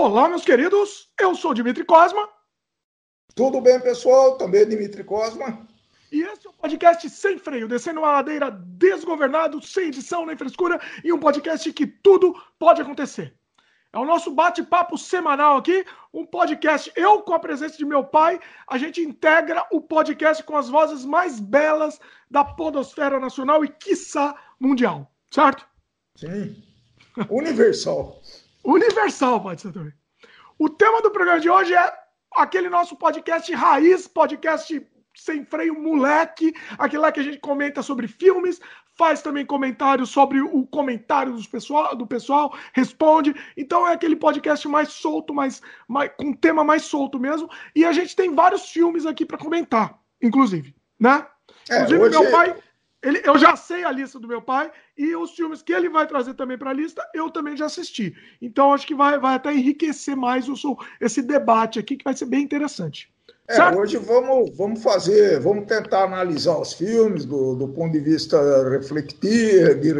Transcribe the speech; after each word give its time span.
Olá, 0.00 0.28
meus 0.28 0.44
queridos. 0.44 1.08
Eu 1.18 1.34
sou 1.34 1.52
Dimitri 1.52 1.84
Cosma. 1.84 2.28
Tudo 3.34 3.60
bem, 3.60 3.80
pessoal? 3.80 4.38
Também 4.38 4.60
é 4.60 4.64
Dimitri 4.64 5.02
Cosma. 5.02 5.66
E 6.12 6.22
esse 6.22 6.46
é 6.46 6.50
o 6.50 6.52
podcast 6.52 7.10
sem 7.10 7.36
freio, 7.36 7.66
descendo 7.66 7.98
uma 7.98 8.12
ladeira 8.12 8.48
desgovernado, 8.48 9.60
sem 9.60 9.88
edição 9.88 10.24
nem 10.24 10.36
frescura, 10.36 10.80
e 11.02 11.12
um 11.12 11.18
podcast 11.18 11.72
que 11.72 11.84
tudo 11.84 12.32
pode 12.60 12.80
acontecer. 12.80 13.34
É 13.92 13.98
o 13.98 14.04
nosso 14.04 14.30
bate-papo 14.30 14.96
semanal 14.96 15.56
aqui, 15.56 15.84
um 16.14 16.24
podcast, 16.24 16.92
eu 16.94 17.22
com 17.22 17.34
a 17.34 17.40
presença 17.40 17.76
de 17.76 17.84
meu 17.84 18.04
pai, 18.04 18.38
a 18.68 18.78
gente 18.78 19.00
integra 19.00 19.66
o 19.72 19.80
podcast 19.80 20.44
com 20.44 20.56
as 20.56 20.68
vozes 20.68 21.04
mais 21.04 21.40
belas 21.40 21.98
da 22.30 22.44
podosfera 22.44 23.18
nacional 23.18 23.64
e, 23.64 23.68
quiçá, 23.68 24.32
mundial, 24.60 25.10
certo? 25.28 25.66
Sim. 26.16 26.62
Universal. 27.28 28.22
Universal, 28.68 29.40
pode 29.40 29.62
ser 29.62 29.72
também. 29.72 29.94
O 30.58 30.68
tema 30.68 31.00
do 31.00 31.10
programa 31.10 31.40
de 31.40 31.48
hoje 31.48 31.74
é 31.74 31.92
aquele 32.36 32.68
nosso 32.68 32.96
podcast 32.96 33.50
raiz, 33.54 34.06
podcast 34.06 34.86
sem 35.16 35.42
freio 35.44 35.80
moleque, 35.80 36.54
aquele 36.78 37.02
lá 37.02 37.10
que 37.10 37.18
a 37.18 37.22
gente 37.22 37.38
comenta 37.38 37.82
sobre 37.82 38.06
filmes, 38.06 38.60
faz 38.94 39.22
também 39.22 39.46
comentários 39.46 40.10
sobre 40.10 40.42
o 40.42 40.66
comentário 40.66 41.32
do 41.32 41.48
pessoal, 41.48 41.96
do 41.96 42.06
pessoal, 42.06 42.54
responde. 42.74 43.34
Então 43.56 43.88
é 43.88 43.94
aquele 43.94 44.14
podcast 44.14 44.68
mais 44.68 44.90
solto, 44.90 45.32
mais, 45.32 45.62
mais 45.88 46.12
com 46.18 46.34
tema 46.34 46.62
mais 46.62 46.82
solto 46.82 47.18
mesmo. 47.18 47.48
E 47.74 47.86
a 47.86 47.92
gente 47.92 48.14
tem 48.14 48.34
vários 48.34 48.68
filmes 48.68 49.06
aqui 49.06 49.24
para 49.24 49.38
comentar, 49.38 49.98
inclusive, 50.22 50.74
né? 51.00 51.26
É, 51.70 51.76
inclusive 51.76 52.10
meu 52.10 52.30
pai, 52.30 52.54
ele, 53.02 53.22
eu 53.24 53.38
já 53.38 53.54
sei 53.54 53.84
a 53.84 53.92
lista 53.92 54.18
do 54.18 54.26
meu 54.26 54.42
pai 54.42 54.70
e 54.96 55.14
os 55.14 55.30
filmes 55.30 55.62
que 55.62 55.72
ele 55.72 55.88
vai 55.88 56.06
trazer 56.06 56.34
também 56.34 56.58
para 56.58 56.70
a 56.70 56.74
lista, 56.74 57.02
eu 57.14 57.30
também 57.30 57.56
já 57.56 57.66
assisti. 57.66 58.14
Então 58.42 58.72
acho 58.72 58.86
que 58.86 58.94
vai, 58.94 59.18
vai 59.18 59.36
até 59.36 59.52
enriquecer 59.54 60.16
mais 60.16 60.48
o, 60.48 60.76
esse 61.00 61.22
debate 61.22 61.78
aqui, 61.78 61.96
que 61.96 62.04
vai 62.04 62.16
ser 62.16 62.26
bem 62.26 62.42
interessante. 62.42 63.08
É, 63.50 63.74
hoje 63.74 63.96
vamos, 63.96 64.54
vamos 64.58 64.82
fazer, 64.82 65.40
vamos 65.40 65.64
tentar 65.66 66.04
analisar 66.04 66.58
os 66.58 66.74
filmes 66.74 67.24
do, 67.24 67.54
do 67.54 67.68
ponto 67.68 67.92
de 67.92 68.00
vista 68.00 68.36
reflectir, 68.68 69.80
de, 69.80 69.94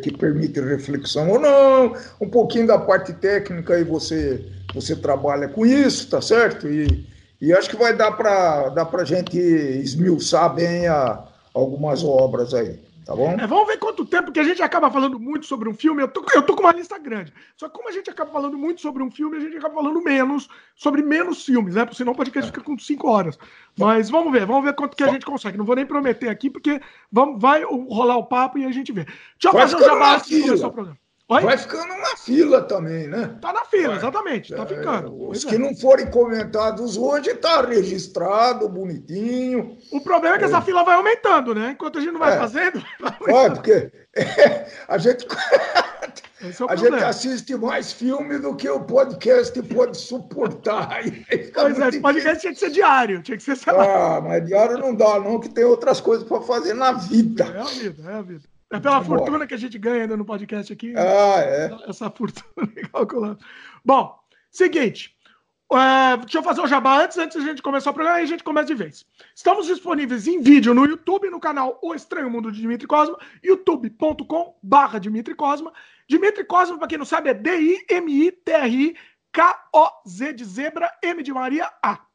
que 0.00 0.16
permite 0.16 0.60
reflexão 0.60 1.28
ou 1.28 1.38
não, 1.38 1.94
um 2.18 2.30
pouquinho 2.30 2.66
da 2.66 2.78
parte 2.78 3.12
técnica 3.12 3.74
aí 3.74 3.84
você, 3.84 4.42
você 4.72 4.96
trabalha 4.96 5.46
com 5.46 5.66
isso, 5.66 6.08
tá 6.08 6.22
certo? 6.22 6.68
E, 6.68 7.06
e 7.38 7.52
acho 7.52 7.68
que 7.68 7.76
vai 7.76 7.94
dar 7.94 8.12
para 8.12 8.70
dar 8.70 8.88
a 8.90 9.04
gente 9.04 9.38
esmiuçar 9.38 10.54
bem 10.54 10.86
a, 10.86 11.22
algumas 11.56 12.04
obras 12.04 12.52
aí. 12.52 12.78
Tá 13.06 13.14
bom? 13.14 13.30
É, 13.30 13.46
vamos 13.46 13.68
ver 13.68 13.78
quanto 13.78 14.04
tempo 14.04 14.32
que 14.32 14.40
a 14.40 14.42
gente 14.42 14.60
acaba 14.60 14.90
falando 14.90 15.18
muito 15.18 15.46
sobre 15.46 15.68
um 15.68 15.74
filme. 15.74 16.02
Eu 16.02 16.08
tô, 16.08 16.24
eu 16.34 16.42
tô 16.42 16.56
com 16.56 16.62
uma 16.62 16.72
lista 16.72 16.98
grande. 16.98 17.32
Só 17.56 17.68
que 17.68 17.74
como 17.74 17.88
a 17.88 17.92
gente 17.92 18.10
acaba 18.10 18.32
falando 18.32 18.58
muito 18.58 18.80
sobre 18.80 19.00
um 19.00 19.10
filme, 19.10 19.36
a 19.36 19.40
gente 19.40 19.56
acaba 19.56 19.74
falando 19.76 20.02
menos 20.02 20.48
sobre 20.74 21.02
menos 21.02 21.44
filmes, 21.44 21.76
né? 21.76 21.84
Porque 21.84 21.96
senão 21.96 22.12
o 22.12 22.16
podcast 22.16 22.50
é. 22.50 22.52
fica 22.52 22.64
com 22.64 22.76
5 22.76 23.08
horas. 23.08 23.38
Mas 23.78 24.10
vamos 24.10 24.32
ver, 24.32 24.44
vamos 24.44 24.64
ver 24.64 24.74
quanto 24.74 24.96
que 24.96 25.04
a 25.04 25.12
gente 25.12 25.24
consegue. 25.24 25.56
Não 25.56 25.64
vou 25.64 25.76
nem 25.76 25.86
prometer 25.86 26.28
aqui, 26.28 26.50
porque 26.50 26.80
vamos, 27.10 27.40
vai 27.40 27.62
rolar 27.62 28.16
o 28.16 28.26
papo 28.26 28.58
e 28.58 28.64
a 28.64 28.72
gente 28.72 28.90
vê. 28.92 29.04
Deixa 29.04 29.16
eu 29.44 29.52
fazer 29.52 29.76
um 29.76 29.84
jabá 29.84 30.16
antes 30.16 30.28
de 30.28 30.42
começar 30.42 30.66
o 30.66 30.72
programa. 30.72 30.98
Oi? 31.28 31.42
Vai 31.42 31.58
ficando 31.58 31.88
na 31.88 32.16
fila 32.16 32.62
também, 32.62 33.08
né? 33.08 33.36
Tá 33.40 33.52
na 33.52 33.64
fila, 33.64 33.88
Vai. 33.88 33.96
exatamente. 33.96 34.54
Tá 34.54 34.62
é, 34.62 34.66
ficando. 34.66 35.28
Os 35.28 35.44
que 35.44 35.56
é. 35.56 35.58
não 35.58 35.74
forem 35.74 36.06
comentados 36.08 36.96
hoje 36.96 37.34
tá 37.34 37.62
registrado, 37.62 38.68
bonitinho. 38.68 39.76
O 39.90 40.00
problema 40.00 40.36
é 40.36 40.38
que 40.38 40.44
é. 40.44 40.46
essa 40.46 40.62
fila 40.62 40.84
vai 40.84 40.94
aumentando, 40.94 41.52
né? 41.52 41.72
Enquanto 41.72 41.98
a 41.98 42.00
gente 42.00 42.12
não 42.12 42.20
vai 42.20 42.36
é. 42.36 42.38
fazendo. 42.38 42.80
Vai 43.26 43.50
porque 43.50 43.90
a 44.86 44.98
gente. 44.98 45.26
É 45.26 46.46
a 46.68 46.76
gente 46.76 47.02
assiste 47.02 47.56
mais 47.56 47.92
filme 47.92 48.38
do 48.38 48.54
que 48.54 48.68
o 48.68 48.80
podcast 48.84 49.60
pode 49.62 49.96
suportar. 49.96 51.00
Pois 51.52 51.80
é, 51.80 51.88
esse 51.88 52.00
podcast 52.00 52.40
tinha 52.40 52.52
que 52.52 52.60
ser 52.60 52.70
diário, 52.70 53.20
tinha 53.22 53.36
que 53.36 53.42
ser 53.42 53.58
Ah, 53.68 54.20
mas 54.22 54.46
diário 54.46 54.78
não 54.78 54.94
dá, 54.94 55.18
não, 55.18 55.40
que 55.40 55.48
tem 55.48 55.64
outras 55.64 56.00
coisas 56.00 56.26
para 56.26 56.40
fazer 56.42 56.74
na 56.74 56.92
vida. 56.92 57.44
É 57.44 57.60
a 57.60 57.64
vida, 57.64 58.10
é 58.10 58.14
a 58.14 58.22
vida. 58.22 58.55
É 58.72 58.80
pela 58.80 59.02
fortuna 59.02 59.46
que 59.46 59.54
a 59.54 59.58
gente 59.58 59.78
ganha 59.78 60.02
ainda 60.02 60.16
no 60.16 60.24
podcast 60.24 60.72
aqui. 60.72 60.92
Ah, 60.96 61.40
é. 61.40 61.70
Essa 61.88 62.10
fortuna 62.10 62.66
calculando. 62.92 63.38
Bom, 63.84 64.18
seguinte. 64.50 65.14
Uh, 65.72 66.16
deixa 66.20 66.38
eu 66.38 66.44
fazer 66.44 66.60
o 66.60 66.66
jabá 66.66 67.02
antes, 67.02 67.18
antes 67.18 67.36
a 67.36 67.40
gente 67.40 67.60
começar 67.60 67.90
o 67.90 67.94
programa 67.94 68.20
e 68.20 68.22
a 68.22 68.26
gente 68.26 68.44
começa 68.44 68.68
de 68.68 68.74
vez. 68.74 69.04
Estamos 69.34 69.66
disponíveis 69.66 70.28
em 70.28 70.40
vídeo 70.40 70.72
no 70.72 70.84
YouTube, 70.84 71.28
no 71.28 71.40
canal 71.40 71.80
O 71.82 71.92
Estranho 71.92 72.30
Mundo 72.30 72.52
de 72.52 72.60
Dimitri 72.60 72.86
Cosma, 72.86 73.18
youtube.com 73.42 74.56
barra 74.62 75.00
Dimitri 75.00 75.34
Cosma. 75.34 75.72
Dimitri 76.08 76.44
Cosma, 76.44 76.78
para 76.78 76.86
quem 76.86 76.98
não 76.98 77.04
sabe, 77.04 77.30
é 77.30 77.34
D-I-M-I-T-R-I-K-O-Z 77.34 77.92
de 80.34 80.44
zebra, 80.44 80.88
M 81.02 81.20
de 81.20 81.32
Maria, 81.32 81.68
A. 81.82 82.05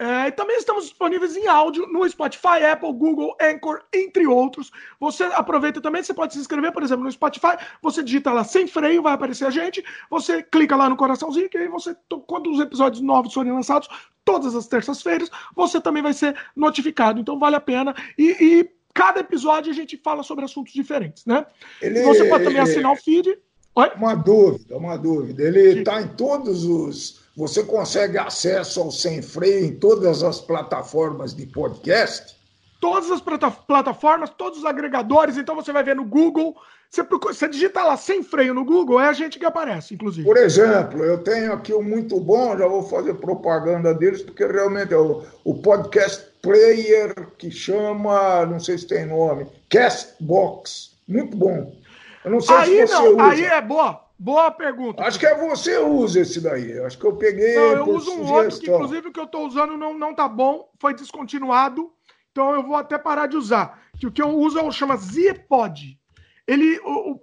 É, 0.00 0.28
e 0.28 0.32
também 0.32 0.56
estamos 0.56 0.84
disponíveis 0.84 1.36
em 1.36 1.46
áudio 1.46 1.86
no 1.86 2.08
Spotify, 2.08 2.64
Apple, 2.72 2.90
Google, 2.90 3.36
Anchor, 3.38 3.82
entre 3.92 4.26
outros. 4.26 4.70
Você 4.98 5.24
aproveita 5.24 5.78
também, 5.78 6.02
você 6.02 6.14
pode 6.14 6.32
se 6.32 6.40
inscrever, 6.40 6.72
por 6.72 6.82
exemplo, 6.82 7.04
no 7.04 7.12
Spotify, 7.12 7.58
você 7.82 8.02
digita 8.02 8.32
lá 8.32 8.42
sem 8.42 8.66
freio, 8.66 9.02
vai 9.02 9.12
aparecer 9.12 9.44
a 9.46 9.50
gente, 9.50 9.84
você 10.08 10.42
clica 10.42 10.74
lá 10.74 10.88
no 10.88 10.96
coraçãozinho, 10.96 11.50
que 11.50 11.58
aí 11.58 11.68
você, 11.68 11.94
quando 12.26 12.50
os 12.50 12.58
episódios 12.60 13.02
novos 13.02 13.34
forem 13.34 13.52
lançados, 13.52 13.90
todas 14.24 14.54
as 14.54 14.66
terças-feiras, 14.66 15.30
você 15.54 15.78
também 15.78 16.02
vai 16.02 16.14
ser 16.14 16.34
notificado. 16.56 17.20
Então 17.20 17.38
vale 17.38 17.56
a 17.56 17.60
pena. 17.60 17.94
E, 18.16 18.30
e 18.40 18.70
cada 18.94 19.20
episódio 19.20 19.70
a 19.70 19.74
gente 19.74 19.98
fala 19.98 20.22
sobre 20.22 20.46
assuntos 20.46 20.72
diferentes, 20.72 21.26
né? 21.26 21.44
Ele, 21.82 22.02
você 22.04 22.24
pode 22.24 22.44
também 22.44 22.60
assinar 22.60 22.90
o 22.90 22.96
feed. 22.96 23.38
Oi? 23.74 23.90
Uma 23.96 24.14
dúvida, 24.14 24.78
uma 24.78 24.96
dúvida. 24.96 25.42
Ele 25.42 25.80
está 25.80 26.00
em 26.00 26.08
todos 26.08 26.64
os 26.64 27.19
você 27.36 27.62
consegue 27.62 28.18
acesso 28.18 28.80
ao 28.80 28.90
Sem 28.90 29.22
Freio 29.22 29.64
em 29.66 29.74
todas 29.76 30.22
as 30.22 30.40
plataformas 30.40 31.34
de 31.34 31.46
podcast? 31.46 32.36
Todas 32.80 33.10
as 33.10 33.20
plataformas, 33.20 34.30
todos 34.30 34.60
os 34.60 34.64
agregadores. 34.64 35.36
Então 35.36 35.54
você 35.54 35.72
vai 35.72 35.82
ver 35.82 35.94
no 35.94 36.04
Google. 36.04 36.56
Você, 36.90 37.04
procura, 37.04 37.32
você 37.32 37.48
digita 37.48 37.84
lá 37.84 37.96
Sem 37.96 38.22
Freio 38.22 38.52
no 38.52 38.64
Google, 38.64 39.00
é 39.00 39.06
a 39.06 39.12
gente 39.12 39.38
que 39.38 39.44
aparece, 39.44 39.94
inclusive. 39.94 40.26
Por 40.26 40.36
exemplo, 40.36 41.04
eu 41.04 41.22
tenho 41.22 41.52
aqui 41.52 41.72
um 41.72 41.82
muito 41.82 42.18
bom, 42.18 42.58
já 42.58 42.66
vou 42.66 42.82
fazer 42.82 43.14
propaganda 43.14 43.94
deles, 43.94 44.22
porque 44.22 44.44
realmente 44.44 44.92
é 44.92 44.96
o, 44.96 45.22
o 45.44 45.54
podcast 45.54 46.26
player 46.42 47.14
que 47.38 47.48
chama, 47.48 48.44
não 48.46 48.58
sei 48.58 48.76
se 48.76 48.88
tem 48.88 49.06
nome, 49.06 49.46
Castbox. 49.68 50.96
Muito 51.06 51.36
bom. 51.36 51.72
Eu 52.24 52.30
não 52.32 52.40
sei 52.40 52.56
aí 52.56 52.86
se 52.86 52.88
você 52.88 52.94
não, 52.94 53.12
usa. 53.14 53.24
Aí 53.24 53.44
é 53.44 53.60
boa. 53.60 54.09
Boa 54.22 54.50
pergunta. 54.50 55.02
Acho 55.02 55.18
que 55.18 55.24
é 55.24 55.34
você 55.34 55.78
usa 55.78 56.20
esse 56.20 56.42
daí. 56.42 56.78
Acho 56.80 56.98
que 56.98 57.06
eu 57.06 57.16
peguei. 57.16 57.54
Não, 57.54 57.72
eu 57.72 57.88
uso 57.88 58.10
um 58.10 58.26
sugestão. 58.26 58.34
outro 58.34 58.60
que, 58.60 58.70
inclusive, 58.70 59.08
o 59.08 59.12
que 59.12 59.18
eu 59.18 59.24
estou 59.24 59.46
usando 59.46 59.78
não, 59.78 59.98
não 59.98 60.14
tá 60.14 60.28
bom, 60.28 60.70
foi 60.78 60.92
descontinuado. 60.92 61.90
Então 62.30 62.52
eu 62.54 62.62
vou 62.62 62.76
até 62.76 62.98
parar 62.98 63.28
de 63.28 63.38
usar. 63.38 63.82
Que 63.98 64.06
o 64.06 64.12
que 64.12 64.20
eu 64.20 64.28
uso 64.28 64.58
é 64.58 64.62
o 64.62 64.70
chama 64.70 64.98
Zipod. 64.98 65.98
Ele 66.46 66.78
o, 66.80 67.12
o, 67.12 67.20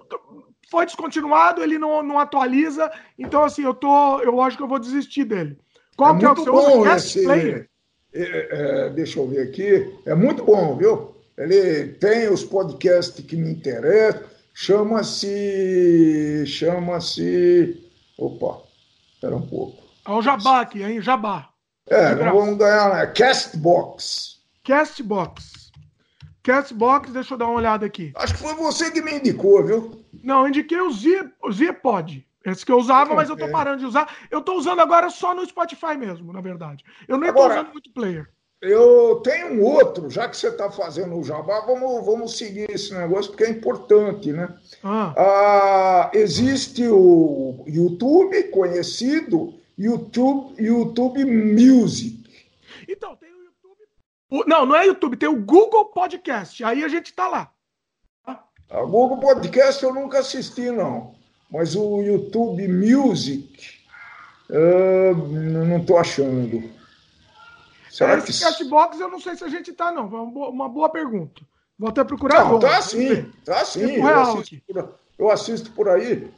foi 0.72 0.88
descontinuado, 0.88 1.62
ele 1.62 1.78
não, 1.78 2.02
não 2.02 2.18
atualiza. 2.18 2.92
Então, 3.16 3.44
assim, 3.44 3.62
eu 3.62 3.76
tô. 3.76 4.20
Eu 4.22 4.42
acho 4.42 4.58
que 4.58 4.64
eu 4.64 4.68
vou 4.68 4.80
desistir 4.80 5.24
dele. 5.24 5.56
Qual 5.96 6.16
é 6.16 6.20
que 6.20 6.26
é 6.26 6.32
o 6.32 6.34
que 6.34 6.42
você 6.42 6.50
bom 6.50 6.80
usa? 6.80 6.96
Esse, 6.96 7.24
Player? 7.24 7.70
É, 8.12 8.86
é, 8.86 8.90
deixa 8.90 9.20
eu 9.20 9.28
ver 9.28 9.44
aqui. 9.44 10.00
É 10.04 10.16
muito 10.16 10.44
bom, 10.44 10.76
viu? 10.76 11.16
Ele 11.38 11.90
tem 11.90 12.28
os 12.28 12.44
podcasts 12.44 13.24
que 13.24 13.36
me 13.36 13.52
interessam 13.52 14.36
Chama-se. 14.60 16.44
Chama-se. 16.48 17.88
Opa, 18.18 18.64
espera 19.14 19.36
um 19.36 19.48
pouco. 19.48 19.84
É 20.04 20.10
o 20.10 20.20
Jabá 20.20 20.62
aqui, 20.62 20.82
hein? 20.82 21.00
Jabá. 21.00 21.50
É, 21.86 22.16
não 22.16 22.34
vamos 22.34 22.58
ganhar, 22.58 22.92
né? 22.92 23.06
Castbox. 23.06 24.42
Castbox. 24.64 25.72
Castbox, 26.42 27.12
deixa 27.12 27.36
eu 27.36 27.38
dar 27.38 27.46
uma 27.46 27.60
olhada 27.60 27.86
aqui. 27.86 28.12
Acho 28.16 28.34
que 28.34 28.40
foi 28.40 28.56
você 28.56 28.90
que 28.90 29.00
me 29.00 29.14
indicou, 29.14 29.64
viu? 29.64 30.04
Não, 30.24 30.42
eu 30.42 30.48
indiquei 30.48 30.82
o 30.82 30.92
Z, 30.92 31.30
o 31.44 31.52
Zpod. 31.52 32.26
Esse 32.44 32.66
que 32.66 32.72
eu 32.72 32.80
usava, 32.80 33.14
mas 33.14 33.30
eu 33.30 33.38
tô 33.38 33.48
parando 33.52 33.78
de 33.78 33.86
usar. 33.86 34.12
Eu 34.32 34.42
tô 34.42 34.58
usando 34.58 34.80
agora 34.80 35.12
só 35.12 35.36
no 35.36 35.46
Spotify 35.46 35.96
mesmo, 35.96 36.34
na 36.34 36.42
verdade. 36.42 36.84
Eu 37.08 37.20
nem 37.20 37.30
agora, 37.30 37.54
tô 37.54 37.60
usando 37.60 37.74
muito 37.74 37.92
player. 37.92 38.28
Eu 38.60 39.18
tenho 39.24 39.54
um 39.54 39.64
outro, 39.64 40.10
já 40.10 40.28
que 40.28 40.36
você 40.36 40.48
está 40.48 40.72
fazendo 40.72 41.16
o 41.16 41.24
jabá, 41.24 41.60
vamos, 41.62 42.04
vamos 42.04 42.38
seguir 42.38 42.70
esse 42.72 42.92
negócio 42.92 43.32
porque 43.32 43.44
é 43.44 43.52
importante, 43.52 44.34
né? 44.34 44.58
Ah. 44.84 45.14
Ah, 45.16 46.12
existe 46.14 46.88
o 46.88 47.64
YouTube 47.68 48.44
conhecido, 48.46 49.54
YouTube, 49.78 50.56
YouTube 50.58 51.24
Music. 51.24 52.18
Então, 52.90 53.16
tem 53.16 53.30
o 53.30 53.44
YouTube. 53.44 54.48
não, 54.48 54.66
não 54.66 54.76
é 54.76 54.88
YouTube, 54.88 55.18
tem 55.18 55.30
o 55.30 55.40
Google 55.40 55.86
Podcast. 55.86 56.64
Aí 56.64 56.84
a 56.84 56.88
gente 56.88 57.08
está 57.08 57.28
lá. 57.28 57.52
A 58.26 58.82
Google 58.82 59.20
Podcast 59.20 59.84
eu 59.84 59.94
nunca 59.94 60.20
assisti, 60.20 60.72
não. 60.72 61.16
Mas 61.50 61.76
o 61.76 62.02
YouTube 62.02 62.68
Music, 62.68 63.70
uh, 64.50 65.16
não 65.16 65.78
estou 65.78 65.98
achando. 65.98 66.77
Que... 67.98 68.40
Cashbox 68.40 69.00
eu 69.00 69.10
não 69.10 69.20
sei 69.20 69.36
se 69.36 69.44
a 69.44 69.48
gente 69.48 69.74
tá, 69.74 69.92
não. 69.92 70.08
Uma 70.08 70.70
boa 70.70 70.90
pergunta. 70.90 71.42
Vou 71.78 71.90
até 71.90 72.04
procurar. 72.04 72.40
Não, 72.40 72.58
agora. 72.58 72.74
tá 72.74 72.82
sim, 72.82 73.32
tá 73.46 73.64
sim. 73.64 73.98
Eu 73.98 74.20
assisto, 74.20 74.62
por, 74.66 74.94
eu 75.20 75.32
assisto, 75.32 75.72
por, 75.72 75.90
aí. 75.90 76.32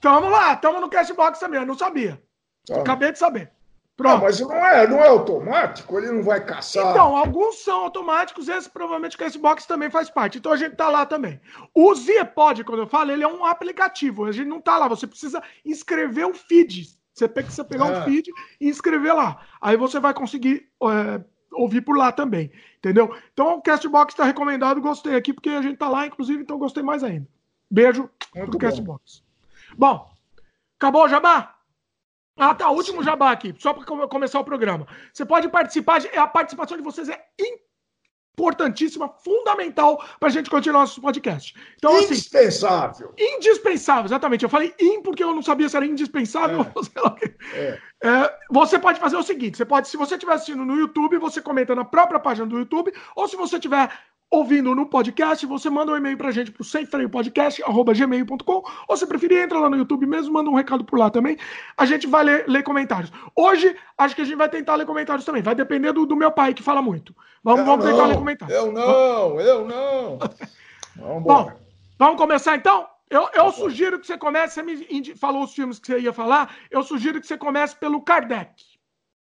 Tamo 0.00 0.28
lá, 0.28 0.54
tamo 0.56 0.80
no 0.80 0.90
Cashbox 0.90 1.38
também, 1.38 1.60
eu 1.60 1.66
não 1.66 1.76
sabia. 1.76 2.20
Tá. 2.66 2.80
Acabei 2.80 3.10
de 3.10 3.18
saber. 3.18 3.50
Não, 3.96 4.04
Pronto. 4.04 4.22
mas 4.22 4.40
não 4.40 4.52
é, 4.52 4.86
não 4.88 4.98
é 4.98 5.06
automático, 5.06 5.96
ele 5.96 6.10
não 6.10 6.22
vai 6.22 6.44
caçar. 6.44 6.90
Então, 6.90 7.16
alguns 7.16 7.62
são 7.62 7.82
automáticos, 7.82 8.48
esse 8.48 8.68
provavelmente 8.68 9.14
o 9.14 9.18
Cashbox 9.18 9.66
também 9.66 9.88
faz 9.88 10.10
parte. 10.10 10.38
Então 10.38 10.52
a 10.52 10.56
gente 10.56 10.74
tá 10.74 10.88
lá 10.88 11.06
também. 11.06 11.40
O 11.72 11.94
Ziepod, 11.94 12.64
quando 12.64 12.80
eu 12.80 12.88
falo, 12.88 13.12
ele 13.12 13.22
é 13.22 13.28
um 13.28 13.44
aplicativo. 13.44 14.24
A 14.24 14.32
gente 14.32 14.48
não 14.48 14.60
tá 14.60 14.76
lá, 14.76 14.88
você 14.88 15.06
precisa 15.06 15.42
inscrever 15.64 16.26
o 16.26 16.34
feed. 16.34 16.88
Você 17.14 17.28
precisa 17.28 17.64
pegar 17.64 17.84
Ah. 17.86 18.00
um 18.00 18.02
feed 18.04 18.28
e 18.60 18.68
inscrever 18.68 19.14
lá. 19.14 19.40
Aí 19.60 19.76
você 19.76 20.00
vai 20.00 20.12
conseguir 20.12 20.68
é, 20.82 21.24
ouvir 21.52 21.80
por 21.80 21.96
lá 21.96 22.10
também. 22.10 22.50
Entendeu? 22.78 23.16
Então 23.32 23.54
o 23.56 23.62
Castbox 23.62 24.12
está 24.12 24.24
recomendado, 24.24 24.80
gostei 24.80 25.14
aqui, 25.14 25.32
porque 25.32 25.48
a 25.50 25.62
gente 25.62 25.78
tá 25.78 25.88
lá, 25.88 26.06
inclusive, 26.06 26.42
então 26.42 26.58
gostei 26.58 26.82
mais 26.82 27.04
ainda. 27.04 27.26
Beijo 27.70 28.10
Muito 28.34 28.50
pro 28.50 28.58
bom. 28.58 28.58
Castbox. 28.58 29.22
Bom, 29.78 30.10
acabou 30.78 31.04
o 31.04 31.08
jabá? 31.08 31.54
Ah, 32.36 32.52
tá. 32.52 32.68
Último 32.70 33.02
jabá 33.02 33.30
aqui, 33.30 33.54
só 33.58 33.72
para 33.72 33.84
começar 34.08 34.40
o 34.40 34.44
programa. 34.44 34.86
Você 35.12 35.24
pode 35.24 35.48
participar, 35.48 36.00
de- 36.00 36.08
a 36.18 36.26
participação 36.26 36.76
de 36.76 36.82
vocês 36.82 37.08
é 37.08 37.24
importantíssima, 38.34 39.08
fundamental 39.08 40.04
para 40.18 40.28
a 40.28 40.32
gente 40.32 40.50
continuar 40.50 40.80
nosso 40.80 41.00
podcast. 41.00 41.54
Então, 41.76 41.96
assim, 41.96 42.06
Indispensável. 42.14 43.14
indispensável, 43.16 44.04
exatamente. 44.06 44.42
Eu 44.42 44.48
falei 44.48 44.74
in 44.80 45.02
porque 45.02 45.22
eu 45.22 45.32
não 45.34 45.42
sabia 45.42 45.68
se 45.68 45.76
era 45.76 45.86
indispensável 45.86 46.60
É. 46.62 46.66
ou 46.74 46.84
sei 46.84 47.02
lá 47.02 47.08
o 47.10 47.14
quê. 47.14 47.34
É. 47.54 47.78
É, 48.04 48.38
você 48.50 48.78
pode 48.78 49.00
fazer 49.00 49.16
o 49.16 49.22
seguinte: 49.22 49.56
você 49.56 49.64
pode, 49.64 49.88
se 49.88 49.96
você 49.96 50.14
estiver 50.14 50.34
assistindo 50.34 50.64
no 50.64 50.76
YouTube, 50.76 51.16
você 51.18 51.40
comenta 51.40 51.74
na 51.74 51.84
própria 51.84 52.20
página 52.20 52.46
do 52.46 52.58
YouTube, 52.58 52.92
ou 53.16 53.26
se 53.26 53.36
você 53.36 53.56
estiver 53.56 53.88
ouvindo 54.34 54.74
no 54.74 54.86
podcast, 54.86 55.46
você 55.46 55.70
manda 55.70 55.92
um 55.92 55.96
e-mail 55.96 56.18
pra 56.18 56.32
gente 56.32 56.50
pro 56.50 56.64
semfreiopodcast.gmail.com, 56.64 58.62
ou 58.88 58.96
se 58.96 59.06
preferir, 59.06 59.38
entra 59.38 59.58
lá 59.58 59.70
no 59.70 59.76
YouTube 59.76 60.06
mesmo, 60.06 60.32
manda 60.32 60.50
um 60.50 60.54
recado 60.54 60.84
por 60.84 60.98
lá 60.98 61.08
também. 61.10 61.36
A 61.76 61.86
gente 61.86 62.06
vai 62.06 62.24
ler, 62.24 62.44
ler 62.48 62.62
comentários. 62.62 63.12
Hoje, 63.36 63.76
acho 63.96 64.16
que 64.16 64.22
a 64.22 64.24
gente 64.24 64.36
vai 64.36 64.48
tentar 64.48 64.74
ler 64.74 64.86
comentários 64.86 65.24
também. 65.24 65.42
Vai 65.42 65.54
depender 65.54 65.92
do, 65.92 66.04
do 66.04 66.16
meu 66.16 66.32
pai, 66.32 66.52
que 66.52 66.62
fala 66.62 66.82
muito. 66.82 67.14
Vamos, 67.42 67.60
Eu 67.60 67.66
vamos 67.66 67.84
tentar 67.84 67.98
não, 67.98 68.08
ler 68.08 68.16
comentários. 68.16 68.56
Eu 68.56 68.72
não, 68.72 69.40
eu 69.40 69.64
não. 69.66 70.18
Vamos 70.96 71.24
Bom, 71.24 71.52
vamos 71.98 72.16
começar 72.16 72.56
então? 72.56 72.88
Eu, 73.10 73.28
eu 73.34 73.52
sugiro 73.52 74.00
que 74.00 74.06
você 74.06 74.16
comece, 74.18 74.54
você 74.54 74.62
me 74.62 75.14
falou 75.16 75.44
os 75.44 75.54
filmes 75.54 75.78
que 75.78 75.86
você 75.86 76.00
ia 76.00 76.12
falar, 76.12 76.56
eu 76.70 76.82
sugiro 76.82 77.20
que 77.20 77.26
você 77.26 77.36
comece 77.36 77.76
pelo 77.76 78.00
Kardec. 78.02 78.50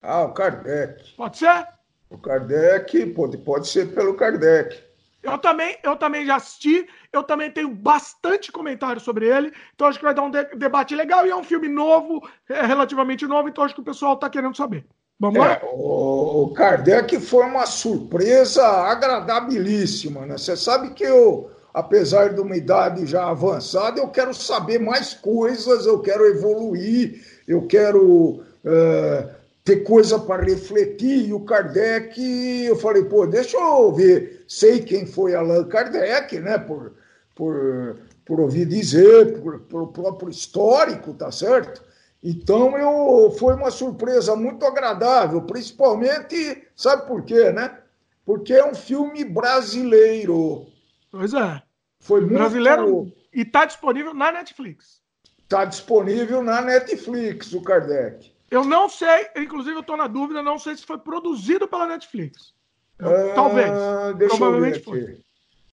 Ah, 0.02 0.22
o 0.22 0.32
Kardec. 0.32 1.14
Pode 1.16 1.38
ser? 1.38 1.66
O 2.10 2.18
Kardec, 2.18 3.06
pode, 3.06 3.38
pode 3.38 3.66
ser 3.66 3.92
pelo 3.94 4.14
Kardec. 4.14 4.83
Eu 5.24 5.38
também, 5.38 5.76
eu 5.82 5.96
também 5.96 6.26
já 6.26 6.36
assisti, 6.36 6.86
eu 7.10 7.22
também 7.22 7.50
tenho 7.50 7.70
bastante 7.70 8.52
comentário 8.52 9.00
sobre 9.00 9.26
ele, 9.26 9.52
então 9.74 9.86
acho 9.86 9.98
que 9.98 10.04
vai 10.04 10.14
dar 10.14 10.22
um 10.22 10.30
de- 10.30 10.54
debate 10.56 10.94
legal 10.94 11.26
e 11.26 11.30
é 11.30 11.36
um 11.36 11.42
filme 11.42 11.66
novo, 11.66 12.20
é 12.48 12.66
relativamente 12.66 13.26
novo, 13.26 13.48
então 13.48 13.64
acho 13.64 13.74
que 13.74 13.80
o 13.80 13.84
pessoal 13.84 14.18
tá 14.18 14.28
querendo 14.28 14.54
saber. 14.54 14.84
Vamos 15.18 15.40
lá? 15.40 15.52
É, 15.52 15.60
o, 15.64 16.42
o 16.44 16.52
Kardec 16.52 17.18
foi 17.20 17.46
uma 17.46 17.64
surpresa 17.64 18.66
agradabilíssima, 18.66 20.26
né? 20.26 20.36
Você 20.36 20.56
sabe 20.56 20.90
que 20.90 21.04
eu, 21.04 21.50
apesar 21.72 22.34
de 22.34 22.40
uma 22.40 22.56
idade 22.56 23.06
já 23.06 23.28
avançada, 23.30 24.00
eu 24.00 24.08
quero 24.08 24.34
saber 24.34 24.78
mais 24.78 25.14
coisas, 25.14 25.86
eu 25.86 26.00
quero 26.00 26.26
evoluir, 26.26 27.24
eu 27.48 27.66
quero 27.66 28.42
é, 28.64 29.30
ter 29.64 29.82
coisa 29.82 30.18
para 30.18 30.44
refletir. 30.44 31.28
E 31.28 31.32
o 31.32 31.40
Kardec, 31.40 32.20
eu 32.64 32.76
falei, 32.76 33.04
pô, 33.04 33.26
deixa 33.26 33.56
eu 33.56 33.92
ver. 33.92 34.44
Sei 34.46 34.82
quem 34.82 35.06
foi 35.06 35.34
Allan 35.34 35.64
Kardec, 35.64 36.38
né? 36.38 36.58
Por, 36.58 36.92
por, 37.34 37.96
por 38.24 38.40
ouvir 38.40 38.66
dizer, 38.66 39.40
por, 39.40 39.60
por 39.60 39.88
próprio 39.88 40.30
histórico, 40.30 41.14
tá 41.14 41.32
certo? 41.32 41.82
Então 42.22 42.76
eu 42.78 43.30
foi 43.32 43.54
uma 43.54 43.70
surpresa 43.70 44.34
muito 44.34 44.64
agradável, 44.64 45.42
principalmente, 45.42 46.66
sabe 46.74 47.06
por 47.06 47.22
quê, 47.22 47.50
né? 47.50 47.78
Porque 48.24 48.54
é 48.54 48.64
um 48.64 48.74
filme 48.74 49.24
brasileiro. 49.24 50.66
Pois 51.10 51.34
é. 51.34 51.62
Foi 52.00 52.20
muito 52.20 52.34
Brasileiro 52.34 53.12
e 53.32 53.44
tá 53.44 53.64
disponível 53.64 54.14
na 54.14 54.32
Netflix. 54.32 55.00
Tá 55.48 55.64
disponível 55.64 56.42
na 56.42 56.62
Netflix, 56.62 57.52
o 57.52 57.62
Kardec. 57.62 58.33
Eu 58.54 58.64
não 58.64 58.88
sei, 58.88 59.28
inclusive 59.36 59.76
eu 59.76 59.82
tô 59.82 59.96
na 59.96 60.06
dúvida, 60.06 60.42
não 60.42 60.58
sei 60.58 60.76
se 60.76 60.86
foi 60.86 60.98
produzido 60.98 61.66
pela 61.66 61.86
Netflix. 61.86 62.52
Eu- 62.98 63.08
Ah, 63.30 63.34
Talvez. 63.34 63.70
Deixa 64.16 64.36
Provavelmente 64.36 64.82
eu 64.86 64.92
ver 64.92 65.04
aqui. 65.04 65.24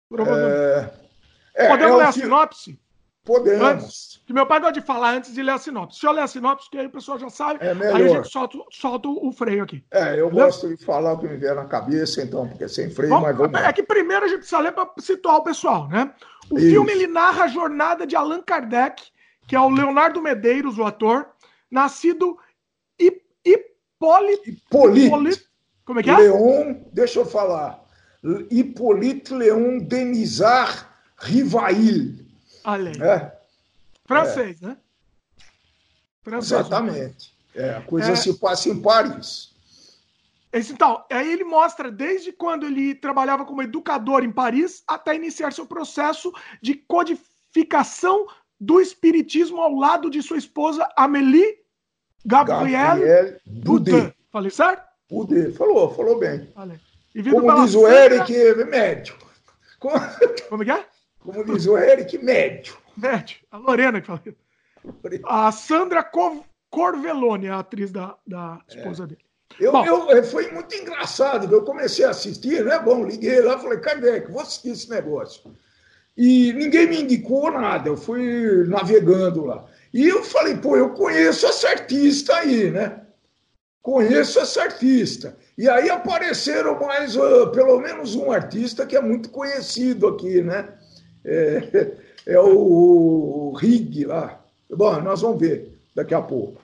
Provavelmente. 0.09 0.91
É, 1.55 1.65
é, 1.65 1.67
Podemos 1.69 1.93
é 1.93 1.97
ler 1.97 2.05
a 2.05 2.11
fi- 2.11 2.19
sinopse? 2.21 2.79
Podemos. 3.23 3.61
Antes, 3.67 4.21
que 4.25 4.33
meu 4.33 4.47
pai 4.47 4.59
gosta 4.59 4.79
de 4.79 4.81
falar 4.85 5.11
antes 5.13 5.31
de 5.31 5.43
ler 5.43 5.51
a 5.51 5.57
sinopse. 5.59 5.97
Deixa 5.97 6.07
eu 6.07 6.11
ler 6.11 6.21
a 6.21 6.27
sinopse, 6.27 6.69
que 6.71 6.77
aí 6.79 6.87
o 6.87 6.89
pessoal 6.89 7.19
já 7.19 7.29
sabe. 7.29 7.59
É 7.63 7.69
aí 7.71 8.03
a 8.05 8.07
gente 8.07 8.31
solta, 8.31 8.57
solta 8.71 9.07
o 9.07 9.31
freio 9.31 9.63
aqui. 9.63 9.83
É, 9.91 10.19
eu 10.19 10.27
Beleza? 10.31 10.45
gosto 10.47 10.75
de 10.75 10.83
falar 10.83 11.13
o 11.13 11.19
que 11.19 11.27
me 11.27 11.37
vier 11.37 11.53
na 11.53 11.65
cabeça, 11.65 12.23
então, 12.23 12.47
porque 12.47 12.63
é 12.63 12.67
sem 12.67 12.89
freio, 12.89 13.11
Vamos- 13.11 13.27
mas 13.27 13.37
vamos 13.37 13.51
lá. 13.53 13.67
é 13.67 13.71
que 13.73 13.83
primeiro 13.83 14.25
a 14.25 14.27
gente 14.27 14.39
precisa 14.39 14.59
ler 14.59 14.71
para 14.71 14.89
situar 14.97 15.35
o 15.37 15.43
pessoal, 15.43 15.87
né? 15.87 16.11
O 16.49 16.57
Isso. 16.57 16.69
filme 16.71 16.91
ele 16.91 17.05
narra 17.05 17.43
a 17.43 17.47
jornada 17.47 18.07
de 18.07 18.15
Allan 18.15 18.41
Kardec, 18.41 19.03
que 19.47 19.55
é 19.55 19.59
o 19.59 19.69
Leonardo 19.69 20.19
Medeiros, 20.19 20.79
o 20.79 20.83
ator, 20.83 21.27
nascido 21.69 22.35
Hipólito. 23.45 24.49
Hipólito. 24.49 25.43
Como 25.85 25.99
é 25.99 26.03
que 26.03 26.09
é? 26.09 26.17
Leon, 26.17 26.75
deixa 26.93 27.19
eu 27.19 27.25
falar. 27.25 27.83
Hipólito 28.49 29.35
Leon 29.35 29.79
Denisard 29.79 30.85
Rivail. 31.17 32.25
Olha 32.63 32.91
aí. 32.91 32.97
né? 32.97 33.31
Francês, 34.05 34.61
né? 34.61 34.77
Francês. 36.23 36.59
Exatamente. 36.61 37.33
É, 37.55 37.71
a 37.71 37.81
coisa 37.81 38.11
É. 38.11 38.15
se 38.15 38.33
passa 38.39 38.69
em 38.69 38.81
Paris. 38.81 39.51
Esse, 40.53 40.73
então, 40.73 41.03
aí 41.09 41.31
ele 41.31 41.43
mostra 41.43 41.89
desde 41.89 42.31
quando 42.31 42.65
ele 42.65 42.93
trabalhava 42.93 43.45
como 43.45 43.61
educador 43.63 44.23
em 44.23 44.31
Paris 44.31 44.83
até 44.87 45.15
iniciar 45.15 45.51
seu 45.53 45.65
processo 45.65 46.31
de 46.61 46.75
codificação 46.75 48.27
do 48.59 48.79
espiritismo 48.79 49.61
ao 49.61 49.73
lado 49.73 50.09
de 50.09 50.21
sua 50.21 50.37
esposa 50.37 50.87
Amélie 50.95 51.60
Gabriel 52.25 52.97
Boudin. 53.45 53.91
Boudet. 53.91 54.15
Falei 54.31 54.51
certo? 54.51 54.83
Boudet. 55.09 55.51
Falou, 55.57 55.93
falou 55.93 56.19
bem. 56.19 56.49
Falei. 56.53 56.77
E 57.13 57.21
vindo 57.21 57.35
Como 57.41 57.65
diz 57.65 57.75
o 57.75 57.87
Eric, 57.87 58.35
é 58.35 58.55
médio. 58.65 59.15
Como, 59.79 59.95
Como 60.49 60.63
que 60.63 60.71
é? 60.71 60.85
como 61.19 61.43
diz 61.43 61.65
o 61.67 61.77
Eric, 61.77 62.17
médio. 62.19 62.77
Médio. 62.95 63.37
A 63.51 63.57
Lorena 63.57 63.99
que 64.01 64.07
falou. 64.07 64.21
A 65.25 65.51
Sandra 65.51 66.03
Cor- 66.03 66.43
Corvelone, 66.69 67.49
a 67.49 67.59
atriz 67.59 67.91
da, 67.91 68.15
da 68.25 68.59
esposa 68.69 69.05
dele. 69.05 69.21
Eu, 69.59 69.71
Bom. 69.73 69.85
eu- 69.85 70.11
é, 70.11 70.23
foi 70.23 70.49
muito 70.51 70.73
engraçado, 70.75 71.53
eu 71.53 71.63
comecei 71.63 72.05
a 72.05 72.11
assistir, 72.11 72.63
né? 72.63 72.79
Bom, 72.79 73.05
liguei 73.05 73.41
lá, 73.41 73.59
falei, 73.59 73.79
Kardec, 73.79 74.31
vou 74.31 74.41
assistir 74.41 74.69
esse 74.69 74.89
negócio. 74.89 75.53
E 76.15 76.53
ninguém 76.53 76.87
me 76.87 77.01
indicou 77.01 77.51
nada, 77.51 77.89
eu 77.89 77.97
fui 77.97 78.65
navegando 78.67 79.45
lá. 79.45 79.65
E 79.93 80.07
eu 80.07 80.23
falei, 80.23 80.55
pô, 80.57 80.77
eu 80.77 80.91
conheço 80.91 81.45
essa 81.45 81.69
artista 81.69 82.35
aí, 82.35 82.71
né? 82.71 83.01
Conheço 83.81 84.39
essa 84.39 84.63
artista. 84.63 85.37
E 85.57 85.67
aí 85.67 85.89
apareceram 85.89 86.79
mais, 86.79 87.17
ah, 87.17 87.47
pelo 87.47 87.79
menos 87.79 88.15
um 88.15 88.31
artista 88.31 88.85
que 88.85 88.95
é 88.95 89.01
muito 89.01 89.29
conhecido 89.29 90.07
aqui, 90.07 90.41
né? 90.41 90.73
É, 91.25 91.97
é 92.33 92.39
o 92.39 93.53
Rig 93.59 94.05
lá. 94.05 94.43
Bom, 94.69 95.01
nós 95.01 95.21
vamos 95.21 95.39
ver 95.39 95.77
daqui 95.95 96.13
a 96.13 96.21
pouco. 96.21 96.61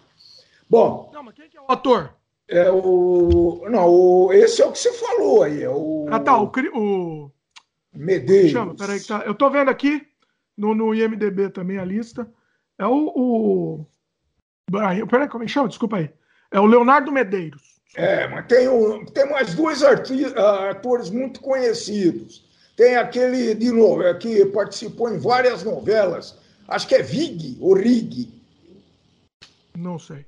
Bom, 0.70 1.12
Não, 1.14 1.24
mas 1.24 1.34
quem 1.34 1.50
que 1.50 1.58
é 1.58 1.62
o 1.62 1.66
ator? 1.68 2.18
é 2.48 2.72
o. 2.72 3.68
Não, 3.70 3.90
o, 3.90 4.34
esse 4.34 4.62
é 4.62 4.66
o 4.66 4.72
que 4.72 4.80
você 4.80 4.94
falou 4.94 5.44
aí, 5.44 5.64
é 5.64 5.70
o. 5.70 6.08
Ah, 6.10 6.20
tá. 6.20 6.40
O, 6.40 6.52
o... 6.74 7.32
Medeiros. 7.94 8.52
Chama, 8.52 8.76
peraí 8.76 9.02
tá. 9.02 9.24
Eu 9.26 9.36
tô 9.36 9.50
vendo 9.50 9.70
aqui 9.70 10.08
no, 10.56 10.74
no 10.74 10.96
IMDB 10.96 11.50
também 11.50 11.78
a 11.78 11.86
lista. 11.86 12.30
É 12.80 12.86
o. 12.86 13.12
o... 13.16 13.86
Peraí, 14.72 15.30
como 15.30 15.44
é 15.44 15.48
que 15.48 15.52
chama? 15.52 15.70
Desculpa 15.70 15.98
aí. 15.98 16.10
É 16.52 16.60
o 16.60 16.66
Leonardo 16.66 17.12
Medeiros. 17.12 17.78
É, 17.96 18.28
mas 18.28 18.46
tem, 18.46 18.68
o, 18.68 19.06
tem 19.06 19.30
mais 19.30 19.56
dois 19.56 19.82
ah, 19.84 20.70
atores 20.70 21.10
muito 21.10 21.40
conhecidos. 21.42 22.46
Tem 22.76 22.96
aquele 22.96 23.56
de 23.56 23.72
novo, 23.72 24.04
é, 24.04 24.14
que 24.14 24.46
participou 24.48 25.10
em 25.10 25.18
várias 25.18 25.64
novelas. 25.64 26.38
Acho 26.68 26.88
que 26.88 26.96
é 26.96 27.02
Vig 27.02 27.58
ou 27.60 27.74
Rig. 27.74 28.30
Não 29.76 29.98
sei. 29.98 30.26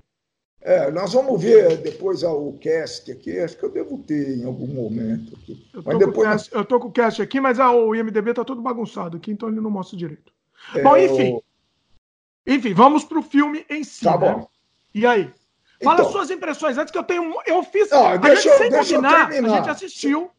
É, 0.62 0.90
nós 0.92 1.14
vamos 1.14 1.42
ver 1.42 1.78
depois 1.78 2.24
o 2.24 2.54
cast 2.54 3.12
aqui. 3.12 3.40
Acho 3.40 3.58
que 3.58 3.64
eu 3.64 3.72
devo 3.72 3.98
ter 4.00 4.38
em 4.38 4.46
algum 4.46 4.68
momento 4.68 5.36
aqui. 5.36 5.64
Eu 5.74 5.84
tô, 5.84 5.90
Mas 5.90 5.98
com, 5.98 6.04
o 6.04 6.08
depois. 6.08 6.28
cast, 6.30 6.56
eu 6.56 6.66
tô 6.66 6.80
com 6.80 6.88
o 6.88 6.92
cast 6.92 7.22
aqui, 7.22 7.40
mas 7.40 7.60
ah, 7.60 7.72
o 7.72 7.96
IMDB 7.96 8.34
tá 8.34 8.44
todo 8.44 8.62
bagunçado 8.62 9.18
aqui, 9.18 9.32
então 9.32 9.48
ele 9.48 9.62
não 9.62 9.70
mostra 9.70 9.98
direito. 9.98 10.34
é, 10.76 10.82
Bom, 10.82 10.98
enfim. 10.98 11.34
o- 11.36 11.44
Enfim, 12.48 12.74
vamos 12.74 13.04
pro 13.04 13.22
filme 13.22 13.66
em 13.70 13.84
si. 13.84 14.04
Tá 14.06 14.18
né? 14.18 14.34
bom. 14.34 14.48
E 14.94 15.06
aí? 15.06 15.32
Fala 15.84 16.02
Então. 16.02 16.12
suas 16.12 16.30
impressões 16.30 16.78
antes 16.78 16.92
que 16.92 16.98
eu 16.98 17.04
tenho. 17.04 17.34
Eu 17.46 17.64
fiz. 17.64 17.92
A 17.94 18.18
deixa 18.18 18.42
gente 18.42 18.52
eu- 18.52 18.58
sem 18.58 18.70
deixa 18.70 18.94
eu 18.96 19.02
combinar, 19.02 19.24
a 19.24 19.28
terminar. 19.28 19.58
gente 19.58 19.70
assistiu. 19.70 20.30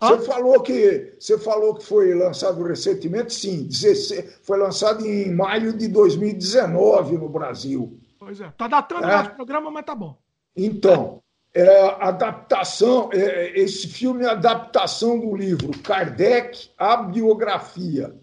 Você 0.00 0.18
falou 0.20 0.60
que 0.62 1.14
você 1.18 1.36
falou 1.38 1.74
que 1.74 1.84
foi 1.84 2.14
lançado 2.14 2.62
recentemente, 2.62 3.34
sim, 3.34 3.64
16, 3.64 4.38
foi 4.44 4.56
lançado 4.56 5.04
em 5.04 5.34
maio 5.34 5.72
de 5.72 5.88
2019 5.88 7.18
no 7.18 7.28
Brasil. 7.28 7.98
Pois 8.16 8.40
é, 8.40 8.48
tá 8.56 8.68
datando 8.68 9.04
é. 9.04 9.06
o 9.08 9.10
nosso 9.18 9.30
programa, 9.30 9.70
mas 9.72 9.84
tá 9.84 9.96
bom. 9.96 10.16
Então, 10.56 11.20
é, 11.52 11.96
adaptação, 12.00 13.10
é, 13.12 13.58
esse 13.58 13.88
filme 13.88 14.24
é 14.24 14.28
adaptação 14.28 15.18
do 15.18 15.34
livro 15.34 15.76
Kardec, 15.82 16.70
a 16.78 16.96
biografia 16.98 18.14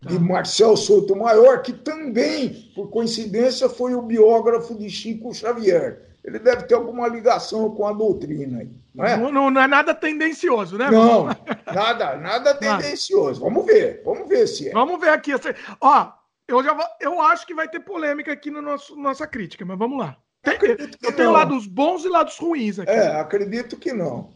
de. 0.00 0.18
Marcel 0.18 0.76
Souto 0.76 1.14
Maior, 1.16 1.62
que 1.62 1.72
também, 1.72 2.70
por 2.74 2.88
coincidência, 2.90 3.68
foi 3.68 3.94
o 3.94 4.02
biógrafo 4.02 4.74
de 4.74 4.88
Chico 4.88 5.34
Xavier 5.34 6.08
ele 6.28 6.38
deve 6.38 6.64
ter 6.64 6.74
alguma 6.74 7.08
ligação 7.08 7.70
com 7.74 7.86
a 7.86 7.92
doutrina 7.92 8.58
aí, 8.58 8.70
não 8.94 9.04
é? 9.04 9.16
Não, 9.16 9.50
não 9.50 9.60
é 9.60 9.66
nada 9.66 9.94
tendencioso, 9.94 10.76
né? 10.76 10.90
Não, 10.90 11.26
nada, 11.66 12.16
nada 12.16 12.54
tendencioso. 12.54 13.40
Vamos 13.40 13.64
ver, 13.64 14.02
vamos 14.04 14.28
ver 14.28 14.46
se 14.46 14.68
é. 14.68 14.72
Vamos 14.72 15.00
ver 15.00 15.10
aqui. 15.10 15.32
Ó, 15.80 16.12
eu 16.46 16.62
já 16.62 16.74
vou, 16.74 16.84
eu 17.00 17.20
acho 17.22 17.46
que 17.46 17.54
vai 17.54 17.68
ter 17.68 17.80
polêmica 17.80 18.32
aqui 18.32 18.50
na 18.50 18.60
no 18.60 18.70
nosso, 18.70 18.96
nossa 18.96 19.26
crítica, 19.26 19.64
mas 19.64 19.78
vamos 19.78 19.98
lá. 19.98 20.16
Tem, 20.42 20.58
eu 21.02 21.12
tenho 21.12 21.32
lados 21.32 21.66
bons 21.66 22.04
e 22.04 22.08
lados 22.08 22.36
ruins 22.36 22.78
aqui. 22.78 22.90
É, 22.90 23.18
acredito 23.18 23.76
que 23.76 23.92
não. 23.92 24.30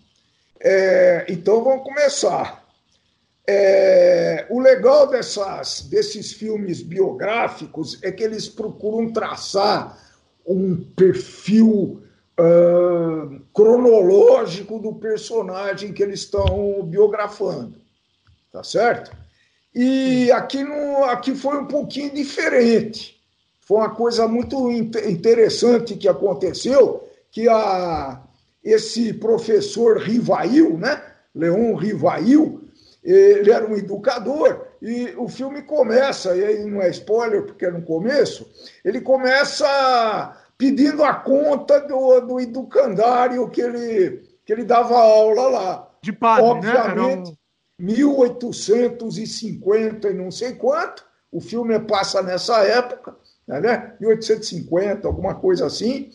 É, 0.60 1.26
então 1.28 1.62
vamos 1.62 1.84
começar. 1.84 2.61
É, 3.46 4.46
o 4.50 4.60
legal 4.60 5.08
dessas, 5.08 5.82
desses 5.82 6.32
filmes 6.32 6.80
biográficos 6.80 7.98
é 8.02 8.12
que 8.12 8.22
eles 8.22 8.48
procuram 8.48 9.12
traçar 9.12 9.98
um 10.46 10.76
perfil 10.96 12.02
uh, 12.38 13.40
cronológico 13.52 14.78
do 14.78 14.94
personagem 14.94 15.92
que 15.92 16.02
eles 16.02 16.20
estão 16.20 16.82
biografando. 16.84 17.80
Tá 18.52 18.62
certo? 18.62 19.10
E 19.74 20.30
aqui, 20.30 20.62
no, 20.62 21.04
aqui 21.04 21.34
foi 21.34 21.58
um 21.58 21.66
pouquinho 21.66 22.12
diferente. 22.12 23.20
Foi 23.60 23.78
uma 23.78 23.94
coisa 23.94 24.28
muito 24.28 24.70
interessante 24.70 25.96
que 25.96 26.06
aconteceu, 26.06 27.08
que 27.30 27.48
a, 27.48 28.20
esse 28.62 29.14
professor 29.14 29.98
Rivail, 29.98 30.76
né? 30.76 31.02
Leon 31.34 31.74
Rivail, 31.74 32.61
ele 33.02 33.50
era 33.50 33.66
um 33.66 33.76
educador 33.76 34.68
e 34.80 35.12
o 35.16 35.26
filme 35.28 35.62
começa, 35.62 36.36
e 36.36 36.44
aí 36.44 36.64
não 36.64 36.80
é 36.80 36.88
spoiler 36.90 37.42
porque 37.42 37.66
é 37.66 37.70
no 37.70 37.82
começo, 37.82 38.48
ele 38.84 39.00
começa 39.00 40.36
pedindo 40.56 41.02
a 41.02 41.12
conta 41.14 41.80
do, 41.80 42.20
do 42.20 42.38
educandário 42.40 43.50
que 43.50 43.60
ele, 43.60 44.22
que 44.44 44.52
ele 44.52 44.62
dava 44.64 44.96
aula 44.96 45.48
lá. 45.48 45.90
De 46.00 46.12
padre, 46.12 46.44
Obviamente, 46.44 47.30
né? 47.30 47.30
Um... 47.30 47.36
1850 47.78 50.08
e 50.08 50.14
não 50.14 50.30
sei 50.30 50.52
quanto, 50.52 51.04
o 51.32 51.40
filme 51.40 51.76
passa 51.80 52.22
nessa 52.22 52.62
época, 52.62 53.16
né? 53.46 53.94
1850, 53.98 55.08
alguma 55.08 55.34
coisa 55.34 55.66
assim, 55.66 56.10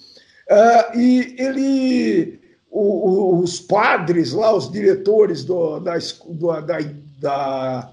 uh, 0.49 0.97
e 0.97 1.35
ele, 1.37 2.39
o, 2.71 3.39
os 3.39 3.59
padres 3.59 4.33
lá, 4.33 4.53
os 4.53 4.71
diretores 4.71 5.43
do, 5.43 5.79
da, 5.79 5.97
do, 5.97 6.61
da, 6.61 6.79
da 7.19 7.91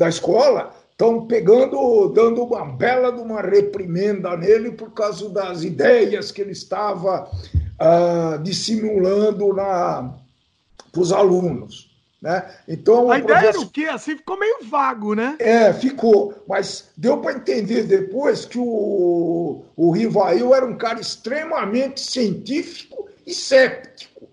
da 0.00 0.08
escola 0.08 0.74
estão 0.92 1.26
pegando, 1.26 2.08
dando 2.08 2.42
uma 2.42 2.64
bela 2.64 3.12
de 3.12 3.20
uma 3.20 3.42
reprimenda 3.42 4.34
nele 4.34 4.72
por 4.72 4.92
causa 4.92 5.28
das 5.28 5.62
ideias 5.62 6.32
que 6.32 6.40
ele 6.40 6.52
estava 6.52 7.30
uh, 7.30 8.42
dissimulando 8.42 9.54
para 9.54 11.00
os 11.00 11.12
alunos. 11.12 11.90
Né? 12.20 12.50
Então, 12.66 13.10
a 13.10 13.18
ideia 13.18 13.40
professor... 13.40 13.60
era 13.60 13.66
o 13.66 13.70
quê? 13.70 13.84
Assim 13.84 14.16
ficou 14.16 14.38
meio 14.38 14.58
vago, 14.70 15.14
né? 15.14 15.36
É, 15.38 15.72
ficou. 15.72 16.34
Mas 16.48 16.90
deu 16.96 17.18
para 17.18 17.36
entender 17.36 17.84
depois 17.84 18.44
que 18.44 18.58
o, 18.58 19.62
o 19.76 19.90
Rivail 19.90 20.54
era 20.54 20.66
um 20.66 20.76
cara 20.76 21.00
extremamente 21.00 22.00
científico 22.00 23.09
e 23.30 23.34
séptico. 23.34 24.28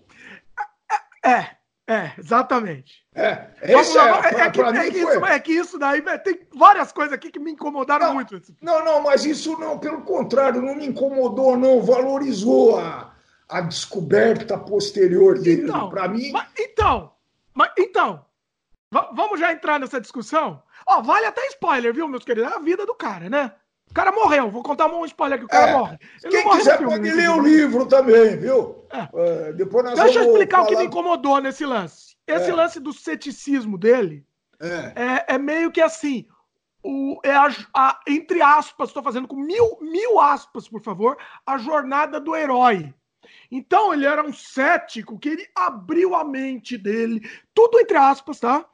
É, 1.24 1.30
é, 1.30 1.56
é 1.86 2.12
exatamente. 2.18 3.06
É, 3.14 3.48
esse 3.62 3.98
é, 3.98 4.02
é, 4.02 4.40
é, 4.40 4.50
que, 4.50 4.60
é, 4.60 4.90
que 4.90 4.98
isso, 4.98 5.26
é 5.26 5.40
que 5.40 5.52
isso 5.52 5.78
daí 5.78 6.02
tem 6.20 6.40
várias 6.54 6.92
coisas 6.92 7.12
aqui 7.12 7.30
que 7.30 7.38
me 7.38 7.52
incomodaram 7.52 8.08
não, 8.08 8.14
muito. 8.14 8.40
Não, 8.60 8.84
não, 8.84 9.02
mas 9.02 9.24
isso 9.24 9.58
não, 9.58 9.78
pelo 9.78 10.02
contrário, 10.02 10.60
não 10.60 10.74
me 10.74 10.86
incomodou, 10.86 11.56
não, 11.56 11.82
valorizou 11.82 12.78
a, 12.78 13.14
a 13.48 13.60
descoberta 13.60 14.58
posterior 14.58 15.38
dele. 15.38 15.62
Então, 15.62 15.90
para 15.90 16.08
mim. 16.08 16.30
Mas, 16.32 16.48
então, 16.58 17.12
mas, 17.54 17.70
então, 17.78 18.24
vamos 18.90 19.38
já 19.38 19.52
entrar 19.52 19.78
nessa 19.78 20.00
discussão? 20.00 20.62
Ó, 20.86 21.02
vale 21.02 21.26
até 21.26 21.46
spoiler, 21.48 21.94
viu, 21.94 22.08
meus 22.08 22.24
queridos? 22.24 22.50
É 22.50 22.56
a 22.56 22.60
vida 22.60 22.86
do 22.86 22.94
cara, 22.94 23.28
né? 23.28 23.52
O 23.90 23.94
cara 23.94 24.12
morreu. 24.12 24.50
Vou 24.50 24.62
contar 24.62 24.86
um 24.86 25.04
spoiler 25.04 25.38
que 25.38 25.44
o 25.44 25.48
cara 25.48 25.70
é, 25.70 25.72
morre. 25.72 25.98
Ele 26.22 26.32
quem 26.32 26.44
morre 26.44 26.58
quiser 26.58 26.78
pode 26.82 27.10
ler 27.10 27.30
o 27.30 27.40
livro 27.40 27.86
também, 27.86 28.36
viu? 28.36 28.84
É. 28.90 29.02
Uh, 29.02 29.54
depois 29.54 29.84
nós 29.84 29.98
Deixa 29.98 30.20
eu 30.20 30.30
explicar 30.30 30.58
falar... 30.58 30.66
o 30.66 30.70
que 30.70 30.76
me 30.76 30.84
incomodou 30.84 31.40
nesse 31.40 31.64
lance. 31.64 32.16
Esse 32.26 32.50
é. 32.50 32.54
lance 32.54 32.78
do 32.78 32.92
ceticismo 32.92 33.78
dele 33.78 34.24
é, 34.60 35.24
é, 35.30 35.34
é 35.34 35.38
meio 35.38 35.70
que 35.70 35.80
assim. 35.80 36.26
O, 36.82 37.18
é 37.24 37.32
a, 37.32 37.48
a, 37.74 38.00
entre 38.06 38.40
aspas, 38.40 38.90
estou 38.90 39.02
fazendo 39.02 39.26
com 39.26 39.36
mil, 39.36 39.78
mil 39.80 40.20
aspas, 40.20 40.68
por 40.68 40.80
favor, 40.80 41.18
a 41.44 41.58
jornada 41.58 42.20
do 42.20 42.36
herói. 42.36 42.94
Então 43.50 43.92
ele 43.92 44.06
era 44.06 44.22
um 44.22 44.32
cético 44.32 45.18
que 45.18 45.28
ele 45.28 45.48
abriu 45.54 46.14
a 46.14 46.24
mente 46.24 46.78
dele, 46.78 47.28
tudo 47.54 47.80
entre 47.80 47.96
aspas, 47.96 48.38
tá? 48.40 48.64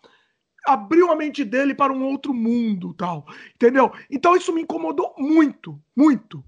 Abriu 0.66 1.11
a 1.11 1.16
mente 1.16 1.44
dele 1.44 1.75
para 1.75 1.92
um 1.92 2.04
outro 2.04 2.33
mundo, 2.33 2.94
tal. 2.94 3.26
Entendeu? 3.54 3.92
Então 4.11 4.37
isso 4.37 4.52
me 4.52 4.62
incomodou 4.62 5.14
muito, 5.18 5.78
muito. 5.94 6.42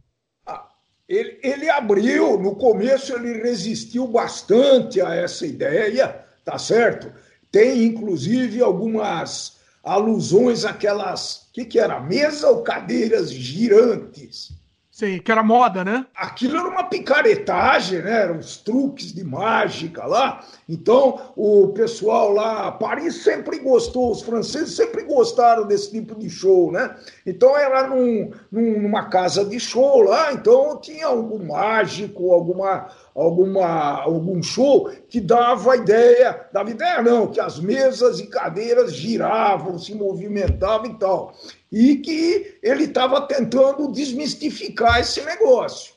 Ah, 0.46 0.68
ele, 1.08 1.38
ele 1.42 1.68
abriu, 1.68 2.38
no 2.38 2.56
começo 2.56 3.14
ele 3.14 3.42
resistiu 3.42 4.06
bastante 4.06 5.00
a 5.00 5.14
essa 5.14 5.46
ideia, 5.46 6.24
tá 6.44 6.58
certo? 6.58 7.12
Tem 7.50 7.84
inclusive 7.84 8.62
algumas 8.62 9.60
alusões 9.84 10.64
àquelas, 10.64 11.46
que, 11.56 11.64
que 11.64 11.78
era? 11.78 11.98
Mesa 11.98 12.50
ou 12.50 12.62
cadeiras 12.62 13.32
girantes? 13.32 14.52
Sim, 14.96 15.18
que 15.18 15.30
era 15.30 15.42
moda, 15.42 15.84
né? 15.84 16.06
Aquilo 16.16 16.56
era 16.56 16.66
uma 16.66 16.84
picaretagem, 16.84 18.00
né? 18.00 18.22
Eram 18.22 18.40
truques 18.64 19.12
de 19.12 19.22
mágica 19.22 20.06
lá. 20.06 20.42
Então, 20.66 21.34
o 21.36 21.68
pessoal 21.74 22.32
lá, 22.32 22.72
Paris 22.72 23.22
sempre 23.22 23.58
gostou, 23.58 24.10
os 24.10 24.22
franceses 24.22 24.74
sempre 24.74 25.02
gostaram 25.02 25.66
desse 25.66 25.90
tipo 25.90 26.14
de 26.18 26.30
show, 26.30 26.72
né? 26.72 26.96
Então, 27.26 27.54
era 27.58 27.86
num, 27.86 28.32
numa 28.50 29.10
casa 29.10 29.44
de 29.44 29.60
show 29.60 30.00
lá, 30.00 30.32
então 30.32 30.80
tinha 30.80 31.08
algum 31.08 31.44
mágico, 31.44 32.32
alguma 32.32 32.88
alguma, 33.16 34.02
algum 34.02 34.42
show 34.42 34.90
que 35.08 35.20
dava 35.20 35.74
ideia, 35.74 36.46
dava 36.52 36.70
ideia 36.70 37.02
não, 37.02 37.28
que 37.28 37.40
as 37.40 37.58
mesas 37.58 38.20
e 38.20 38.26
cadeiras 38.26 38.94
giravam, 38.94 39.78
se 39.78 39.94
movimentavam 39.94 40.86
e 40.86 40.98
tal. 40.98 41.34
E 41.70 41.96
que 41.96 42.58
ele 42.62 42.84
estava 42.84 43.22
tentando 43.22 43.90
desmistificar 43.90 45.00
esse 45.00 45.22
negócio. 45.24 45.94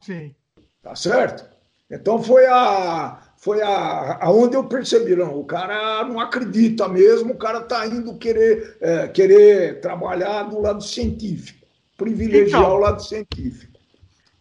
Sim. 0.00 0.34
Tá 0.82 0.94
certo? 0.94 1.48
Então 1.90 2.22
foi 2.22 2.46
a 2.46 3.22
foi 3.36 3.62
a 3.62 4.18
aonde 4.24 4.56
eu 4.56 4.64
percebi, 4.64 5.14
não, 5.14 5.38
o 5.38 5.44
cara 5.44 6.04
não 6.04 6.18
acredita 6.18 6.88
mesmo, 6.88 7.32
o 7.32 7.38
cara 7.38 7.60
está 7.60 7.86
indo 7.86 8.18
querer 8.18 8.76
é, 8.80 9.08
querer 9.08 9.80
trabalhar 9.80 10.44
do 10.44 10.60
lado 10.60 10.82
científico, 10.82 11.66
privilegiar 11.96 12.62
então, 12.62 12.74
o 12.74 12.78
lado 12.78 13.02
científico. 13.02 13.78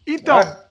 Então, 0.05 0.39
é. 0.39 0.67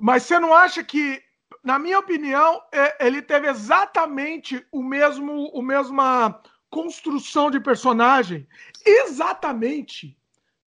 Mas 0.00 0.22
você 0.22 0.38
não 0.38 0.54
acha 0.54 0.82
que, 0.84 1.20
na 1.62 1.78
minha 1.78 1.98
opinião, 1.98 2.62
é, 2.72 3.06
ele 3.06 3.20
teve 3.20 3.48
exatamente 3.48 4.64
o 4.70 4.82
mesmo, 4.82 5.50
o 5.52 5.60
mesma 5.60 6.40
construção 6.70 7.50
de 7.50 7.60
personagem, 7.60 8.46
exatamente 8.84 10.16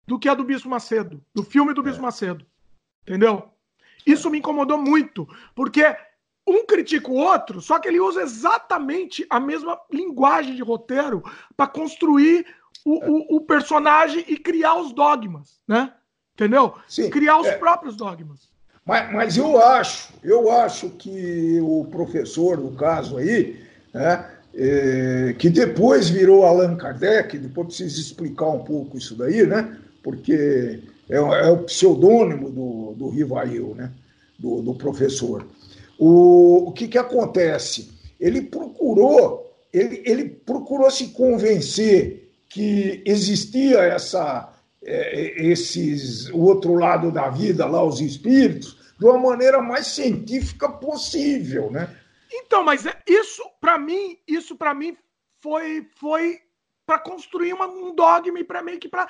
do 0.06 0.18
que 0.18 0.28
a 0.28 0.34
do 0.34 0.44
Bispo 0.44 0.68
Macedo, 0.68 1.22
do 1.34 1.42
filme 1.42 1.74
do 1.74 1.82
Bispo 1.82 1.98
é. 1.98 2.02
Macedo. 2.02 2.46
Entendeu? 3.02 3.50
Isso 4.06 4.30
me 4.30 4.38
incomodou 4.38 4.78
muito, 4.78 5.28
porque 5.54 5.96
um 6.46 6.64
critica 6.64 7.10
o 7.10 7.16
outro, 7.16 7.60
só 7.60 7.78
que 7.78 7.88
ele 7.88 7.98
usa 7.98 8.22
exatamente 8.22 9.26
a 9.28 9.40
mesma 9.40 9.80
linguagem 9.92 10.54
de 10.54 10.62
roteiro 10.62 11.22
para 11.56 11.66
construir 11.66 12.46
o, 12.84 13.34
o, 13.34 13.36
o, 13.36 13.40
personagem 13.40 14.24
e 14.28 14.36
criar 14.36 14.76
os 14.76 14.92
dogmas, 14.92 15.60
né? 15.66 15.92
Entendeu? 16.34 16.74
Sim, 16.86 17.10
criar 17.10 17.40
os 17.40 17.48
é. 17.48 17.56
próprios 17.56 17.96
dogmas. 17.96 18.48
Mas, 18.84 19.12
mas 19.12 19.36
eu 19.36 19.60
acho, 19.60 20.12
eu 20.22 20.52
acho 20.52 20.90
que 20.90 21.58
o 21.60 21.88
professor, 21.90 22.58
no 22.58 22.76
caso 22.76 23.16
aí, 23.16 23.60
né, 23.92 24.35
é, 24.56 25.34
que 25.38 25.50
depois 25.50 26.08
virou 26.08 26.44
Allan 26.44 26.76
Kardec, 26.76 27.38
depois 27.38 27.68
preciso 27.68 28.00
explicar 28.00 28.48
um 28.48 28.64
pouco 28.64 28.96
isso 28.96 29.14
daí, 29.14 29.46
né? 29.46 29.76
Porque 30.02 30.80
é, 31.10 31.16
é 31.16 31.50
o 31.50 31.58
pseudônimo 31.58 32.50
do, 32.50 32.94
do 32.94 33.08
Rivail, 33.10 33.74
né? 33.74 33.92
Do, 34.38 34.62
do 34.62 34.74
professor. 34.74 35.46
O, 35.98 36.68
o 36.68 36.72
que, 36.72 36.88
que 36.88 36.98
acontece? 36.98 37.96
ele 38.18 38.42
procurou, 38.42 39.54
ele, 39.72 40.02
ele 40.04 40.24
procurou 40.24 40.90
se 40.90 41.08
convencer 41.08 42.30
que 42.48 43.02
existia 43.04 43.80
essa, 43.80 44.52
é, 44.82 45.46
esses, 45.46 46.28
o 46.30 46.40
outro 46.40 46.74
lado 46.74 47.10
da 47.10 47.28
vida, 47.28 47.66
lá, 47.66 47.84
os 47.84 48.00
espíritos, 48.00 48.78
de 48.98 49.04
uma 49.04 49.18
maneira 49.18 49.60
mais 49.60 49.88
científica 49.88 50.68
possível, 50.68 51.70
né? 51.70 51.88
Então, 52.38 52.62
mas 52.62 52.86
é, 52.86 53.00
isso, 53.06 53.42
para 53.60 53.78
mim, 53.78 54.18
isso 54.26 54.56
para 54.56 54.74
mim 54.74 54.96
foi, 55.40 55.88
foi 55.96 56.40
para 56.84 56.98
construir 56.98 57.52
uma, 57.52 57.66
um 57.66 57.94
dogma 57.94 58.42
para 58.44 58.62
meio 58.62 58.78
que 58.78 58.88
para 58.88 59.08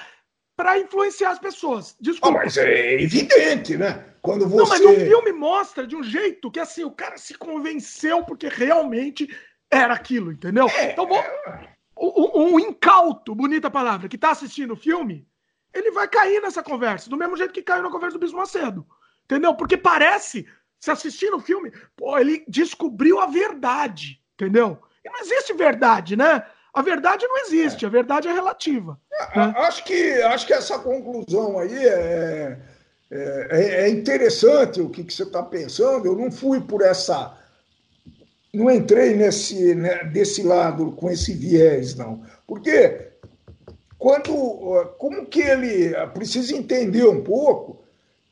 para 0.56 0.78
influenciar 0.78 1.32
as 1.32 1.38
pessoas. 1.38 1.94
Desculpa. 2.00 2.38
Ah, 2.38 2.44
mas 2.44 2.56
é 2.56 2.94
evidente, 2.94 3.76
né? 3.76 4.06
Quando 4.22 4.48
você. 4.48 4.56
Não, 4.56 4.66
mas 4.66 4.80
o 4.80 5.04
filme 5.04 5.30
mostra 5.30 5.86
de 5.86 5.94
um 5.94 6.02
jeito 6.02 6.50
que 6.50 6.58
assim, 6.58 6.82
o 6.82 6.90
cara 6.90 7.18
se 7.18 7.34
convenceu 7.34 8.24
porque 8.24 8.48
realmente 8.48 9.28
era 9.70 9.92
aquilo, 9.92 10.32
entendeu? 10.32 10.66
É, 10.70 10.92
então, 10.92 11.06
vou... 11.06 11.22
um, 11.98 12.54
um 12.54 12.60
incauto, 12.60 13.34
bonita 13.34 13.70
palavra, 13.70 14.08
que 14.08 14.16
tá 14.16 14.30
assistindo 14.30 14.72
o 14.72 14.76
filme, 14.76 15.28
ele 15.74 15.90
vai 15.90 16.08
cair 16.08 16.40
nessa 16.40 16.62
conversa, 16.62 17.10
do 17.10 17.16
mesmo 17.18 17.36
jeito 17.36 17.52
que 17.52 17.62
caiu 17.62 17.82
na 17.82 17.90
conversa 17.90 18.16
do 18.16 18.20
Bispo 18.20 18.38
Macedo. 18.38 18.86
Entendeu? 19.24 19.54
Porque 19.54 19.76
parece, 19.76 20.48
se 20.80 20.90
assistindo 20.90 21.36
o 21.36 21.40
filme, 21.40 21.72
pô, 21.96 22.18
ele 22.18 22.44
descobriu 22.46 23.20
a 23.20 23.26
verdade, 23.26 24.20
entendeu? 24.34 24.78
E 25.04 25.10
não 25.10 25.20
existe 25.20 25.52
verdade, 25.52 26.16
né? 26.16 26.44
A 26.76 26.82
verdade 26.82 27.26
não 27.26 27.38
existe, 27.38 27.84
é. 27.84 27.88
a 27.88 27.90
verdade 27.90 28.28
é 28.28 28.32
relativa. 28.32 29.00
É, 29.10 29.38
né? 29.38 29.54
Acho, 29.56 29.82
que, 29.84 30.22
acho 30.22 30.46
que 30.46 30.52
essa 30.52 30.78
conclusão 30.78 31.58
aí 31.58 31.74
é, 31.74 32.58
é, 33.10 33.48
é, 33.50 33.80
é 33.82 33.88
interessante 33.88 34.80
o 34.80 34.90
que, 34.90 35.02
que 35.02 35.14
você 35.14 35.22
está 35.22 35.42
pensando. 35.42 36.06
Eu 36.06 36.16
não 36.16 36.30
fui 36.30 36.60
por 36.60 36.82
essa. 36.82 37.34
Não 38.52 38.70
entrei 38.70 39.14
nesse, 39.14 39.74
né, 39.74 40.04
desse 40.04 40.42
lado 40.42 40.92
com 40.92 41.10
esse 41.10 41.32
viés, 41.32 41.94
não. 41.94 42.22
Porque 42.46 43.12
quando. 43.96 44.94
Como 44.98 45.24
que 45.24 45.40
ele. 45.40 45.94
Precisa 46.12 46.54
entender 46.54 47.06
um 47.06 47.24
pouco 47.24 47.85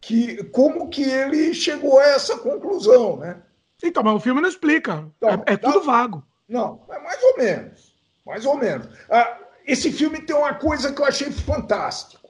que, 0.06 0.44
como 0.44 0.88
que 0.90 1.02
ele 1.02 1.54
chegou 1.54 1.98
a 1.98 2.04
essa 2.04 2.38
conclusão, 2.38 3.16
né? 3.16 3.42
Então, 3.82 4.02
mas 4.02 4.14
o 4.14 4.20
filme 4.20 4.40
não 4.40 4.48
explica. 4.48 5.10
Então, 5.16 5.44
é, 5.46 5.54
é 5.54 5.56
tudo 5.56 5.80
tá... 5.80 5.86
vago. 5.86 6.24
Não, 6.48 6.84
é 6.90 6.98
mais 7.00 7.22
ou 7.22 7.36
menos. 7.38 7.94
Mais 8.24 8.46
ou 8.46 8.56
menos. 8.56 8.86
Ah, 9.10 9.38
esse 9.66 9.90
filme 9.90 10.20
tem 10.20 10.36
uma 10.36 10.54
coisa 10.54 10.92
que 10.92 11.00
eu 11.00 11.06
achei 11.06 11.30
fantástico. 11.30 12.28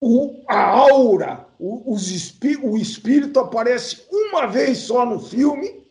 O, 0.00 0.42
a 0.48 0.62
aura, 0.62 1.46
o, 1.58 1.92
os 1.92 2.10
espí, 2.10 2.56
o 2.56 2.76
espírito 2.76 3.40
aparece 3.40 4.06
uma 4.10 4.46
vez 4.46 4.78
só 4.78 5.04
no 5.04 5.20
filme. 5.20 5.86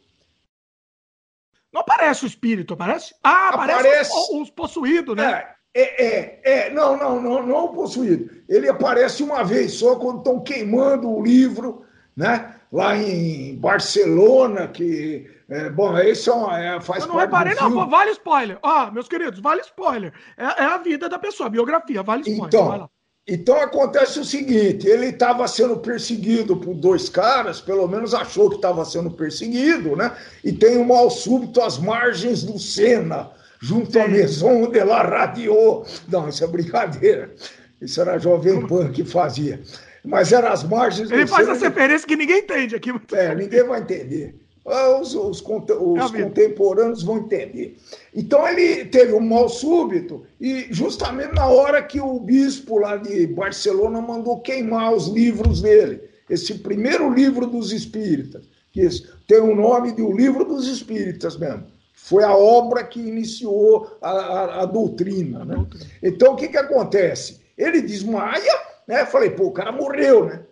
Não 1.72 1.82
aparece 1.82 2.24
o 2.24 2.28
espírito, 2.28 2.74
aparece? 2.74 3.14
Ah, 3.24 3.50
aparece, 3.50 3.80
aparece 3.80 4.12
os, 4.12 4.30
os 4.42 4.50
possuídos, 4.50 5.16
né? 5.16 5.32
É, 5.34 5.56
é, 5.80 6.06
é, 6.06 6.42
é, 6.44 6.70
não, 6.72 6.98
não, 6.98 7.22
não, 7.22 7.46
não 7.46 7.66
o 7.66 7.74
possuído. 7.74 8.30
Ele 8.50 8.68
aparece 8.68 9.22
uma 9.22 9.44
vez 9.44 9.74
só 9.74 9.96
quando 9.96 10.20
estão 10.20 10.40
queimando 10.40 11.10
o 11.10 11.24
livro, 11.24 11.84
né? 12.16 12.56
Lá 12.72 12.98
em 12.98 13.56
Barcelona, 13.56 14.68
que 14.68 15.30
é, 15.50 15.70
bom, 15.70 15.98
esse 15.98 16.30
é, 16.30 16.34
uma, 16.34 16.60
é 16.60 16.82
faz 16.82 17.04
Eu 17.04 17.10
não 17.10 17.18
reparei, 17.18 17.54
não, 17.56 17.72
pô, 17.72 17.86
vale 17.88 18.12
spoiler. 18.12 18.58
Ó, 18.62 18.92
meus 18.92 19.08
queridos, 19.08 19.40
vale 19.40 19.62
spoiler. 19.62 20.12
É, 20.38 20.44
é, 20.44 20.66
a 20.66 20.78
vida 20.78 21.08
da 21.08 21.20
pessoa, 21.20 21.48
a 21.48 21.52
biografia, 21.52 22.04
vale 22.04 22.24
spoiler. 22.24 22.48
Então, 22.48 22.90
então 23.26 23.62
acontece 23.62 24.20
o 24.20 24.26
seguinte: 24.26 24.88
ele 24.88 25.08
estava 25.08 25.48
sendo 25.48 25.78
perseguido 25.78 26.58
por 26.58 26.74
dois 26.74 27.08
caras, 27.08 27.62
pelo 27.62 27.88
menos 27.88 28.14
achou 28.14 28.50
que 28.50 28.58
estava 28.58 28.84
sendo 28.84 29.12
perseguido, 29.12 29.96
né? 29.96 30.12
E 30.44 30.52
tem 30.52 30.78
um 30.78 30.86
mal 30.86 31.10
súbito 31.10 31.62
às 31.62 31.78
margens 31.78 32.44
do 32.44 32.60
Sena, 32.60 33.32
junto 33.62 34.00
à 34.00 34.08
Maison 34.08 34.70
de 34.70 34.84
la 34.84 35.02
Radio. 35.02 35.84
Não, 36.08 36.30
isso 36.30 36.44
é 36.44 36.48
brincadeira. 36.48 37.34
Isso 37.82 38.02
era 38.02 38.14
a 38.14 38.18
Jovem 38.18 38.66
Pan 38.66 38.92
que 38.92 39.04
fazia. 39.04 39.62
Mas 40.04 40.32
era 40.32 40.52
as 40.52 40.64
margens 40.64 41.10
faz. 41.10 41.22
Ele 41.22 41.30
faz 41.30 41.48
essa 41.48 41.68
referência 41.68 42.08
que 42.08 42.16
ninguém 42.16 42.40
entende 42.40 42.76
aqui. 42.76 42.92
É, 43.12 43.36
ninguém 43.36 43.64
vai 43.64 43.82
entender. 43.82 44.36
Ah, 44.66 45.00
os, 45.00 45.16
os, 45.16 45.42
os 45.42 46.12
contemporâneos 46.12 47.02
vão 47.02 47.20
entender. 47.20 47.78
Então 48.14 48.46
ele 48.46 48.84
teve 48.86 49.14
um 49.14 49.22
mal 49.22 49.48
súbito 49.48 50.26
e 50.42 50.68
justamente 50.72 51.34
na 51.34 51.46
hora 51.46 51.82
que 51.82 52.02
o 52.02 52.20
bispo 52.20 52.78
lá 52.80 52.98
de 52.98 53.28
Barcelona 53.28 54.02
mandou 54.02 54.42
queimar 54.42 54.94
os 54.94 55.08
livros 55.08 55.62
dele, 55.62 56.02
esse 56.30 56.56
primeiro 56.56 57.14
livro 57.14 57.48
dos 57.48 57.72
espíritas, 57.72 58.46
que 58.74 58.86
tem 59.26 59.40
o 59.40 59.56
nome 59.56 59.94
de 59.94 60.02
o 60.02 60.12
livro 60.12 60.44
dos 60.44 60.68
espíritas 60.68 61.38
mesmo. 61.38 61.66
Foi 62.08 62.24
a 62.24 62.34
obra 62.34 62.86
que 62.86 63.02
iniciou 63.02 63.98
a, 64.02 64.10
a, 64.10 64.62
a 64.62 64.66
doutrina. 64.66 65.44
Né? 65.44 65.56
Então 66.02 66.34
o 66.34 66.36
que, 66.38 66.48
que 66.48 66.58
acontece? 66.58 67.42
Ele 67.58 67.82
desmaia, 67.82 68.62
né? 68.88 69.06
Falei, 69.06 69.32
pô, 69.32 69.48
o 69.48 69.52
cara 69.52 69.74
morreu, 69.74 70.26
né? 70.26 70.44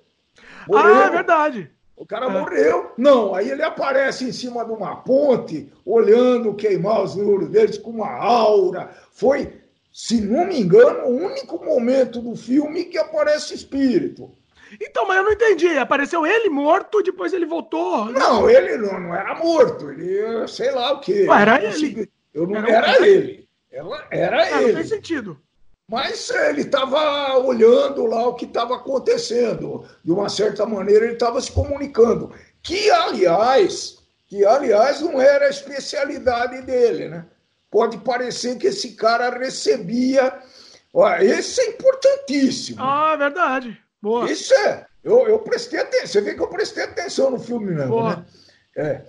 Morreu. 0.68 0.96
Ah, 0.96 1.06
é 1.06 1.10
verdade. 1.10 1.72
O 1.96 2.06
cara 2.06 2.26
é. 2.26 2.30
morreu. 2.30 2.92
Não, 2.98 3.34
aí 3.34 3.50
ele 3.50 3.64
aparece 3.64 4.26
em 4.26 4.34
cima 4.34 4.66
de 4.66 4.72
uma 4.72 4.98
ponte, 4.98 5.72
olhando 5.86 6.54
queimar 6.56 7.02
os 7.02 7.16
livros 7.16 7.48
deles 7.48 7.78
com 7.78 7.92
uma 7.92 8.12
aura. 8.12 8.90
Foi, 9.14 9.62
se 9.94 10.20
não 10.20 10.46
me 10.48 10.60
engano, 10.60 11.06
o 11.06 11.26
único 11.26 11.64
momento 11.64 12.20
do 12.20 12.36
filme 12.36 12.84
que 12.84 12.98
aparece 12.98 13.54
espírito. 13.54 14.30
Então, 14.82 15.08
mas 15.08 15.18
eu 15.18 15.24
não 15.24 15.32
entendi. 15.32 15.78
Apareceu 15.78 16.26
ele 16.26 16.50
morto, 16.50 17.02
depois 17.02 17.34
ele 17.34 17.46
voltou. 17.46 18.06
Não, 18.06 18.50
ele 18.50 18.78
não, 18.78 19.00
não 19.00 19.16
era 19.16 19.36
morto. 19.36 19.92
Ele, 19.92 20.48
sei 20.48 20.72
lá 20.72 20.94
o 20.94 21.00
quê. 21.00 21.26
Ué, 21.28 21.42
era 21.42 21.64
ele. 21.64 22.10
Eu 22.34 22.48
não, 22.48 22.58
era, 22.58 22.88
era 22.88 23.08
ele. 23.08 23.48
Ela, 23.72 24.08
era 24.12 24.44
ah, 24.44 24.62
ele. 24.62 24.74
Não 24.74 24.80
tem 24.80 24.90
sentido. 24.90 25.40
Mas 25.88 26.30
ele 26.30 26.62
estava 26.62 27.38
olhando 27.38 28.06
lá 28.06 28.28
o 28.28 28.34
que 28.34 28.46
estava 28.46 28.76
acontecendo. 28.76 29.86
De 30.04 30.12
uma 30.12 30.30
certa 30.30 30.66
maneira, 30.66 31.06
ele 31.06 31.14
estava 31.14 31.40
se 31.40 31.52
comunicando. 31.52 32.34
Que, 32.64 32.90
aliás, 32.90 34.00
que, 34.28 34.44
aliás, 34.44 35.02
não 35.02 35.22
era 35.22 35.46
a 35.46 35.50
especialidade 35.50 36.62
dele, 36.64 37.10
né? 37.10 37.26
Pode 37.70 37.98
parecer 38.00 38.58
que 38.58 38.68
esse 38.68 38.96
cara 38.96 39.30
recebia. 39.38 40.34
Olha, 40.94 41.24
esse 41.24 41.62
é 41.62 41.70
importantíssimo. 41.70 42.82
Ah, 42.82 43.12
é 43.14 43.18
verdade. 43.18 43.85
Boa. 44.06 44.32
Isso 44.32 44.54
é. 44.54 44.86
Eu, 45.04 45.28
eu 45.28 45.40
prestei 45.40 45.80
atenção. 45.80 46.08
Você 46.08 46.22
vê 46.22 46.36
que 46.36 46.42
eu 46.42 46.48
prestei 46.48 46.84
atenção 46.84 47.32
no 47.32 47.40
filme 47.40 47.74
mesmo, 47.74 47.90
Boa. 47.90 48.18
né? 48.18 48.26
É. 48.78 49.02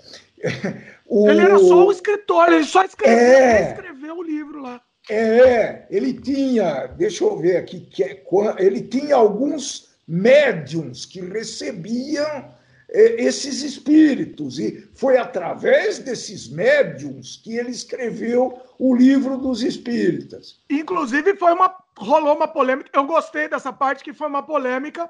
O... 1.08 1.30
Ele 1.30 1.40
era 1.40 1.56
só 1.56 1.86
o 1.86 1.92
escritor, 1.92 2.52
ele 2.52 2.64
só 2.64 2.82
escreveu, 2.82 3.16
é... 3.16 3.70
escreveu 3.70 4.16
o 4.16 4.22
livro 4.24 4.60
lá. 4.60 4.82
É, 5.08 5.86
ele 5.88 6.14
tinha, 6.14 6.86
deixa 6.88 7.22
eu 7.22 7.38
ver 7.38 7.58
aqui, 7.58 7.78
que 7.78 8.02
é, 8.02 8.24
ele 8.58 8.82
tinha 8.82 9.14
alguns 9.14 9.96
médiums 10.08 11.06
que 11.06 11.20
recebiam 11.20 12.52
é, 12.88 13.22
esses 13.22 13.62
espíritos, 13.62 14.58
e 14.58 14.88
foi 14.94 15.16
através 15.16 16.00
desses 16.00 16.48
médiums 16.48 17.40
que 17.44 17.56
ele 17.56 17.70
escreveu 17.70 18.58
o 18.76 18.92
livro 18.92 19.36
dos 19.36 19.62
espíritas. 19.62 20.58
Inclusive, 20.68 21.36
foi 21.36 21.52
uma, 21.52 21.72
rolou 21.98 22.34
uma 22.36 22.48
polêmica, 22.48 22.90
eu 22.92 23.04
gostei 23.04 23.48
dessa 23.48 23.72
parte 23.72 24.04
que 24.04 24.12
foi 24.12 24.28
uma 24.28 24.42
polêmica, 24.42 25.08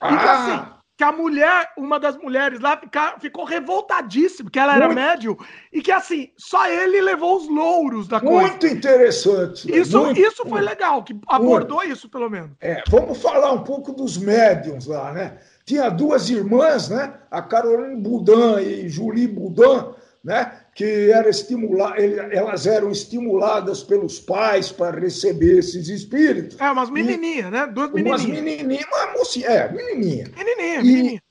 ah. 0.00 0.12
e 0.12 0.18
que 0.18 0.24
assim, 0.24 0.78
que 0.98 1.04
a 1.04 1.12
mulher, 1.12 1.70
uma 1.76 2.00
das 2.00 2.16
mulheres 2.16 2.58
lá, 2.58 2.76
fica, 2.76 3.14
ficou 3.20 3.44
revoltadíssima, 3.44 4.50
que 4.50 4.58
ela 4.58 4.74
era 4.74 4.86
muito, 4.86 4.98
médio, 4.98 5.38
e 5.72 5.80
que 5.80 5.92
assim, 5.92 6.30
só 6.36 6.68
ele 6.68 7.00
levou 7.00 7.36
os 7.36 7.48
louros 7.48 8.08
da 8.08 8.20
coisa. 8.20 8.48
Muito 8.48 8.66
interessante. 8.66 9.72
Isso, 9.72 9.96
muito, 9.96 10.20
isso 10.20 10.44
foi 10.44 10.60
legal, 10.60 11.04
que 11.04 11.16
abordou 11.28 11.84
isso, 11.84 12.08
pelo 12.08 12.28
menos. 12.28 12.50
É, 12.60 12.82
vamos 12.88 13.22
falar 13.22 13.52
um 13.52 13.62
pouco 13.62 13.92
dos 13.92 14.18
médiums 14.18 14.86
lá, 14.86 15.12
né? 15.12 15.38
Tinha 15.64 15.88
duas 15.88 16.28
irmãs, 16.30 16.88
né? 16.88 17.14
A 17.30 17.42
Caroline 17.42 18.02
Boudin 18.02 18.58
e 18.58 18.88
Julie 18.88 19.28
Boudin, 19.28 19.94
né? 20.24 20.64
Que 20.78 21.10
era 21.10 21.28
estimular, 21.28 21.96
elas 21.98 22.64
eram 22.64 22.92
estimuladas 22.92 23.82
pelos 23.82 24.20
pais 24.20 24.70
para 24.70 24.96
receber 24.96 25.58
esses 25.58 25.88
espíritos. 25.88 26.56
É, 26.60 26.70
umas 26.70 26.88
menininhas, 26.88 27.50
né? 27.50 27.66
Duas 27.66 27.90
menininhas. 27.90 28.24
Umas 28.24 28.32
menininhas, 28.32 28.86
uma 28.86 29.12
mocinha, 29.14 29.46
é, 29.48 29.72
menininha. 29.72 30.30
Menininha, 30.36 30.82
menininha. 30.84 31.22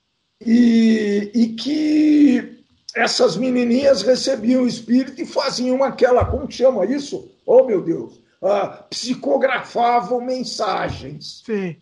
E, 0.45 1.31
e, 1.33 1.47
que 1.55 2.61
essas 2.93 3.37
menininhas 3.37 4.01
recebiam 4.01 4.63
o 4.63 4.67
espírito 4.67 5.21
e 5.21 5.25
faziam 5.25 5.81
aquela, 5.81 6.25
como 6.25 6.51
chama 6.51 6.85
isso? 6.85 7.31
Oh, 7.45 7.63
meu 7.63 7.81
Deus! 7.81 8.17
Uh, 8.41 8.83
psicografavam 8.89 10.19
mensagens. 10.19 11.41
Sim. 11.45 11.77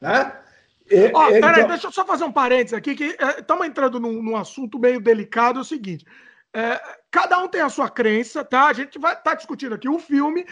Né? 0.00 0.32
É, 0.90 1.12
oh, 1.14 1.24
é, 1.24 1.32
peraí, 1.38 1.50
então... 1.50 1.68
deixa 1.68 1.86
eu 1.86 1.92
só 1.92 2.02
fazer 2.06 2.24
um 2.24 2.32
parênteses 2.32 2.72
aqui, 2.72 2.94
que 2.94 3.14
estamos 3.38 3.66
é, 3.66 3.68
entrando 3.68 4.00
num, 4.00 4.22
num 4.22 4.36
assunto 4.38 4.78
meio 4.78 5.02
delicado, 5.02 5.58
é 5.58 5.60
o 5.60 5.64
seguinte. 5.66 6.06
É, 6.54 6.80
cada 7.10 7.38
um 7.38 7.48
tem 7.48 7.60
a 7.60 7.68
sua 7.68 7.88
crença, 7.88 8.44
tá? 8.44 8.66
A 8.66 8.72
gente 8.72 8.98
vai 8.98 9.12
estar 9.12 9.30
tá 9.30 9.34
discutindo 9.34 9.74
aqui 9.74 9.88
o 9.88 9.98
filme, 9.98 10.44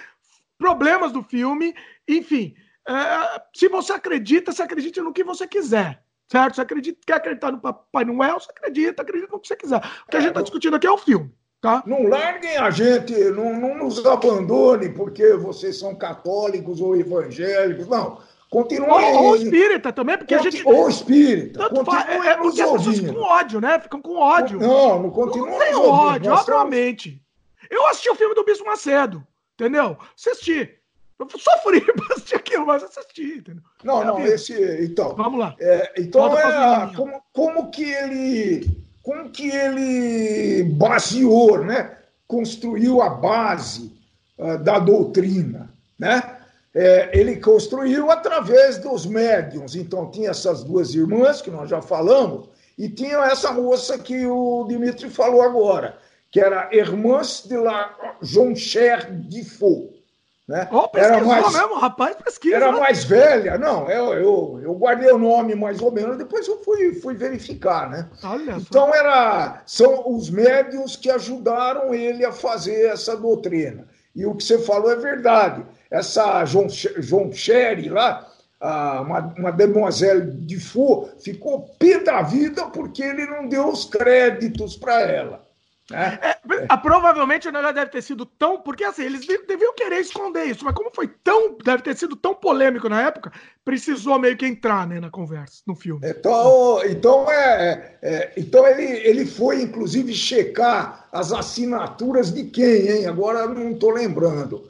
problemas 0.56 1.12
do 1.12 1.22
filme, 1.22 1.74
enfim. 2.06 2.54
É, 2.86 3.42
se 3.54 3.68
você 3.68 3.92
acredita, 3.92 4.52
você 4.52 4.62
acredita 4.62 5.02
no 5.02 5.12
que 5.12 5.24
você 5.24 5.46
quiser, 5.46 6.02
certo? 6.30 6.56
Você 6.56 6.60
acredita, 6.60 7.00
quer 7.06 7.14
acreditar 7.14 7.52
no 7.52 7.60
Papai 7.60 8.04
Noel, 8.04 8.40
você 8.40 8.50
acredita, 8.50 9.02
acredita 9.02 9.32
no 9.32 9.40
que 9.40 9.48
você 9.48 9.56
quiser. 9.56 9.78
O 10.06 10.10
que 10.10 10.16
a 10.16 10.20
gente 10.20 10.30
está 10.30 10.42
discutindo 10.42 10.76
aqui 10.76 10.86
é 10.86 10.90
o 10.90 10.98
filme, 10.98 11.34
Tá? 11.60 11.82
Não 11.84 12.04
larguem 12.04 12.56
a 12.56 12.70
gente, 12.70 13.12
não, 13.30 13.52
não 13.58 13.78
nos 13.78 14.06
abandone 14.06 14.90
porque 14.90 15.34
vocês 15.34 15.76
são 15.76 15.92
católicos 15.92 16.80
ou 16.80 16.96
evangélicos. 16.96 17.88
Não. 17.88 18.20
Continuem. 18.50 19.16
Ou, 19.16 19.24
ou 19.24 19.36
espírita 19.36 19.92
também, 19.92 20.16
porque 20.16 20.34
Conti 20.34 20.48
a 20.48 20.50
gente. 20.50 20.66
Ou 20.66 20.88
espírita. 20.88 21.62
É, 21.62 22.28
é 22.28 22.36
porque 22.36 22.62
as 22.62 22.70
pessoas 22.72 22.98
ficam 22.98 23.14
com 23.14 23.20
ódio, 23.20 23.60
né? 23.60 23.78
Ficam 23.78 24.02
com 24.02 24.16
ódio. 24.16 24.58
Não, 24.58 25.02
não 25.02 25.10
continuam. 25.10 25.50
Não 25.50 25.58
tem 25.58 25.74
ódio, 25.74 26.32
obviamente. 26.32 27.22
Eu 27.70 27.86
assisti 27.88 28.08
o 28.08 28.14
filme 28.14 28.34
do 28.34 28.44
Bispo 28.44 28.64
Macedo, 28.64 29.26
entendeu? 29.54 29.96
Assisti. 30.16 30.70
Eu 31.18 31.28
sofri 31.28 31.80
pra 31.92 32.06
assistir 32.12 32.36
aquilo, 32.36 32.66
mas 32.66 32.82
assisti, 32.82 33.38
entendeu? 33.38 33.62
Não, 33.84 34.02
é 34.02 34.04
não, 34.04 34.26
esse. 34.26 34.54
Então. 34.84 35.14
Vamos 35.14 35.38
lá. 35.38 35.54
É, 35.60 35.92
então, 35.98 36.38
é, 36.38 36.92
como, 36.96 37.22
como 37.32 37.70
que 37.70 37.84
ele 37.84 38.88
com 39.02 39.28
que 39.30 39.50
ele 39.50 40.64
baseou, 40.74 41.64
né? 41.64 41.98
construiu 42.28 43.00
a 43.00 43.08
base 43.08 43.90
uh, 44.36 44.58
da 44.58 44.78
doutrina. 44.78 45.70
Né? 45.98 46.37
É, 46.80 47.10
ele 47.12 47.40
construiu 47.40 48.08
através 48.08 48.78
dos 48.78 49.04
médiums. 49.04 49.74
Então, 49.74 50.12
tinha 50.12 50.30
essas 50.30 50.62
duas 50.62 50.94
irmãs, 50.94 51.42
que 51.42 51.50
nós 51.50 51.68
já 51.68 51.82
falamos, 51.82 52.48
e 52.78 52.88
tinha 52.88 53.18
essa 53.24 53.50
moça 53.50 53.98
que 53.98 54.24
o 54.28 54.64
Dimitri 54.68 55.10
falou 55.10 55.42
agora, 55.42 55.98
que 56.30 56.38
era 56.38 56.68
Hermance 56.70 57.48
de 57.48 57.56
la 57.56 57.92
Jonchère 58.22 59.10
de 59.10 59.44
Faux. 59.44 59.98
Né? 60.46 60.68
Oh, 60.70 60.88
era 60.94 61.20
mais, 61.20 61.52
mesmo, 61.52 61.74
rapaz, 61.74 62.16
pesquisa. 62.16 62.54
Era 62.54 62.70
mais 62.70 63.02
velha, 63.02 63.58
não, 63.58 63.90
eu, 63.90 64.14
eu, 64.14 64.60
eu 64.62 64.74
guardei 64.74 65.10
o 65.10 65.18
nome 65.18 65.56
mais 65.56 65.82
ou 65.82 65.90
menos, 65.90 66.16
depois 66.16 66.46
eu 66.46 66.62
fui, 66.62 66.94
fui 66.94 67.14
verificar, 67.14 67.90
né? 67.90 68.08
Olha 68.22 68.52
então 68.52 68.94
era, 68.94 69.62
são 69.66 70.14
os 70.14 70.30
médios 70.30 70.94
que 70.94 71.10
ajudaram 71.10 71.92
ele 71.92 72.24
a 72.24 72.30
fazer 72.30 72.86
essa 72.86 73.16
doutrina. 73.16 73.88
E 74.14 74.24
o 74.24 74.34
que 74.34 74.44
você 74.44 74.58
falou 74.58 74.92
é 74.92 74.96
verdade. 74.96 75.66
Essa 75.90 76.44
João, 76.44 76.68
João 76.68 77.32
Sherry 77.32 77.88
lá, 77.88 78.28
uma, 78.60 79.34
uma 79.38 79.52
demoiselle 79.52 80.30
de 80.32 80.58
Fou, 80.58 81.10
ficou 81.22 81.68
pé 81.78 82.00
da 82.00 82.22
vida 82.22 82.66
porque 82.66 83.02
ele 83.02 83.26
não 83.26 83.48
deu 83.48 83.68
os 83.68 83.84
créditos 83.84 84.76
para 84.76 85.00
ela. 85.00 85.48
É, 85.90 86.28
é, 86.28 86.38
é. 86.70 86.76
provavelmente 86.76 87.48
o 87.48 87.52
negócio 87.52 87.74
deve 87.74 87.90
ter 87.90 88.02
sido 88.02 88.26
tão. 88.26 88.60
Porque 88.60 88.84
assim, 88.84 89.04
eles 89.04 89.26
deviam 89.26 89.74
querer 89.74 90.00
esconder 90.00 90.44
isso, 90.44 90.62
mas 90.64 90.74
como 90.74 90.90
foi 90.90 91.08
tão. 91.08 91.56
Deve 91.64 91.82
ter 91.82 91.96
sido 91.96 92.14
tão 92.14 92.34
polêmico 92.34 92.88
na 92.90 93.00
época, 93.02 93.32
precisou 93.64 94.18
meio 94.18 94.36
que 94.36 94.46
entrar 94.46 94.86
né, 94.86 95.00
na 95.00 95.10
conversa, 95.10 95.62
no 95.66 95.74
filme. 95.74 96.00
Então, 96.04 96.82
então, 96.84 97.30
é, 97.30 97.96
é, 98.02 98.32
então 98.36 98.66
ele, 98.66 98.84
ele 98.84 99.24
foi, 99.24 99.62
inclusive, 99.62 100.12
checar 100.12 101.08
as 101.10 101.32
assinaturas 101.32 102.32
de 102.32 102.44
quem, 102.44 102.88
hein? 102.88 103.06
Agora 103.06 103.46
não 103.46 103.70
estou 103.70 103.90
lembrando. 103.90 104.68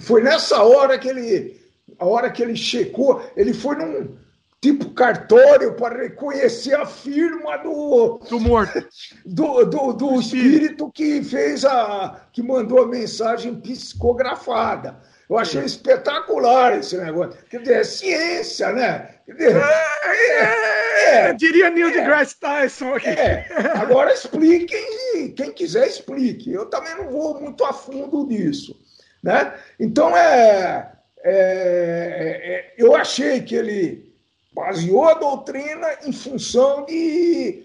Foi 0.00 0.22
nessa 0.22 0.62
hora 0.62 0.98
que 0.98 1.08
ele. 1.08 1.58
A 1.98 2.06
hora 2.06 2.30
que 2.30 2.42
ele 2.42 2.54
checou, 2.54 3.22
ele 3.36 3.52
foi 3.52 3.74
num 3.76 4.16
tipo 4.60 4.90
cartório 4.90 5.74
para 5.74 6.02
reconhecer 6.02 6.74
a 6.74 6.84
firma 6.84 7.56
do 7.58 8.18
do 8.28 8.40
morto. 8.40 8.86
do, 9.24 9.64
do, 9.64 9.92
do 9.92 10.20
espírito. 10.20 10.90
que 10.92 11.22
fez 11.22 11.64
a 11.64 12.20
que 12.32 12.42
mandou 12.42 12.82
a 12.82 12.88
mensagem 12.88 13.54
psicografada. 13.60 15.00
Eu 15.28 15.36
achei 15.36 15.62
espetacular 15.62 16.78
esse 16.78 16.96
negócio. 16.96 17.38
Quer 17.50 17.60
dizer 17.60 17.74
é 17.74 17.84
ciência 17.84 18.72
né? 18.72 19.14
Dizer, 19.28 19.56
é, 19.56 20.06
é, 20.06 21.28
é, 21.28 21.32
diria 21.34 21.68
Neil 21.68 21.88
é, 21.88 21.92
deGrasse 21.92 22.38
Tyson 22.40 22.94
aqui. 22.94 23.08
É. 23.08 23.46
agora 23.74 24.12
expliquem 24.12 25.32
quem 25.36 25.52
quiser 25.52 25.86
explique. 25.86 26.50
Eu 26.50 26.66
também 26.66 26.94
não 26.96 27.10
vou 27.10 27.38
muito 27.40 27.62
a 27.64 27.72
fundo 27.72 28.26
disso 28.26 28.74
né 29.22 29.54
então 29.78 30.16
é, 30.16 30.92
é, 31.22 31.30
é 31.30 32.74
eu 32.78 32.94
achei 32.94 33.40
que 33.42 33.54
ele 33.54 34.08
baseou 34.52 35.04
a 35.04 35.14
doutrina 35.14 35.86
em 36.04 36.12
função 36.12 36.84
de, 36.84 37.64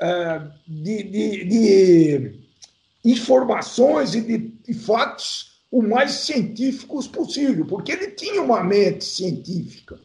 é, 0.00 0.40
de, 0.66 1.02
de, 1.02 1.44
de 1.44 2.44
informações 3.04 4.14
e 4.14 4.20
de, 4.20 4.74
fatos 4.74 5.60
o 5.70 5.82
mais 5.82 6.12
científicos 6.12 7.08
possível, 7.08 7.66
porque 7.66 7.92
ele 7.92 8.12
tinha 8.12 8.40
uma 8.40 8.62
mente 8.62 9.04
científica, 9.04 9.98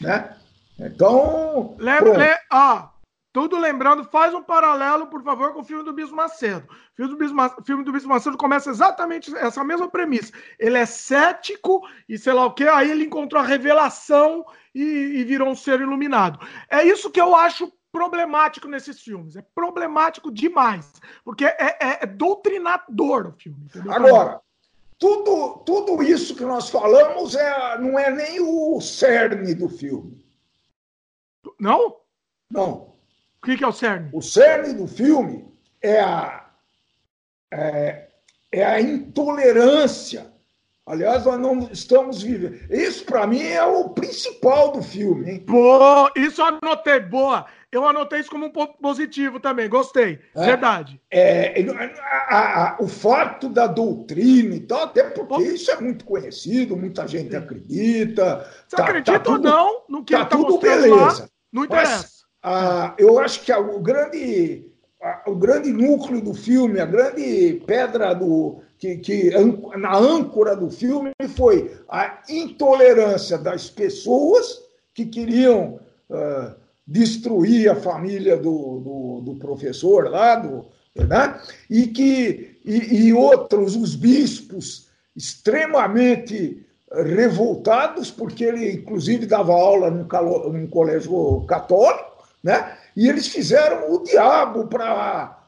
né? 0.00 0.36
Então, 0.78 1.74
lembra, 1.76 2.38
ah, 2.52 2.92
tudo 3.32 3.58
lembrando, 3.58 4.04
faz 4.04 4.32
um 4.34 4.42
paralelo, 4.42 5.06
por 5.06 5.22
favor, 5.22 5.52
com 5.52 5.60
o 5.60 5.64
filme 5.64 5.84
do 5.84 5.92
Bispo 5.92 6.16
Macedo. 6.16 6.66
O 6.70 6.96
filme 6.96 7.12
do 7.12 7.16
Bispo, 7.16 7.64
filme 7.64 7.84
do 7.84 7.92
Bispo 7.92 8.08
Macedo 8.08 8.36
começa 8.36 8.70
exatamente 8.70 9.34
essa 9.36 9.62
mesma 9.62 9.88
premissa. 9.88 10.32
Ele 10.58 10.78
é 10.78 10.86
cético 10.86 11.82
e 12.08 12.16
sei 12.16 12.32
lá 12.32 12.46
o 12.46 12.52
que, 12.52 12.66
aí 12.66 12.90
ele 12.90 13.04
encontrou 13.04 13.42
a 13.42 13.46
revelação 13.46 14.44
e, 14.74 14.82
e 14.82 15.24
virou 15.24 15.48
um 15.48 15.54
ser 15.54 15.80
iluminado. 15.80 16.38
É 16.70 16.82
isso 16.84 17.10
que 17.10 17.20
eu 17.20 17.34
acho 17.34 17.72
problemático 17.92 18.66
nesses 18.66 19.00
filmes. 19.00 19.36
É 19.36 19.42
problemático 19.54 20.30
demais. 20.30 20.90
Porque 21.24 21.44
é, 21.44 21.56
é, 21.80 21.98
é 22.02 22.06
doutrinador 22.06 23.28
o 23.28 23.32
filme. 23.32 23.64
Entendeu? 23.64 23.92
Agora, 23.92 24.40
tudo, 24.98 25.58
tudo 25.64 26.02
isso 26.02 26.34
que 26.34 26.44
nós 26.44 26.70
falamos 26.70 27.34
é, 27.34 27.78
não 27.78 27.98
é 27.98 28.10
nem 28.10 28.40
o 28.40 28.80
cerne 28.80 29.54
do 29.54 29.68
filme. 29.68 30.26
Não? 31.58 31.96
Não. 32.50 32.87
O 33.48 33.50
que, 33.50 33.56
que 33.56 33.64
é 33.64 33.66
o 33.66 33.72
cerne? 33.72 34.10
O 34.12 34.20
cerne 34.20 34.74
do 34.74 34.86
filme 34.86 35.50
é 35.80 36.00
a, 36.00 36.50
é, 37.50 38.08
é 38.52 38.62
a 38.62 38.78
intolerância 38.78 40.30
Aliás, 40.88 41.26
nós 41.26 41.38
não 41.38 41.68
estamos 41.70 42.22
vivendo. 42.22 42.58
Isso, 42.70 43.04
para 43.04 43.26
mim, 43.26 43.42
é 43.42 43.62
o 43.62 43.90
principal 43.90 44.72
do 44.72 44.82
filme, 44.82 45.30
hein? 45.30 45.44
Boa, 45.46 46.10
isso 46.16 46.40
eu 46.40 46.46
anotei, 46.46 46.98
boa. 47.00 47.44
Eu 47.70 47.86
anotei 47.86 48.20
isso 48.20 48.30
como 48.30 48.46
um 48.46 48.50
ponto 48.50 48.78
positivo 48.78 49.38
também, 49.38 49.68
gostei. 49.68 50.18
É, 50.34 50.46
Verdade. 50.46 50.98
É, 51.10 51.62
a, 52.30 52.70
a, 52.70 52.76
o 52.80 52.88
fato 52.88 53.50
da 53.50 53.66
doutrina 53.66 54.54
e 54.54 54.60
tal, 54.60 54.84
até 54.84 55.04
porque 55.04 55.42
isso 55.42 55.70
é 55.70 55.78
muito 55.78 56.06
conhecido, 56.06 56.74
muita 56.74 57.06
gente 57.06 57.36
acredita. 57.36 58.48
Você 58.66 58.76
tá, 58.76 58.84
acredita 58.84 59.20
tá 59.20 59.30
ou 59.30 59.38
não 59.38 59.82
no 59.90 60.02
que 60.02 60.14
tá 60.14 60.20
ele 60.20 60.28
tá 60.30 60.36
tudo 60.38 60.58
beleza. 60.58 61.22
Lá, 61.24 61.28
não 61.52 61.64
interessa. 61.66 61.98
Mas, 61.98 62.17
a, 62.42 62.94
eu 62.98 63.18
acho 63.18 63.42
que 63.42 63.52
o 63.52 63.80
grande, 63.80 64.66
o 65.26 65.34
grande 65.34 65.72
núcleo 65.72 66.20
do 66.20 66.34
filme, 66.34 66.80
a 66.80 66.86
grande 66.86 67.62
pedra 67.66 68.14
do 68.14 68.60
que, 68.78 68.96
que 68.98 69.30
na 69.76 69.96
âncora 69.96 70.54
do 70.54 70.70
filme 70.70 71.12
foi 71.34 71.76
a 71.88 72.22
intolerância 72.28 73.36
das 73.36 73.68
pessoas 73.68 74.62
que 74.94 75.06
queriam 75.06 75.80
uh, 76.10 76.54
destruir 76.86 77.70
a 77.70 77.76
família 77.76 78.36
do, 78.36 78.80
do, 78.80 79.20
do, 79.20 79.38
professor 79.38 80.08
lá, 80.08 80.36
do, 80.36 80.66
né? 80.94 81.40
e 81.68 81.86
que 81.88 82.58
e, 82.64 83.06
e 83.06 83.12
outros, 83.12 83.74
os 83.76 83.94
bispos, 83.94 84.88
extremamente 85.16 86.64
revoltados, 86.92 88.10
porque 88.10 88.44
ele, 88.44 88.72
inclusive, 88.72 89.26
dava 89.26 89.52
aula 89.52 89.90
num, 89.90 90.06
calo, 90.06 90.52
num 90.52 90.66
colégio 90.66 91.44
católico, 91.46 92.07
né? 92.42 92.76
e 92.96 93.08
eles 93.08 93.28
fizeram 93.28 93.92
o 93.92 94.02
diabo 94.02 94.66
para. 94.66 95.38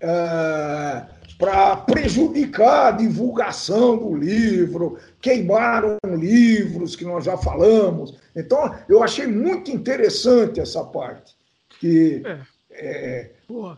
Eh, 0.00 1.06
para 1.38 1.76
prejudicar 1.76 2.86
a 2.86 2.96
divulgação 2.96 3.98
do 3.98 4.14
livro, 4.14 4.98
queimaram 5.20 5.98
livros 6.16 6.96
que 6.96 7.04
nós 7.04 7.24
já 7.24 7.36
falamos. 7.36 8.18
Então, 8.34 8.74
eu 8.88 9.02
achei 9.02 9.26
muito 9.26 9.70
interessante 9.70 10.60
essa 10.60 10.82
parte, 10.82 11.34
que 11.78 12.22
é. 12.24 12.56
É, 12.78 13.30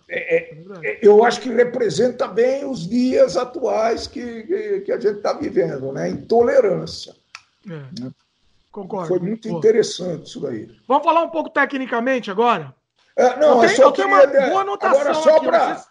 é, 0.08 0.36
é, 0.40 0.88
é 0.88 0.98
eu 1.02 1.24
acho 1.24 1.40
que 1.40 1.50
representa 1.50 2.26
bem 2.26 2.64
os 2.64 2.88
dias 2.88 3.36
atuais 3.36 4.06
que, 4.06 4.82
que 4.84 4.92
a 4.92 4.98
gente 4.98 5.18
está 5.18 5.32
vivendo, 5.32 5.92
né? 5.92 6.08
Intolerância. 6.08 7.14
É. 7.66 8.02
Né? 8.02 8.10
Concordo. 8.70 9.08
Foi 9.08 9.18
muito 9.18 9.48
interessante 9.48 10.26
isso 10.26 10.40
daí. 10.40 10.68
Vamos 10.86 11.04
falar 11.04 11.22
um 11.22 11.30
pouco 11.30 11.50
tecnicamente 11.50 12.30
agora? 12.30 12.74
não, 13.16 13.24
eu, 13.24 13.60
tenho, 13.60 13.64
é 13.64 13.68
só 13.68 13.82
eu 13.82 13.92
tenho 13.92 14.08
uma 14.08 14.26
boa 14.26 14.60
anotação 14.60 15.00
agora 15.00 15.14
só 15.14 15.40
para 15.40 15.84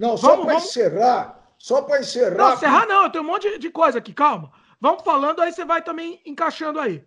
não, 0.00 0.16
só 0.16 0.36
para 0.38 0.54
encerrar. 0.54 1.40
Só 1.58 1.82
para 1.82 2.00
encerrar. 2.00 2.36
Não, 2.38 2.54
encerrar 2.54 2.86
não, 2.86 3.02
eu 3.04 3.10
tenho 3.10 3.22
um 3.22 3.26
monte 3.26 3.58
de 3.58 3.70
coisa 3.70 3.98
aqui, 3.98 4.14
calma. 4.14 4.50
Vamos 4.80 5.02
falando, 5.02 5.42
aí 5.42 5.52
você 5.52 5.62
vai 5.62 5.82
também 5.82 6.22
encaixando 6.24 6.80
aí. 6.80 7.04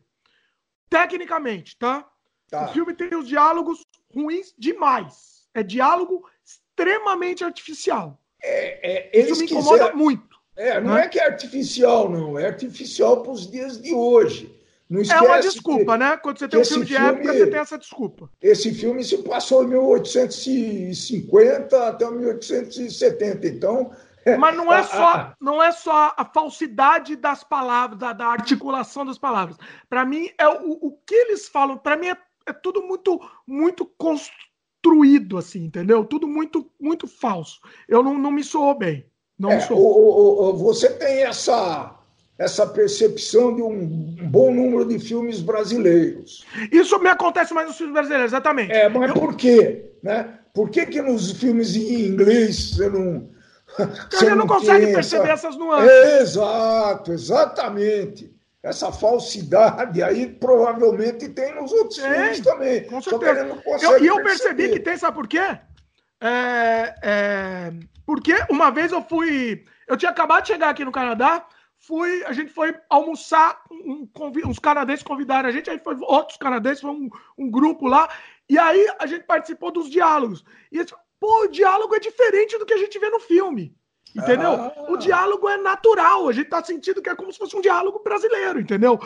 Tecnicamente, 0.91 1.75
tá? 1.75 2.07
tá? 2.51 2.65
O 2.65 2.67
filme 2.67 2.93
tem 2.93 3.15
os 3.15 3.27
diálogos 3.27 3.83
ruins 4.13 4.53
demais. 4.59 5.47
É 5.55 5.63
diálogo 5.63 6.23
extremamente 6.45 7.43
artificial. 7.43 8.21
É, 8.43 9.17
é, 9.17 9.21
Isso 9.21 9.39
me 9.39 9.45
incomoda 9.45 9.85
quiser... 9.85 9.95
muito. 9.95 10.37
É, 10.55 10.79
não 10.79 10.93
né? 10.93 11.05
é 11.05 11.07
que 11.07 11.19
é 11.19 11.25
artificial, 11.25 12.07
não. 12.07 12.37
É 12.37 12.45
artificial 12.45 13.23
para 13.23 13.31
os 13.31 13.49
dias 13.49 13.81
de 13.81 13.91
hoje. 13.91 14.52
É 14.91 15.21
uma 15.21 15.39
desculpa, 15.39 15.93
que, 15.93 15.97
né? 15.97 16.17
Quando 16.17 16.39
você 16.39 16.47
tem 16.47 16.59
um 16.59 16.65
filme 16.65 16.85
de 16.85 16.93
filme, 16.93 17.09
época, 17.09 17.33
você 17.33 17.47
tem 17.47 17.59
essa 17.59 17.77
desculpa. 17.77 18.29
Esse 18.41 18.73
filme 18.73 19.03
se 19.03 19.17
passou 19.19 19.63
em 19.63 19.67
1850 19.67 21.87
até 21.87 22.09
1870, 22.09 23.47
então. 23.47 23.91
Mas 24.39 24.55
não 24.55 24.71
é 24.71 24.83
só, 24.83 25.33
não 25.39 25.61
é 25.61 25.71
só 25.71 26.13
a 26.15 26.25
falsidade 26.25 27.15
das 27.15 27.43
palavras, 27.43 27.99
da, 27.99 28.13
da 28.13 28.27
articulação 28.27 29.05
das 29.05 29.17
palavras. 29.17 29.57
Para 29.89 30.05
mim, 30.05 30.29
é 30.37 30.47
o, 30.47 30.77
o 30.81 30.91
que 31.05 31.15
eles 31.15 31.47
falam. 31.47 31.77
Para 31.77 31.97
mim, 31.97 32.07
é, 32.07 32.17
é 32.47 32.53
tudo 32.53 32.81
muito, 32.83 33.19
muito 33.47 33.89
construído, 33.97 35.37
assim, 35.37 35.65
entendeu? 35.65 36.05
Tudo 36.05 36.27
muito, 36.27 36.69
muito 36.79 37.07
falso. 37.07 37.59
Eu 37.87 38.03
não, 38.03 38.17
não 38.17 38.31
me 38.31 38.43
soou 38.43 38.77
bem. 38.77 39.05
Não 39.37 39.51
é. 39.51 39.67
O, 39.71 39.75
o, 39.75 40.53
você 40.53 40.93
tem 40.93 41.23
essa 41.23 41.92
essa 42.37 42.65
percepção 42.65 43.55
de 43.55 43.61
um 43.61 44.17
bom 44.23 44.53
número 44.53 44.85
de 44.85 44.99
filmes 44.99 45.39
brasileiros. 45.41 46.45
Isso 46.71 46.99
me 46.99 47.09
acontece 47.09 47.53
mais 47.53 47.67
nos 47.67 47.77
filmes 47.77 47.93
brasileiros, 47.93 48.31
exatamente. 48.31 48.71
É, 48.71 48.89
mas 48.89 49.09
Eu... 49.09 49.15
por 49.15 49.35
quê? 49.35 49.91
Né? 50.01 50.39
Por 50.53 50.69
que, 50.69 50.85
que 50.85 51.01
nos 51.01 51.31
filmes 51.31 51.75
em 51.75 52.07
inglês 52.07 52.75
você 52.75 52.89
não. 52.89 53.31
Você 54.11 54.29
não, 54.29 54.37
não 54.37 54.47
consegue 54.47 54.93
perceber 54.93 55.29
essa... 55.29 55.47
essas 55.47 55.57
nuances. 55.57 55.89
Exato, 56.21 57.11
exatamente. 57.11 58.31
Essa 58.61 58.91
falsidade 58.91 60.01
aí 60.01 60.27
provavelmente 60.27 61.27
tem 61.29 61.53
nos 61.55 61.71
outros 61.71 61.97
tem, 61.97 62.11
filmes 62.11 62.39
também. 62.39 62.83
Com 62.85 63.01
certeza. 63.01 63.57
E 63.81 63.83
eu, 63.83 63.97
eu 64.05 64.23
percebi 64.23 64.69
que 64.69 64.79
tem, 64.79 64.95
sabe 64.95 65.15
por 65.15 65.27
quê? 65.27 65.41
É, 66.21 66.95
é, 67.01 67.73
porque 68.05 68.33
uma 68.49 68.69
vez 68.69 68.91
eu 68.91 69.03
fui. 69.03 69.65
Eu 69.87 69.97
tinha 69.97 70.11
acabado 70.11 70.43
de 70.43 70.49
chegar 70.49 70.69
aqui 70.69 70.85
no 70.85 70.91
Canadá 70.91 71.45
fui, 71.85 72.23
a 72.25 72.31
gente 72.31 72.51
foi 72.51 72.73
almoçar, 72.89 73.61
um, 73.69 74.09
uns 74.45 74.59
canadenses 74.59 75.03
convidaram 75.03 75.49
a 75.49 75.51
gente, 75.51 75.69
aí 75.69 75.77
foi 75.79 75.95
outros 76.01 76.37
canadenses, 76.37 76.81
foi 76.81 76.91
um, 76.91 77.09
um 77.37 77.51
grupo 77.51 77.87
lá, 77.87 78.09
e 78.49 78.57
aí 78.57 78.87
a 78.99 79.05
gente 79.05 79.25
participou 79.25 79.71
dos 79.71 79.89
diálogos. 79.89 80.45
E 80.71 80.79
eles, 80.79 80.93
pô, 81.19 81.43
o 81.43 81.47
diálogo 81.47 81.93
é 81.95 81.99
diferente 81.99 82.57
do 82.57 82.65
que 82.65 82.73
a 82.73 82.77
gente 82.77 82.97
vê 82.97 83.09
no 83.09 83.19
filme. 83.19 83.75
Entendeu? 84.15 84.51
Ah. 84.51 84.85
O 84.89 84.97
diálogo 84.97 85.49
é 85.49 85.57
natural, 85.57 86.29
a 86.29 86.31
gente 86.31 86.49
tá 86.49 86.63
sentindo 86.63 87.01
que 87.01 87.09
é 87.09 87.15
como 87.15 87.33
se 87.33 87.39
fosse 87.39 87.55
um 87.57 87.61
diálogo 87.61 87.99
brasileiro, 88.03 88.59
entendeu? 88.59 88.99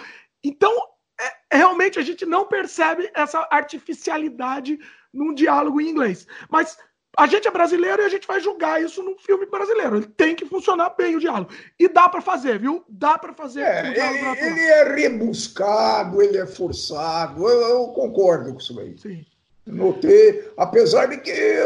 Então, 0.44 0.72
é, 1.20 1.58
realmente 1.58 1.98
a 1.98 2.04
gente 2.04 2.26
não 2.26 2.46
percebe 2.46 3.10
essa 3.16 3.48
artificialidade 3.50 4.78
num 5.12 5.34
diálogo 5.34 5.82
em 5.82 5.90
inglês. 5.90 6.28
Mas 6.50 6.78
a 7.18 7.26
gente 7.26 7.48
é 7.48 7.52
brasileiro 7.52 8.04
e 8.04 8.06
a 8.06 8.10
gente 8.10 8.28
vai 8.28 8.40
julgar 8.40 8.80
isso 8.80 9.02
num 9.02 9.18
filme 9.18 9.48
brasileiro. 9.48 9.98
Ele 9.98 10.06
tem 10.06 10.36
que 10.36 10.46
funcionar 10.46 10.92
bem 10.92 11.16
o 11.16 11.20
diálogo. 11.20 11.52
E 11.80 11.90
dá 11.90 12.08
para 12.08 12.22
fazer, 12.22 12.60
viu? 12.60 12.86
Dá 12.88 13.18
para 13.18 13.34
fazer. 13.34 13.62
É, 13.62 13.88
ele, 13.88 14.40
ele, 14.40 14.60
é 14.60 14.84
rebuscado, 14.94 16.22
ele 16.22 16.38
é 16.38 16.46
forçado. 16.46 17.50
Eu, 17.50 17.62
eu, 17.70 17.88
concordo 17.88 18.54
com 18.54 18.60
isso 18.60 18.80
aí. 18.80 18.96
Sim. 19.00 19.26
Notei, 19.66 20.50
apesar 20.56 21.08
de 21.08 21.18
que 21.18 21.60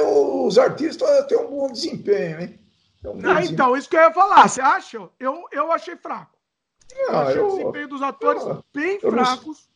os 0.46 0.58
artistas 0.58 1.28
têm 1.28 1.38
um 1.38 1.50
bom 1.50 1.72
desempenho, 1.72 2.40
hein? 2.40 2.60
Um 3.04 3.20
bom 3.20 3.30
ah, 3.30 3.34
desempenho. 3.34 3.54
então, 3.54 3.76
isso 3.76 3.90
que 3.90 3.98
eu 3.98 4.02
ia 4.02 4.14
falar. 4.14 4.48
Você 4.48 4.62
acha? 4.62 5.10
Eu, 5.20 5.44
eu 5.52 5.70
achei 5.70 5.98
fraco. 5.98 6.38
eu 6.98 7.18
achei 7.18 7.42
eu, 7.42 7.48
o 7.48 7.58
desempenho 7.58 7.88
dos 7.90 8.02
atores 8.02 8.42
ah, 8.44 8.64
bem 8.74 9.02
fracos. 9.02 9.70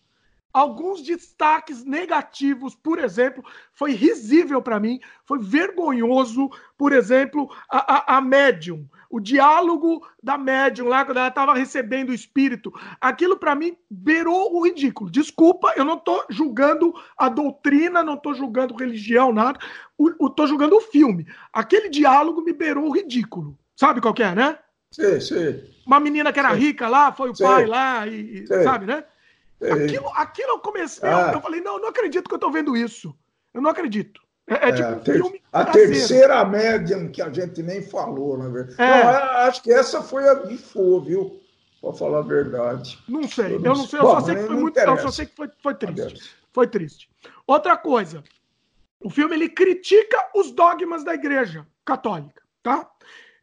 Alguns 0.55 1.01
destaques 1.01 1.83
negativos, 1.83 2.75
por 2.75 2.97
exemplo, 2.97 3.43
foi 3.73 3.91
risível 3.91 4.61
para 4.61 4.79
mim, 4.79 5.01
foi 5.25 5.37
vergonhoso. 5.37 6.49
Por 6.77 6.93
exemplo, 6.93 7.53
a, 7.69 8.13
a, 8.13 8.17
a 8.17 8.21
médium, 8.21 8.87
o 9.09 9.19
diálogo 9.19 10.07
da 10.23 10.37
médium 10.37 10.87
lá, 10.87 11.03
quando 11.03 11.17
ela 11.17 11.27
estava 11.27 11.53
recebendo 11.53 12.11
o 12.11 12.13
espírito, 12.13 12.71
aquilo 13.01 13.35
para 13.35 13.53
mim 13.53 13.75
beirou 13.89 14.55
o 14.55 14.63
ridículo. 14.63 15.11
Desculpa, 15.11 15.73
eu 15.75 15.83
não 15.83 15.97
estou 15.97 16.23
julgando 16.29 16.93
a 17.17 17.27
doutrina, 17.27 18.01
não 18.01 18.13
estou 18.13 18.33
julgando 18.33 18.77
religião, 18.77 19.33
nada, 19.33 19.59
estou 19.99 20.47
julgando 20.47 20.77
o 20.77 20.81
filme. 20.81 21.27
Aquele 21.51 21.89
diálogo 21.89 22.41
me 22.41 22.53
beirou 22.53 22.87
o 22.87 22.93
ridículo. 22.93 23.59
Sabe 23.75 23.99
qual 23.99 24.13
que 24.13 24.23
é, 24.23 24.33
né? 24.33 24.57
Sim, 24.89 25.19
sim. 25.19 25.63
Uma 25.85 25.99
menina 25.99 26.31
que 26.31 26.39
era 26.39 26.53
sim. 26.53 26.61
rica 26.61 26.87
lá, 26.87 27.11
foi 27.11 27.31
o 27.31 27.35
sim. 27.35 27.43
pai 27.43 27.65
lá, 27.65 28.07
e, 28.07 28.47
sabe, 28.63 28.85
né? 28.85 29.03
Aquilo, 29.61 30.09
aquilo 30.09 30.49
eu 30.49 30.59
comecei, 30.59 31.07
ah. 31.07 31.31
eu 31.33 31.41
falei, 31.41 31.61
não, 31.61 31.75
eu 31.75 31.81
não 31.81 31.89
acredito 31.89 32.27
que 32.27 32.33
eu 32.33 32.37
estou 32.37 32.51
vendo 32.51 32.75
isso. 32.75 33.15
Eu 33.53 33.61
não 33.61 33.69
acredito. 33.69 34.21
É, 34.47 34.69
é, 34.69 34.71
tipo 34.73 34.89
um 34.89 34.99
ter, 34.99 35.41
A 35.51 35.65
terceira 35.65 36.45
médium 36.45 37.09
que 37.09 37.21
a 37.21 37.31
gente 37.31 37.63
nem 37.63 37.81
falou, 37.81 38.37
na 38.37 38.47
verdade. 38.47 38.79
É. 38.79 39.03
Não, 39.03 39.09
acho 39.47 39.63
que 39.63 39.71
essa 39.71 40.03
foi 40.03 40.27
a 40.27 40.35
Bifô, 40.35 41.01
viu? 41.01 41.41
Para 41.81 41.93
falar 41.93 42.19
a 42.19 42.23
verdade. 42.23 42.99
Não 43.07 43.27
sei, 43.27 43.55
eu 43.55 43.59
não, 43.59 43.71
eu 43.71 43.77
não 43.77 43.87
sei, 43.87 43.99
eu 43.99 44.03
só 44.03 44.21
sei 44.21 44.35
que 44.35 44.43
foi 44.43 44.55
muito. 44.55 44.77
Eu 44.77 44.97
só 44.97 45.11
sei 45.11 45.25
que 45.25 45.35
foi, 45.35 45.49
foi 45.61 45.75
triste. 45.75 46.35
Foi 46.53 46.67
triste. 46.67 47.09
Outra 47.47 47.75
coisa, 47.75 48.23
o 49.03 49.09
filme 49.09 49.35
ele 49.35 49.49
critica 49.49 50.29
os 50.35 50.51
dogmas 50.51 51.03
da 51.03 51.13
igreja 51.13 51.65
católica, 51.83 52.41
tá? 52.61 52.89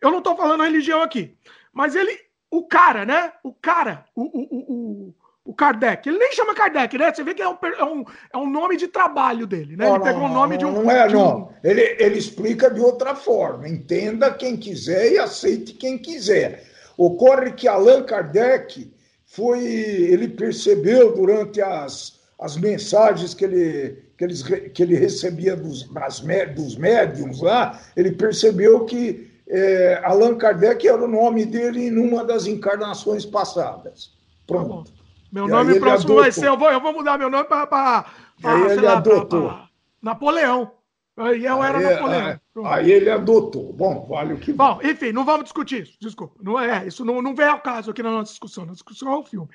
Eu 0.00 0.10
não 0.10 0.18
estou 0.18 0.36
falando 0.36 0.62
religião 0.62 1.02
aqui, 1.02 1.36
mas 1.72 1.94
ele, 1.94 2.18
o 2.50 2.66
cara, 2.66 3.04
né? 3.04 3.32
O 3.42 3.52
cara, 3.52 4.04
o, 4.14 4.22
o, 4.22 4.48
o, 4.50 5.08
o 5.08 5.14
Kardec. 5.52 6.08
Ele 6.08 6.18
nem 6.18 6.32
chama 6.32 6.54
Kardec, 6.54 6.96
né? 6.96 7.12
Você 7.12 7.22
vê 7.22 7.34
que 7.34 7.42
é 7.42 7.48
um, 7.48 7.56
é 7.62 7.84
um, 7.84 8.04
é 8.32 8.38
um 8.38 8.50
nome 8.50 8.76
de 8.76 8.88
trabalho 8.88 9.46
dele, 9.46 9.76
né? 9.76 9.86
Não, 9.86 9.96
ele 9.96 10.04
pegou 10.04 10.24
o 10.24 10.28
nome 10.28 10.56
de 10.56 10.64
um. 10.64 10.72
Não 10.72 10.90
é, 10.90 11.08
não. 11.08 11.50
Ele, 11.62 11.96
ele 11.98 12.18
explica 12.18 12.70
de 12.70 12.80
outra 12.80 13.14
forma. 13.14 13.68
Entenda 13.68 14.32
quem 14.32 14.56
quiser 14.56 15.12
e 15.12 15.18
aceite 15.18 15.72
quem 15.74 15.98
quiser. 15.98 16.64
Ocorre 16.96 17.52
que 17.52 17.66
Allan 17.68 18.02
Kardec 18.02 18.92
foi. 19.26 19.64
Ele 19.64 20.28
percebeu 20.28 21.14
durante 21.14 21.60
as, 21.60 22.20
as 22.40 22.56
mensagens 22.56 23.34
que 23.34 23.44
ele, 23.44 24.02
que, 24.16 24.24
eles, 24.24 24.42
que 24.42 24.82
ele 24.82 24.94
recebia 24.94 25.56
dos, 25.56 25.88
das, 25.92 26.20
dos 26.54 26.76
médiums 26.76 27.40
lá, 27.40 27.80
ele 27.96 28.12
percebeu 28.12 28.84
que 28.84 29.30
é, 29.48 30.00
Allan 30.02 30.36
Kardec 30.36 30.86
era 30.86 31.04
o 31.04 31.08
nome 31.08 31.44
dele 31.44 31.86
em 31.86 31.98
uma 31.98 32.24
das 32.24 32.46
encarnações 32.46 33.26
passadas. 33.26 34.12
Pronto. 34.46 34.90
Tá 34.90 35.01
meu 35.32 35.48
nome 35.48 35.80
próximo 35.80 36.16
vai 36.16 36.30
ser. 36.30 36.48
Eu 36.48 36.58
vou, 36.58 36.70
eu 36.70 36.80
vou 36.80 36.92
mudar 36.92 37.18
meu 37.18 37.30
nome 37.30 37.44
para. 37.44 38.04
Aí 38.44 38.62
ele 38.62 38.80
lá, 38.82 38.98
adotou. 38.98 39.48
Pra, 39.48 39.54
pra 39.54 39.68
Napoleão. 40.02 40.72
Aí 41.16 41.44
eu 41.44 41.62
era 41.62 41.78
aí, 41.78 41.84
Napoleão. 41.84 42.40
Aí 42.66 42.92
ele 42.92 43.10
adotou. 43.10 43.72
Bom, 43.72 44.06
vale 44.08 44.34
o 44.34 44.38
que. 44.38 44.52
Bom, 44.52 44.78
enfim, 44.82 45.10
não 45.10 45.24
vamos 45.24 45.44
discutir 45.44 45.84
isso. 45.84 45.96
Desculpa. 45.98 46.38
Não 46.42 46.60
é, 46.60 46.86
isso 46.86 47.04
não, 47.04 47.22
não 47.22 47.34
vem 47.34 47.46
ao 47.46 47.60
caso 47.60 47.90
aqui 47.90 48.02
na 48.02 48.10
nossa 48.10 48.30
discussão. 48.30 48.66
Na 48.66 48.72
discussão 48.72 49.10
é 49.10 49.16
o 49.16 49.24
filme. 49.24 49.48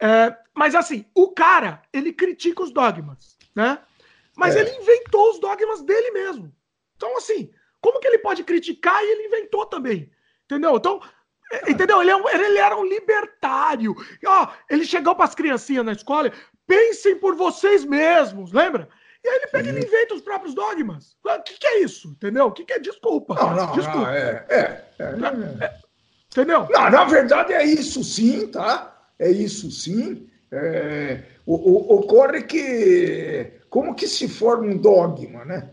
É, 0.00 0.36
mas 0.54 0.74
assim, 0.74 1.04
o 1.14 1.28
cara, 1.28 1.82
ele 1.92 2.12
critica 2.12 2.62
os 2.62 2.72
dogmas, 2.72 3.36
né? 3.54 3.78
Mas 4.36 4.56
é. 4.56 4.60
ele 4.60 4.70
inventou 4.70 5.30
os 5.30 5.38
dogmas 5.38 5.82
dele 5.82 6.10
mesmo. 6.10 6.52
Então, 6.96 7.16
assim, 7.16 7.50
como 7.80 8.00
que 8.00 8.06
ele 8.06 8.18
pode 8.18 8.42
criticar 8.42 9.00
e 9.02 9.12
ele 9.12 9.26
inventou 9.26 9.64
também? 9.66 10.10
Entendeu? 10.44 10.76
Então, 10.76 11.00
Entendeu? 11.68 12.00
Ele, 12.00 12.10
é 12.10 12.16
um, 12.16 12.28
ele 12.28 12.58
era 12.58 12.76
um 12.76 12.84
libertário. 12.84 13.94
Ó, 14.26 14.48
ele 14.68 14.84
chegou 14.84 15.14
para 15.14 15.24
as 15.24 15.34
criancinhas 15.34 15.84
na 15.84 15.92
escola, 15.92 16.32
pensem 16.66 17.16
por 17.16 17.34
vocês 17.34 17.84
mesmos, 17.84 18.52
lembra? 18.52 18.88
E 19.22 19.28
aí 19.28 19.36
ele 19.36 19.46
pega 19.48 19.70
e 19.70 19.84
inventa 19.84 20.14
os 20.14 20.22
próprios 20.22 20.54
dogmas. 20.54 21.16
O 21.24 21.42
que, 21.42 21.58
que 21.58 21.66
é 21.66 21.82
isso? 21.82 22.08
Entendeu? 22.08 22.46
O 22.46 22.52
que, 22.52 22.64
que 22.64 22.72
é 22.72 22.78
desculpa? 22.78 23.34
Não, 23.34 23.54
não, 23.54 23.72
desculpa. 23.72 23.98
Não, 23.98 24.10
é, 24.10 24.46
é, 24.48 24.84
é, 24.98 25.04
é, 25.04 25.80
Entendeu? 26.30 26.66
Não, 26.70 26.90
na 26.90 27.04
verdade 27.04 27.52
é 27.52 27.64
isso 27.64 28.04
sim, 28.04 28.46
tá? 28.46 28.96
É 29.18 29.28
isso 29.30 29.70
sim. 29.70 30.28
É, 30.52 31.22
o, 31.44 31.54
o, 31.54 31.98
ocorre 31.98 32.42
que 32.44 33.60
como 33.68 33.94
que 33.94 34.08
se 34.08 34.28
forma 34.28 34.66
um 34.66 34.76
dogma, 34.76 35.44
né? 35.44 35.70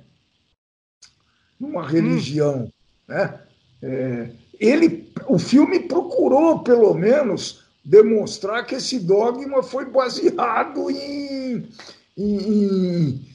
Numa 1.59 1.87
religião, 1.87 2.65
hum. 2.65 2.71
né? 3.07 3.39
É, 3.81 4.29
ele, 4.59 5.06
o 5.27 5.37
filme 5.37 5.79
procurou, 5.81 6.59
pelo 6.59 6.93
menos, 6.93 7.63
demonstrar 7.83 8.65
que 8.65 8.75
esse 8.75 8.99
dogma 8.99 9.61
foi 9.63 9.85
baseado 9.85 10.89
em, 10.89 11.69
em, 12.17 13.25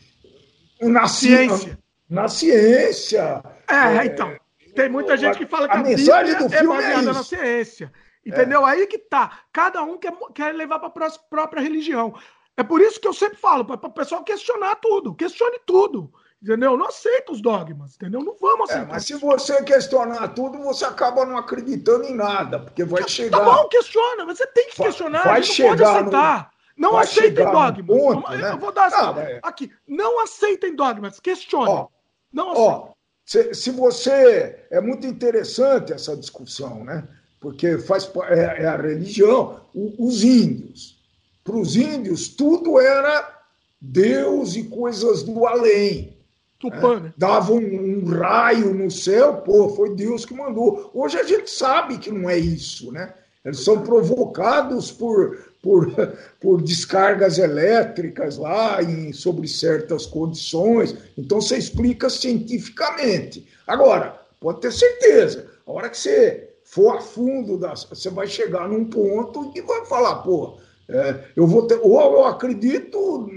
em 0.81 0.89
na 0.89 1.07
ciência. 1.07 1.79
Na 2.09 2.29
ciência. 2.29 3.43
É, 3.69 3.99
é 3.99 4.07
então. 4.07 4.35
Tem 4.75 4.89
muita 4.89 5.17
gente 5.17 5.39
que 5.39 5.47
fala 5.47 5.69
que 5.69 5.77
a, 5.77 5.81
a 5.81 5.83
mensagem 5.83 6.37
do 6.37 6.47
é 6.47 6.49
filme 6.49 6.75
é 6.75 6.77
baseada 6.77 7.11
é 7.11 7.15
na 7.15 7.23
ciência. 7.23 7.93
Entendeu? 8.25 8.67
É. 8.67 8.73
Aí 8.73 8.87
que 8.87 8.99
tá. 8.99 9.41
Cada 9.53 9.83
um 9.83 9.99
quer, 9.99 10.13
quer 10.35 10.55
levar 10.55 10.79
para 10.79 11.07
a 11.07 11.11
própria 11.31 11.63
religião. 11.63 12.15
É 12.57 12.63
por 12.63 12.81
isso 12.81 13.01
que 13.01 13.09
eu 13.09 13.15
sempre 13.15 13.39
falo, 13.39 13.65
para 13.65 13.77
o 13.77 13.93
pessoal 13.93 14.23
questionar 14.23 14.77
tudo. 14.77 15.15
Questione 15.15 15.59
tudo. 15.67 16.13
Entendeu? 16.43 16.77
Não 16.77 16.87
aceita 16.87 17.31
os 17.31 17.41
dogmas, 17.41 17.95
entendeu? 17.95 18.21
Não 18.21 18.35
vamos 18.41 18.69
é, 18.69 18.73
aceitar. 18.73 18.91
É, 18.91 18.93
mas 18.95 19.05
se 19.05 19.15
você 19.15 19.63
questionar 19.63 20.27
tudo, 20.29 20.59
você 20.59 20.85
acaba 20.85 21.25
não 21.25 21.37
acreditando 21.37 22.05
em 22.05 22.17
nada, 22.17 22.59
porque 22.59 22.85
vai 22.85 23.03
tá 23.03 23.09
chegar. 23.09 23.39
Tá 23.39 23.45
bom, 23.45 23.69
questiona, 23.69 24.25
mas 24.27 24.39
você 24.39 24.47
tem 24.49 24.69
que 24.69 24.83
questionar, 24.83 25.23
vai, 25.23 25.33
vai 25.35 25.43
chegar 25.45 25.71
não 25.71 25.77
pode 25.77 25.85
aceitar. 25.85 26.51
No... 26.77 26.83
Não 26.83 26.99
aceitem 26.99 27.45
dogmas. 27.45 27.87
Ponto, 27.87 28.31
né? 28.33 28.51
Eu 28.51 28.59
vou 28.59 28.73
dar 28.73 28.87
assim, 28.87 28.97
ah, 28.99 29.13
mas... 29.13 29.39
aqui. 29.43 29.71
Não 29.87 30.21
aceitem 30.21 30.75
dogmas, 30.75 31.21
questione. 31.21 31.71
Ó, 31.71 31.87
não 32.33 32.57
ó, 32.57 32.93
se, 33.25 33.55
se, 33.55 33.71
você. 33.71 34.67
É 34.69 34.81
muito 34.81 35.07
interessante 35.07 35.93
essa 35.93 36.17
discussão, 36.17 36.83
né? 36.83 37.07
Porque 37.39 37.79
faz, 37.79 38.11
é, 38.31 38.65
é 38.65 38.67
a 38.67 38.77
religião, 38.77 39.61
o, 39.73 40.07
os 40.07 40.25
índios. 40.25 40.99
para 41.45 41.57
os 41.57 41.77
índios, 41.77 42.29
tudo 42.29 42.81
era 42.81 43.43
Deus 43.81 44.57
e 44.57 44.65
coisas 44.65 45.23
do 45.23 45.47
além. 45.47 46.22
Tupã, 46.63 46.97
é, 46.97 47.01
né? 47.01 47.15
Dava 47.19 47.53
um, 47.53 47.59
um, 47.59 48.05
raio 48.05 48.73
no 48.73 48.89
céu, 48.89 49.39
pô, 49.39 49.69
foi 49.71 49.97
Deus 49.97 50.25
que 50.25 50.33
mandou. 50.33 50.93
Hoje 50.95 51.19
a 51.19 51.25
gente 51.25 51.51
sabe 51.51 51.99
que 51.99 52.09
não 52.11 52.31
é 52.31 52.39
isso, 52.39 52.93
né? 52.93 53.13
Eles 53.45 53.65
são 53.65 53.83
provocados 53.83 54.93
por, 54.93 55.37
por, 55.61 55.93
por 56.41 56.63
descargas 56.63 57.39
elétricas 57.39 58.39
lá 58.39 58.81
em, 58.81 59.13
sobre 59.13 59.49
certas 59.49 60.07
condições. 60.07 60.97
Então 61.19 61.41
você 61.41 61.57
explica 61.57 62.09
cientificamente. 62.09 63.45
Agora, 63.67 64.21
pode 64.39 64.61
ter 64.61 64.73
certeza, 64.73 65.51
a 65.67 65.73
hora 65.73 65.91
que 65.91 65.99
você 65.99 66.49
for 66.63 66.97
a 66.97 67.01
fundo, 67.01 67.59
das, 67.59 67.83
você 67.85 68.09
vai 68.09 68.29
chegar 68.29 68.69
num 68.69 68.85
ponto 68.85 69.53
e 69.57 69.61
vai 69.63 69.85
falar, 69.87 70.17
pô, 70.17 70.59
é, 70.93 71.33
eu 71.35 71.47
vou 71.47 71.67
ter, 71.67 71.81
ou 71.83 72.01
eu 72.01 72.27
acredito 72.27 73.29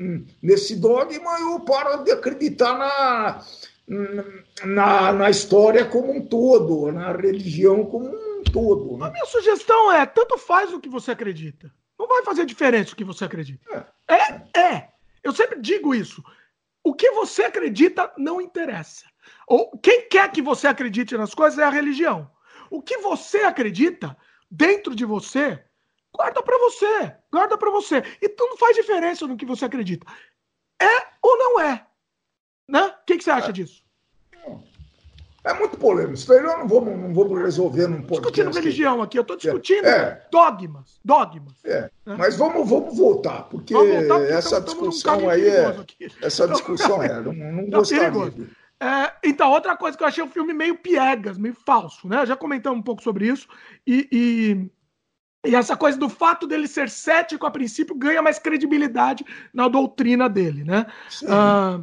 nesse 0.41 0.75
dogma, 0.75 1.39
ou 1.45 1.53
eu 1.53 1.59
paro 1.61 2.03
de 2.03 2.11
acreditar 2.11 2.77
na, 2.77 3.45
na, 4.65 5.13
na 5.13 5.29
história 5.29 5.85
como 5.85 6.11
um 6.11 6.25
todo, 6.25 6.91
na 6.91 7.11
religião 7.13 7.85
como 7.85 8.09
um 8.09 8.43
todo. 8.43 8.97
Né? 8.97 9.07
A 9.07 9.11
minha 9.11 9.25
sugestão 9.25 9.91
é: 9.91 10.05
tanto 10.05 10.37
faz 10.37 10.73
o 10.73 10.79
que 10.79 10.89
você 10.89 11.11
acredita. 11.11 11.71
Não 11.97 12.07
vai 12.07 12.23
fazer 12.23 12.45
diferença 12.45 12.91
o 12.91 12.95
que 12.95 13.05
você 13.05 13.23
acredita. 13.23 13.87
É. 14.07 14.13
é, 14.13 14.59
é. 14.59 14.89
Eu 15.23 15.33
sempre 15.33 15.59
digo 15.61 15.95
isso. 15.95 16.23
O 16.83 16.93
que 16.93 17.09
você 17.11 17.43
acredita 17.43 18.11
não 18.17 18.41
interessa. 18.41 19.05
Ou 19.47 19.71
quem 19.79 20.07
quer 20.07 20.31
que 20.31 20.41
você 20.41 20.67
acredite 20.67 21.17
nas 21.17 21.33
coisas 21.33 21.57
é 21.57 21.63
a 21.63 21.69
religião. 21.69 22.29
O 22.69 22.81
que 22.81 22.97
você 22.97 23.39
acredita 23.39 24.15
dentro 24.51 24.93
de 24.95 25.05
você 25.05 25.63
Guarda 26.15 26.41
para 26.41 26.57
você, 26.57 27.15
guarda 27.31 27.57
para 27.57 27.71
você. 27.71 28.03
Então 28.21 28.49
não 28.49 28.57
faz 28.57 28.75
diferença 28.75 29.27
no 29.27 29.37
que 29.37 29.45
você 29.45 29.65
acredita. 29.65 30.05
É 30.81 31.07
ou 31.21 31.37
não 31.37 31.59
é? 31.59 31.85
Né? 32.67 32.83
O 32.83 33.05
que, 33.05 33.17
que 33.17 33.23
você 33.23 33.31
acha 33.31 33.49
é. 33.49 33.51
disso? 33.51 33.83
É 35.45 35.53
muito 35.53 35.77
polêmico. 35.77 36.15
Isso 36.15 36.33
eu 36.33 36.41
não 36.41 36.67
vou, 36.67 36.83
não 36.83 37.13
vou 37.13 37.31
resolver 37.35 37.87
num 37.87 38.01
podcast. 38.01 38.31
Discutindo 38.31 38.53
religião 38.53 39.01
aqui, 39.03 39.19
eu 39.19 39.21
estou 39.21 39.37
discutindo 39.37 39.85
é. 39.85 40.25
dogmas. 40.31 40.99
Dogmas. 41.05 41.63
É. 41.63 41.91
Né? 42.03 42.15
Mas 42.17 42.35
vamos, 42.35 42.67
vamos 42.67 42.97
voltar, 42.97 43.43
porque, 43.43 43.71
vamos 43.75 43.93
voltar 43.93 44.15
porque 44.15 44.33
essa 44.33 44.59
discussão 44.59 45.29
aí 45.29 45.47
é. 45.47 45.85
Essa 46.23 46.47
discussão 46.47 47.03
é. 47.03 47.21
Não, 47.21 47.33
não 47.33 47.69
gostaria. 47.69 48.33
É, 48.79 49.13
então, 49.23 49.51
outra 49.51 49.77
coisa 49.77 49.97
que 49.97 50.03
eu 50.03 50.07
achei 50.07 50.23
o 50.23 50.29
filme 50.29 50.53
meio 50.53 50.77
piegas, 50.77 51.37
meio 51.37 51.55
falso, 51.65 52.07
né? 52.07 52.25
Já 52.25 52.35
comentamos 52.35 52.79
um 52.79 52.83
pouco 52.83 53.01
sobre 53.01 53.27
isso. 53.27 53.47
E, 53.87 54.07
e 54.11 54.71
e 55.45 55.55
essa 55.55 55.77
coisa 55.77 55.97
do 55.97 56.09
fato 56.09 56.47
dele 56.47 56.67
ser 56.67 56.89
cético 56.89 57.45
a 57.45 57.51
princípio 57.51 57.95
ganha 57.95 58.21
mais 58.21 58.39
credibilidade 58.39 59.25
na 59.53 59.67
doutrina 59.67 60.27
dele, 60.27 60.63
né? 60.63 60.85
Ah, 61.27 61.81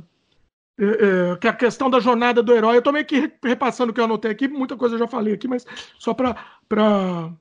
é, 0.79 1.33
é, 1.33 1.37
que 1.37 1.47
a 1.47 1.53
questão 1.53 1.89
da 1.91 2.01
jornada 2.01 2.43
do 2.43 2.53
herói, 2.53 2.77
eu 2.77 2.83
tô 2.83 2.91
meio 2.93 3.05
que 3.05 3.33
repassando 3.43 3.93
o 3.93 3.95
que 3.95 4.01
eu 4.01 4.05
anotei 4.05 4.31
aqui, 4.31 4.49
muita 4.49 4.77
coisa 4.77 4.95
eu 4.95 4.99
já 4.99 5.07
falei 5.07 5.35
aqui, 5.35 5.47
mas 5.47 5.67
só 5.99 6.15
para 6.15 6.35
para 6.69 7.33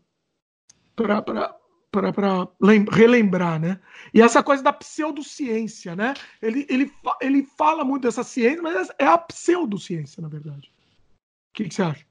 relembrar, 2.92 3.60
né? 3.60 3.80
E 4.14 4.22
essa 4.22 4.42
coisa 4.44 4.64
da 4.64 4.72
pseudociência, 4.72 5.96
né? 5.96 6.14
Ele, 6.42 6.66
ele, 6.70 6.94
ele 7.20 7.44
fala 7.58 7.84
muito 7.84 8.04
dessa 8.04 8.24
ciência, 8.24 8.62
mas 8.62 8.90
é 8.98 9.06
a 9.06 9.18
pseudociência, 9.18 10.22
na 10.22 10.30
verdade. 10.30 10.72
O 11.50 11.54
que, 11.54 11.68
que 11.68 11.74
você 11.74 11.82
acha? 11.82 12.06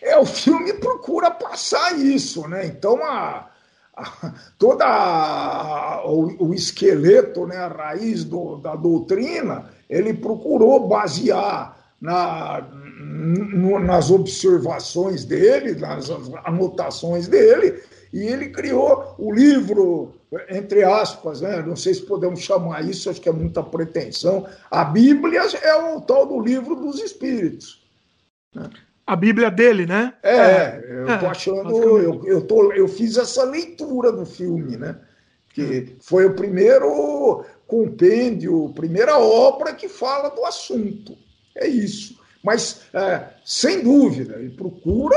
É, 0.00 0.18
o 0.18 0.26
filme 0.26 0.72
procura 0.74 1.30
passar 1.30 1.98
isso, 1.98 2.46
né? 2.48 2.66
Então 2.66 3.02
a, 3.04 3.48
a 3.96 4.34
toda 4.58 4.84
a, 4.84 6.02
o, 6.06 6.48
o, 6.48 6.54
esqueleto, 6.54 7.46
né, 7.46 7.56
a 7.56 7.68
raiz 7.68 8.24
do, 8.24 8.56
da 8.56 8.74
doutrina, 8.74 9.70
ele 9.88 10.12
procurou 10.12 10.88
basear 10.88 11.76
na, 12.00 12.60
no, 12.60 13.78
nas 13.78 14.10
observações 14.10 15.24
dele, 15.24 15.74
nas 15.74 16.10
anotações 16.44 17.28
dele, 17.28 17.80
e 18.12 18.24
ele 18.24 18.50
criou 18.50 19.14
o 19.18 19.32
livro, 19.32 20.12
entre 20.50 20.84
aspas, 20.84 21.40
né? 21.40 21.62
não 21.62 21.76
sei 21.76 21.94
se 21.94 22.02
podemos 22.02 22.40
chamar 22.40 22.84
isso, 22.84 23.08
acho 23.08 23.20
que 23.20 23.28
é 23.28 23.32
muita 23.32 23.62
pretensão. 23.62 24.46
A 24.70 24.84
Bíblia 24.84 25.40
é 25.62 25.74
o 25.76 26.00
tal 26.00 26.26
do 26.26 26.40
livro 26.40 26.74
dos 26.74 27.00
Espíritos. 27.00 27.81
A 29.06 29.16
Bíblia 29.16 29.50
dele, 29.50 29.86
né? 29.86 30.14
É, 30.22 30.36
é 30.36 30.84
eu 30.88 31.18
tô 31.18 31.26
é, 31.26 31.28
achando. 31.28 31.76
Eu, 31.76 32.24
eu, 32.24 32.40
tô, 32.42 32.72
eu 32.72 32.88
fiz 32.88 33.16
essa 33.16 33.44
leitura 33.44 34.12
do 34.12 34.24
filme, 34.24 34.76
né? 34.76 34.96
Que 35.52 35.96
foi 36.00 36.26
o 36.26 36.34
primeiro 36.34 37.44
compêndio, 37.66 38.72
primeira 38.74 39.18
obra 39.18 39.74
que 39.74 39.88
fala 39.88 40.28
do 40.30 40.44
assunto. 40.44 41.16
É 41.54 41.66
isso. 41.66 42.18
Mas, 42.42 42.82
é, 42.92 43.24
sem 43.44 43.82
dúvida, 43.82 44.36
ele 44.36 44.50
procura 44.50 45.16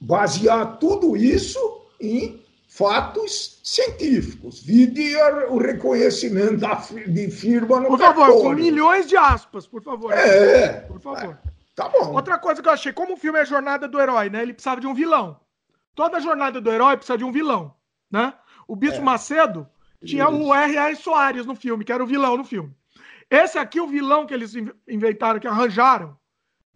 basear 0.00 0.78
tudo 0.78 1.16
isso 1.16 1.58
em 2.00 2.42
fatos 2.68 3.60
científicos. 3.64 4.62
Vide 4.62 5.16
o 5.48 5.58
reconhecimento 5.58 6.58
da, 6.58 6.74
de 6.74 7.30
firma 7.30 7.80
no 7.80 7.88
Por 7.88 7.98
favor, 7.98 8.32
com 8.42 8.52
milhões 8.52 9.08
de 9.08 9.16
aspas, 9.16 9.66
por 9.66 9.82
favor. 9.82 10.12
É. 10.12 10.80
Por 10.80 11.00
favor. 11.00 11.38
Tá 11.76 11.90
bom. 11.90 12.14
Outra 12.14 12.38
coisa 12.38 12.62
que 12.62 12.68
eu 12.68 12.72
achei, 12.72 12.90
como 12.90 13.12
o 13.12 13.16
filme 13.18 13.38
é 13.38 13.42
a 13.42 13.44
jornada 13.44 13.86
do 13.86 14.00
herói, 14.00 14.30
né? 14.30 14.40
Ele 14.42 14.54
precisava 14.54 14.80
de 14.80 14.86
um 14.86 14.94
vilão. 14.94 15.38
Toda 15.94 16.18
jornada 16.20 16.58
do 16.58 16.72
herói 16.72 16.96
precisa 16.96 17.18
de 17.18 17.24
um 17.24 17.30
vilão, 17.30 17.74
né? 18.10 18.32
O 18.66 18.74
Bispo 18.74 18.98
é. 18.98 19.04
Macedo 19.04 19.68
tinha 20.04 20.28
o 20.28 20.54
R.R. 20.54 20.96
Soares 20.96 21.44
no 21.44 21.54
filme, 21.54 21.84
que 21.84 21.92
era 21.92 22.02
o 22.02 22.06
vilão 22.06 22.36
no 22.38 22.44
filme. 22.44 22.74
Esse 23.30 23.58
aqui, 23.58 23.78
o 23.78 23.86
vilão 23.86 24.26
que 24.26 24.32
eles 24.32 24.54
inventaram, 24.88 25.38
que 25.38 25.46
arranjaram, 25.46 26.16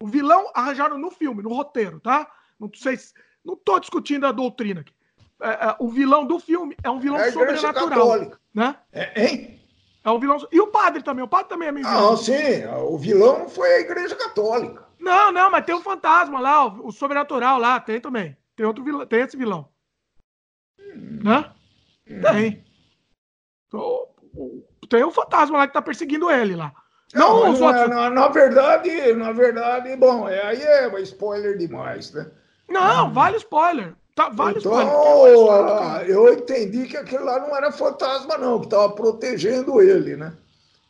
o 0.01 0.07
vilão 0.07 0.51
arranjaram 0.53 0.97
no 0.97 1.09
filme, 1.09 1.41
no 1.41 1.53
roteiro, 1.53 1.99
tá? 1.99 2.29
Não 2.59 2.69
sei, 2.75 2.97
não 3.43 3.55
tô 3.55 3.79
discutindo 3.79 4.27
a 4.27 4.31
doutrina 4.31 4.81
aqui. 4.81 4.93
É, 5.41 5.49
é, 5.49 5.75
o 5.79 5.89
vilão 5.89 6.25
do 6.25 6.39
filme 6.39 6.75
é 6.83 6.89
um 6.89 6.99
vilão 6.99 7.19
é 7.19 7.31
sobrenatural, 7.31 7.89
católica. 7.89 8.39
né? 8.53 8.75
É, 8.91 9.25
hein? 9.25 9.59
É 10.03 10.09
um 10.11 10.19
vilão. 10.19 10.47
E 10.51 10.59
o 10.59 10.67
padre 10.67 11.01
também. 11.01 11.23
O 11.23 11.27
padre 11.27 11.49
também 11.49 11.67
é 11.67 11.71
meio 11.71 11.85
vilão. 11.87 12.11
Não, 12.11 12.17
sim. 12.17 12.65
O 12.83 12.97
vilão 12.97 13.49
foi 13.49 13.75
a 13.75 13.79
Igreja 13.79 14.15
Católica. 14.15 14.90
Não, 15.01 15.31
não, 15.31 15.49
mas 15.49 15.65
tem 15.65 15.73
um 15.73 15.81
fantasma 15.81 16.39
lá, 16.39 16.67
o, 16.67 16.87
o 16.87 16.91
sobrenatural 16.91 17.59
lá, 17.59 17.79
tem 17.79 17.99
também. 17.99 18.37
Tem 18.55 18.65
outro 18.65 18.83
vilão, 18.83 19.05
tem 19.05 19.21
esse 19.21 19.35
vilão. 19.35 19.67
Né? 21.23 21.51
Tem. 22.05 22.63
Então, 23.67 24.07
tem 24.87 25.03
um 25.03 25.11
fantasma 25.11 25.57
lá 25.57 25.67
que 25.67 25.73
tá 25.73 25.81
perseguindo 25.81 26.29
ele 26.29 26.55
lá. 26.55 26.71
Não, 27.13 27.43
não, 27.43 27.51
os 27.51 27.59
outros... 27.59 27.89
na, 27.89 28.09
na, 28.09 28.27
verdade, 28.27 29.13
na 29.13 29.31
verdade, 29.31 29.95
bom, 29.97 30.29
é, 30.29 30.45
aí 30.45 30.61
é 30.61 31.01
spoiler 31.01 31.57
demais, 31.57 32.11
né? 32.13 32.29
Não, 32.69 33.07
hum. 33.07 33.11
vale 33.11 33.37
spoiler. 33.37 33.93
Tá, 34.15 34.29
vale 34.29 34.59
então, 34.59 34.71
spoiler. 34.77 36.09
eu 36.09 36.33
entendi 36.33 36.85
que 36.87 36.97
aquele 36.97 37.23
lá 37.23 37.39
não 37.39 37.55
era 37.55 37.71
fantasma, 37.71 38.37
não, 38.37 38.59
que 38.59 38.67
estava 38.67 38.93
protegendo 38.93 39.81
ele, 39.81 40.15
né? 40.15 40.33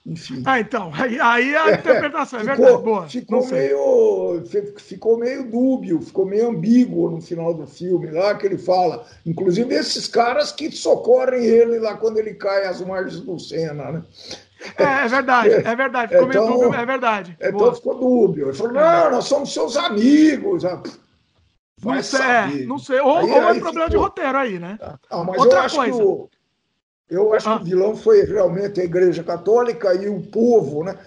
Enfim. 0.04 0.42
Ah, 0.46 0.60
então, 0.60 0.92
aí, 0.94 1.20
aí 1.20 1.56
a 1.56 1.74
interpretação 1.74 2.40
é, 2.40 2.42
é 2.42 2.46
ficou, 2.46 2.66
verdade, 2.66 2.84
boa. 2.84 3.08
Ficou 3.08 3.48
meio, 3.48 4.44
ficou 4.78 5.18
meio 5.18 5.52
dúbio, 5.52 6.02
ficou 6.02 6.26
meio 6.26 6.50
ambíguo 6.50 7.12
no 7.12 7.22
final 7.22 7.54
do 7.54 7.68
filme, 7.68 8.10
lá 8.10 8.36
que 8.36 8.48
ele 8.48 8.58
fala. 8.58 9.06
Inclusive 9.26 9.74
esses 9.76 10.08
caras 10.08 10.52
que 10.52 10.72
socorrem 10.72 11.44
ele 11.46 11.78
lá 11.78 11.96
quando 11.96 12.18
ele 12.18 12.34
cai 12.34 12.66
às 12.66 12.82
margens 12.82 13.22
do 13.22 13.38
Sena, 13.40 13.92
né? 13.92 14.04
É, 14.78 15.06
é 15.06 15.08
verdade, 15.08 15.50
é 15.50 15.76
verdade, 15.76 16.12
ficou 16.14 16.30
então, 16.30 16.48
meio 16.48 16.62
dúbio, 16.62 16.80
é 16.80 16.86
verdade. 16.86 17.38
Então 17.40 17.52
boa. 17.60 17.76
ficou 17.76 18.00
dúbio. 18.00 18.48
Ele 18.48 18.58
falou, 18.58 18.74
não, 18.74 19.12
nós 19.12 19.26
somos 19.26 19.54
seus 19.54 19.78
amigos. 19.78 20.64
Vai 21.78 21.96
não 21.96 22.04
sei, 22.04 22.66
não 22.66 22.78
sei. 22.78 23.00
Ou, 23.00 23.18
aí, 23.18 23.32
ou 23.32 23.38
é 23.38 23.60
problema 23.60 23.72
ficou... 23.72 23.90
de 23.90 23.98
roteiro 23.98 24.38
aí, 24.38 24.60
né? 24.60 24.78
Ah, 25.10 25.24
mas 25.24 25.38
Outra 25.38 25.60
eu 25.60 25.64
acho 25.64 25.76
coisa. 25.76 25.98
que 25.98 26.04
o 26.04 26.30
eu 27.12 27.34
acho 27.34 27.50
ah. 27.50 27.58
que 27.58 27.64
o 27.64 27.66
vilão 27.66 27.96
foi 27.96 28.24
realmente 28.24 28.80
a 28.80 28.86
Igreja 28.86 29.22
Católica 29.22 29.94
e 29.94 30.08
o 30.08 30.22
povo, 30.22 30.84
né? 30.84 30.98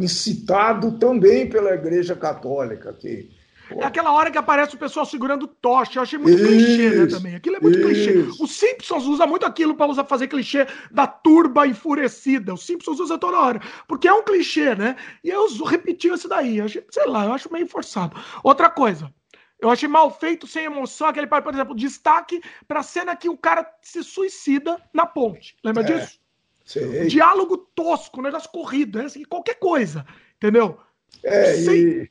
incitado 0.00 0.98
também 0.98 1.48
pela 1.48 1.74
Igreja 1.74 2.14
Católica. 2.16 2.92
Que, 2.92 3.30
é 3.78 3.84
aquela 3.84 4.12
hora 4.12 4.30
que 4.30 4.38
aparece 4.38 4.74
o 4.74 4.78
pessoal 4.78 5.06
segurando 5.06 5.46
tocha. 5.46 5.98
Eu 5.98 6.02
achei 6.02 6.18
muito 6.18 6.36
isso, 6.36 6.46
clichê, 6.46 6.90
né, 6.90 7.06
também. 7.06 7.34
Aquilo 7.36 7.56
é 7.56 7.60
muito 7.60 7.78
isso. 7.78 7.86
clichê. 7.86 8.42
O 8.42 8.46
Simpsons 8.46 9.04
usa 9.04 9.26
muito 9.26 9.46
aquilo 9.46 9.74
para 9.74 10.04
fazer 10.04 10.26
clichê 10.26 10.66
da 10.90 11.06
turba 11.06 11.66
enfurecida. 11.66 12.52
O 12.52 12.58
Simpsons 12.58 12.98
usa 12.98 13.18
toda 13.18 13.38
hora. 13.38 13.60
Porque 13.86 14.08
é 14.08 14.12
um 14.12 14.24
clichê, 14.24 14.74
né? 14.74 14.96
E 15.22 15.28
eu 15.30 15.46
repeti 15.64 16.08
isso 16.08 16.28
daí. 16.28 16.58
Eu 16.58 16.64
achei, 16.64 16.84
sei 16.90 17.06
lá, 17.06 17.26
eu 17.26 17.32
acho 17.32 17.52
meio 17.52 17.68
forçado. 17.68 18.16
Outra 18.42 18.68
coisa. 18.68 19.12
Eu 19.60 19.68
achei 19.68 19.88
mal 19.88 20.10
feito, 20.10 20.46
sem 20.46 20.64
emoção, 20.64 21.08
aquele, 21.08 21.26
por 21.26 21.52
exemplo, 21.52 21.74
destaque 21.74 22.40
para 22.66 22.80
a 22.80 22.82
cena 22.82 23.14
que 23.14 23.28
o 23.28 23.36
cara 23.36 23.70
se 23.82 24.02
suicida 24.02 24.80
na 24.92 25.06
ponte. 25.06 25.56
Lembra 25.62 25.82
é, 25.82 25.86
disso? 25.86 26.18
Sei. 26.64 27.06
Diálogo 27.06 27.58
tosco, 27.74 28.22
negócio 28.22 28.50
corrido, 28.50 29.00
é 29.00 29.04
assim, 29.04 29.22
qualquer 29.24 29.54
coisa, 29.54 30.06
entendeu? 30.36 30.78
É, 31.22 31.54
sem... 31.54 31.74
e... 31.74 32.10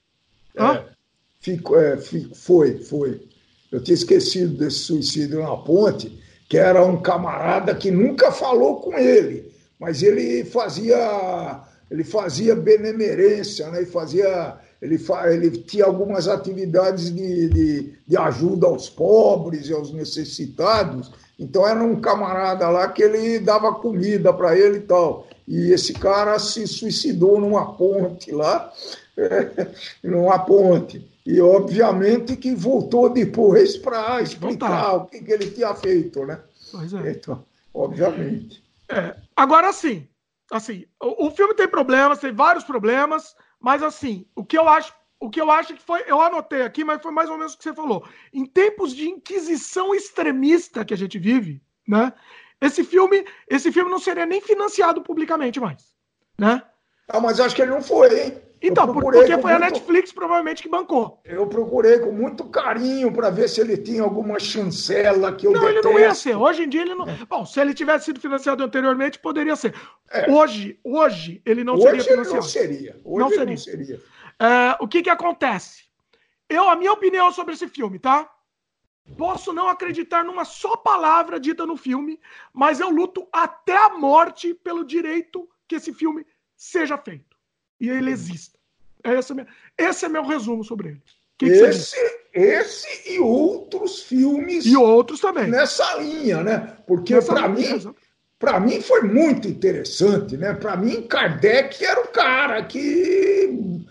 É, 0.56 0.86
ficou, 1.40 1.80
é, 1.80 1.98
foi, 1.98 2.78
foi. 2.84 3.28
eu 3.72 3.82
tinha 3.82 3.96
esquecido 3.96 4.58
desse 4.58 4.80
suicídio 4.80 5.42
na 5.42 5.56
ponte, 5.56 6.22
que 6.50 6.58
era 6.58 6.84
um 6.84 7.02
camarada 7.02 7.74
que 7.74 7.90
nunca 7.90 8.32
falou 8.32 8.82
com 8.82 8.98
ele, 8.98 9.50
mas 9.80 10.04
ele 10.04 10.44
fazia 10.44 11.64
ele 11.90 12.04
fazia 12.04 12.56
benemerência, 12.56 13.70
né? 13.72 13.80
ele 13.80 13.88
fazia 13.88 14.60
ele, 14.82 14.98
fa, 14.98 15.32
ele 15.32 15.52
tinha 15.52 15.86
algumas 15.86 16.28
atividades 16.28 17.14
de, 17.14 17.50
de, 17.50 17.94
de, 18.08 18.18
ajuda 18.18 18.68
aos 18.68 18.90
pobres 18.90 19.68
e 19.68 19.74
aos 19.74 19.92
necessitados. 19.92 21.12
Então 21.38 21.68
era 21.68 21.82
um 21.84 22.00
camarada 22.00 22.70
lá 22.70 22.88
que 22.88 23.04
ele 23.04 23.40
dava 23.40 23.74
comida 23.76 24.34
para 24.34 24.58
ele 24.58 24.78
e 24.78 24.82
tal. 24.82 25.28
E 25.48 25.72
esse 25.72 25.94
cara 25.94 26.38
se 26.40 26.66
suicidou 26.68 27.40
numa 27.40 27.74
ponte 27.74 28.32
lá, 28.32 28.72
numa 30.04 30.40
ponte. 30.40 31.06
E 31.26 31.42
obviamente 31.42 32.38
que 32.38 32.56
voltou 32.56 33.10
depois 33.10 33.76
para 33.76 34.22
explicar 34.22 34.96
o 34.96 35.06
que, 35.06 35.22
que, 35.22 35.32
ele 35.32 35.52
tinha 35.52 35.74
feito, 35.76 36.26
né? 36.26 36.40
Pois 36.72 36.94
é. 36.94 37.12
Então, 37.12 37.44
obviamente. 37.74 38.64
É. 38.88 39.16
Agora 39.36 39.74
sim, 39.74 40.08
assim, 40.52 40.86
o, 41.02 41.28
o 41.28 41.32
filme 41.32 41.54
tem 41.54 41.68
problemas, 41.68 42.20
tem 42.20 42.34
vários 42.34 42.64
problemas. 42.64 43.36
Mas 43.60 43.84
assim, 43.84 44.26
o 44.36 44.44
que 44.44 44.58
eu 44.58 44.68
acho, 44.68 44.94
o 45.20 45.30
que 45.30 45.42
eu 45.42 45.52
acho 45.52 45.74
que 45.74 45.82
foi, 45.82 46.04
eu 46.08 46.22
anotei 46.22 46.62
aqui, 46.62 46.84
mas 46.84 47.02
foi 47.02 47.12
mais 47.12 47.30
ou 47.30 47.38
menos 47.38 47.54
o 47.54 47.58
que 47.58 47.64
você 47.64 47.74
falou. 47.74 48.08
Em 48.34 48.46
tempos 48.46 48.96
de 48.96 49.10
inquisição 49.10 49.94
extremista 49.94 50.86
que 50.86 50.94
a 50.94 50.98
gente 50.98 51.20
vive, 51.20 51.62
né? 51.88 52.14
Esse 52.62 52.84
filme, 52.84 53.26
esse 53.48 53.72
filme 53.72 53.90
não 53.90 54.00
seria 54.00 54.26
nem 54.26 54.42
financiado 54.42 55.02
publicamente 55.02 55.60
mais, 55.60 55.96
né? 56.38 56.62
Ah, 57.08 57.20
mas 57.20 57.40
acho 57.40 57.56
que 57.56 57.62
ele 57.62 57.72
não 57.72 57.82
foi, 57.82 58.08
hein? 58.20 58.42
Então, 58.62 58.92
porque 58.92 59.20
foi 59.20 59.36
muito... 59.36 59.48
a 59.48 59.60
Netflix 59.60 60.12
provavelmente 60.12 60.62
que 60.62 60.70
bancou. 60.70 61.22
Eu 61.24 61.48
procurei 61.48 62.00
com 62.00 62.12
muito 62.12 62.44
carinho 62.46 63.12
para 63.12 63.30
ver 63.30 63.48
se 63.48 63.62
ele 63.62 63.78
tinha 63.78 64.04
alguma 64.04 64.38
chancela 64.40 65.34
que 65.34 65.48
eu 65.48 65.54
Não, 65.54 65.62
detesto. 65.62 65.88
ele 65.88 65.94
não 65.94 66.00
ia 66.00 66.14
ser. 66.14 66.36
Hoje 66.36 66.64
em 66.64 66.70
dia 66.70 66.82
ele 66.82 66.94
não. 66.94 67.08
É. 67.08 67.18
Bom, 67.28 67.46
se 67.46 67.60
ele 67.60 67.74
tivesse 67.74 68.06
sido 68.06 68.20
financiado 68.20 68.62
anteriormente, 68.62 69.18
poderia 69.18 69.56
ser. 69.56 69.74
É. 70.12 70.30
Hoje, 70.30 70.78
hoje 70.84 71.42
ele 71.46 71.64
não 71.64 71.76
hoje 71.76 71.86
seria 71.86 72.04
financiado. 72.04 72.36
Não 72.36 72.42
seria. 72.42 73.02
Hoje 73.06 73.20
não 73.20 73.30
seria. 73.30 73.46
Não 73.46 73.58
seria. 73.58 74.02
É, 74.40 74.78
o 74.82 74.88
que 74.88 75.02
que 75.02 75.10
acontece? 75.10 75.84
Eu, 76.50 76.68
a 76.68 76.76
minha 76.76 76.92
opinião 76.92 77.32
sobre 77.32 77.54
esse 77.54 77.68
filme, 77.68 77.98
tá? 77.98 78.30
Posso 79.18 79.54
não 79.54 79.70
acreditar 79.70 80.24
numa 80.24 80.44
só 80.46 80.76
palavra 80.76 81.40
dita 81.40 81.66
no 81.66 81.78
filme, 81.78 82.20
mas 82.54 82.80
eu 82.80 82.90
luto 82.90 83.28
até 83.32 83.76
a 83.76 83.90
morte 83.90 84.54
pelo 84.54 84.84
direito 84.84 85.48
que 85.68 85.76
esse 85.76 85.94
filme 85.94 86.26
seja 86.56 86.98
feito 86.98 87.29
e 87.80 87.90
ele 87.90 88.12
exista. 88.12 88.58
Esse 89.04 89.34
é, 89.34 89.46
esse 89.78 90.06
é 90.06 90.10
meu 90.10 90.26
resumo 90.26 90.64
sobre 90.64 90.90
ele. 90.90 91.02
Que 91.38 91.46
esse, 91.46 91.96
que 91.96 92.40
esse 92.40 93.14
e 93.14 93.20
outros 93.20 94.04
filmes. 94.04 94.66
E 94.66 94.76
outros 94.76 95.22
também. 95.22 95.48
Nessa 95.48 95.96
linha, 95.96 96.44
né? 96.44 96.78
Porque 96.86 97.20
para 97.22 97.48
mim. 97.48 97.94
Para 98.38 98.58
mim 98.58 98.82
foi 98.82 99.02
muito 99.02 99.50
interessante, 99.50 100.38
né? 100.38 100.54
Para 100.54 100.78
mim, 100.78 101.02
Kardec 101.02 101.84
era 101.84 102.00
o 102.00 102.08
cara 102.08 102.64
que, 102.64 103.84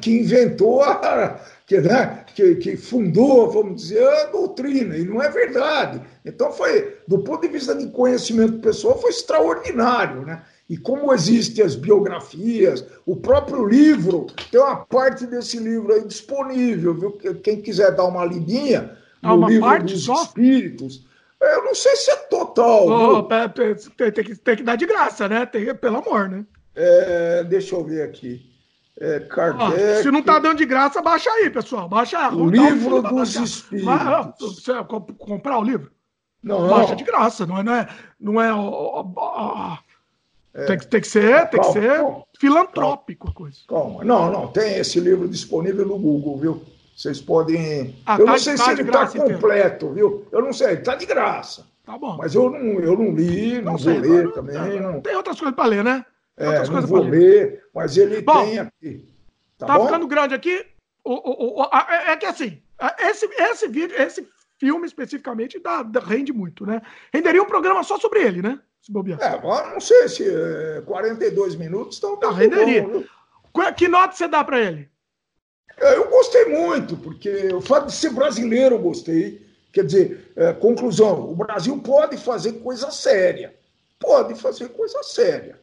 que 0.00 0.18
inventou 0.18 0.82
a, 0.82 1.38
que, 1.66 1.80
né, 1.80 2.24
que, 2.34 2.54
que, 2.54 2.76
fundou, 2.76 3.50
vamos 3.50 3.82
dizer, 3.82 4.06
a 4.06 4.24
doutrina, 4.26 4.96
e 4.96 5.04
não 5.04 5.20
é 5.20 5.28
verdade. 5.28 6.00
Então 6.24 6.52
foi, 6.52 6.96
do 7.06 7.18
ponto 7.18 7.42
de 7.42 7.48
vista 7.48 7.74
de 7.74 7.88
conhecimento 7.88 8.60
pessoal, 8.60 8.98
foi 8.98 9.10
extraordinário, 9.10 10.22
né? 10.22 10.42
E 10.68 10.76
como 10.76 11.12
existem 11.12 11.64
as 11.64 11.76
biografias, 11.76 12.84
o 13.04 13.14
próprio 13.14 13.64
livro, 13.66 14.26
tem 14.50 14.60
uma 14.60 14.76
parte 14.76 15.24
desse 15.26 15.58
livro 15.58 15.92
aí 15.92 16.04
disponível, 16.04 16.92
viu? 16.92 17.12
Quem 17.42 17.62
quiser 17.62 17.94
dar 17.94 18.04
uma 18.04 18.24
lidinha 18.24 18.96
ah, 19.22 19.36
no 19.36 19.48
livro 19.48 19.84
dos 19.84 20.04
só? 20.04 20.22
espíritos. 20.24 21.06
Eu 21.40 21.64
não 21.64 21.74
sei 21.74 21.94
se 21.96 22.10
é 22.10 22.16
total. 22.16 22.88
Oh, 22.88 23.22
tem, 23.22 24.10
tem, 24.10 24.24
que, 24.24 24.34
tem 24.34 24.56
que 24.56 24.62
dar 24.62 24.76
de 24.76 24.86
graça, 24.86 25.28
né? 25.28 25.46
Tem, 25.46 25.72
pelo 25.74 25.98
amor, 25.98 26.28
né? 26.28 26.44
É, 26.74 27.44
deixa 27.44 27.76
eu 27.76 27.84
ver 27.84 28.02
aqui. 28.02 28.44
É, 28.98 29.20
Kardec... 29.20 29.82
Ah, 29.82 30.02
se 30.02 30.10
não 30.10 30.22
tá 30.22 30.38
dando 30.38 30.58
de 30.58 30.66
graça, 30.66 31.02
baixa 31.02 31.30
aí, 31.30 31.50
pessoal. 31.50 31.88
Baixa 31.88 32.30
O 32.30 32.48
livro 32.48 33.02
dos 33.02 33.36
espíritos. 33.36 34.64
Você 34.64 34.72
comprar 35.18 35.58
o 35.58 35.64
livro? 35.64 35.92
Não. 36.42 36.68
Baixa 36.68 36.96
de 36.96 37.04
graça, 37.04 37.46
não 37.46 37.58
é, 37.58 37.62
não 37.62 37.74
é, 37.74 37.88
não 38.18 38.40
é 38.40 39.78
é. 40.56 40.64
Tem, 40.64 40.78
que, 40.78 40.86
tem 40.86 41.00
que 41.02 41.06
ser, 41.06 41.48
tem 41.50 41.60
calma, 41.60 41.74
que 41.74 41.80
ser 41.80 41.96
calma, 41.98 42.24
filantrópico 42.40 43.28
a 43.28 43.32
coisa. 43.32 43.58
Calma, 43.68 44.02
não, 44.02 44.32
não, 44.32 44.48
tem 44.48 44.78
esse 44.78 44.98
livro 44.98 45.28
disponível 45.28 45.84
no 45.86 45.98
Google, 45.98 46.38
viu? 46.38 46.62
Vocês 46.96 47.20
podem. 47.20 47.94
Ah, 48.06 48.16
eu 48.18 48.24
tá, 48.24 48.32
não 48.32 48.38
sei 48.38 48.56
tá 48.56 48.64
se 48.64 48.70
ele 48.70 48.82
está 48.82 49.06
completo, 49.06 49.92
viu? 49.92 50.26
Eu 50.32 50.40
não 50.40 50.54
sei, 50.54 50.74
está 50.74 50.94
de 50.94 51.04
graça. 51.04 51.66
Tá 51.84 51.98
bom. 51.98 52.16
Mas 52.16 52.34
eu 52.34 52.48
não, 52.48 52.80
eu 52.80 52.96
não 52.96 53.14
li, 53.14 53.60
não, 53.60 53.72
não 53.72 53.78
sei, 53.78 54.00
vou 54.00 54.10
ler 54.10 54.24
não, 54.24 54.32
também. 54.32 54.80
Não, 54.80 55.00
Tem 55.02 55.14
outras 55.14 55.38
coisas 55.38 55.54
para 55.54 55.68
ler, 55.68 55.84
né? 55.84 56.06
Tem 56.34 56.48
é, 56.48 56.66
não 56.66 56.82
vou 56.86 57.02
ler. 57.02 57.10
ler, 57.10 57.64
mas 57.74 57.98
ele 57.98 58.22
bom, 58.22 58.44
tem 58.46 58.58
aqui. 58.58 59.06
Tá, 59.58 59.66
tá 59.66 59.80
ficando 59.80 60.06
grande 60.06 60.34
aqui. 60.34 60.64
O, 61.04 61.12
o, 61.12 61.60
o, 61.60 61.62
a, 61.70 61.86
é, 61.90 62.12
é 62.12 62.16
que 62.16 62.24
assim, 62.26 62.62
esse, 62.98 63.26
esse 63.26 63.68
vídeo, 63.68 63.94
esse 64.00 64.26
filme 64.58 64.86
especificamente 64.86 65.58
dá, 65.58 65.84
rende 66.00 66.32
muito, 66.32 66.64
né? 66.64 66.80
Renderia 67.12 67.42
um 67.42 67.46
programa 67.46 67.82
só 67.84 67.98
sobre 67.98 68.22
ele, 68.22 68.40
né? 68.40 68.58
Se 68.86 68.92
bobear. 68.92 69.20
É, 69.20 69.40
não 69.72 69.80
sei 69.80 70.08
se 70.08 70.24
é, 70.24 70.80
42 70.86 71.56
minutos 71.56 71.96
estão. 71.96 72.18
Não, 72.20 72.32
renderia. 72.32 72.82
Bom, 72.82 73.04
que 73.76 73.88
nota 73.88 74.14
você 74.14 74.28
dá 74.28 74.44
para 74.44 74.60
ele? 74.60 74.88
É, 75.78 75.96
eu 75.96 76.08
gostei 76.08 76.44
muito, 76.46 76.96
porque 76.96 77.52
o 77.52 77.60
fato 77.60 77.86
de 77.86 77.92
ser 77.92 78.10
brasileiro 78.10 78.76
eu 78.76 78.78
gostei. 78.78 79.44
Quer 79.72 79.84
dizer, 79.84 80.32
é, 80.36 80.52
conclusão: 80.52 81.30
o 81.30 81.34
Brasil 81.34 81.76
pode 81.82 82.16
fazer 82.16 82.54
coisa 82.60 82.90
séria. 82.90 83.54
Pode 83.98 84.34
fazer 84.36 84.68
coisa 84.70 85.02
séria. 85.02 85.60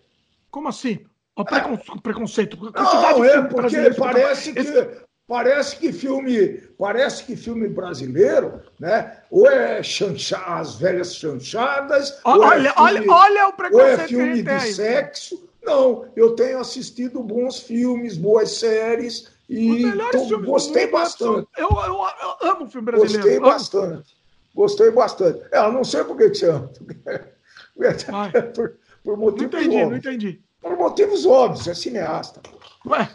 Como 0.52 0.68
assim? 0.68 1.06
O 1.36 1.46
precon... 1.46 1.74
é. 1.74 2.02
preconceito. 2.02 2.58
Não, 2.58 3.24
é 3.24 3.42
porque 3.42 3.92
parece 3.92 4.54
que 4.54 4.60
Esse... 4.60 5.04
Parece 5.28 5.78
que 5.78 5.94
filme, 5.94 6.62
parece 6.78 7.24
que 7.24 7.36
filme 7.36 7.70
brasileiro, 7.70 8.62
né? 8.78 9.20
Ou 9.32 9.48
é 9.48 9.82
chancha, 9.82 10.38
as 10.38 10.76
velhas 10.76 11.16
chanchadas, 11.16 12.20
olha, 12.26 12.70
é 12.70 12.74
filme, 12.74 12.74
olha, 12.78 13.12
olha 13.12 13.48
o 13.48 13.54
preconceito 13.54 14.00
ou 14.00 14.04
é 14.04 14.08
filme 14.08 14.44
de 14.44 14.50
aí. 14.50 14.74
sexo. 14.74 15.50
Não, 15.64 16.12
eu 16.16 16.36
tenho 16.36 16.60
assistido 16.60 17.24
bons 17.24 17.60
filmes, 17.60 18.18
boas 18.18 18.52
séries 18.52 19.32
e 19.50 19.84
tô, 20.12 20.42
gostei 20.42 20.88
bastante. 20.88 21.48
Eu, 21.58 21.70
eu, 21.70 22.06
eu, 22.42 22.50
amo 22.50 22.70
filme 22.70 22.86
brasileiro. 22.86 23.24
Gostei 23.24 23.40
bastante. 23.40 24.18
Gostei 24.54 24.92
bastante. 24.92 25.42
É, 25.52 25.60
eu 25.60 25.72
não 25.72 25.86
sei 25.86 26.04
por 26.04 26.18
que 26.18 26.30
você 26.30 26.48
ama. 26.48 26.70
por, 28.54 28.76
por 29.04 29.18
motivos 29.18 29.54
não 29.54 29.62
entendi, 29.62 29.76
óbvios. 29.78 29.90
Não 29.90 29.98
entendi. 29.98 30.42
Por 30.62 30.78
motivos 30.78 31.26
óbvios, 31.26 31.68
é 31.68 31.74
cineasta. 31.74 32.42
Ué, 32.86 33.10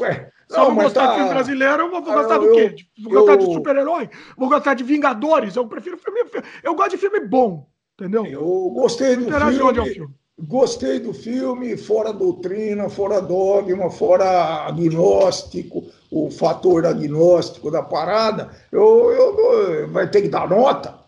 Ué, 0.00 0.30
se 0.54 0.60
eu 0.60 0.68
não 0.68 0.74
gostar 0.74 1.06
tá... 1.06 1.10
de 1.10 1.14
filme 1.16 1.30
brasileiro, 1.30 1.82
eu 1.82 1.90
vou, 1.90 2.02
vou 2.02 2.14
gostar 2.14 2.34
ah, 2.34 2.38
do 2.38 2.52
quê? 2.52 2.76
Vou 3.02 3.12
eu... 3.12 3.20
gostar 3.20 3.36
de 3.36 3.44
super-herói? 3.52 4.10
Vou 4.36 4.48
gostar 4.48 4.74
de 4.74 4.84
Vingadores? 4.84 5.56
Eu 5.56 5.66
prefiro 5.66 5.98
filme. 5.98 6.20
Eu 6.62 6.74
gosto 6.74 6.90
de 6.90 6.98
filme 6.98 7.20
bom, 7.20 7.66
entendeu? 7.98 8.26
Eu 8.26 8.70
gostei 8.74 9.16
do 9.16 9.30
filme. 9.30 9.92
filme. 9.92 10.14
Gostei 10.36 10.98
do 10.98 11.14
filme, 11.14 11.76
fora 11.76 12.12
doutrina, 12.12 12.88
fora 12.90 13.20
dogma, 13.20 13.88
fora 13.88 14.66
agnóstico, 14.66 15.84
o 16.10 16.28
fator 16.28 16.84
agnóstico 16.86 17.70
da 17.70 17.82
parada. 17.82 18.50
Eu, 18.72 19.12
eu, 19.12 19.88
vai 19.92 20.10
ter 20.10 20.22
que 20.22 20.28
dar 20.28 20.48
nota? 20.48 20.98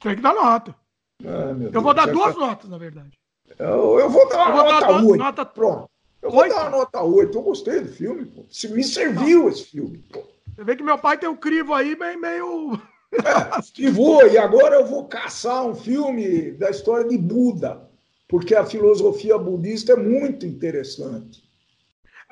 Tem 0.00 0.16
que 0.16 0.22
dar 0.22 0.32
nota. 0.32 0.74
Ah, 1.22 1.50
eu 1.50 1.70
Deus 1.70 1.84
vou 1.84 1.92
dar 1.92 2.06
duas 2.06 2.34
tá... 2.34 2.40
notas, 2.40 2.70
na 2.70 2.78
verdade. 2.78 3.10
Eu, 3.58 3.98
eu 3.98 4.08
vou 4.08 4.26
dar 4.30 4.50
uma 4.50 4.64
nota 4.64 4.92
8. 4.92 5.16
Nota... 5.16 5.44
Pronto. 5.44 5.90
Eu 6.22 6.30
vou 6.30 6.40
8? 6.40 6.54
dar 6.54 6.62
uma 6.62 6.70
nota 6.70 7.02
8. 7.02 7.36
Eu 7.36 7.42
gostei 7.42 7.80
do 7.80 7.88
filme, 7.88 8.24
pô. 8.26 8.44
Se 8.50 8.68
me 8.68 8.84
serviu 8.84 9.48
esse 9.48 9.64
filme, 9.64 10.04
pô. 10.12 10.22
Você 10.54 10.64
vê 10.64 10.76
que 10.76 10.82
meu 10.82 10.98
pai 10.98 11.16
tem 11.16 11.28
um 11.28 11.36
crivo 11.36 11.74
aí 11.74 11.96
meio. 11.96 12.20
meio... 12.20 12.82
É, 13.12 13.60
e 13.78 13.90
vou, 13.90 14.24
e 14.26 14.38
agora 14.38 14.76
eu 14.76 14.86
vou 14.86 15.08
caçar 15.08 15.66
um 15.66 15.74
filme 15.74 16.52
da 16.52 16.70
história 16.70 17.08
de 17.08 17.18
Buda, 17.18 17.88
porque 18.28 18.54
a 18.54 18.64
filosofia 18.64 19.36
budista 19.36 19.94
é 19.94 19.96
muito 19.96 20.46
interessante. 20.46 21.42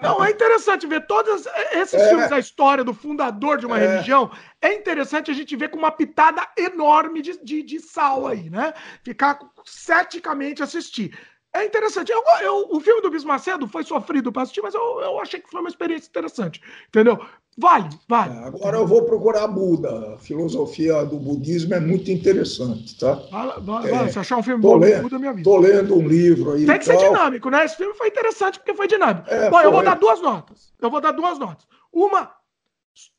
Não, 0.00 0.24
é 0.24 0.30
interessante 0.30 0.86
ver 0.86 1.06
todos 1.06 1.44
esses 1.72 1.94
é, 1.94 2.08
filmes 2.08 2.30
da 2.30 2.38
história 2.38 2.84
do 2.84 2.94
fundador 2.94 3.58
de 3.58 3.66
uma 3.66 3.80
é, 3.80 3.86
religião. 3.86 4.30
É 4.62 4.72
interessante 4.72 5.30
a 5.30 5.34
gente 5.34 5.56
ver 5.56 5.70
com 5.70 5.78
uma 5.78 5.90
pitada 5.90 6.46
enorme 6.56 7.20
de, 7.20 7.42
de, 7.42 7.62
de 7.64 7.80
sal 7.80 8.26
aí, 8.26 8.48
né? 8.48 8.72
Ficar 9.02 9.40
ceticamente 9.64 10.62
assistir. 10.62 11.18
É 11.54 11.64
interessante. 11.64 12.12
Eu, 12.12 12.22
eu, 12.42 12.68
o 12.70 12.80
filme 12.80 13.00
do 13.00 13.10
Bispo 13.10 13.28
Macedo 13.28 13.66
foi 13.66 13.82
sofrido 13.82 14.30
para 14.30 14.42
assistir, 14.42 14.60
mas 14.62 14.74
eu, 14.74 15.00
eu 15.00 15.18
achei 15.20 15.40
que 15.40 15.50
foi 15.50 15.60
uma 15.60 15.68
experiência 15.68 16.08
interessante. 16.08 16.60
Entendeu? 16.88 17.18
Vale, 17.60 17.88
vale. 18.08 18.38
É, 18.38 18.44
agora 18.44 18.76
eu 18.76 18.86
vou 18.86 19.02
procurar 19.04 19.48
Buda. 19.48 20.14
A 20.14 20.18
filosofia 20.18 21.04
do 21.04 21.18
budismo 21.18 21.74
é 21.74 21.80
muito 21.80 22.10
interessante, 22.10 22.96
tá? 22.96 23.14
Vale, 23.32 23.60
vale, 23.60 23.90
é, 23.90 24.08
se 24.08 24.18
achar 24.18 24.36
um 24.36 24.42
filme 24.42 24.62
bom 24.62 24.76
lendo, 24.76 25.02
Buda, 25.02 25.18
minha 25.18 25.32
vida. 25.32 25.50
Tô 25.50 25.58
lendo 25.58 25.96
um 25.96 26.06
livro 26.06 26.52
aí. 26.52 26.64
Tem 26.64 26.78
que 26.78 26.84
ser 26.84 26.96
dinâmico, 26.96 27.50
né? 27.50 27.64
Esse 27.64 27.76
filme 27.76 27.94
foi 27.94 28.08
interessante 28.08 28.58
porque 28.60 28.74
foi 28.74 28.86
dinâmico. 28.86 29.28
É, 29.28 29.50
bom, 29.50 29.60
eu 29.60 29.72
vou 29.72 29.82
dar 29.82 29.96
duas 29.96 30.20
notas. 30.20 30.72
Eu 30.80 30.90
vou 30.90 31.00
dar 31.00 31.10
duas 31.10 31.38
notas. 31.38 31.66
Uma 31.92 32.30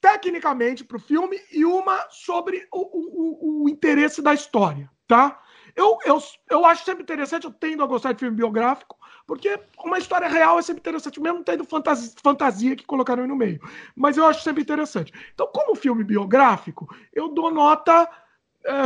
tecnicamente 0.01 0.83
para 0.83 0.97
o 0.97 1.01
filme 1.01 1.39
e 1.51 1.65
uma 1.65 2.05
sobre 2.09 2.67
o, 2.71 2.79
o, 2.79 3.63
o, 3.63 3.69
interesse 3.69 4.21
da 4.21 4.33
história, 4.33 4.89
tá? 5.07 5.39
Eu, 5.79 5.97
eu, 6.03 6.21
eu 6.49 6.65
acho 6.65 6.83
sempre 6.83 7.03
interessante, 7.03 7.45
eu 7.45 7.53
tendo 7.53 7.81
a 7.81 7.87
gostar 7.87 8.11
de 8.11 8.19
filme 8.19 8.35
biográfico, 8.35 8.97
porque 9.25 9.57
uma 9.81 9.97
história 9.97 10.27
real 10.27 10.59
é 10.59 10.61
sempre 10.61 10.81
interessante, 10.81 11.21
mesmo 11.21 11.41
tendo 11.41 11.63
fantasia, 11.63 12.11
fantasia 12.21 12.75
que 12.75 12.85
colocaram 12.85 13.23
aí 13.23 13.29
no 13.29 13.35
meio. 13.37 13.61
Mas 13.95 14.17
eu 14.17 14.25
acho 14.25 14.43
sempre 14.43 14.61
interessante. 14.61 15.13
Então, 15.33 15.47
como 15.47 15.77
filme 15.77 16.03
biográfico, 16.03 16.93
eu 17.13 17.29
dou 17.29 17.49
nota 17.49 18.09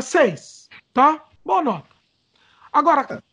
6, 0.03 0.69
é, 0.71 0.75
tá? 0.93 1.25
Boa 1.43 1.63
nota. 1.63 1.89
Agora, 2.71 3.23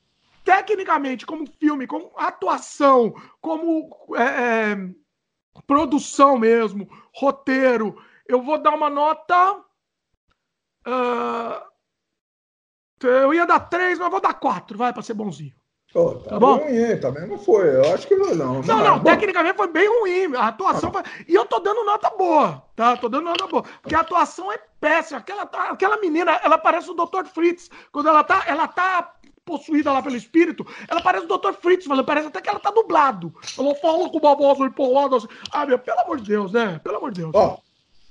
tecnicamente, 0.43 1.27
como 1.27 1.47
filme, 1.47 1.87
como 1.87 2.13
atuação, 2.17 3.15
como 3.43 3.95
é, 4.17 4.73
é, 4.73 4.91
produção 5.67 6.39
mesmo, 6.39 6.89
roteiro, 7.15 8.03
eu 8.27 8.41
vou 8.41 8.57
dar 8.57 8.75
uma 8.75 8.89
nota. 8.89 9.63
Uh, 10.87 11.70
eu 13.07 13.35
ia 13.35 13.47
dar 13.47 13.61
3, 13.61 13.99
mas 13.99 14.11
vou 14.11 14.21
dar 14.21 14.35
4, 14.35 14.77
vai, 14.77 14.93
para 14.93 15.03
ser 15.03 15.15
bonzinho. 15.15 15.53
Oh, 15.93 16.15
tá, 16.15 16.31
tá 16.31 16.39
bom? 16.39 16.57
ruim, 16.59 16.97
também 17.01 17.27
não 17.27 17.37
foi. 17.39 17.75
Eu 17.75 17.93
acho 17.93 18.07
que 18.07 18.15
não. 18.15 18.35
Não, 18.35 18.63
não, 18.63 18.85
não 18.85 19.01
tecnicamente 19.01 19.57
foi 19.57 19.67
bem 19.69 19.89
ruim. 19.89 20.37
A 20.37 20.49
atuação 20.49 20.93
foi... 20.93 21.03
E 21.27 21.35
eu 21.35 21.45
tô 21.47 21.59
dando 21.59 21.85
nota 21.85 22.11
boa, 22.11 22.63
tá? 22.77 22.97
Tô 22.97 23.09
dando 23.09 23.25
nota 23.25 23.47
boa. 23.49 23.65
Porque 23.83 23.97
a 23.97 24.01
atuação 24.01 24.53
é 24.53 24.59
péssima. 24.81 25.19
Aquela, 25.19 25.43
aquela 25.43 25.97
menina, 25.97 26.41
ela 26.45 26.59
parece 26.59 26.89
o 26.91 26.95
Dr. 26.95 27.25
Fritz. 27.35 27.69
Quando 27.91 28.09
ela 28.09 28.23
tá, 28.23 28.45
ela 28.47 28.69
tá 28.69 29.15
possuída 29.45 29.93
lá 29.93 30.01
pelo 30.01 30.15
espírito, 30.15 30.65
ela 30.87 31.03
parece 31.03 31.27
o 31.27 31.39
Dr. 31.39 31.55
Fritz, 31.55 31.87
mas 31.89 32.01
parece 32.03 32.29
até 32.29 32.41
que 32.41 32.49
ela 32.49 32.61
tá 32.61 32.71
dublado. 32.71 33.35
Ela 33.59 33.75
fala 33.75 34.09
com 34.09 34.19
uma 34.19 34.37
voz 34.37 34.61
empolada 34.61 35.17
assim. 35.17 35.29
Ah, 35.51 35.67
meu, 35.67 35.79
pelo 35.79 36.01
amor 36.01 36.21
de 36.21 36.29
Deus, 36.29 36.53
né? 36.53 36.81
Pelo 36.85 36.99
amor 36.99 37.11
de 37.11 37.23
Deus. 37.23 37.33
Ó. 37.35 37.59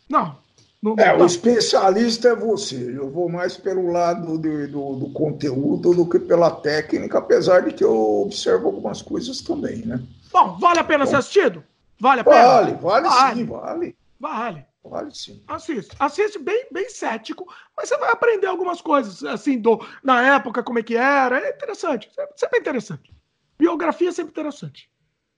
Não. 0.10 0.38
Não, 0.82 0.96
é, 0.98 1.14
o 1.14 1.26
especialista 1.26 2.30
é 2.30 2.36
você. 2.36 2.98
Eu 2.98 3.10
vou 3.10 3.30
mais 3.30 3.58
pelo 3.58 3.92
lado 3.92 4.38
de, 4.38 4.68
do, 4.68 4.96
do, 4.96 5.10
conteúdo 5.12 5.94
do 5.94 6.08
que 6.08 6.20
pela 6.20 6.50
técnica, 6.50 7.18
apesar 7.18 7.62
de 7.62 7.74
que 7.74 7.84
eu 7.84 8.22
observo 8.22 8.68
algumas 8.68 9.02
coisas 9.02 9.42
também, 9.42 9.86
né? 9.86 10.02
Bom, 10.32 10.58
vale 10.58 10.80
a 10.80 10.84
pena 10.84 11.04
Bom, 11.04 11.12
ser 11.12 11.18
assistido? 11.18 11.64
Vale 12.00 12.22
a 12.22 12.24
pena? 12.24 12.38
Vale, 12.38 12.72
vale, 12.76 13.10
vale. 13.10 13.36
sim, 13.36 13.46
vale. 13.46 13.98
Vale. 14.20 14.66
Vale 14.82 15.14
sim. 15.14 15.44
Assiste. 15.48 15.96
Assiste 16.00 16.40
bem, 16.40 16.66
bem 16.72 16.90
cético, 16.90 17.46
mas 17.76 17.90
você 17.90 17.98
vai 17.98 18.12
aprender 18.12 18.48
algumas 18.48 18.82
coisas, 18.82 19.24
assim, 19.26 19.60
do, 19.60 19.86
na 20.02 20.36
época, 20.36 20.64
como 20.64 20.80
é 20.80 20.84
que 20.84 20.96
era. 20.96 21.40
É 21.40 21.50
interessante. 21.50 22.10
Sempre 22.38 22.58
é 22.58 22.62
interessante. 22.62 23.14
Biografia 23.58 24.10
é 24.10 24.14
sempre 24.14 24.32
interessante. 24.32 24.90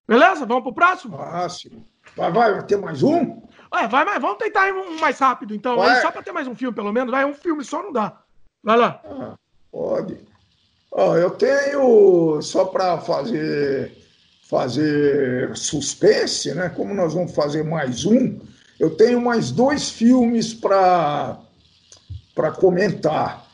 Beleza? 0.07 0.45
Vamos 0.45 0.63
pro 0.63 0.73
próximo? 0.73 1.17
Próximo. 1.17 1.85
Vai, 2.15 2.31
vai 2.31 2.65
ter 2.65 2.77
mais 2.77 3.01
um? 3.01 3.41
É, 3.73 3.87
vai 3.87 4.03
mais. 4.03 4.21
Vamos 4.21 4.37
tentar 4.37 4.67
ir 4.67 4.73
um 4.73 4.99
mais 4.99 5.17
rápido, 5.19 5.55
então. 5.55 5.81
Aí, 5.81 6.01
só 6.01 6.11
para 6.11 6.21
ter 6.21 6.31
mais 6.31 6.47
um 6.47 6.55
filme, 6.55 6.75
pelo 6.75 6.91
menos. 6.91 7.11
Vai, 7.11 7.25
um 7.25 7.33
filme 7.33 7.63
só 7.63 7.81
não 7.81 7.91
dá. 7.91 8.17
Vai 8.63 8.77
lá. 8.77 9.01
Ah, 9.05 9.35
pode. 9.71 10.17
Ó, 10.91 11.15
eu 11.15 11.31
tenho, 11.31 12.41
só 12.41 12.65
para 12.65 12.97
fazer, 12.99 13.97
fazer 14.49 15.55
suspense, 15.55 16.53
né? 16.53 16.69
Como 16.69 16.93
nós 16.93 17.13
vamos 17.13 17.33
fazer 17.33 17.63
mais 17.63 18.05
um, 18.05 18.37
eu 18.77 18.89
tenho 18.89 19.21
mais 19.21 19.51
dois 19.51 19.89
filmes 19.89 20.53
para 20.53 21.37
comentar. 22.59 23.45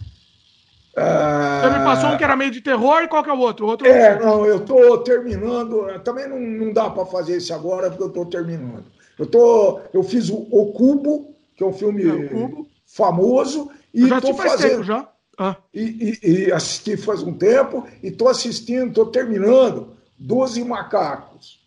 Você 0.95 1.77
me 1.77 1.85
passou 1.85 2.09
um 2.09 2.17
que 2.17 2.23
era 2.23 2.35
meio 2.35 2.49
de 2.49 2.59
terror 2.59 3.03
e 3.03 3.07
qual 3.07 3.23
que 3.23 3.29
é 3.29 3.33
o 3.33 3.37
outro? 3.37 3.67
O 3.67 3.69
outro 3.69 3.85
é, 3.87 4.19
não, 4.19 4.43
eu 4.43 4.57
estou 4.57 4.97
terminando. 5.03 5.85
Também 5.99 6.27
não, 6.27 6.39
não 6.39 6.73
dá 6.73 6.89
para 6.89 7.05
fazer 7.05 7.37
esse 7.37 7.53
agora 7.53 7.89
porque 7.91 8.01
eu 8.01 8.07
estou 8.07 8.25
terminando. 8.25 8.96
Eu, 9.17 9.25
tô, 9.25 9.81
eu 9.93 10.03
fiz 10.03 10.29
o, 10.29 10.47
o 10.51 10.71
Cubo, 10.73 11.35
que 11.55 11.63
é 11.63 11.67
um 11.67 11.73
filme 11.73 12.03
é, 12.03 12.65
famoso. 12.85 13.69
E 13.93 14.01
eu 14.01 14.07
já 14.07 14.21
tô 14.21 14.33
faz 14.33 14.51
fazendo, 14.51 14.71
tempo 14.71 14.83
já. 14.83 15.09
Ah. 15.37 15.55
E, 15.73 16.19
e, 16.23 16.29
e, 16.29 16.51
assisti 16.51 16.97
faz 16.97 17.21
um 17.21 17.33
tempo 17.33 17.87
e 18.01 18.07
estou 18.07 18.27
assistindo, 18.27 18.89
estou 18.89 19.07
terminando 19.07 19.95
Doze 20.17 20.63
Macacos. 20.63 21.59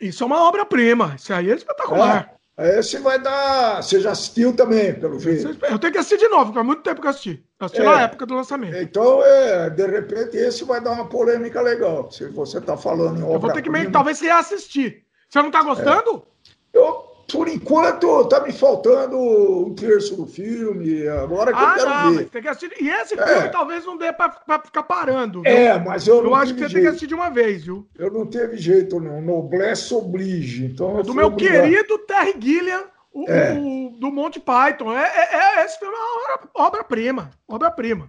Isso 0.00 0.22
é 0.22 0.26
uma 0.26 0.42
obra-prima. 0.42 1.14
Isso 1.18 1.32
aí 1.32 1.50
é 1.50 1.54
espetacular. 1.54 2.32
É. 2.32 2.36
Esse 2.78 2.98
vai 2.98 3.20
dar. 3.20 3.82
Você 3.82 4.00
já 4.00 4.12
assistiu 4.12 4.54
também, 4.56 4.94
pelo 4.94 5.20
jeito. 5.20 5.58
Eu 5.66 5.78
tenho 5.78 5.92
que 5.92 5.98
assistir 5.98 6.18
de 6.18 6.28
novo, 6.28 6.54
faz 6.54 6.64
muito 6.64 6.82
tempo 6.82 7.02
que 7.02 7.06
eu 7.06 7.10
assisti. 7.10 7.44
Assisti 7.60 7.82
é. 7.82 7.84
na 7.84 8.00
época 8.00 8.24
do 8.24 8.34
lançamento. 8.34 8.76
Então, 8.76 9.22
é, 9.22 9.68
de 9.68 9.86
repente, 9.86 10.38
esse 10.38 10.64
vai 10.64 10.80
dar 10.80 10.92
uma 10.92 11.06
polêmica 11.06 11.60
legal. 11.60 12.10
Se 12.10 12.26
você 12.28 12.56
está 12.56 12.74
falando 12.74 13.18
em 13.18 13.22
obra. 13.22 13.34
Eu 13.34 13.40
vou 13.40 13.52
ter 13.52 13.60
que 13.60 13.68
meio, 13.68 13.92
talvez 13.92 14.20
reassistir. 14.20 15.04
Você 15.28 15.38
não 15.38 15.48
está 15.48 15.62
gostando? 15.62 16.26
É. 16.32 16.35
Eu, 16.76 17.06
por 17.32 17.48
enquanto, 17.48 18.24
tá 18.28 18.40
me 18.40 18.52
faltando 18.52 19.18
um 19.18 19.74
terço 19.74 20.14
do 20.16 20.26
filme. 20.26 21.08
Agora 21.08 21.52
que 21.52 21.58
ah, 21.58 21.62
eu 21.62 21.74
quero 21.74 21.90
não, 21.90 22.14
ver. 22.14 22.28
Tem 22.28 22.42
que 22.42 22.48
assistir. 22.48 22.82
E 22.82 22.88
esse 22.88 23.18
é. 23.18 23.26
filme 23.26 23.48
talvez 23.48 23.84
não 23.84 23.96
dê 23.96 24.12
para 24.12 24.60
ficar 24.64 24.82
parando. 24.82 25.42
Viu? 25.42 25.50
É, 25.50 25.78
mas 25.78 26.06
eu, 26.06 26.22
eu 26.22 26.34
acho 26.34 26.54
que 26.54 26.60
você 26.60 26.68
jeito. 26.68 26.74
tem 26.74 26.82
que 26.82 26.88
assistir 26.88 27.06
de 27.06 27.14
uma 27.14 27.30
vez, 27.30 27.64
viu? 27.64 27.88
Eu 27.98 28.12
não 28.12 28.26
teve 28.26 28.56
jeito, 28.56 29.00
não. 29.00 29.20
Noblesse 29.20 29.92
oblige. 29.94 30.66
Então, 30.66 31.00
é 31.00 31.02
do 31.02 31.14
meu 31.14 31.26
obrigado. 31.28 31.62
querido 31.62 31.98
Terry 32.00 32.34
Gilliam 32.38 32.84
o, 33.12 33.30
é. 33.30 33.58
o, 33.58 33.96
do 33.98 34.10
Monty 34.10 34.38
Python. 34.38 34.92
É, 34.92 35.04
é, 35.04 35.36
é, 35.36 35.64
esse 35.64 35.78
filme 35.78 35.94
é 35.94 35.98
uma 35.98 36.66
obra-prima. 36.66 37.30
Obra-prima. 37.48 38.06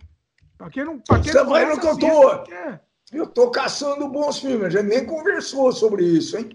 Pra 0.57 0.69
quem 0.69 0.83
não. 0.83 0.99
Pra 0.99 1.19
quem 1.19 1.31
Você 1.31 1.43
vai 1.43 1.65
no 1.65 1.79
que 1.79 1.87
eu 1.87 1.97
tô. 1.97 2.31
É. 2.53 2.79
Eu 3.13 3.25
tô 3.25 3.49
caçando 3.49 4.07
bons 4.09 4.39
filmes. 4.39 4.65
A 4.65 4.69
gente 4.69 4.89
nem 4.89 5.05
conversou 5.05 5.71
sobre 5.71 6.03
isso, 6.03 6.37
hein? 6.37 6.49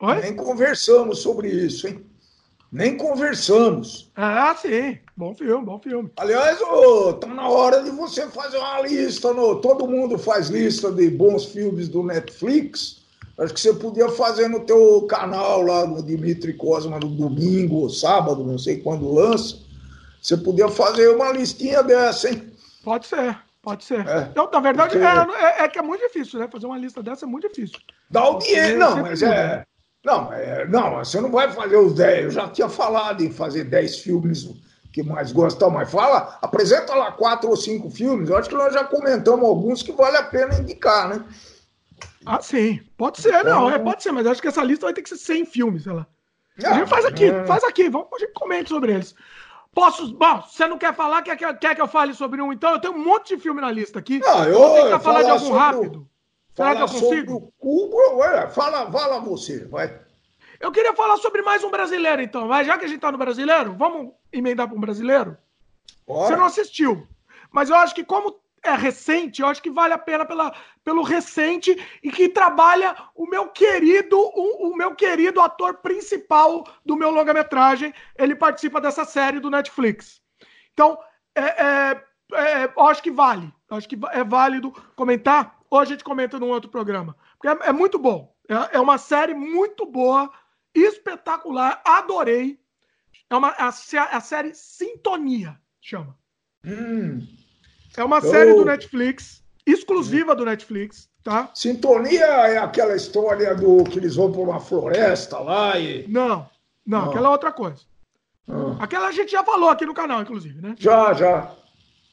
Oi? 0.00 0.20
Nem 0.20 0.36
conversamos 0.36 1.20
sobre 1.20 1.48
isso, 1.48 1.86
hein? 1.86 2.04
Nem 2.74 2.96
conversamos. 2.96 4.10
Ah, 4.16 4.52
sim. 4.60 4.98
Bom 5.16 5.32
filme, 5.32 5.64
bom 5.64 5.78
filme. 5.78 6.10
Aliás, 6.16 6.60
oh, 6.60 7.12
tá 7.12 7.28
na 7.28 7.48
hora 7.48 7.82
de 7.84 7.90
você 7.90 8.26
fazer 8.28 8.56
uma 8.56 8.80
lista. 8.80 9.32
No... 9.32 9.60
Todo 9.60 9.86
mundo 9.86 10.18
faz 10.18 10.48
lista 10.48 10.90
de 10.90 11.08
bons 11.08 11.44
filmes 11.44 11.88
do 11.88 12.02
Netflix. 12.02 13.04
Acho 13.38 13.54
que 13.54 13.60
você 13.60 13.72
podia 13.74 14.08
fazer 14.08 14.48
no 14.48 14.60
teu 14.60 15.06
canal 15.08 15.62
lá 15.62 15.86
no 15.86 16.02
Dimitri 16.02 16.54
Cosma 16.54 16.98
no 16.98 17.08
domingo 17.08 17.76
ou 17.76 17.90
sábado, 17.90 18.44
não 18.44 18.58
sei 18.58 18.80
quando 18.80 19.12
lança. 19.12 19.56
Você 20.20 20.36
podia 20.36 20.68
fazer 20.68 21.08
uma 21.08 21.30
listinha 21.30 21.82
dessa, 21.82 22.28
hein? 22.30 22.52
Pode 22.82 23.06
ser, 23.06 23.38
pode 23.62 23.84
ser. 23.84 24.06
É, 24.06 24.28
então, 24.30 24.50
na 24.52 24.60
verdade, 24.60 24.98
porque... 24.98 25.04
é, 25.04 25.44
é, 25.44 25.64
é, 25.64 25.68
que 25.68 25.78
é 25.78 25.82
muito 25.82 26.00
difícil, 26.00 26.40
né? 26.40 26.48
Fazer 26.50 26.66
uma 26.66 26.78
lista 26.78 27.02
dessa 27.02 27.24
é 27.24 27.28
muito 27.28 27.48
difícil. 27.48 27.78
Dá 28.10 28.20
audiência, 28.20 28.78
não, 28.78 29.02
mas 29.02 29.22
é. 29.22 29.64
Não, 30.04 30.30
é, 30.32 30.66
não, 30.68 30.96
você 30.96 31.20
não 31.20 31.30
vai 31.30 31.50
fazer 31.50 31.76
os 31.76 31.94
10. 31.94 32.24
Eu 32.24 32.30
já 32.30 32.48
tinha 32.48 32.68
falado 32.68 33.24
em 33.24 33.32
fazer 33.32 33.64
10 33.64 34.00
filmes 34.00 34.48
que 34.92 35.02
mais 35.02 35.32
gostam, 35.32 35.70
mas 35.70 35.90
fala, 35.90 36.38
apresenta 36.42 36.94
lá 36.94 37.10
quatro 37.10 37.48
ou 37.48 37.56
cinco 37.56 37.90
filmes. 37.90 38.28
Eu 38.28 38.36
acho 38.36 38.48
que 38.48 38.54
nós 38.54 38.72
já 38.72 38.84
comentamos 38.84 39.44
alguns 39.44 39.82
que 39.82 39.92
vale 39.92 40.16
a 40.16 40.22
pena 40.22 40.54
indicar, 40.54 41.08
né? 41.08 41.24
Ah, 42.24 42.40
sim. 42.40 42.80
Pode 42.96 43.20
ser, 43.20 43.42
não. 43.44 43.70
É, 43.70 43.78
pode 43.78 44.02
ser, 44.02 44.12
mas 44.12 44.26
acho 44.26 44.40
que 44.40 44.48
essa 44.48 44.62
lista 44.62 44.86
vai 44.86 44.94
ter 44.94 45.02
que 45.02 45.08
ser 45.08 45.16
100 45.16 45.46
filmes, 45.46 45.82
sei 45.84 45.92
lá. 45.92 46.06
a 46.64 46.74
gente 46.74 46.88
faz 46.88 47.04
aqui, 47.06 47.24
é. 47.24 47.44
faz 47.44 47.64
aqui. 47.64 47.88
Vamos, 47.88 48.08
a 48.14 48.18
gente 48.18 48.32
comente 48.34 48.68
sobre 48.68 48.92
eles. 48.92 49.14
Posso. 49.74 50.14
Bom, 50.14 50.42
você 50.42 50.68
não 50.68 50.78
quer 50.78 50.94
falar? 50.94 51.22
Quer, 51.22 51.36
quer, 51.36 51.58
quer 51.58 51.74
que 51.74 51.80
eu 51.80 51.88
fale 51.88 52.14
sobre 52.14 52.40
um? 52.40 52.52
Então, 52.52 52.70
eu 52.72 52.78
tenho 52.78 52.94
um 52.94 53.04
monte 53.04 53.34
de 53.34 53.42
filme 53.42 53.60
na 53.60 53.70
lista 53.70 53.98
aqui. 53.98 54.20
Não, 54.20 54.44
eu 54.44 54.58
vou 54.58 54.82
tentar 54.82 55.00
falar 55.00 55.22
de 55.22 55.30
algum 55.30 55.52
rápido. 55.52 56.06
Será 56.54 56.76
que 56.76 56.82
eu 56.82 56.88
consigo? 56.88 57.52
Cubo, 57.58 57.96
fala, 58.50 58.90
fala 58.90 59.18
você, 59.20 59.64
vai. 59.66 60.00
Eu 60.60 60.70
queria 60.70 60.94
falar 60.94 61.16
sobre 61.16 61.42
mais 61.42 61.64
um 61.64 61.70
brasileiro, 61.70 62.22
então. 62.22 62.46
Mas 62.46 62.66
já 62.66 62.78
que 62.78 62.84
a 62.84 62.88
gente 62.88 63.00
tá 63.00 63.10
no 63.10 63.18
brasileiro, 63.18 63.74
vamos 63.74 64.12
emendar 64.32 64.68
para 64.68 64.76
um 64.76 64.80
brasileiro? 64.80 65.36
Bora. 66.06 66.28
Você 66.28 66.36
não 66.36 66.46
assistiu. 66.46 67.06
Mas 67.50 67.70
eu 67.70 67.76
acho 67.76 67.94
que, 67.94 68.04
como 68.04 68.40
é 68.62 68.74
recente, 68.74 69.42
eu 69.42 69.48
acho 69.48 69.62
que 69.62 69.70
vale 69.70 69.92
a 69.92 69.98
pena 69.98 70.24
pela, 70.24 70.54
pelo 70.82 71.02
recente 71.02 71.76
e 72.02 72.10
que 72.10 72.28
trabalha 72.28 72.96
o 73.14 73.26
meu 73.26 73.48
querido, 73.48 74.18
o, 74.18 74.70
o 74.70 74.76
meu 74.76 74.94
querido 74.94 75.40
ator 75.40 75.74
principal 75.74 76.64
do 76.84 76.96
meu 76.96 77.10
longa-metragem. 77.10 77.92
Ele 78.16 78.34
participa 78.34 78.80
dessa 78.80 79.04
série 79.04 79.40
do 79.40 79.50
Netflix. 79.50 80.22
Então, 80.72 80.98
é, 81.34 81.42
é, 81.42 82.04
é, 82.32 82.72
eu 82.76 82.86
acho 82.86 83.02
que 83.02 83.10
vale. 83.10 83.52
Acho 83.70 83.88
que 83.88 83.98
é 84.12 84.24
válido 84.24 84.72
comentar. 84.96 85.58
Ou 85.74 85.80
a 85.80 85.84
gente 85.84 86.04
comenta 86.04 86.38
num 86.38 86.50
outro 86.50 86.70
programa. 86.70 87.16
Porque 87.36 87.48
é, 87.48 87.68
é 87.70 87.72
muito 87.72 87.98
bom. 87.98 88.32
É, 88.48 88.76
é, 88.76 88.80
uma 88.80 88.96
série 88.96 89.34
muito 89.34 89.84
boa, 89.84 90.30
espetacular. 90.72 91.82
Adorei. 91.84 92.60
É 93.28 93.34
uma, 93.34 93.48
a, 93.48 93.66
a 93.66 94.20
série 94.20 94.54
Sintonia, 94.54 95.58
chama. 95.80 96.16
Hum. 96.64 97.26
É 97.96 98.04
uma 98.04 98.20
série 98.20 98.54
do 98.54 98.64
Netflix, 98.64 99.42
exclusiva 99.66 100.36
do 100.36 100.44
Netflix, 100.44 101.10
tá? 101.24 101.50
Sintonia 101.52 102.24
é 102.24 102.58
aquela 102.58 102.94
história 102.94 103.52
do 103.56 103.82
que 103.82 103.98
eles 103.98 104.14
vão 104.14 104.30
por 104.30 104.48
uma 104.48 104.60
floresta 104.60 105.40
lá 105.40 105.76
e. 105.76 106.06
Não, 106.06 106.48
não, 106.86 107.00
não. 107.00 107.10
aquela 107.10 107.26
é 107.26 107.32
outra 107.32 107.50
coisa. 107.50 107.82
Ah. 108.48 108.76
Aquela 108.78 109.08
a 109.08 109.12
gente 109.12 109.32
já 109.32 109.42
falou 109.42 109.70
aqui 109.70 109.84
no 109.84 109.94
canal, 109.94 110.22
inclusive, 110.22 110.62
né? 110.62 110.76
Já, 110.78 111.12
já. 111.14 111.52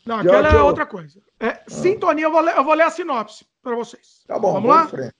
Não, 0.06 0.20
aquela 0.20 0.50
é 0.50 0.62
outra 0.62 0.86
coisa. 0.86 1.22
É, 1.40 1.50
ah. 1.50 1.64
Sintonia, 1.68 2.26
eu 2.26 2.32
vou, 2.32 2.42
ler, 2.42 2.56
eu 2.56 2.64
vou 2.64 2.74
ler 2.74 2.84
a 2.84 2.90
sinopse 2.90 3.46
para 3.62 3.76
vocês. 3.76 4.24
Tá 4.28 4.40
bom, 4.40 4.54
vamos 4.54 4.70
lá? 4.70 4.88
Frente. 4.88 5.14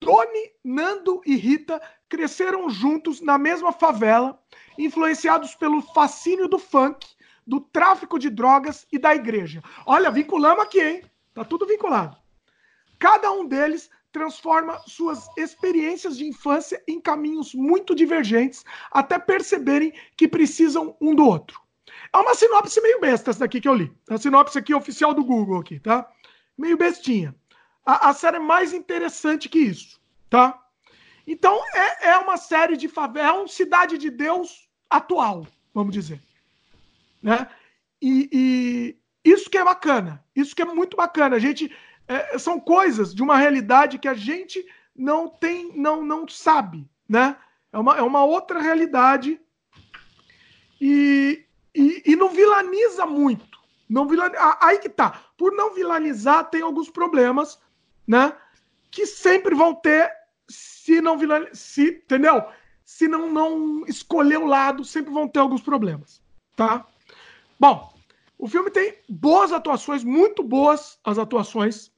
Tony, 0.00 0.52
Nando 0.62 1.22
e 1.24 1.34
Rita 1.36 1.80
cresceram 2.08 2.68
juntos 2.68 3.20
na 3.20 3.38
mesma 3.38 3.72
favela, 3.72 4.38
influenciados 4.78 5.54
pelo 5.54 5.80
fascínio 5.80 6.46
do 6.46 6.58
funk, 6.58 7.06
do 7.46 7.60
tráfico 7.60 8.18
de 8.18 8.28
drogas 8.28 8.86
e 8.92 8.98
da 8.98 9.14
igreja. 9.14 9.62
Olha, 9.86 10.10
vinculamos 10.10 10.62
aqui, 10.62 10.80
hein? 10.80 11.04
Tá 11.32 11.44
tudo 11.44 11.66
vinculado. 11.66 12.16
Cada 12.98 13.32
um 13.32 13.46
deles 13.46 13.90
transforma 14.12 14.80
suas 14.86 15.28
experiências 15.36 16.16
de 16.16 16.24
infância 16.24 16.80
em 16.86 17.00
caminhos 17.00 17.52
muito 17.54 17.94
divergentes 17.94 18.64
até 18.90 19.18
perceberem 19.18 19.92
que 20.16 20.28
precisam 20.28 20.96
um 21.00 21.14
do 21.14 21.26
outro. 21.26 21.63
É 22.14 22.16
uma 22.16 22.34
sinopse 22.36 22.80
meio 22.80 23.00
besta 23.00 23.32
essa 23.32 23.40
daqui 23.40 23.60
que 23.60 23.68
eu 23.68 23.74
li. 23.74 23.92
A 24.08 24.16
sinopse 24.16 24.56
aqui 24.56 24.72
oficial 24.72 25.12
do 25.12 25.24
Google 25.24 25.58
aqui, 25.58 25.80
tá? 25.80 26.08
Meio 26.56 26.76
bestinha. 26.76 27.34
A, 27.84 28.10
a 28.10 28.14
série 28.14 28.36
é 28.36 28.40
mais 28.40 28.72
interessante 28.72 29.48
que 29.48 29.58
isso, 29.58 30.00
tá? 30.30 30.62
Então 31.26 31.60
é, 31.74 32.10
é 32.10 32.18
uma 32.18 32.36
série 32.36 32.76
de 32.76 32.86
favela, 32.86 33.28
é 33.28 33.32
um 33.32 33.48
Cidade 33.48 33.98
de 33.98 34.10
Deus 34.10 34.68
atual, 34.88 35.44
vamos 35.74 35.92
dizer. 35.92 36.20
Né? 37.20 37.48
E, 38.00 38.28
e 38.32 38.96
isso 39.24 39.50
que 39.50 39.58
é 39.58 39.64
bacana, 39.64 40.24
isso 40.36 40.54
que 40.54 40.62
é 40.62 40.66
muito 40.66 40.96
bacana. 40.96 41.34
A 41.34 41.40
gente 41.40 41.74
é, 42.06 42.38
são 42.38 42.60
coisas 42.60 43.12
de 43.12 43.24
uma 43.24 43.36
realidade 43.36 43.98
que 43.98 44.06
a 44.06 44.14
gente 44.14 44.64
não 44.94 45.28
tem, 45.28 45.76
não, 45.76 46.04
não 46.04 46.28
sabe, 46.28 46.88
né? 47.08 47.36
É 47.72 47.78
uma, 47.78 47.96
é 47.96 48.02
uma 48.02 48.22
outra 48.24 48.60
realidade 48.62 49.40
e, 50.80 51.44
e, 51.74 52.02
e 52.06 52.16
não 52.16 52.28
vilaniza 52.28 53.04
muito. 53.06 53.58
Não 53.88 54.06
vilaniza, 54.06 54.38
aí 54.60 54.78
que 54.78 54.88
tá. 54.88 55.20
Por 55.36 55.52
não 55.52 55.74
vilanizar, 55.74 56.48
tem 56.48 56.62
alguns 56.62 56.88
problemas, 56.88 57.58
né? 58.06 58.34
Que 58.90 59.06
sempre 59.06 59.54
vão 59.54 59.74
ter 59.74 60.10
se 60.48 61.00
não 61.00 61.18
vilanizar, 61.18 61.54
se, 61.54 62.02
entendeu? 62.04 62.44
Se 62.84 63.08
não, 63.08 63.30
não 63.30 63.84
escolher 63.86 64.38
o 64.38 64.46
lado, 64.46 64.84
sempre 64.84 65.12
vão 65.12 65.26
ter 65.26 65.40
alguns 65.40 65.62
problemas, 65.62 66.22
tá? 66.54 66.86
Bom, 67.58 67.92
o 68.38 68.46
filme 68.46 68.70
tem 68.70 68.98
boas 69.08 69.52
atuações, 69.52 70.04
muito 70.04 70.42
boas 70.42 70.98
as 71.02 71.18
atuações 71.18 71.90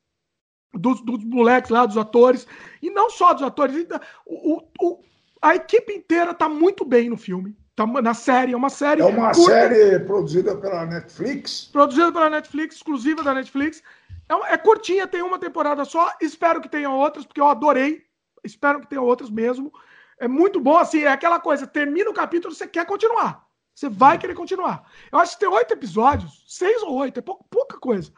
dos, 0.72 1.00
dos 1.00 1.24
moleques 1.24 1.70
lá, 1.70 1.86
dos 1.86 1.96
atores, 1.96 2.46
e 2.82 2.90
não 2.90 3.10
só 3.10 3.32
dos 3.32 3.42
atores, 3.42 3.86
o, 4.24 4.62
o, 4.80 5.00
a 5.40 5.54
equipe 5.56 5.92
inteira 5.92 6.34
tá 6.34 6.48
muito 6.48 6.84
bem 6.84 7.08
no 7.08 7.16
filme. 7.16 7.56
Tá 7.76 7.86
na 7.86 8.14
série, 8.14 8.52
é 8.52 8.56
uma 8.56 8.70
série. 8.70 9.02
É 9.02 9.04
uma 9.04 9.32
curta, 9.32 9.52
série 9.52 10.00
produzida 10.00 10.56
pela 10.56 10.86
Netflix. 10.86 11.68
Produzida 11.70 12.10
pela 12.10 12.30
Netflix, 12.30 12.76
exclusiva 12.76 13.22
da 13.22 13.34
Netflix. 13.34 13.82
É, 14.28 14.54
é 14.54 14.56
curtinha, 14.56 15.06
tem 15.06 15.22
uma 15.22 15.38
temporada 15.38 15.84
só. 15.84 16.10
Espero 16.20 16.60
que 16.60 16.68
tenha 16.68 16.90
outras, 16.90 17.26
porque 17.26 17.40
eu 17.40 17.46
adorei. 17.46 18.04
Espero 18.42 18.80
que 18.80 18.88
tenha 18.88 19.02
outras 19.02 19.30
mesmo. 19.30 19.70
É 20.18 20.26
muito 20.26 20.58
bom, 20.58 20.78
assim, 20.78 21.02
é 21.02 21.08
aquela 21.08 21.38
coisa, 21.38 21.66
termina 21.66 22.08
o 22.08 22.14
capítulo, 22.14 22.54
você 22.54 22.66
quer 22.66 22.86
continuar. 22.86 23.46
Você 23.74 23.90
vai 23.90 24.16
querer 24.16 24.34
continuar. 24.34 24.90
Eu 25.12 25.18
acho 25.18 25.34
que 25.34 25.40
tem 25.40 25.48
oito 25.48 25.74
episódios, 25.74 26.46
seis 26.48 26.82
ou 26.82 26.94
oito, 26.94 27.18
é 27.18 27.22
pouca, 27.22 27.44
pouca 27.50 27.78
coisa. 27.78 28.10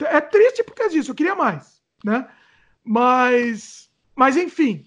É 0.00 0.20
triste 0.20 0.64
por 0.64 0.74
causa 0.74 0.94
disso, 0.94 1.10
eu 1.10 1.14
queria 1.14 1.34
mais 1.34 1.82
né? 2.04 2.28
Mas, 2.84 3.90
mas 4.14 4.36
enfim, 4.36 4.84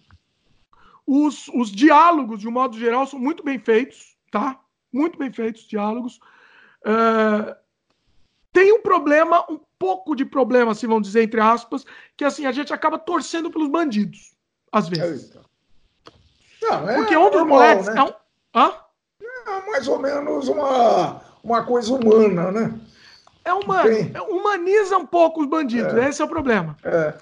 os, 1.05 1.47
os 1.49 1.71
diálogos, 1.71 2.39
de 2.39 2.47
um 2.47 2.51
modo 2.51 2.77
geral, 2.77 3.07
são 3.07 3.19
muito 3.19 3.43
bem 3.43 3.57
feitos, 3.57 4.14
tá? 4.35 4.59
Muito 4.91 5.17
bem 5.17 5.31
feitos 5.31 5.61
os 5.61 5.67
diálogos. 5.69 6.19
Uh, 6.85 7.55
tem 8.51 8.73
um 8.73 8.81
problema, 8.81 9.45
um 9.49 9.57
pouco 9.79 10.13
de 10.13 10.25
problema, 10.25 10.73
assim, 10.73 10.87
vamos 10.87 11.07
dizer, 11.07 11.23
entre 11.23 11.39
aspas, 11.39 11.85
que 12.17 12.25
assim, 12.25 12.45
a 12.45 12.51
gente 12.51 12.73
acaba 12.73 12.99
torcendo 12.99 13.49
pelos 13.49 13.69
bandidos, 13.69 14.35
às 14.69 14.89
vezes. 14.89 15.33
Não, 16.61 16.89
é 16.89 16.95
Porque 16.97 17.15
um 17.15 17.29
dos 17.29 17.47
moleques 17.47 17.87
né? 17.87 17.95
é 17.97 18.03
um. 18.03 18.13
Hã? 18.53 18.73
É 19.47 19.71
mais 19.71 19.87
ou 19.87 19.99
menos 19.99 20.49
uma, 20.49 21.21
uma 21.41 21.63
coisa 21.63 21.93
humana, 21.93 22.51
né? 22.51 22.77
É 23.45 23.53
uma, 23.53 23.87
é, 23.87 24.21
humaniza 24.21 24.97
um 24.97 25.05
pouco 25.05 25.41
os 25.41 25.47
bandidos, 25.47 25.93
é. 25.93 26.09
esse 26.09 26.21
é 26.21 26.25
o 26.25 26.29
problema. 26.29 26.75
É. 26.83 27.13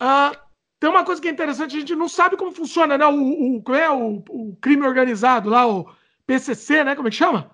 Ah, 0.00 0.32
tem 0.80 0.88
uma 0.88 1.04
coisa 1.04 1.20
que 1.20 1.28
é 1.28 1.30
interessante, 1.30 1.76
a 1.76 1.80
gente 1.80 1.94
não 1.94 2.08
sabe 2.08 2.38
como 2.38 2.52
funciona, 2.52 2.96
né? 2.96 3.04
O, 3.04 3.60
o, 3.66 3.74
é 3.74 3.90
o, 3.90 4.22
o 4.30 4.56
crime 4.60 4.86
organizado 4.86 5.50
lá, 5.50 5.66
o 5.66 5.97
PCC, 6.28 6.84
né? 6.84 6.94
Como 6.94 7.08
é 7.08 7.10
que 7.10 7.16
chama? 7.16 7.50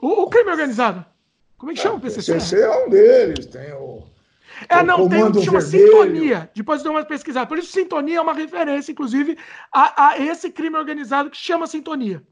O, 0.00 0.22
o 0.22 0.30
crime 0.30 0.50
organizado. 0.50 1.04
Como 1.58 1.70
é 1.70 1.74
que 1.74 1.80
chama 1.82 1.96
o 1.96 2.00
PCC? 2.00 2.32
O 2.32 2.34
PCC 2.34 2.62
é 2.62 2.86
um 2.86 2.88
deles, 2.88 3.46
tem 3.46 3.72
o. 3.74 4.02
É, 4.68 4.82
não, 4.82 5.06
tem 5.06 5.22
um 5.22 5.30
que 5.30 5.44
chama 5.44 5.60
vermelho. 5.60 5.92
Sintonia. 5.92 6.50
Depois 6.54 6.82
deu 6.82 6.92
uma 6.92 7.04
pesquisada. 7.04 7.46
Por 7.46 7.58
isso, 7.58 7.70
Sintonia 7.70 8.18
é 8.18 8.20
uma 8.20 8.32
referência, 8.32 8.90
inclusive, 8.90 9.36
a, 9.70 10.08
a 10.08 10.18
esse 10.18 10.50
crime 10.50 10.76
organizado 10.76 11.28
que 11.28 11.36
chama 11.36 11.66
Sintonia. 11.66 12.22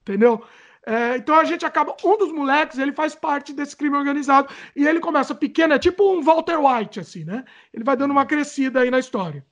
Entendeu? 0.00 0.42
É, 0.86 1.16
então 1.16 1.34
a 1.34 1.44
gente 1.44 1.66
acaba. 1.66 1.94
Um 2.02 2.16
dos 2.16 2.32
moleques, 2.32 2.78
ele 2.78 2.92
faz 2.92 3.14
parte 3.14 3.52
desse 3.52 3.76
crime 3.76 3.96
organizado. 3.96 4.48
E 4.74 4.86
ele 4.86 4.98
começa 4.98 5.34
pequeno, 5.34 5.74
é 5.74 5.78
tipo 5.78 6.10
um 6.10 6.22
Walter 6.22 6.58
White, 6.58 7.00
assim, 7.00 7.24
né? 7.24 7.44
Ele 7.72 7.84
vai 7.84 7.96
dando 7.96 8.12
uma 8.12 8.24
crescida 8.24 8.80
aí 8.80 8.90
na 8.90 8.98
história. 8.98 9.44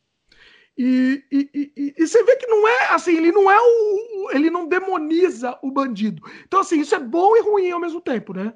E, 0.77 1.25
e, 1.31 1.51
e, 1.55 1.95
e, 1.97 2.07
você 2.07 2.23
vê 2.25 2.37
que 2.37 2.49
não 2.49 2.67
é 2.67 2.95
assim, 2.95 3.17
ele 3.17 3.31
não 3.31 3.51
é 3.51 3.57
o. 3.61 4.31
Ele 4.33 4.51
não 4.51 4.67
demoniza 4.67 5.57
o 5.63 5.71
bandido. 5.71 6.23
Então, 6.45 6.61
assim, 6.61 6.81
isso 6.81 6.95
é 6.95 6.99
bom 6.99 7.37
e 7.37 7.43
ruim 7.43 7.71
ao 7.71 7.81
mesmo 7.81 8.01
tempo, 8.01 8.35
né? 8.35 8.53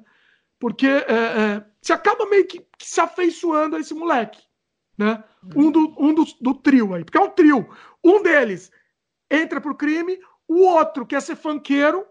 Porque 0.59 0.85
é, 0.85 1.13
é, 1.13 1.65
você 1.81 1.93
acaba 1.93 2.25
meio 2.25 2.45
que, 2.45 2.59
que, 2.77 2.85
se 2.85 2.99
afeiçoando 2.99 3.77
a 3.77 3.79
esse 3.79 3.93
moleque, 3.93 4.41
né? 4.97 5.23
Um, 5.55 5.71
do, 5.71 5.95
um 5.97 6.13
do, 6.13 6.25
do 6.41 6.53
trio 6.53 6.93
aí. 6.93 7.05
Porque 7.05 7.17
é 7.17 7.21
um 7.21 7.29
trio. 7.29 7.69
Um 8.03 8.21
deles 8.21 8.69
entra 9.31 9.61
pro 9.61 9.75
crime, 9.75 10.19
o 10.47 10.61
outro 10.61 11.05
quer 11.05 11.21
ser 11.21 11.37
fanqueiro 11.37 12.05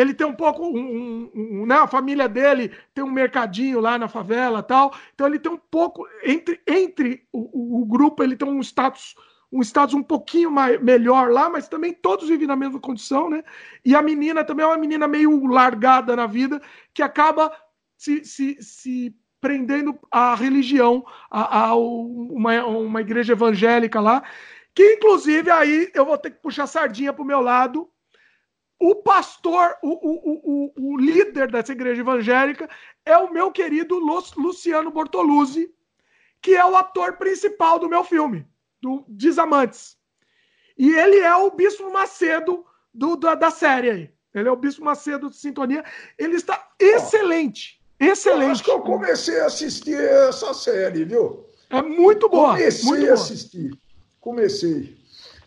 ele 0.00 0.14
tem 0.14 0.26
um 0.26 0.34
pouco, 0.34 0.64
um, 0.64 0.78
um, 0.78 1.30
um, 1.34 1.66
né? 1.66 1.76
A 1.76 1.86
família 1.86 2.28
dele 2.28 2.72
tem 2.94 3.02
um 3.02 3.10
mercadinho 3.10 3.80
lá 3.80 3.98
na 3.98 4.08
favela 4.08 4.62
tal. 4.62 4.94
Então 5.14 5.26
ele 5.26 5.38
tem 5.38 5.50
um 5.50 5.58
pouco 5.58 6.06
entre, 6.22 6.60
entre 6.66 7.26
o, 7.32 7.78
o, 7.78 7.82
o 7.82 7.84
grupo 7.86 8.22
ele 8.22 8.36
tem 8.36 8.48
um 8.48 8.60
status 8.60 9.14
um 9.50 9.62
status 9.62 9.94
um 9.94 10.02
pouquinho 10.02 10.50
mais, 10.50 10.80
melhor 10.82 11.30
lá, 11.30 11.48
mas 11.48 11.68
também 11.68 11.92
todos 11.92 12.28
vivem 12.28 12.46
na 12.46 12.54
mesma 12.54 12.78
condição, 12.78 13.30
né? 13.30 13.42
E 13.82 13.94
a 13.96 14.02
menina 14.02 14.44
também 14.44 14.64
é 14.64 14.68
uma 14.68 14.76
menina 14.76 15.08
meio 15.08 15.46
largada 15.46 16.14
na 16.14 16.26
vida 16.26 16.60
que 16.92 17.02
acaba 17.02 17.50
se, 17.96 18.24
se, 18.24 18.58
se 18.60 19.16
prendendo 19.40 19.98
à 20.10 20.34
religião, 20.34 21.04
a, 21.30 21.68
a 21.68 21.74
uma, 21.74 22.64
uma 22.66 23.00
igreja 23.00 23.32
evangélica 23.32 24.00
lá, 24.00 24.22
que 24.74 24.94
inclusive 24.94 25.50
aí 25.50 25.90
eu 25.94 26.04
vou 26.04 26.18
ter 26.18 26.30
que 26.30 26.42
puxar 26.42 26.66
sardinha 26.66 27.12
pro 27.12 27.24
meu 27.24 27.40
lado, 27.40 27.88
o 28.80 28.94
pastor, 28.94 29.76
o, 29.82 29.88
o, 29.88 30.72
o, 30.76 30.92
o, 30.92 30.98
líder 30.98 31.50
dessa 31.50 31.72
igreja 31.72 32.00
evangélica 32.00 32.68
é 33.04 33.16
o 33.16 33.32
meu 33.32 33.50
querido 33.50 33.98
Luciano 34.36 34.90
Bortoluzzi, 34.90 35.74
que 36.40 36.54
é 36.54 36.64
o 36.64 36.76
ator 36.76 37.16
principal 37.16 37.78
do 37.78 37.88
meu 37.88 38.04
filme, 38.04 38.46
do 38.80 39.04
Desamantes. 39.08 39.96
E 40.76 40.90
ele 40.90 41.18
é 41.18 41.34
o 41.34 41.50
Bispo 41.50 41.90
Macedo 41.92 42.64
do, 42.94 43.16
da, 43.16 43.34
da 43.34 43.50
série 43.50 43.90
aí. 43.90 44.10
Ele 44.32 44.48
é 44.48 44.52
o 44.52 44.56
Bispo 44.56 44.84
Macedo 44.84 45.28
de 45.28 45.36
Sintonia. 45.36 45.84
Ele 46.16 46.36
está 46.36 46.70
excelente. 46.78 47.82
Excelente. 47.98 48.44
Eu 48.44 48.52
acho 48.52 48.64
que 48.64 48.70
eu 48.70 48.80
comecei 48.80 49.40
a 49.40 49.46
assistir 49.46 49.98
essa 49.98 50.54
série, 50.54 51.04
viu? 51.04 51.44
É 51.70 51.82
muito 51.82 52.28
boa. 52.28 52.50
Comecei 52.50 52.84
muito 52.84 53.10
a 53.10 53.14
assistir. 53.14 53.76
Comecei. 54.20 54.96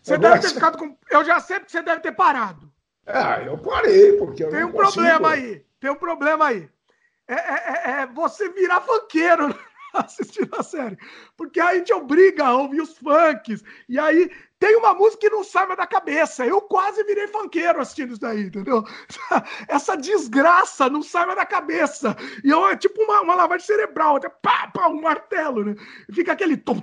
Você 0.02 0.14
Agora... 0.14 0.34
deve 0.34 0.48
ter 0.48 0.54
ficado 0.54 0.76
com. 0.76 0.96
Eu 1.10 1.24
já 1.24 1.40
sei 1.40 1.60
que 1.60 1.72
você 1.72 1.80
deve 1.80 2.02
ter 2.02 2.12
parado. 2.12 2.71
Ah, 3.06 3.42
eu 3.42 3.58
parei, 3.58 4.12
porque 4.12 4.44
eu 4.44 4.50
Tem 4.50 4.64
um 4.64 4.72
consigo. 4.72 4.92
problema 4.92 5.30
aí. 5.30 5.64
Tem 5.80 5.90
um 5.90 5.96
problema 5.96 6.46
aí. 6.46 6.68
É, 7.26 7.34
é, 7.34 7.36
é, 7.36 8.02
é 8.02 8.06
você 8.06 8.48
virar 8.50 8.80
funkeiro 8.80 9.54
assistindo 9.94 10.54
a 10.56 10.62
série. 10.62 10.96
Porque 11.36 11.60
aí 11.60 11.82
te 11.82 11.92
obriga 11.92 12.44
a 12.46 12.56
ouvir 12.56 12.80
os 12.80 12.96
funks. 12.96 13.62
E 13.88 13.98
aí 13.98 14.30
tem 14.62 14.76
uma 14.76 14.94
música 14.94 15.22
que 15.22 15.28
não 15.28 15.42
sai 15.42 15.66
mais 15.66 15.76
da 15.76 15.88
cabeça. 15.88 16.46
Eu 16.46 16.60
quase 16.60 17.02
virei 17.02 17.26
funkeiro 17.26 17.80
assistindo 17.80 18.12
isso 18.12 18.20
daí, 18.20 18.44
entendeu? 18.44 18.84
Essa 19.66 19.96
desgraça 19.96 20.88
não 20.88 21.02
sai 21.02 21.26
mais 21.26 21.36
da 21.36 21.44
cabeça. 21.44 22.16
E 22.44 22.52
é 22.52 22.76
tipo 22.76 23.02
uma, 23.02 23.22
uma 23.22 23.34
lavagem 23.34 23.66
cerebral, 23.66 24.18
até 24.18 24.28
pá, 24.28 24.68
pá, 24.68 24.86
um 24.86 25.00
martelo, 25.00 25.64
né? 25.64 25.74
Fica 26.12 26.30
aquele 26.30 26.56
tom, 26.56 26.80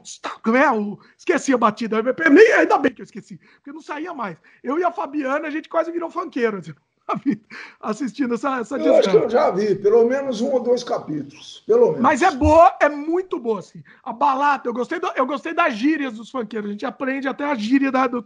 né? 0.47 0.69
O, 0.71 0.99
esqueci 1.17 1.53
a 1.53 1.57
batida. 1.57 2.03
Nem, 2.29 2.51
ainda 2.51 2.77
bem 2.77 2.93
que 2.93 3.01
eu 3.01 3.05
esqueci, 3.05 3.39
porque 3.55 3.71
não 3.71 3.81
saía 3.81 4.13
mais. 4.13 4.35
Eu 4.61 4.77
e 4.77 4.83
a 4.83 4.91
Fabiana, 4.91 5.47
a 5.47 5.51
gente 5.51 5.69
quase 5.69 5.89
virou 5.89 6.11
funkeiro. 6.11 6.57
Assim 6.57 6.73
assistindo 7.79 8.33
essa, 8.33 8.59
essa 8.59 8.77
Eu 8.77 8.95
acho 8.95 9.09
que 9.09 9.17
eu 9.17 9.29
já 9.29 9.51
vi, 9.51 9.75
pelo 9.75 10.05
menos 10.07 10.41
um 10.41 10.51
ou 10.51 10.59
dois 10.59 10.83
capítulos. 10.83 11.63
Pelo 11.65 11.87
menos. 11.87 12.01
Mas 12.01 12.21
é 12.21 12.31
boa, 12.31 12.75
é 12.79 12.89
muito 12.89 13.39
boa, 13.39 13.59
assim. 13.59 13.83
A 14.03 14.13
balada, 14.13 14.63
eu 14.67 14.73
gostei, 14.73 14.99
do, 14.99 15.11
eu 15.15 15.25
gostei 15.25 15.53
das 15.53 15.73
gírias 15.73 16.13
dos 16.13 16.29
funkeiros. 16.29 16.69
A 16.69 16.71
gente 16.71 16.85
aprende 16.85 17.27
até 17.27 17.45
a 17.45 17.55
gíria 17.55 17.91
da, 17.91 18.07
do, 18.07 18.23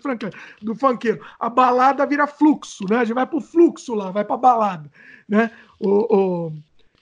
do 0.62 0.76
funkeiro. 0.76 1.22
A 1.40 1.50
balada 1.50 2.06
vira 2.06 2.28
fluxo, 2.28 2.86
né? 2.90 2.98
A 2.98 3.06
gente 3.06 3.16
vai 3.16 3.26
pro 3.26 3.42
fluxo 3.42 3.94
lá, 3.94 4.12
vai 4.12 4.26
pra 4.26 4.38
balada. 4.38 4.90
Né? 5.28 5.52
O, 5.80 6.16
o... 6.16 6.54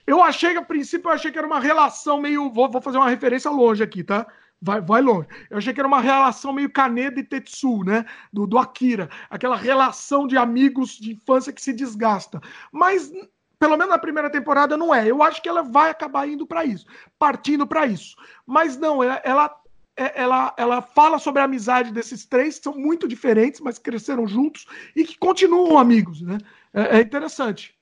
Eu 0.06 0.24
achei 0.24 0.52
que, 0.52 0.58
a 0.58 0.64
princípio, 0.64 1.10
eu 1.10 1.14
achei 1.14 1.32
que 1.32 1.38
era 1.38 1.48
uma 1.48 1.60
relação 1.60 2.20
meio. 2.20 2.50
Vou, 2.50 2.70
vou 2.70 2.82
fazer 2.82 2.98
uma 2.98 3.10
referência 3.10 3.50
longe 3.50 3.84
aqui, 3.84 4.04
tá? 4.04 4.28
Vai, 4.62 4.80
vai 4.80 5.02
longe. 5.02 5.28
Eu 5.50 5.58
achei 5.58 5.74
que 5.74 5.80
era 5.82 5.88
uma 5.88 6.00
relação 6.00 6.54
meio 6.54 6.70
Kaneda 6.70 7.20
e 7.20 7.24
Tetsu, 7.24 7.84
né? 7.84 8.06
Do, 8.32 8.46
do 8.46 8.60
Akira. 8.60 9.10
Aquela 9.28 9.56
relação 9.56 10.28
de 10.28 10.38
amigos 10.38 10.92
de 11.00 11.14
infância 11.14 11.52
que 11.52 11.62
se 11.62 11.74
desgasta. 11.74 12.40
Mas, 12.72 13.12
pelo 13.58 13.76
menos 13.76 13.90
na 13.90 13.98
primeira 13.98 14.30
temporada, 14.30 14.78
não 14.78 14.94
é. 14.94 15.10
Eu 15.10 15.24
acho 15.24 15.42
que 15.42 15.50
ela 15.50 15.64
vai 15.64 15.90
acabar 15.90 16.30
indo 16.30 16.46
para 16.46 16.64
isso, 16.64 16.86
partindo 17.18 17.66
para 17.66 17.88
isso. 17.88 18.16
Mas 18.46 18.78
não, 18.78 19.02
ela, 19.02 19.20
ela, 19.24 19.56
é, 19.98 20.22
ela, 20.22 20.54
ela 20.56 20.82
fala 20.84 21.18
sobre 21.18 21.42
a 21.42 21.46
amizade 21.46 21.92
desses 21.92 22.24
três, 22.28 22.60
que 22.60 22.66
são 22.66 22.78
muito 22.78 23.08
diferentes, 23.08 23.60
mas 23.62 23.80
cresceram 23.80 24.28
juntos 24.28 24.68
e 24.96 25.04
que 25.04 25.18
continuam 25.18 25.80
amigos, 25.80 26.22
né? 26.22 26.38
É, 26.72 27.00
é 27.00 27.02
interessante. 27.02 27.76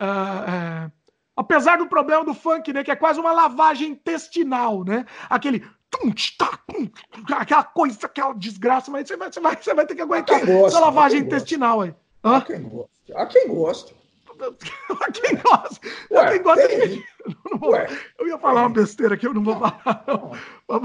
Uh, 0.00 0.50
é, 0.50 0.90
apesar 1.36 1.78
do 1.78 1.86
problema 1.86 2.24
do 2.24 2.34
funk, 2.34 2.72
né? 2.72 2.82
Que 2.82 2.90
é 2.90 2.96
quase 2.96 3.20
uma 3.20 3.32
lavagem 3.32 3.90
intestinal, 3.90 4.84
né? 4.84 5.04
Aquele 5.30 5.64
aquela 7.32 7.64
coisa, 7.64 7.98
aquela 8.06 8.32
desgraça, 8.34 8.90
mas 8.90 9.08
você 9.08 9.16
vai, 9.16 9.32
você 9.32 9.40
vai, 9.40 9.56
você 9.56 9.74
vai 9.74 9.86
ter 9.86 9.94
que 9.94 10.02
aguentar 10.02 10.44
gosta, 10.44 10.66
essa 10.66 10.80
lavagem 10.80 11.20
intestinal 11.20 11.80
aí. 11.82 11.94
Hã? 12.24 12.36
Há 12.36 12.40
quem 12.40 12.62
gosta. 12.62 12.84
Há 13.14 13.26
quem 13.26 13.48
gosta. 13.48 13.94
Há 14.90 15.12
quem 15.12 15.36
gosta. 15.36 15.80
Ué, 16.10 16.30
quem 16.32 16.42
gosta 16.42 16.68
tem... 16.68 17.04
vou... 17.58 17.74
Eu 18.18 18.28
ia 18.28 18.38
falar 18.38 18.62
uma 18.62 18.70
besteira 18.70 19.14
aqui, 19.14 19.26
eu 19.26 19.34
não 19.34 19.42
vou 19.44 19.54
falar. 19.54 19.80
Tá 19.82 20.80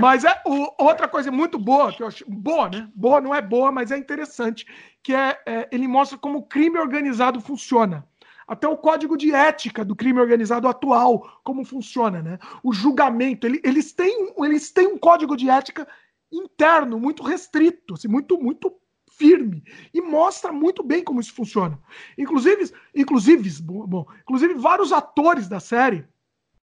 mas 0.00 0.24
é 0.24 0.42
o, 0.46 0.74
outra 0.82 1.06
coisa 1.06 1.30
muito 1.30 1.58
boa, 1.58 1.92
que 1.92 2.02
eu 2.02 2.06
acho. 2.06 2.24
Boa, 2.28 2.68
né? 2.68 2.88
Boa 2.94 3.20
não 3.20 3.34
é 3.34 3.40
boa, 3.40 3.70
mas 3.70 3.90
é 3.90 3.96
interessante. 3.96 4.66
Que 5.02 5.14
é, 5.14 5.38
é 5.46 5.68
ele 5.70 5.86
mostra 5.86 6.18
como 6.18 6.38
o 6.38 6.46
crime 6.46 6.78
organizado 6.78 7.40
funciona 7.40 8.06
até 8.46 8.68
o 8.68 8.76
código 8.76 9.16
de 9.16 9.32
ética 9.32 9.84
do 9.84 9.96
crime 9.96 10.20
organizado 10.20 10.68
atual, 10.68 11.40
como 11.42 11.64
funciona, 11.64 12.22
né? 12.22 12.38
O 12.62 12.72
julgamento, 12.72 13.46
ele, 13.46 13.60
eles, 13.64 13.92
têm, 13.92 14.32
eles 14.38 14.70
têm 14.70 14.86
um 14.86 14.98
código 14.98 15.36
de 15.36 15.48
ética 15.48 15.86
interno 16.32 16.98
muito 16.98 17.22
restrito, 17.22 17.94
assim, 17.94 18.08
muito, 18.08 18.38
muito 18.40 18.72
firme 19.10 19.62
e 19.92 20.00
mostra 20.00 20.52
muito 20.52 20.82
bem 20.82 21.02
como 21.02 21.20
isso 21.20 21.32
funciona. 21.32 21.78
Inclusive, 22.18 22.72
inclusive, 22.94 23.62
bom, 23.62 24.06
inclusive 24.22 24.54
vários 24.54 24.92
atores 24.92 25.48
da 25.48 25.60
série, 25.60 26.04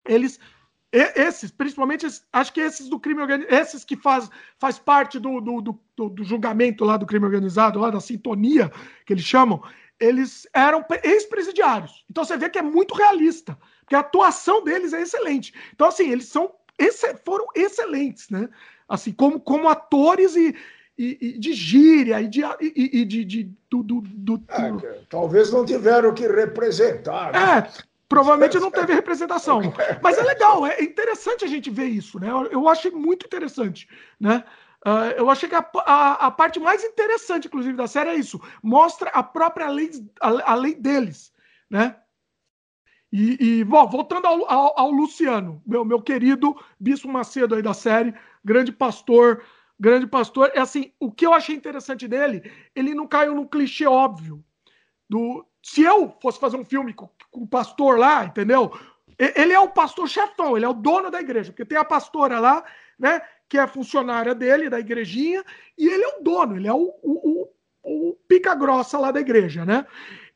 eles 0.06 0.40
esses, 0.92 1.52
principalmente, 1.52 2.04
acho 2.32 2.52
que 2.52 2.60
esses 2.60 2.88
do 2.88 2.98
crime 2.98 3.20
organizado, 3.20 3.54
esses 3.54 3.84
que 3.84 3.96
faz, 3.96 4.28
faz 4.58 4.76
parte 4.76 5.20
do, 5.20 5.40
do, 5.40 5.62
do, 5.96 6.08
do, 6.08 6.24
julgamento 6.24 6.84
lá 6.84 6.96
do 6.96 7.06
crime 7.06 7.24
organizado, 7.24 7.78
lá 7.78 7.90
da 7.90 8.00
sintonia, 8.00 8.72
que 9.06 9.12
eles 9.12 9.24
chamam, 9.24 9.62
eles 10.00 10.48
eram 10.54 10.84
ex-presidiários. 11.04 12.04
Então 12.10 12.24
você 12.24 12.36
vê 12.36 12.48
que 12.48 12.58
é 12.58 12.62
muito 12.62 12.94
realista, 12.94 13.56
porque 13.80 13.94
a 13.94 14.00
atuação 14.00 14.64
deles 14.64 14.92
é 14.92 15.02
excelente. 15.02 15.52
Então, 15.74 15.86
assim, 15.86 16.10
eles 16.10 16.26
são 16.26 16.52
foram 17.24 17.46
excelentes, 17.54 18.30
né? 18.30 18.48
Assim, 18.88 19.12
como, 19.12 19.38
como 19.38 19.68
atores 19.68 20.34
e, 20.34 20.56
e, 20.96 21.18
e 21.20 21.38
de 21.38 21.52
gíria 21.52 22.20
e 22.20 22.26
de, 22.26 22.40
e, 22.60 23.00
e 23.00 23.04
de, 23.04 23.24
de 23.24 23.50
do, 23.70 23.82
do, 23.82 24.00
do, 24.00 24.42
é, 24.48 25.00
talvez 25.08 25.52
não 25.52 25.64
tiveram 25.64 26.12
que 26.14 26.26
representar. 26.26 27.32
Né? 27.32 27.58
É, 27.58 27.82
provavelmente 28.08 28.58
não 28.58 28.70
teve 28.70 28.94
representação. 28.94 29.60
Mas 30.02 30.18
é 30.18 30.22
legal, 30.22 30.66
é 30.66 30.82
interessante 30.82 31.44
a 31.44 31.48
gente 31.48 31.70
ver 31.70 31.86
isso, 31.86 32.18
né? 32.18 32.30
Eu, 32.30 32.46
eu 32.46 32.68
achei 32.68 32.90
muito 32.90 33.26
interessante, 33.26 33.86
né? 34.18 34.42
Uh, 34.86 35.12
eu 35.16 35.28
achei 35.28 35.48
que 35.48 35.54
a, 35.54 35.70
a, 35.84 36.26
a, 36.26 36.30
parte 36.30 36.58
mais 36.58 36.82
interessante, 36.82 37.46
inclusive, 37.46 37.76
da 37.76 37.86
série 37.86 38.10
é 38.10 38.14
isso. 38.14 38.40
Mostra 38.62 39.10
a 39.10 39.22
própria 39.22 39.68
lei, 39.68 39.90
a, 40.20 40.52
a 40.52 40.54
lei 40.54 40.74
deles, 40.74 41.32
né? 41.68 41.96
E, 43.12 43.58
e 43.58 43.64
bom, 43.64 43.86
voltando 43.88 44.26
ao, 44.26 44.50
ao, 44.50 44.80
ao, 44.80 44.90
Luciano, 44.90 45.60
meu, 45.66 45.84
meu 45.84 46.00
querido 46.00 46.56
Bispo 46.78 47.08
Macedo 47.08 47.54
aí 47.56 47.62
da 47.62 47.74
série, 47.74 48.14
grande 48.42 48.72
pastor, 48.72 49.44
grande 49.78 50.06
pastor. 50.06 50.50
É 50.54 50.60
assim, 50.60 50.92
o 50.98 51.10
que 51.10 51.26
eu 51.26 51.34
achei 51.34 51.54
interessante 51.54 52.06
dele, 52.06 52.50
ele 52.74 52.94
não 52.94 53.06
caiu 53.06 53.34
num 53.34 53.46
clichê 53.46 53.86
óbvio. 53.86 54.42
Do, 55.08 55.44
se 55.62 55.82
eu 55.82 56.16
fosse 56.22 56.38
fazer 56.38 56.56
um 56.56 56.64
filme 56.64 56.94
com, 56.94 57.10
com 57.30 57.42
o 57.42 57.48
pastor 57.48 57.98
lá, 57.98 58.24
entendeu? 58.24 58.72
Ele 59.18 59.52
é 59.52 59.60
o 59.60 59.68
pastor 59.68 60.08
chefão, 60.08 60.56
ele 60.56 60.64
é 60.64 60.68
o 60.68 60.72
dono 60.72 61.10
da 61.10 61.20
igreja, 61.20 61.52
porque 61.52 61.66
tem 61.66 61.76
a 61.76 61.84
pastora 61.84 62.38
lá, 62.38 62.64
né? 62.98 63.20
Que 63.50 63.58
é 63.58 63.66
funcionária 63.66 64.32
dele, 64.32 64.70
da 64.70 64.78
igrejinha, 64.78 65.44
e 65.76 65.88
ele 65.88 66.04
é 66.04 66.08
o 66.16 66.22
dono, 66.22 66.56
ele 66.56 66.68
é 66.68 66.72
o, 66.72 66.94
o, 67.02 67.50
o, 67.82 68.10
o 68.10 68.16
pica 68.28 68.54
grossa 68.54 68.96
lá 68.96 69.10
da 69.10 69.18
igreja, 69.18 69.64
né? 69.64 69.84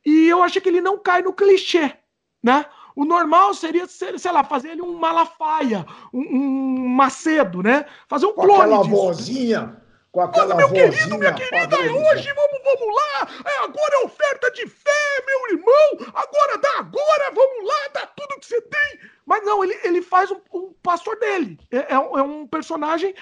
E 0.04 0.26
eu 0.26 0.42
acho 0.42 0.60
que 0.60 0.68
ele 0.68 0.80
não 0.80 0.98
cai 0.98 1.22
no 1.22 1.32
clichê, 1.32 1.96
né? 2.42 2.66
O 2.96 3.04
normal 3.04 3.54
seria, 3.54 3.86
sei 3.86 4.32
lá, 4.32 4.42
fazer 4.42 4.70
ele 4.70 4.82
um 4.82 4.98
Malafaia, 4.98 5.86
um, 6.12 6.20
um 6.20 6.88
Macedo, 6.88 7.62
né? 7.62 7.86
Fazer 8.08 8.26
um 8.26 8.32
com 8.32 8.42
clone 8.42 8.62
aquela 8.62 8.82
disso. 8.82 8.96
vozinha, 8.96 9.82
com 10.10 10.20
aquela 10.20 10.56
meu 10.56 10.70
querido, 10.72 11.16
minha 11.16 11.32
querida, 11.32 11.76
hoje 11.76 12.32
vamos, 12.32 12.60
vamos 12.64 12.96
lá, 12.96 13.28
é, 13.46 13.64
agora 13.64 13.94
é 13.94 14.04
oferta 14.06 14.50
de 14.50 14.66
fé, 14.66 15.24
meu 15.24 15.56
irmão, 15.56 16.12
agora 16.12 16.58
dá 16.58 16.78
agora, 16.80 17.30
vamos 17.32 17.64
lá, 17.64 17.88
dá 17.94 18.06
tudo 18.08 18.40
que 18.40 18.46
você 18.46 18.60
tem. 18.60 19.00
Mas 19.24 19.44
não, 19.44 19.62
ele, 19.62 19.78
ele 19.84 20.02
faz 20.02 20.32
um, 20.32 20.40
um 20.52 20.73
pastor 20.84 21.18
dele. 21.18 21.58
É, 21.70 21.94
é, 21.94 21.98
um, 21.98 22.18
é, 22.18 22.22
um, 22.22 22.46
personagem 22.46 23.14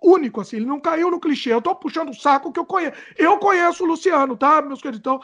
único, 0.00 0.40
assim. 0.40 0.56
Ele 0.56 0.66
não 0.66 0.78
caiu 0.78 1.10
no 1.10 1.18
clichê. 1.18 1.52
Eu 1.52 1.62
tô 1.62 1.74
puxando 1.74 2.10
o 2.10 2.14
saco 2.14 2.52
que 2.52 2.60
eu 2.60 2.66
conheço. 2.66 2.96
Eu 3.16 3.38
conheço 3.38 3.82
o 3.82 3.86
Luciano, 3.86 4.36
tá, 4.36 4.62
meus 4.62 4.80
queridos? 4.80 5.00
Então, 5.00 5.20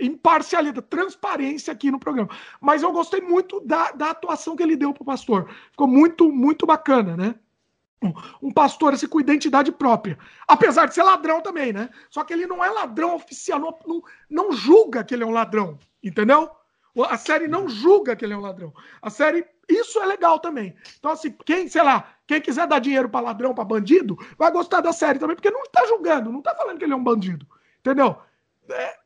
imparcialidade, 0.00 0.86
transparência 0.86 1.72
aqui 1.72 1.90
no 1.90 1.98
programa. 1.98 2.30
Mas 2.60 2.82
eu 2.82 2.92
gostei 2.92 3.20
muito 3.20 3.60
da, 3.60 3.90
da 3.92 4.10
atuação 4.10 4.56
que 4.56 4.62
ele 4.62 4.76
deu 4.76 4.94
pro 4.94 5.04
pastor. 5.04 5.50
Ficou 5.72 5.88
muito, 5.88 6.32
muito 6.32 6.64
bacana, 6.64 7.16
né? 7.16 7.34
um 8.42 8.50
pastor 8.50 8.92
assim, 8.92 9.06
com 9.06 9.20
identidade 9.20 9.72
própria. 9.72 10.18
Apesar 10.46 10.86
de 10.86 10.94
ser 10.94 11.02
ladrão 11.02 11.40
também, 11.40 11.72
né? 11.72 11.88
Só 12.10 12.22
que 12.22 12.34
ele 12.34 12.46
não 12.46 12.62
é 12.62 12.68
ladrão 12.68 13.14
oficial, 13.14 13.58
não, 13.58 13.78
não, 13.86 14.02
não 14.28 14.52
julga 14.52 15.02
que 15.02 15.14
ele 15.14 15.22
é 15.22 15.26
um 15.26 15.30
ladrão, 15.30 15.78
entendeu? 16.02 16.50
A 17.08 17.18
série 17.18 17.48
não 17.48 17.68
julga 17.68 18.14
que 18.14 18.24
ele 18.24 18.34
é 18.34 18.36
um 18.36 18.40
ladrão. 18.40 18.72
A 19.02 19.10
série. 19.10 19.44
Isso 19.68 20.00
é 20.00 20.06
legal 20.06 20.38
também. 20.38 20.74
Então, 20.98 21.10
assim, 21.10 21.30
quem, 21.44 21.68
sei 21.68 21.82
lá, 21.82 22.14
quem 22.26 22.40
quiser 22.40 22.66
dar 22.66 22.78
dinheiro 22.78 23.08
para 23.08 23.20
ladrão, 23.24 23.54
para 23.54 23.64
bandido, 23.64 24.16
vai 24.38 24.50
gostar 24.50 24.80
da 24.80 24.92
série 24.92 25.18
também, 25.18 25.36
porque 25.36 25.50
não 25.50 25.62
está 25.62 25.86
julgando, 25.86 26.30
não 26.30 26.38
está 26.38 26.54
falando 26.54 26.78
que 26.78 26.84
ele 26.84 26.92
é 26.92 26.96
um 26.96 27.02
bandido. 27.04 27.46
Entendeu? 27.80 28.16
É, 28.70 28.96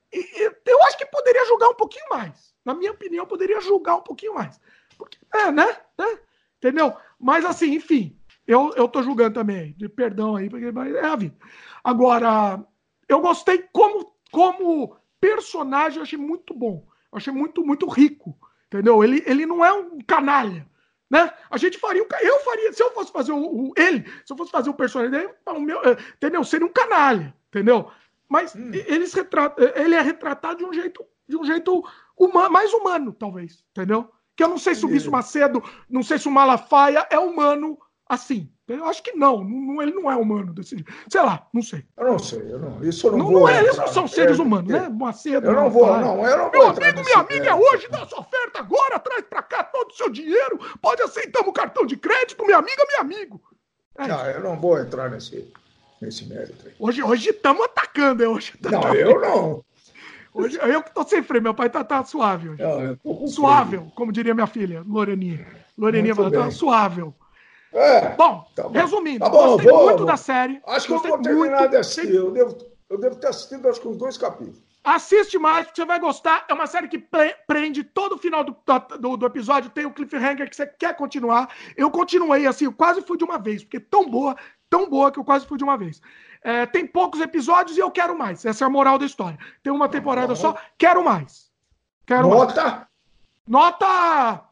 eu 0.67 0.83
acho 0.85 0.99
que 0.99 1.07
poderia 1.07 1.47
julgar 1.47 1.69
um 1.69 1.75
pouquinho 1.75 2.09
mais. 2.11 2.55
Na 2.65 2.75
minha 2.75 2.93
opinião, 2.93 3.27
poderia 3.27 3.61
julgar 3.61 3.97
um 3.97 4.03
pouquinho 4.03 4.35
mais. 4.35 4.61
Porque, 4.97 5.19
é, 5.35 5.51
né? 5.51 5.67
É, 5.99 6.19
entendeu? 6.57 6.95
Mas 7.19 7.45
assim, 7.45 7.75
enfim, 7.75 8.19
eu, 8.47 8.73
eu 8.77 8.89
tô 8.89 9.03
julgando 9.03 9.35
também. 9.35 9.75
De 9.77 9.89
perdão 9.89 10.37
aí, 10.37 10.49
porque 10.49 10.67
é 10.67 11.05
a 11.05 11.17
vida. 11.17 11.37
Agora, 11.85 12.65
eu 13.09 13.21
gostei 13.21 13.59
como, 13.73 14.13
como 14.31 14.97
personagem, 15.21 15.99
eu 15.99 16.03
achei 16.03 16.19
muito 16.19 16.55
bom. 16.55 16.87
Eu 17.13 17.19
achei 17.19 17.33
muito, 17.33 17.65
muito 17.65 17.87
rico. 17.89 18.39
Entendeu? 18.69 19.03
Ele, 19.03 19.23
ele 19.27 19.47
não 19.47 19.65
é 19.65 19.73
um 19.73 19.99
canalha. 20.01 20.67
Né? 21.11 21.31
A 21.51 21.57
gente 21.57 21.79
faria, 21.79 22.03
eu 22.03 22.41
faria, 22.41 22.73
se 22.73 22.83
eu 22.83 22.93
fosse 22.93 23.11
fazer 23.11 23.33
o, 23.33 23.39
o 23.39 23.73
ele, 23.77 24.05
se 24.27 24.33
eu 24.33 24.37
fosse 24.37 24.51
fazer 24.51 24.69
o 24.69 24.75
personagem 24.75 25.11
dele, 25.11 25.35
o 25.47 25.61
meu, 25.61 25.81
entendeu? 26.15 26.45
Seria 26.45 26.67
um 26.67 26.73
canalha, 26.73 27.35
entendeu? 27.49 27.91
Mas 28.29 28.55
hum. 28.55 28.71
eles 28.75 29.15
retratam, 29.15 29.65
ele 29.75 29.95
é 29.95 30.03
retratado 30.03 30.59
de 30.59 30.65
um 30.67 30.73
jeito, 30.73 31.03
de 31.27 31.35
um 31.35 31.45
jeito 31.45 31.83
humano, 32.15 32.51
mais 32.51 32.75
humano, 32.75 33.11
talvez, 33.15 33.65
entendeu? 33.71 34.11
Que 34.37 34.45
eu 34.45 34.49
não 34.49 34.59
sei 34.59 34.75
se 34.75 34.85
o 34.85 34.89
Bispo 34.89 35.11
Macedo, 35.11 35.63
não 35.89 36.03
sei 36.03 36.19
se 36.19 36.29
o 36.29 36.31
Malafaia 36.31 37.07
é 37.11 37.19
humano 37.19 37.79
assim. 38.07 38.53
Eu 38.69 38.85
acho 38.85 39.03
que 39.03 39.13
não, 39.13 39.43
não, 39.43 39.81
ele 39.81 39.93
não 39.93 40.11
é 40.11 40.15
humano 40.15 40.53
desse. 40.53 40.85
Sei 41.09 41.23
lá, 41.23 41.47
não 41.55 41.63
sei. 41.63 41.87
Eu 41.97 42.07
não 42.07 42.19
sei, 42.19 42.53
eu 42.53 42.59
não, 42.59 42.85
isso 42.85 43.07
eu 43.07 43.13
não, 43.13 43.19
não 43.19 43.27
vou. 43.27 43.41
Não 43.41 43.49
é, 43.49 43.61
eles 43.61 43.77
não 43.79 43.89
são 43.89 44.07
seres 44.07 44.39
é, 44.39 44.43
humanos, 44.43 44.71
é, 44.71 44.81
né? 44.81 44.89
Macedo. 44.91 45.47
Eu 45.47 45.55
não 45.55 45.71
vou, 45.71 45.87
falar. 45.87 46.01
não, 46.03 46.27
eu 46.27 46.37
não 46.37 46.51
Meu 46.51 46.67
amigo, 46.67 47.03
minha 47.03 47.19
amiga, 47.19 47.47
é 47.47 47.55
hoje, 47.55 47.89
dá 47.89 48.07
sua 48.07 48.21
oferta 48.21 48.59
agora, 48.59 48.99
traz 48.99 49.25
pra 49.25 49.43
cá 49.43 49.65
todo 49.65 49.91
o 49.91 49.95
seu 49.95 50.11
dinheiro, 50.11 50.59
pode 50.83 51.01
aceitar 51.01 51.41
o 51.41 51.53
cartão 51.53 51.87
de 51.87 51.97
crédito, 51.97 52.45
minha 52.45 52.59
amiga, 52.59 52.85
meu 52.87 53.01
amigo. 53.01 53.41
É 53.97 54.07
não, 54.07 54.27
eu 54.27 54.41
não 54.43 54.61
vou 54.61 54.79
entrar 54.79 55.11
nesse, 55.11 55.51
nesse 56.03 56.27
mérito 56.27 56.69
aí. 56.69 56.75
Hoje 56.79 57.31
estamos 57.31 57.65
atacando, 57.65 58.23
é 58.23 58.29
hoje. 58.29 58.53
Não, 58.61 58.95
eu 58.95 59.19
não. 59.19 59.65
Hoje, 60.35 60.59
eu 60.61 60.83
que 60.83 60.95
tô 60.95 61.05
sem 61.05 61.23
freio, 61.23 61.43
meu 61.43 61.55
pai 61.55 61.71
tá, 61.71 61.83
tá 61.83 62.05
suave 62.05 62.51
hoje. 62.51 62.63
Não, 62.63 63.27
suável, 63.27 63.91
como 63.95 64.13
diria 64.13 64.35
minha 64.35 64.47
filha, 64.47 64.85
Loreninha. 64.87 65.47
Loreninha 65.77 66.15
falou, 66.15 66.31
tá 66.31 66.51
suável. 66.51 67.15
É, 67.73 68.11
bom, 68.17 68.47
tá 68.55 68.69
resumindo, 68.69 69.21
tá 69.21 69.29
bom, 69.29 69.53
gostei 69.53 69.71
vou, 69.71 69.85
muito 69.85 69.99
vou. 69.99 70.07
da 70.07 70.17
série. 70.17 70.61
Acho 70.67 70.87
que 70.87 70.93
eu 70.93 70.99
vou 71.01 71.19
terminar 71.19 71.59
muito, 71.59 71.71
de 71.71 71.77
assistir. 71.77 72.15
Eu 72.15 72.31
devo, 72.31 72.57
eu 72.89 72.99
devo 72.99 73.17
ter 73.17 73.29
assistido 73.29 73.69
acho 73.69 73.81
que 73.81 73.89
os 73.89 73.97
dois 73.97 74.17
capítulos. 74.17 74.69
Assiste 74.83 75.39
mais, 75.39 75.67
porque 75.67 75.83
você 75.83 75.87
vai 75.87 76.01
gostar. 76.01 76.47
É 76.49 76.55
uma 76.55 76.67
série 76.67 76.89
que 76.89 76.99
prende 77.47 77.85
todo 77.85 78.15
o 78.15 78.19
final 78.19 78.43
do, 78.43 78.57
do, 78.99 79.17
do, 79.19 79.27
episódio. 79.27 79.71
Tem 79.71 79.85
o 79.85 79.91
cliffhanger 79.91 80.49
que 80.49 80.57
você 80.57 80.67
quer 80.67 80.97
continuar. 80.97 81.53
Eu 81.77 81.91
continuei 81.91 82.47
assim, 82.47 82.65
eu 82.65 82.73
quase 82.73 83.03
fui 83.03 83.19
de 83.19 83.25
uma 83.25 83.39
vez, 83.39 83.63
porque 83.63 83.81
tão 83.81 84.09
boa, 84.09 84.35
tão 84.71 84.89
boa 84.89 85.13
que 85.13 85.19
eu 85.19 85.25
quase 85.25 85.47
fui 85.47 85.59
de 85.59 85.65
uma 85.65 85.77
vez. 85.77 86.01
É, 86.43 86.65
tem 86.65 86.87
poucos 86.87 87.21
episódios 87.21 87.77
e 87.77 87.81
eu 87.81 87.91
quero 87.91 88.17
mais. 88.17 88.47
Essa 88.47 88.65
é 88.65 88.67
a 88.67 88.71
moral 88.71 88.99
da 88.99 89.05
história. 89.05 89.39
Tem 89.63 89.73
uma 89.73 89.89
temporada 89.89 90.35
só, 90.35 90.57
quero 90.79 91.05
mais. 91.05 91.51
Quero 92.07 92.29
Nota? 92.29 92.65
Mais. 92.65 92.87
Nota. 93.47 94.45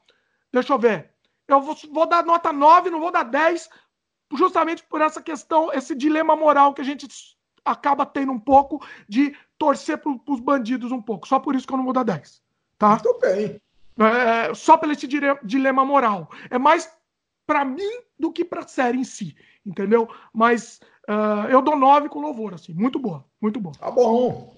Deixa 0.53 0.73
eu 0.73 0.79
ver. 0.79 1.16
Eu 1.49 1.61
vou, 1.61 1.76
vou 1.92 2.07
dar 2.07 2.24
nota 2.24 2.53
9, 2.53 2.90
não 2.90 3.01
vou 3.01 3.12
dar 3.12 3.22
10, 3.22 3.68
justamente 4.34 4.82
por 4.84 5.01
essa 5.01 5.22
questão, 5.22 5.72
esse 5.72 5.94
dilema 5.94 6.34
moral 6.34 6.74
que 6.74 6.80
a 6.80 6.84
gente 6.84 7.07
acaba 7.64 8.07
tendo 8.07 8.32
um 8.32 8.38
pouco 8.38 8.84
de 9.09 9.36
torcer 9.59 9.99
para 9.99 10.12
os 10.28 10.40
bandidos 10.40 10.92
um 10.92 11.03
pouco. 11.03 11.26
Só 11.26 11.38
por 11.38 11.55
isso 11.55 11.66
que 11.66 11.72
eu 11.72 11.78
não 11.78 11.84
vou 11.84 11.92
dar 11.92 12.05
10. 12.05 12.42
Tá? 12.78 12.90
Muito 12.90 13.18
bem. 13.20 13.61
É, 13.99 14.55
só 14.55 14.76
pelo 14.76 14.92
esse 14.92 15.09
dilema 15.42 15.84
moral. 15.84 16.30
É 16.51 16.59
mais 16.59 16.90
para 17.47 17.64
mim 17.64 18.01
do 18.18 18.32
que 18.32 18.44
para 18.44 18.61
a 18.61 18.68
série 18.68 18.99
em 18.99 19.05
si, 19.05 19.36
entendeu? 19.64 20.09
Mas 20.32 20.80
uh, 21.09 21.49
eu 21.49 21.62
dou 21.62 21.76
9 21.76 22.09
com 22.09 22.20
louvor, 22.20 22.55
assim. 22.55 22.74
Muito 22.74 22.99
boa, 22.99 23.24
muito 23.40 23.59
boa. 23.59 23.74
Tá 23.76 23.90
bom. 23.90 24.55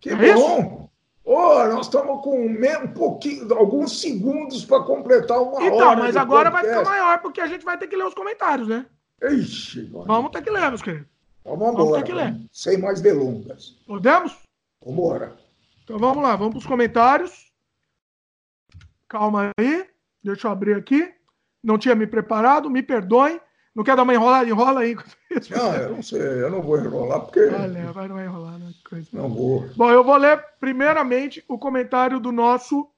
Que 0.00 0.10
é 0.10 0.34
bom. 0.34 0.89
Oh, 1.32 1.64
nós 1.68 1.86
estamos 1.86 2.24
com 2.24 2.44
um 2.44 2.92
pouquinho, 2.92 3.54
alguns 3.54 4.00
segundos 4.00 4.64
para 4.64 4.82
completar 4.82 5.40
uma 5.40 5.64
então, 5.64 5.76
hora. 5.76 5.92
Então, 5.92 5.96
mas 5.98 6.16
agora 6.16 6.50
podcast. 6.50 6.74
vai 6.74 6.82
ficar 6.82 6.90
maior, 6.90 7.22
porque 7.22 7.40
a 7.40 7.46
gente 7.46 7.64
vai 7.64 7.78
ter 7.78 7.86
que 7.86 7.94
ler 7.94 8.04
os 8.04 8.14
comentários, 8.14 8.66
né? 8.66 8.84
Ixi, 9.22 9.92
vamos 9.92 10.32
ter 10.32 10.42
que 10.42 10.50
ler, 10.50 10.68
meus 10.68 10.82
queridos. 10.82 11.06
Então, 11.40 11.56
vamos, 11.56 11.76
vamos 11.76 11.98
ter 11.98 12.02
que 12.02 12.12
ler. 12.12 12.34
Sem 12.50 12.78
mais 12.78 13.00
delongas. 13.00 13.76
Podemos? 13.86 14.36
Vamos 14.80 14.98
embora. 14.98 15.36
Então 15.84 16.00
vamos 16.00 16.20
lá, 16.20 16.34
vamos 16.34 16.54
para 16.54 16.58
os 16.58 16.66
comentários. 16.66 17.52
Calma 19.06 19.52
aí, 19.56 19.88
deixa 20.24 20.48
eu 20.48 20.50
abrir 20.50 20.74
aqui. 20.74 21.14
Não 21.62 21.78
tinha 21.78 21.94
me 21.94 22.08
preparado, 22.08 22.68
me 22.68 22.82
perdoem. 22.82 23.40
Não 23.74 23.84
quer 23.84 23.96
dar 23.96 24.02
uma 24.02 24.14
enrolada? 24.14 24.48
Enrola 24.48 24.80
aí. 24.80 24.96
Não, 25.48 25.74
eu 25.74 25.90
não 25.92 26.02
sei, 26.02 26.20
eu 26.20 26.50
não 26.50 26.60
vou 26.60 26.78
enrolar 26.78 27.20
porque. 27.20 27.40
Olha, 27.40 27.92
vai, 27.92 28.08
não 28.08 28.16
vai 28.16 28.24
enrolar, 28.24 28.58
né? 28.58 28.72
Coisa. 28.88 29.06
Não 29.12 29.28
vou. 29.28 29.68
Bom, 29.76 29.90
eu 29.90 30.02
vou 30.02 30.16
ler 30.16 30.44
primeiramente 30.58 31.44
o 31.48 31.58
comentário 31.58 32.18
do 32.18 32.32
nosso. 32.32 32.88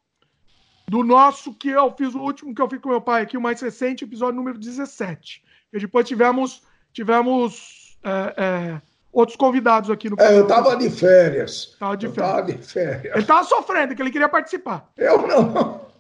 Do 0.89 1.05
nosso 1.05 1.55
que 1.55 1.69
eu 1.69 1.95
fiz 1.97 2.15
o 2.15 2.21
último 2.21 2.55
que 2.55 2.61
eu 2.61 2.69
fiz 2.69 2.81
com 2.81 2.89
meu 2.89 3.01
pai 3.01 3.23
aqui, 3.23 3.37
o 3.37 3.41
mais 3.41 3.61
recente, 3.61 4.05
episódio 4.05 4.35
número 4.35 4.59
17. 4.59 5.43
E 5.73 5.79
depois 5.79 6.07
tivemos, 6.07 6.63
tivemos 6.93 7.97
é, 8.03 8.35
é, 8.37 8.83
outros 9.13 9.37
convidados 9.37 9.91
aqui 9.91 10.11
no 10.11 10.17
É, 10.19 10.39
eu 10.39 10.47
tava 10.47 10.77
de 10.77 10.91
férias. 10.91 11.77
Tava 11.79 11.97
de 11.97 12.07
eu 12.07 12.13
férias. 12.13 12.35
Tava 12.35 12.53
de 12.53 12.59
férias. 12.59 13.17
Ele 13.17 13.25
tava 13.25 13.45
sofrendo, 13.45 13.95
que 13.95 14.03
ele 14.03 14.11
queria 14.11 14.29
participar. 14.29 14.91
Eu 14.97 15.27
não. 15.27 15.92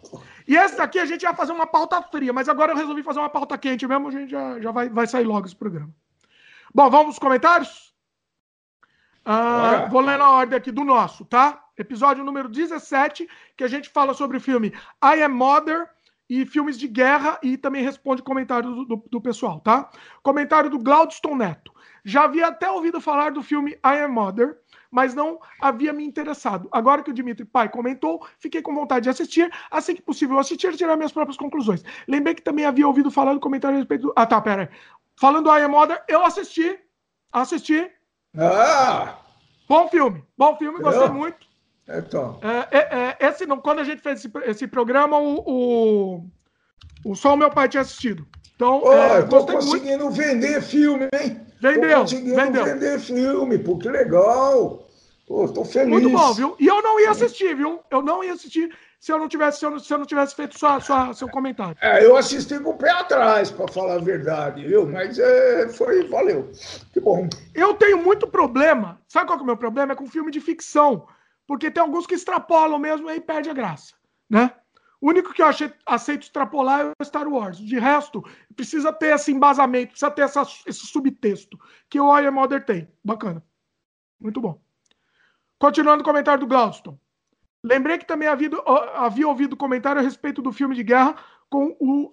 E 0.52 0.54
esse 0.54 0.76
daqui 0.76 0.98
a 0.98 1.06
gente 1.06 1.22
ia 1.22 1.32
fazer 1.32 1.50
uma 1.50 1.66
pauta 1.66 2.02
fria, 2.02 2.30
mas 2.30 2.46
agora 2.46 2.72
eu 2.72 2.76
resolvi 2.76 3.02
fazer 3.02 3.20
uma 3.20 3.30
pauta 3.30 3.56
quente 3.56 3.86
mesmo, 3.86 4.08
a 4.08 4.10
gente 4.10 4.30
já, 4.30 4.60
já 4.60 4.70
vai, 4.70 4.86
vai 4.90 5.06
sair 5.06 5.24
logo 5.24 5.46
esse 5.46 5.56
programa. 5.56 5.90
Bom, 6.74 6.90
vamos 6.90 7.06
aos 7.06 7.18
comentários? 7.18 7.94
Uh, 9.24 9.88
vou 9.90 10.02
ler 10.02 10.18
na 10.18 10.28
ordem 10.28 10.54
aqui 10.54 10.70
do 10.70 10.84
nosso, 10.84 11.24
tá? 11.24 11.64
Episódio 11.74 12.22
número 12.22 12.50
17, 12.50 13.26
que 13.56 13.64
a 13.64 13.66
gente 13.66 13.88
fala 13.88 14.12
sobre 14.12 14.36
o 14.36 14.40
filme 14.42 14.74
I 15.02 15.22
Am 15.22 15.34
Mother 15.34 15.88
e 16.28 16.44
filmes 16.44 16.78
de 16.78 16.86
guerra 16.86 17.38
e 17.42 17.56
também 17.56 17.82
responde 17.82 18.22
comentários 18.22 18.74
do, 18.74 18.84
do, 18.84 19.04
do 19.10 19.20
pessoal, 19.22 19.58
tá? 19.58 19.88
Comentário 20.22 20.68
do 20.68 20.78
Glaudston 20.78 21.34
Neto. 21.34 21.72
Já 22.04 22.24
havia 22.24 22.48
até 22.48 22.70
ouvido 22.70 23.00
falar 23.00 23.30
do 23.30 23.42
filme 23.42 23.70
I 23.70 24.00
Am 24.02 24.12
Mother, 24.12 24.58
mas 24.92 25.14
não 25.14 25.40
havia 25.58 25.90
me 25.90 26.04
interessado. 26.04 26.68
Agora 26.70 27.02
que 27.02 27.10
o 27.10 27.14
Dimitri 27.14 27.46
Pai 27.46 27.70
comentou, 27.70 28.24
fiquei 28.38 28.60
com 28.60 28.74
vontade 28.74 29.04
de 29.04 29.08
assistir. 29.08 29.50
Assim 29.70 29.96
que 29.96 30.02
possível 30.02 30.38
assistir 30.38 30.70
e 30.70 30.76
tirar 30.76 30.96
minhas 30.96 31.12
próprias 31.12 31.38
conclusões. 31.38 31.82
Lembrei 32.06 32.34
que 32.34 32.42
também 32.42 32.66
havia 32.66 32.86
ouvido 32.86 33.10
falar 33.10 33.32
do 33.32 33.40
comentário 33.40 33.76
a 33.76 33.78
respeito 33.78 34.02
do... 34.02 34.12
Ah, 34.14 34.26
tá, 34.26 34.38
pera 34.38 34.62
aí. 34.62 34.68
Falando 35.18 35.50
Am 35.50 35.68
Mother, 35.68 36.04
eu 36.06 36.22
assisti. 36.24 36.78
Assisti. 37.32 37.90
Ah! 38.36 39.18
Bom 39.66 39.88
filme. 39.88 40.22
Bom 40.36 40.54
filme, 40.56 40.78
gostei 40.80 41.06
eu? 41.06 41.14
muito. 41.14 41.46
Então. 41.88 42.38
É, 42.42 42.78
é, 42.78 43.16
é, 43.18 43.28
esse, 43.28 43.46
quando 43.46 43.78
a 43.78 43.84
gente 43.84 44.02
fez 44.02 44.18
esse, 44.22 44.30
esse 44.44 44.66
programa, 44.66 45.18
o, 45.18 45.42
o, 45.46 46.26
o 47.06 47.14
só 47.14 47.32
o 47.32 47.36
meu 47.36 47.50
pai 47.50 47.68
tinha 47.68 47.80
assistido. 47.80 48.26
Então, 48.54 48.82
oh, 48.84 48.92
eu 48.92 49.28
tô 49.28 49.46
conseguindo 49.46 50.04
muito. 50.04 50.16
vender 50.16 50.60
filme, 50.60 51.08
hein? 51.14 51.40
Vendeu, 51.62 52.00
conseguindo 52.00 52.34
vendeu. 52.34 52.64
vender 52.64 52.98
filme, 52.98 53.56
pô, 53.56 53.78
que 53.78 53.88
legal. 53.88 54.84
Pô, 55.28 55.46
tô 55.46 55.64
feliz. 55.64 55.88
Muito 55.88 56.10
bom, 56.10 56.32
viu? 56.34 56.56
E 56.58 56.66
eu 56.66 56.82
não 56.82 56.98
ia 56.98 57.10
assistir, 57.12 57.54
viu? 57.54 57.78
Eu 57.88 58.02
não 58.02 58.24
ia 58.24 58.32
assistir 58.32 58.76
se 58.98 59.12
eu 59.12 59.18
não 59.18 59.28
tivesse, 59.28 59.60
se 59.60 59.64
eu 59.64 59.70
não, 59.70 59.78
se 59.78 59.94
eu 59.94 59.98
não 59.98 60.04
tivesse 60.04 60.34
feito 60.34 60.58
sua, 60.58 60.80
sua, 60.80 61.14
seu 61.14 61.28
comentário. 61.28 61.76
É, 61.80 62.04
eu 62.04 62.16
assisti 62.16 62.58
com 62.58 62.70
o 62.70 62.76
pé 62.76 62.90
atrás, 62.90 63.48
para 63.52 63.68
falar 63.68 63.94
a 63.94 63.98
verdade, 63.98 64.66
viu? 64.66 64.84
Mas 64.88 65.20
é, 65.20 65.68
foi, 65.68 66.08
valeu. 66.08 66.50
Que 66.92 66.98
bom. 66.98 67.28
Eu 67.54 67.74
tenho 67.74 67.98
muito 67.98 68.26
problema. 68.26 69.00
Sabe 69.06 69.28
qual 69.28 69.38
que 69.38 69.42
é 69.42 69.44
o 69.44 69.46
meu 69.46 69.56
problema? 69.56 69.92
É 69.92 69.96
com 69.96 70.06
filme 70.06 70.32
de 70.32 70.40
ficção. 70.40 71.06
Porque 71.46 71.70
tem 71.70 71.80
alguns 71.80 72.08
que 72.08 72.14
extrapolam 72.14 72.78
mesmo 72.78 73.08
e 73.08 73.12
aí 73.12 73.20
perde 73.20 73.48
a 73.48 73.54
graça, 73.54 73.94
né? 74.28 74.50
O 75.02 75.08
único 75.08 75.34
que 75.34 75.42
eu 75.42 75.46
achei, 75.46 75.68
aceito 75.84 76.22
extrapolar 76.22 76.80
é 76.80 76.92
o 76.96 77.04
Star 77.04 77.26
Wars. 77.26 77.58
De 77.58 77.76
resto, 77.76 78.24
precisa 78.54 78.92
ter 78.92 79.16
esse 79.16 79.32
embasamento, 79.32 79.88
precisa 79.88 80.12
ter 80.12 80.22
essa, 80.22 80.42
esse 80.64 80.86
subtexto 80.86 81.58
que 81.90 81.98
o 81.98 82.16
I 82.16 82.24
Am 82.24 82.30
Mother 82.36 82.64
tem. 82.64 82.88
Bacana. 83.04 83.44
Muito 84.20 84.40
bom. 84.40 84.62
Continuando 85.58 86.02
o 86.02 86.04
comentário 86.04 86.38
do 86.38 86.46
Glaudston. 86.46 86.96
Lembrei 87.64 87.98
que 87.98 88.06
também 88.06 88.28
havia, 88.28 88.50
havia 88.94 89.26
ouvido 89.26 89.56
comentário 89.56 90.00
a 90.00 90.04
respeito 90.04 90.40
do 90.40 90.52
filme 90.52 90.76
de 90.76 90.84
guerra 90.84 91.16
com 91.50 91.76
o, 91.80 92.12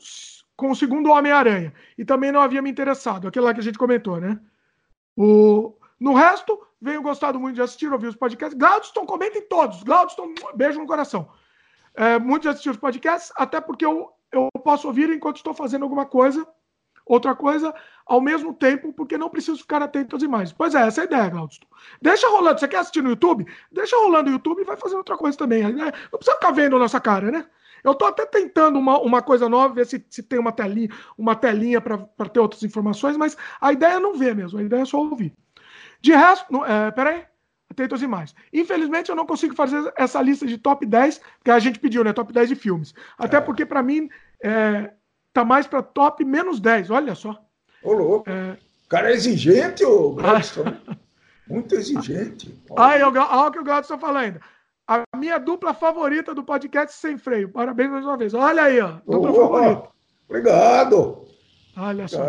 com 0.58 0.72
o 0.72 0.76
segundo 0.76 1.12
Homem-Aranha. 1.12 1.72
E 1.96 2.04
também 2.04 2.32
não 2.32 2.42
havia 2.42 2.62
me 2.62 2.72
interessado. 2.72 3.28
Aquele 3.28 3.46
lá 3.46 3.54
que 3.54 3.60
a 3.60 3.64
gente 3.64 3.78
comentou, 3.78 4.20
né? 4.20 4.40
O, 5.16 5.78
no 6.00 6.16
resto, 6.16 6.60
venho 6.82 7.04
gostado 7.04 7.40
muito 7.40 7.54
de 7.54 7.62
assistir, 7.62 7.94
ouvir 7.94 8.08
os 8.08 8.16
podcasts. 8.16 8.58
Glaudston, 8.58 9.06
comentem 9.06 9.48
todos. 9.48 9.84
Glaudston, 9.84 10.34
beijo 10.56 10.80
no 10.80 10.88
coração 10.88 11.30
é, 11.96 12.20
muitos 12.20 12.48
assistir 12.48 12.70
os 12.70 12.78
podcasts, 12.78 13.32
até 13.36 13.60
porque 13.60 13.86
eu, 13.86 14.10
eu 14.32 14.50
posso 14.64 14.88
ouvir 14.88 15.10
enquanto 15.10 15.38
estou 15.38 15.54
fazendo 15.54 15.84
alguma 15.84 16.06
coisa, 16.06 16.48
outra 17.06 17.36
coisa, 17.36 17.74
ao 18.06 18.22
mesmo 18.22 18.54
tempo, 18.54 18.94
porque 18.94 19.18
não 19.18 19.30
preciso 19.30 19.58
ficar 19.58 19.82
atento 19.82 20.16
às 20.16 20.22
imagens. 20.22 20.54
Pois 20.54 20.76
é, 20.76 20.88
essa 20.88 21.02
é 21.02 21.04
a 21.04 21.06
ideia, 21.06 21.30
Glausto. 21.30 21.68
Deixa 22.00 22.30
rolando. 22.30 22.60
Você 22.60 22.68
quer 22.68 22.78
assistir 22.78 23.02
no 23.02 23.10
YouTube? 23.10 23.48
Deixa 23.72 23.98
rolando 23.98 24.30
o 24.30 24.34
YouTube 24.34 24.62
e 24.62 24.66
vai 24.66 24.78
fazendo 24.78 25.00
outra 25.00 25.18
coisa 25.18 25.36
também. 25.36 25.64
Né? 25.64 25.92
Não 26.12 26.20
precisa 26.20 26.36
ficar 26.36 26.52
vendo 26.52 26.76
a 26.76 26.80
nossa 26.80 27.00
cara, 27.00 27.32
né? 27.32 27.46
Eu 27.84 27.94
estou 27.94 28.08
até 28.08 28.26
tentando 28.26 28.78
uma, 28.78 29.00
uma 29.00 29.22
coisa 29.22 29.48
nova, 29.48 29.74
ver 29.74 29.86
se, 29.86 30.06
se 30.10 30.22
tem 30.22 30.38
uma 30.38 30.52
telinha, 30.52 30.90
uma 31.18 31.36
telinha 31.36 31.80
para 31.82 32.30
ter 32.32 32.40
outras 32.40 32.62
informações, 32.64 33.16
mas 33.16 33.38
a 33.60 33.72
ideia 33.72 33.94
é 33.94 34.00
não 34.00 34.16
ver 34.16 34.36
mesmo, 34.36 34.60
a 34.60 34.64
ideia 34.64 34.82
é 34.82 34.86
só 34.86 35.00
ouvir. 35.00 35.34
De 36.02 36.12
resto, 36.12 36.66
é, 36.66 36.92
peraí, 36.92 37.24
Atentos 37.70 38.02
imagens. 38.02 38.36
Infelizmente, 38.52 39.10
eu 39.10 39.16
não 39.16 39.26
consigo 39.26 39.54
fazer 39.54 39.94
essa 39.96 40.22
lista 40.22 40.46
de 40.46 40.58
top 40.58 40.86
10, 40.86 41.22
que 41.44 41.52
a 41.52 41.60
gente 41.60 41.80
pediu, 41.80 42.04
né? 42.04 42.12
Top 42.12 42.34
10 42.34 42.50
de 42.50 42.56
filmes. 42.56 42.94
Até 43.18 43.38
é. 43.38 43.42
porque, 43.42 43.66
para 43.66 43.84
mim, 43.84 44.10
é, 44.44 44.92
tá 45.32 45.46
mais 45.46 45.68
para 45.68 45.84
top 45.84 46.26
menos 46.26 46.60
10. 46.60 46.90
Olha 46.90 47.14
só. 47.14 47.40
Ô, 47.84 47.94
louco. 47.94 48.30
É... 48.30 48.58
O 48.86 48.90
cara 48.90 49.12
é 49.12 49.14
exigente, 49.14 49.86
ô 49.86 50.14
Gladstone. 50.14 50.76
Ah. 50.88 50.98
Muito 51.48 51.76
exigente. 51.76 52.56
Olha 52.70 53.08
o 53.08 53.52
que 53.52 53.60
o 53.60 53.64
Gladstone 53.64 53.98
está 53.98 53.98
falando. 53.98 54.40
A 54.88 55.04
minha 55.16 55.38
dupla 55.38 55.74
favorita 55.74 56.34
do 56.34 56.44
podcast 56.44 56.96
Sem 56.98 57.18
Freio. 57.18 57.50
Parabéns 57.50 57.92
mais 57.92 58.06
uma 58.06 58.18
vez. 58.18 58.34
Olha 58.34 58.64
aí, 58.64 58.80
ó. 58.80 58.94
Dupla 59.06 59.32
oh, 59.32 59.36
favorita. 59.36 59.90
Obrigado. 60.28 61.26
Olha 61.78 62.08
só. 62.08 62.20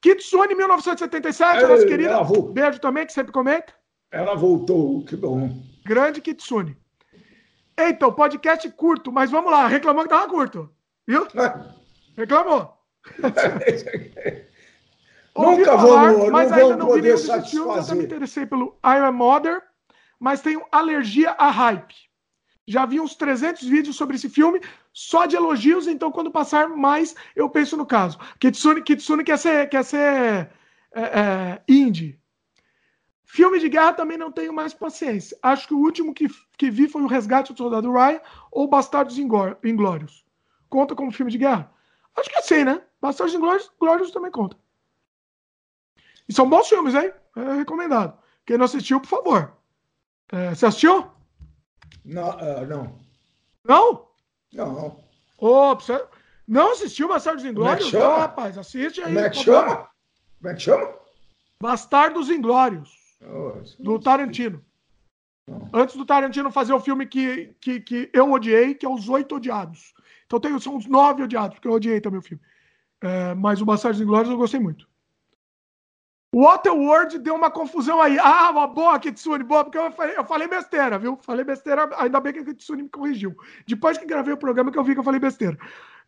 Kitsune 0.00 0.54
1977, 0.54 1.66
nossa 1.66 1.86
querida. 1.86 2.24
Beijo 2.52 2.80
também, 2.80 3.06
que 3.06 3.12
sempre 3.12 3.32
comenta. 3.32 3.74
Ela 4.10 4.34
voltou, 4.34 5.04
que 5.04 5.14
bom. 5.14 5.62
Grande 5.84 6.20
Kitsune. 6.20 6.76
Então, 7.78 8.12
podcast 8.12 8.68
curto, 8.72 9.12
mas 9.12 9.30
vamos 9.30 9.50
lá, 9.50 9.66
reclamou 9.66 10.02
que 10.02 10.08
tava 10.08 10.28
curto. 10.28 10.70
Viu? 11.06 11.26
Reclamou. 12.16 12.76
Nunca 15.36 15.78
falar, 15.78 16.12
vamos, 16.12 16.30
mas 16.30 16.50
não 16.50 16.58
ainda 16.58 16.76
não 16.76 16.92
vi 16.92 17.02
nenhum 17.02 17.14
desses 17.14 17.50
filmes. 17.50 17.76
Eu 17.76 17.82
também 17.84 17.98
me 17.98 18.04
interessei 18.04 18.44
pelo 18.44 18.78
I 18.84 18.96
Am 18.98 19.12
Mother, 19.12 19.62
mas 20.18 20.40
tenho 20.42 20.64
alergia 20.70 21.30
a 21.38 21.50
hype. 21.50 21.94
Já 22.70 22.86
vi 22.86 23.00
uns 23.00 23.16
300 23.16 23.66
vídeos 23.66 23.96
sobre 23.96 24.14
esse 24.14 24.28
filme, 24.28 24.60
só 24.92 25.26
de 25.26 25.34
elogios, 25.34 25.88
então 25.88 26.12
quando 26.12 26.30
passar 26.30 26.68
mais, 26.68 27.16
eu 27.34 27.50
penso 27.50 27.76
no 27.76 27.84
caso. 27.84 28.16
Kitsune, 28.38 28.80
Kitsune 28.80 29.24
quer 29.24 29.38
ser, 29.38 29.68
quer 29.68 29.84
ser 29.84 30.48
é, 30.94 31.02
é, 31.02 31.62
indie. 31.66 32.16
Filme 33.24 33.58
de 33.58 33.68
guerra 33.68 33.94
também 33.94 34.16
não 34.16 34.30
tenho 34.30 34.52
mais 34.52 34.72
paciência. 34.72 35.36
Acho 35.42 35.66
que 35.66 35.74
o 35.74 35.78
último 35.78 36.14
que, 36.14 36.28
que 36.56 36.70
vi 36.70 36.86
foi 36.86 37.02
o 37.02 37.08
Resgate 37.08 37.52
do 37.52 37.58
Soldado 37.58 37.92
Ryan 37.92 38.20
ou 38.52 38.68
Bastardos 38.68 39.18
Inglórios. 39.18 40.24
Conta 40.68 40.94
como 40.94 41.10
filme 41.10 41.32
de 41.32 41.38
guerra? 41.38 41.72
Acho 42.16 42.30
que 42.30 42.36
é 42.36 42.42
sim, 42.42 42.62
né? 42.62 42.80
Bastardos 43.00 43.34
Inglórios 43.34 44.12
também 44.12 44.30
conta. 44.30 44.56
E 46.28 46.32
são 46.32 46.48
bons 46.48 46.68
filmes, 46.68 46.94
hein? 46.94 47.12
É 47.34 47.54
recomendado. 47.54 48.16
Quem 48.46 48.56
não 48.56 48.64
assistiu, 48.64 49.00
por 49.00 49.08
favor. 49.08 49.56
É, 50.30 50.54
você 50.54 50.66
assistiu? 50.66 51.10
Não, 52.04 52.30
uh, 52.30 52.66
não. 52.66 52.98
Não? 53.64 54.06
Não. 54.52 55.04
Ô, 55.38 55.74
você 55.74 56.04
não 56.46 56.72
assistiu 56.72 57.08
Bastardos 57.08 57.44
Inglórios? 57.44 57.92
Não, 57.92 58.18
rapaz, 58.18 58.58
assiste 58.58 59.00
aí. 59.00 59.06
Como 59.06 59.18
é 59.18 59.30
que 59.30 59.36
chama? 59.36 59.88
Como 60.38 60.50
é 60.50 60.54
que 60.54 60.60
chama? 60.60 60.94
Bastardos 61.62 62.30
Inglórios. 62.30 62.90
Oh, 63.22 63.52
do 63.78 63.98
Tarantino. 63.98 64.64
Não. 65.46 65.68
Antes 65.72 65.96
do 65.96 66.06
Tarantino 66.06 66.50
fazer 66.50 66.72
o 66.72 66.80
filme 66.80 67.06
que, 67.06 67.54
que, 67.60 67.80
que 67.80 68.10
eu 68.12 68.32
odiei, 68.32 68.74
que 68.74 68.86
é 68.86 68.88
Os 68.88 69.08
Oito 69.08 69.36
Odiados. 69.36 69.92
Então 70.26 70.40
tenho, 70.40 70.60
são 70.60 70.76
uns 70.76 70.86
nove 70.86 71.22
odiados, 71.22 71.56
porque 71.56 71.68
eu 71.68 71.72
odiei 71.72 72.00
também 72.00 72.20
o 72.20 72.22
filme. 72.22 72.42
É, 73.02 73.34
mas 73.34 73.60
o 73.60 73.64
Bastardos 73.64 74.00
Inglórios 74.00 74.30
eu 74.30 74.36
gostei 74.36 74.60
muito. 74.60 74.88
Waterworld 76.34 77.18
deu 77.18 77.34
uma 77.34 77.50
confusão 77.50 78.00
aí. 78.00 78.18
Ah, 78.18 78.50
uma 78.50 78.66
boa, 78.66 78.98
Kitsune, 79.00 79.42
boa, 79.42 79.64
porque 79.64 79.78
eu 79.78 79.90
falei, 79.90 80.16
eu 80.16 80.24
falei 80.24 80.46
besteira, 80.46 80.98
viu? 80.98 81.18
Falei 81.22 81.44
besteira, 81.44 81.90
ainda 81.96 82.20
bem 82.20 82.32
que 82.32 82.38
a 82.38 82.44
Kitsune 82.44 82.84
me 82.84 82.88
corrigiu. 82.88 83.36
Depois 83.66 83.98
que 83.98 84.06
gravei 84.06 84.32
o 84.32 84.38
programa 84.38 84.70
que 84.70 84.78
eu 84.78 84.84
vi 84.84 84.94
que 84.94 85.00
eu 85.00 85.04
falei 85.04 85.18
besteira. 85.18 85.58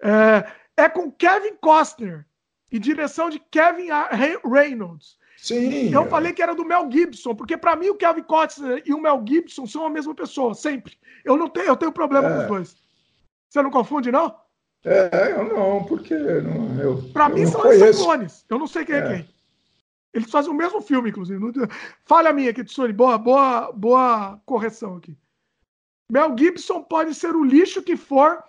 É, 0.00 0.84
é 0.84 0.88
com 0.88 1.10
Kevin 1.10 1.56
Costner 1.60 2.24
e 2.70 2.78
direção 2.78 3.28
de 3.28 3.38
Kevin 3.38 3.88
Reynolds. 4.44 5.18
Sim. 5.36 5.92
Eu 5.92 6.06
falei 6.06 6.32
que 6.32 6.40
era 6.40 6.54
do 6.54 6.64
Mel 6.64 6.88
Gibson, 6.88 7.34
porque 7.34 7.56
para 7.56 7.74
mim 7.74 7.88
o 7.88 7.96
Kevin 7.96 8.22
Costner 8.22 8.80
e 8.86 8.94
o 8.94 9.00
Mel 9.00 9.24
Gibson 9.26 9.66
são 9.66 9.84
a 9.84 9.90
mesma 9.90 10.14
pessoa, 10.14 10.54
sempre. 10.54 10.96
Eu 11.24 11.36
não 11.36 11.48
tenho, 11.48 11.66
eu 11.66 11.76
tenho 11.76 11.90
problema 11.90 12.28
é. 12.28 12.32
com 12.32 12.40
os 12.42 12.46
dois. 12.46 12.76
Você 13.50 13.60
não 13.60 13.70
confunde, 13.70 14.12
não? 14.12 14.34
É, 14.84 15.32
eu 15.32 15.44
não, 15.44 15.84
porque 15.84 16.14
não, 16.14 16.80
eu. 16.80 17.02
Pra 17.12 17.28
eu 17.28 17.34
mim 17.34 17.46
são 17.46 17.70
esses 17.72 17.96
clones. 18.00 18.44
Eu 18.48 18.58
não 18.58 18.68
sei 18.68 18.84
quem 18.84 18.94
é, 18.94 18.98
é 18.98 19.08
quem. 19.08 19.28
Eles 20.12 20.30
fazem 20.30 20.50
o 20.50 20.54
mesmo 20.54 20.80
filme, 20.80 21.10
inclusive. 21.10 21.40
Falha 22.04 22.32
minha 22.32 22.50
aqui, 22.50 22.62
Tsuri. 22.62 22.92
Boa, 22.92 23.16
boa, 23.16 23.72
boa 23.72 24.40
correção 24.44 24.96
aqui. 24.96 25.16
Mel 26.08 26.36
Gibson 26.36 26.82
pode 26.82 27.14
ser 27.14 27.34
o 27.34 27.44
lixo 27.44 27.82
que 27.82 27.96
for 27.96 28.42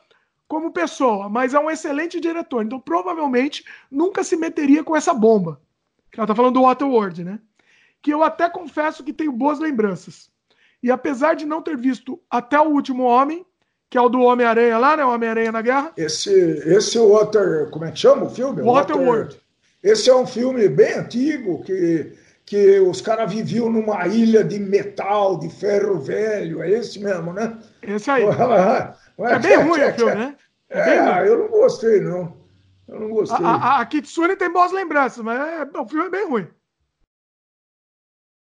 como 0.48 0.74
pessoa, 0.74 1.30
mas 1.30 1.54
é 1.54 1.60
um 1.60 1.72
excelente 1.72 2.20
diretor. 2.20 2.64
Então, 2.64 2.80
provavelmente, 2.80 3.64
nunca 3.90 4.24
se 4.24 4.36
meteria 4.36 4.84
com 4.84 4.96
essa 4.96 5.14
bomba. 5.14 5.62
Ela 6.16 6.28
tá 6.28 6.36
falando 6.36 6.56
do 6.56 6.64
Waterworld, 6.64 7.24
né? 7.24 7.40
Que 8.02 8.14
eu 8.14 8.22
até 8.22 8.50
confesso 8.50 9.04
que 9.04 9.14
tenho 9.14 9.32
boas 9.32 9.60
lembranças. 9.60 10.30
E 10.82 10.92
apesar 10.92 11.36
de 11.36 11.46
não 11.46 11.62
ter 11.62 11.78
visto 11.78 12.22
até 12.30 12.60
o 12.60 12.70
último 12.70 13.04
Homem, 13.04 13.46
que 13.90 13.98
é 13.98 14.02
o 14.02 14.10
do 14.10 14.20
Homem-Aranha 14.20 14.78
lá, 14.78 14.98
né? 14.98 15.06
Homem-Aranha 15.06 15.52
na 15.52 15.62
Guerra. 15.62 15.94
Esse, 15.96 16.34
esse 16.66 17.00
Water. 17.00 17.70
Como 17.72 17.86
é 17.86 17.92
que 17.92 18.00
chama 18.00 18.26
o 18.26 18.30
filme? 18.30 18.62
Waterworld. 18.62 19.36
Water, 19.36 19.43
esse 19.84 20.10
é 20.10 20.16
um 20.16 20.26
filme 20.26 20.70
bem 20.70 20.94
antigo 20.94 21.62
que, 21.64 22.14
que 22.46 22.80
os 22.80 23.02
caras 23.02 23.32
viviam 23.32 23.70
numa 23.70 24.08
ilha 24.08 24.42
de 24.42 24.58
metal, 24.58 25.38
de 25.38 25.50
ferro 25.50 26.00
velho. 26.00 26.64
É 26.64 26.70
esse 26.72 27.00
mesmo, 27.00 27.34
né? 27.34 27.60
Esse 27.82 28.10
aí. 28.10 28.24
é 29.20 29.40
bem 29.40 29.58
ruim 29.62 29.82
o 29.84 29.94
filme, 29.94 30.16
né? 30.16 30.36
É, 30.70 30.80
é 30.80 31.28
eu 31.28 31.38
não 31.38 31.48
gostei, 31.50 32.00
não. 32.00 32.38
Eu 32.88 33.00
não 33.02 33.10
gostei. 33.10 33.46
A, 33.46 33.50
a, 33.50 33.82
a 33.82 33.86
Kitsune 33.86 34.38
tem 34.38 34.52
boas 34.52 34.72
lembranças, 34.72 35.24
mas 35.24 35.38
é, 35.40 35.68
o 35.78 35.88
filme 35.88 36.06
é 36.06 36.10
bem 36.10 36.28
ruim. 36.28 36.48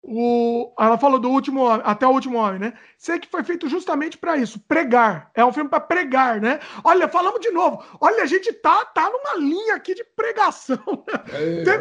O, 0.09 0.73
ela 0.79 0.97
falou 0.97 1.19
do 1.19 1.29
último 1.29 1.63
homem, 1.63 1.83
até 1.85 2.07
o 2.07 2.13
último 2.13 2.39
homem, 2.39 2.61
né? 2.61 2.75
Sei 2.97 3.19
que 3.19 3.29
foi 3.29 3.43
feito 3.43 3.69
justamente 3.69 4.17
para 4.17 4.37
isso, 4.37 4.61
pregar. 4.61 5.33
É 5.35 5.45
um 5.45 5.53
filme 5.53 5.69
para 5.69 5.81
pregar, 5.81 6.41
né? 6.41 6.61
Olha, 6.85 7.09
falamos 7.09 7.41
de 7.41 7.51
novo. 7.51 7.83
Olha, 8.01 8.23
a 8.23 8.27
gente 8.27 8.53
tá, 8.53 8.85
tá 8.85 9.11
numa 9.11 9.35
linha 9.35 9.75
aqui 9.75 9.97
de 9.97 10.05
pregação. 10.05 10.79
Né? 11.09 11.19
Tem, 11.67 11.79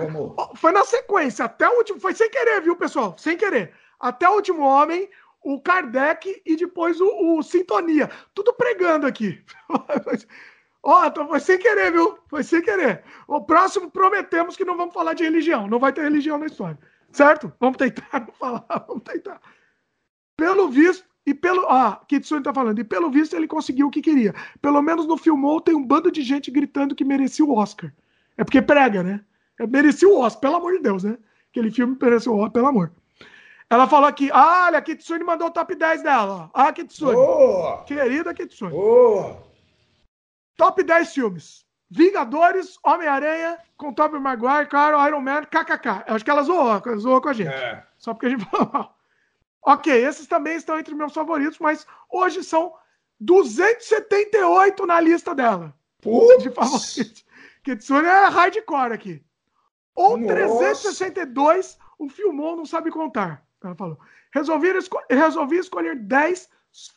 foi 0.56 0.72
na 0.72 0.84
sequência, 0.84 1.46
até 1.46 1.70
o 1.70 1.78
último, 1.78 2.00
foi 2.00 2.16
sem 2.16 2.28
querer, 2.28 2.62
viu, 2.62 2.76
pessoal? 2.76 3.16
Sem 3.16 3.38
querer. 3.38 3.74
Até 4.00 4.28
o 4.28 4.34
último 4.34 4.64
homem, 4.64 5.08
o 5.44 5.62
Kardec 5.62 6.42
e 6.44 6.56
depois 6.56 7.00
o, 7.00 7.38
o 7.38 7.44
Sintonia. 7.44 8.10
Tudo 8.34 8.54
pregando 8.54 9.06
aqui. 9.06 9.40
Ó, 10.82 11.08
oh, 11.08 11.28
foi 11.28 11.40
sem 11.40 11.60
querer, 11.60 11.92
viu? 11.92 12.18
Foi 12.28 12.44
sem 12.44 12.62
querer. 12.64 13.04
O 13.28 13.42
próximo 13.42 13.92
prometemos 13.92 14.58
que 14.58 14.66
não 14.66 14.76
vamos 14.76 14.96
falar 14.96 15.14
de 15.14 15.24
religião. 15.24 15.68
Não 15.68 15.80
vai 15.80 15.94
ter 15.94 16.02
religião 16.02 16.40
na 16.40 16.48
história. 16.48 16.80
Certo? 17.16 17.54
Vamos 17.62 17.78
tentar 17.78 18.20
não 18.20 18.34
falar, 18.38 18.86
vamos 18.86 19.04
tentar. 19.04 19.40
Pelo 20.36 20.70
visto, 20.70 21.06
e 21.26 21.34
pelo. 21.34 21.66
Ah, 21.70 22.02
Kitsune 22.10 22.44
tá 22.44 22.54
falando. 22.54 22.78
E 22.80 22.84
pelo 22.84 23.10
visto 23.10 23.36
ele 23.36 23.48
conseguiu 23.48 23.88
o 23.88 23.90
que 23.90 24.02
queria. 24.02 24.36
Pelo 24.62 24.82
menos 24.82 25.08
no 25.08 25.18
filmou 25.18 25.62
tem 25.62 25.74
um 25.74 25.86
bando 25.86 26.12
de 26.12 26.22
gente 26.22 26.52
gritando 26.52 26.94
que 26.94 27.06
merecia 27.06 27.46
o 27.46 27.56
Oscar. 27.56 27.94
É 28.38 28.44
porque 28.44 28.62
prega, 28.62 29.02
né? 29.02 29.22
É, 29.58 29.66
merecia 29.66 30.10
o 30.10 30.20
Oscar, 30.20 30.42
pelo 30.42 30.58
amor 30.58 30.74
de 30.74 30.80
Deus, 30.80 31.06
né? 31.06 31.18
Aquele 31.52 31.72
filme 31.72 31.98
mereceu 32.00 32.34
o 32.34 32.38
Oscar, 32.38 32.52
pelo 32.52 32.68
amor. 32.68 32.92
Ela 33.70 33.88
falou 33.88 34.08
aqui, 34.08 34.30
ah, 34.32 34.66
olha, 34.68 34.78
a 34.78 34.82
Kitsune 34.82 35.24
mandou 35.24 35.48
o 35.48 35.52
top 35.52 35.74
10 35.74 36.04
dela. 36.04 36.52
Ah, 36.54 36.72
Kitsune. 36.74 37.16
Oh! 37.16 37.78
Querida 37.86 38.34
Kitsune. 38.34 38.74
Oh! 38.74 39.38
Top 40.58 40.84
10 40.84 41.14
filmes. 41.14 41.65
Vingadores, 41.90 42.78
Homem-Aranha, 42.84 43.58
com 43.78 43.94
Tobey 43.94 44.20
Maguire, 44.20 44.68
claro, 44.68 45.06
Iron 45.08 45.22
Man, 45.22 45.44
KKK. 45.44 46.06
Eu 46.08 46.16
acho 46.16 46.26
que 46.26 46.32
ela 46.32 46.44
zoou, 46.44 46.82
zoou 46.98 47.22
com 47.22 47.30
a 47.30 47.34
gente. 47.34 47.54
É. 47.54 47.84
Só 47.98 48.14
porque 48.14 48.28
a 48.28 48.30
gente 48.30 48.46
falou 48.50 48.70
mal. 48.72 48.98
Ok, 49.62 49.92
esses 49.94 50.28
também 50.28 50.56
estão 50.56 50.80
entre 50.80 50.94
meus 50.94 51.14
favoritos, 51.14 51.58
mas 51.60 51.88
hoje 52.10 52.44
são 52.44 52.74
278 53.20 54.86
na 54.86 55.00
lista 55.00 55.34
dela. 55.34 55.74
Putz. 56.02 56.44
De 56.44 56.52
favoritos. 56.52 57.26
Kitsune 57.64 58.08
é 58.08 58.28
hardcore 58.28 58.94
aqui. 58.94 59.24
Ou 59.96 60.18
Nossa. 60.18 60.36
362, 60.36 61.80
o 61.98 62.10
Filmou 62.10 62.56
não 62.56 62.66
sabe 62.66 62.92
contar. 62.92 63.44
Ela 63.64 63.76
falou. 63.76 64.00
Resolvi, 64.32 64.68
esco 64.78 65.02
resolvi 65.10 65.58
escolher 65.58 65.96
10 65.96 66.50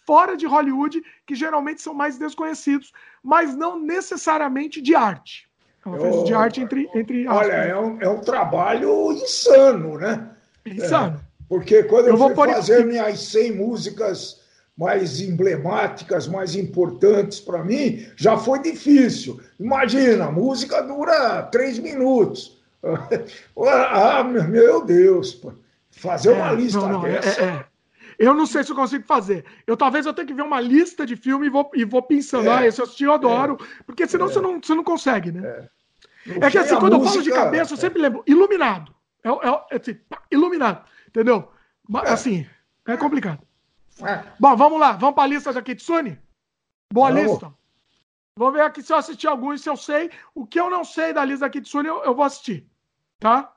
fora 0.06 0.36
de 0.36 0.46
Hollywood, 0.46 1.02
que 1.26 1.34
geralmente 1.34 1.82
são 1.82 1.94
mais 1.94 2.18
desconhecidos, 2.18 2.92
mas 3.22 3.54
não 3.54 3.78
necessariamente 3.78 4.80
de 4.80 4.94
arte. 4.94 5.48
Ela 5.84 5.98
fez 5.98 6.24
de 6.24 6.34
arte 6.34 6.60
entre, 6.60 6.88
entre 6.94 7.26
Olha, 7.28 7.52
é 7.52 7.78
um, 7.78 8.00
é 8.00 8.08
um 8.08 8.20
trabalho 8.20 9.12
insano, 9.12 9.98
né? 9.98 10.30
Insano. 10.66 11.16
É, 11.16 11.20
porque 11.48 11.82
quando 11.84 12.08
eu, 12.08 12.16
eu 12.16 12.18
fui 12.18 12.34
fazer 12.34 12.84
minhas 12.84 13.20
100 13.20 13.56
músicas 13.56 14.40
mais 14.76 15.20
emblemáticas, 15.20 16.28
mais 16.28 16.54
importantes 16.54 17.40
para 17.40 17.64
mim, 17.64 18.06
já 18.14 18.36
foi 18.36 18.60
difícil. 18.60 19.40
Imagina, 19.58 20.26
a 20.26 20.32
música 20.32 20.80
dura 20.82 21.42
três 21.42 21.78
minutos. 21.80 22.60
ah, 23.66 24.22
meu 24.22 24.84
Deus, 24.84 25.42
fazer 25.90 26.30
uma 26.30 26.52
é, 26.52 26.54
lista 26.54 26.78
não, 26.78 26.88
não, 26.90 27.06
é, 27.06 27.12
dessa. 27.12 27.40
É, 27.40 27.44
é. 27.44 27.64
Eu 28.18 28.34
não 28.34 28.46
sei 28.46 28.64
se 28.64 28.72
eu 28.72 28.76
consigo 28.76 29.04
fazer. 29.04 29.44
Eu 29.66 29.76
talvez 29.76 30.04
eu 30.04 30.12
tenha 30.12 30.26
que 30.26 30.34
ver 30.34 30.42
uma 30.42 30.60
lista 30.60 31.06
de 31.06 31.14
filme 31.14 31.46
e 31.46 31.50
vou, 31.50 31.70
e 31.72 31.84
vou 31.84 32.02
pensando, 32.02 32.48
é, 32.48 32.58
ah, 32.58 32.66
esse 32.66 32.80
eu 32.80 32.84
assisti, 32.84 33.04
eu 33.04 33.12
adoro. 33.12 33.56
É, 33.60 33.82
porque 33.84 34.08
senão 34.08 34.26
é, 34.26 34.28
você, 34.28 34.40
não, 34.40 34.60
você 34.60 34.74
não 34.74 34.82
consegue, 34.82 35.30
né? 35.30 35.68
É, 36.26 36.46
é 36.46 36.50
que 36.50 36.58
assim, 36.58 36.76
quando 36.76 36.98
música, 36.98 37.06
eu 37.06 37.10
falo 37.10 37.22
de 37.22 37.30
cabeça, 37.30 37.74
eu 37.74 37.78
sempre 37.78 38.02
lembro, 38.02 38.24
iluminado. 38.26 38.92
É, 39.22 39.28
é, 39.28 39.64
é 39.70 39.76
assim, 39.76 40.00
iluminado. 40.32 40.84
Entendeu? 41.06 41.52
É. 42.04 42.10
Assim, 42.10 42.46
é 42.86 42.96
complicado. 42.96 43.46
É. 44.02 44.24
Bom, 44.38 44.56
vamos 44.56 44.80
lá. 44.80 44.92
Vamos 44.92 45.14
para 45.14 45.24
a 45.24 45.28
lista 45.28 45.52
da 45.52 45.62
Kitsune? 45.62 46.18
Boa 46.92 47.12
vamos. 47.12 47.30
lista. 47.30 47.54
Vou 48.36 48.52
ver 48.52 48.62
aqui 48.62 48.82
se 48.82 48.92
eu 48.92 48.96
assisti 48.96 49.26
alguns, 49.26 49.62
se 49.62 49.68
eu 49.68 49.76
sei. 49.76 50.10
O 50.34 50.46
que 50.46 50.58
eu 50.58 50.70
não 50.70 50.84
sei 50.84 51.12
da 51.12 51.24
lista 51.24 51.46
da 51.46 51.50
Kitsune, 51.50 51.88
eu, 51.88 52.02
eu 52.04 52.14
vou 52.14 52.24
assistir. 52.24 52.68
Tá? 53.18 53.52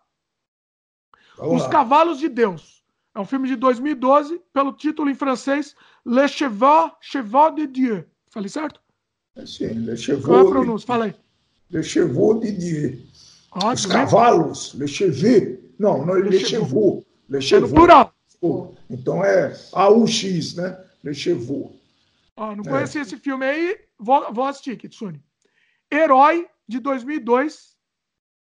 Vamos 1.38 1.58
Os 1.58 1.64
lá. 1.64 1.70
Cavalos 1.70 2.20
de 2.20 2.30
Deus. 2.30 2.81
É 3.14 3.20
um 3.20 3.26
filme 3.26 3.48
de 3.48 3.56
2012, 3.56 4.42
pelo 4.54 4.72
título 4.72 5.10
em 5.10 5.16
francês 5.16 5.76
Le 6.06 6.28
Cheval, 6.28 6.98
Cheval 7.02 7.54
de 7.54 7.68
Dieu. 7.68 8.06
Falei 8.30 8.50
certo? 8.50 8.80
É 9.36 9.46
sim, 9.46 9.68
Le 9.68 9.98
Cheval. 9.98 10.24
Qual 10.24 10.40
é 10.40 10.42
a 10.42 10.52
pronúncia? 10.52 10.88
Fala 10.88 11.06
aí. 11.06 11.16
Le 11.70 11.84
Cheval 11.84 12.40
de 12.40 12.52
Dieu. 12.52 13.00
Ah, 13.52 13.74
Os 13.74 13.86
cavalos, 13.86 14.74
Le 14.76 14.88
Chevet. 14.88 15.60
Não, 15.78 16.06
não 16.06 16.16
é 16.16 16.22
Le, 16.22 16.30
Le 16.30 16.40
Cheval. 16.40 17.04
Le 17.30 17.42
Cheval. 17.42 17.68
É 17.68 17.70
no 17.70 17.76
plural. 17.76 18.16
Então 18.90 19.24
é 19.24 19.54
AUX, 19.74 20.56
né? 20.56 20.78
Le 21.04 21.14
Cheval. 21.14 21.72
Ah, 22.38 22.56
não 22.56 22.64
conhecia 22.64 23.02
é. 23.02 23.04
esse 23.04 23.18
filme 23.18 23.46
aí. 23.46 23.78
Vou, 24.00 24.34
vou 24.34 24.46
assistir, 24.46 24.78
Kitsune. 24.78 25.22
Herói, 25.92 26.48
de 26.68 26.80
2002, 26.80 27.71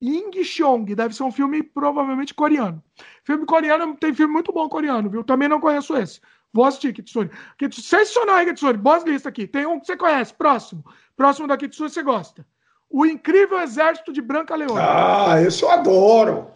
Ying 0.04 0.44
Xiong, 0.44 0.86
deve 0.96 1.16
ser 1.16 1.24
um 1.24 1.32
filme 1.32 1.62
provavelmente 1.62 2.34
coreano. 2.34 2.84
Filme 3.24 3.46
coreano, 3.46 3.96
tem 3.96 4.14
filme 4.14 4.34
muito 4.34 4.52
bom 4.52 4.68
coreano, 4.68 5.10
viu? 5.10 5.24
Também 5.24 5.48
não 5.48 5.60
conheço 5.60 5.96
esse. 5.96 6.20
Vou 6.52 6.66
assistir, 6.66 6.92
Kitsune. 6.94 7.30
Sensacional, 7.72 8.40
hein, 8.40 8.48
Kitsune? 8.48 8.78
Boas 8.78 9.04
listas 9.04 9.28
aqui. 9.28 9.48
Tem 9.48 9.66
um 9.66 9.80
que 9.80 9.86
você 9.86 9.96
conhece, 9.96 10.34
próximo. 10.34 10.84
Próximo 11.16 11.48
da 11.48 11.56
Kitsune 11.56 11.90
você 11.90 12.04
gosta. 12.04 12.46
O 12.90 13.06
Incrível 13.06 13.60
Exército 13.62 14.12
de 14.12 14.22
Branca 14.22 14.56
Leone. 14.56 14.78
Ah, 14.78 15.42
esse 15.42 15.64
eu 15.64 15.70
adoro. 15.70 16.52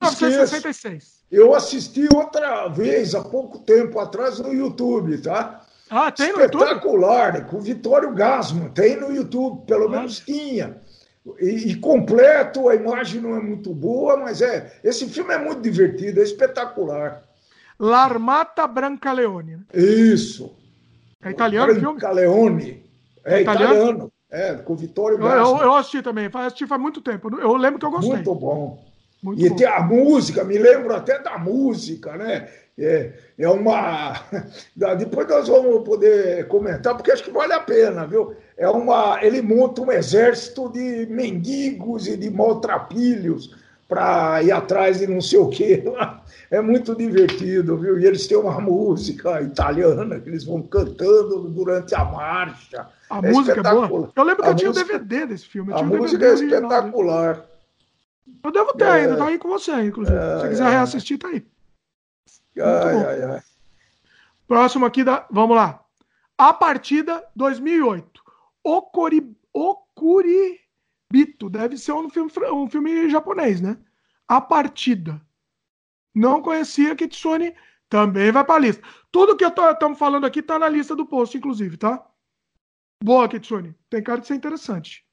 1966. 0.00 1.24
Eu 1.30 1.54
assisti 1.54 2.06
outra 2.14 2.68
vez, 2.68 3.14
há 3.14 3.22
pouco 3.22 3.58
tempo 3.58 3.98
atrás, 3.98 4.38
no 4.38 4.54
YouTube, 4.54 5.18
tá? 5.20 5.66
Ah, 5.90 6.12
tem 6.12 6.32
no 6.32 6.40
YouTube? 6.40 6.62
Espetacular, 6.62 7.46
com 7.46 7.56
o 7.56 7.60
Vitório 7.60 8.14
Gasman. 8.14 8.68
Tem 8.68 8.96
no 8.96 9.12
YouTube, 9.12 9.66
pelo 9.66 9.88
menos 9.88 10.20
tinha. 10.20 10.80
E, 11.40 11.70
e, 11.70 11.76
completo, 11.76 12.68
a 12.68 12.74
imagem 12.74 13.20
não 13.20 13.36
é 13.36 13.40
muito 13.40 13.72
boa, 13.74 14.16
mas 14.16 14.40
é. 14.40 14.78
Esse 14.82 15.08
filme 15.08 15.34
é 15.34 15.38
muito 15.38 15.60
divertido, 15.60 16.20
é 16.20 16.22
espetacular. 16.22 17.22
L'Armata 17.78 18.66
Brancaleone. 18.66 19.56
Né? 19.56 19.62
Isso. 19.74 20.56
É 21.22 21.30
italiano 21.30 21.72
o 21.72 21.74
filme? 21.74 21.98
Brancaleone. 21.98 22.84
É, 23.24 23.38
é 23.38 23.42
italiano? 23.42 23.74
italiano. 23.74 24.12
É, 24.30 24.54
com 24.56 24.76
Vitório 24.76 25.18
eu, 25.18 25.26
eu, 25.26 25.56
eu, 25.56 25.74
assisti 25.74 26.02
também, 26.02 26.28
assisti 26.32 26.66
faz 26.66 26.80
muito 26.80 27.00
tempo. 27.00 27.34
Eu 27.38 27.56
lembro 27.56 27.78
que 27.78 27.86
eu 27.86 27.90
gostei. 27.90 28.12
Muito 28.12 28.34
bom. 28.34 28.86
Muito 29.22 29.44
e 29.44 29.48
bom. 29.48 29.56
tem 29.56 29.66
a 29.66 29.80
música, 29.80 30.44
me 30.44 30.58
lembro 30.58 30.94
até 30.94 31.18
da 31.18 31.38
música, 31.38 32.16
né? 32.16 32.48
É, 32.78 33.12
é 33.38 33.48
uma. 33.48 34.14
Depois 34.98 35.28
nós 35.28 35.48
vamos 35.48 35.84
poder 35.84 36.48
comentar, 36.48 36.96
porque 36.96 37.12
acho 37.12 37.22
que 37.22 37.30
vale 37.30 37.52
a 37.52 37.60
pena, 37.60 38.06
viu? 38.06 38.34
É 38.56 38.68
uma. 38.68 39.22
Ele 39.22 39.40
monta 39.40 39.80
um 39.80 39.92
exército 39.92 40.68
de 40.70 41.06
mendigos 41.08 42.08
e 42.08 42.16
de 42.16 42.30
maltrapilhos 42.30 43.54
para 43.88 44.42
ir 44.42 44.50
atrás 44.50 44.98
de 44.98 45.06
não 45.06 45.20
sei 45.20 45.38
o 45.38 45.48
quê. 45.48 45.84
É 46.50 46.62
muito 46.62 46.94
divertido, 46.94 47.76
viu? 47.76 47.98
E 47.98 48.06
eles 48.06 48.26
têm 48.26 48.38
uma 48.38 48.58
música 48.58 49.42
italiana 49.42 50.18
que 50.18 50.30
eles 50.30 50.44
vão 50.44 50.62
cantando 50.62 51.42
durante 51.50 51.94
a 51.94 52.02
marcha. 52.02 52.88
A 53.10 53.18
é 53.18 53.30
música 53.30 53.60
é 53.60 53.62
boa. 53.62 54.10
Eu 54.16 54.24
lembro 54.24 54.42
que 54.42 54.48
a 54.48 54.52
eu 54.52 54.56
tinha 54.56 54.70
música, 54.70 54.94
um 54.94 54.98
DVD 54.98 55.26
desse 55.26 55.46
filme. 55.46 55.74
a 55.74 55.82
música 55.82 56.24
é 56.24 56.32
espetacular. 56.32 57.44
Eu 58.42 58.50
devo 58.50 58.72
ter 58.72 58.84
é... 58.84 58.90
ainda, 58.92 59.16
tá 59.18 59.26
aí 59.26 59.38
com 59.38 59.48
você, 59.50 59.72
inclusive. 59.82 60.16
É... 60.16 60.20
Se 60.20 60.40
você 60.40 60.48
quiser 60.48 60.70
reassistir, 60.70 61.18
tá 61.18 61.28
aí. 61.28 61.44
Ai, 62.60 62.96
ai, 63.04 63.22
ai. 63.24 63.42
Próximo 64.46 64.86
aqui, 64.86 65.04
da... 65.04 65.26
vamos 65.30 65.56
lá. 65.56 65.84
A 66.36 66.52
Partida 66.52 67.24
2008. 67.36 68.22
Okori... 68.62 69.36
Okuribito. 69.52 71.50
Deve 71.50 71.76
ser 71.76 71.92
um 71.92 72.08
filme, 72.08 72.30
um 72.52 72.68
filme 72.68 73.10
japonês, 73.10 73.60
né? 73.60 73.76
A 74.26 74.40
Partida. 74.40 75.20
Não 76.14 76.42
conhecia 76.42 76.96
Kitsune. 76.96 77.54
Também 77.88 78.30
vai 78.30 78.44
para 78.44 78.56
a 78.56 78.58
lista. 78.58 78.82
Tudo 79.10 79.36
que 79.36 79.44
estamos 79.44 79.98
falando 79.98 80.26
aqui 80.26 80.40
está 80.40 80.58
na 80.58 80.68
lista 80.68 80.94
do 80.94 81.06
post, 81.06 81.36
inclusive, 81.36 81.76
tá? 81.76 82.06
Boa, 83.02 83.28
Kitsune. 83.28 83.74
Tem 83.88 84.02
cara 84.02 84.20
de 84.20 84.26
ser 84.26 84.34
interessante. 84.34 85.04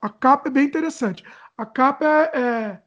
A 0.00 0.08
capa 0.08 0.48
é 0.48 0.52
bem 0.52 0.66
interessante. 0.66 1.24
A 1.56 1.64
capa 1.64 2.04
é, 2.04 2.38
é 2.38 2.82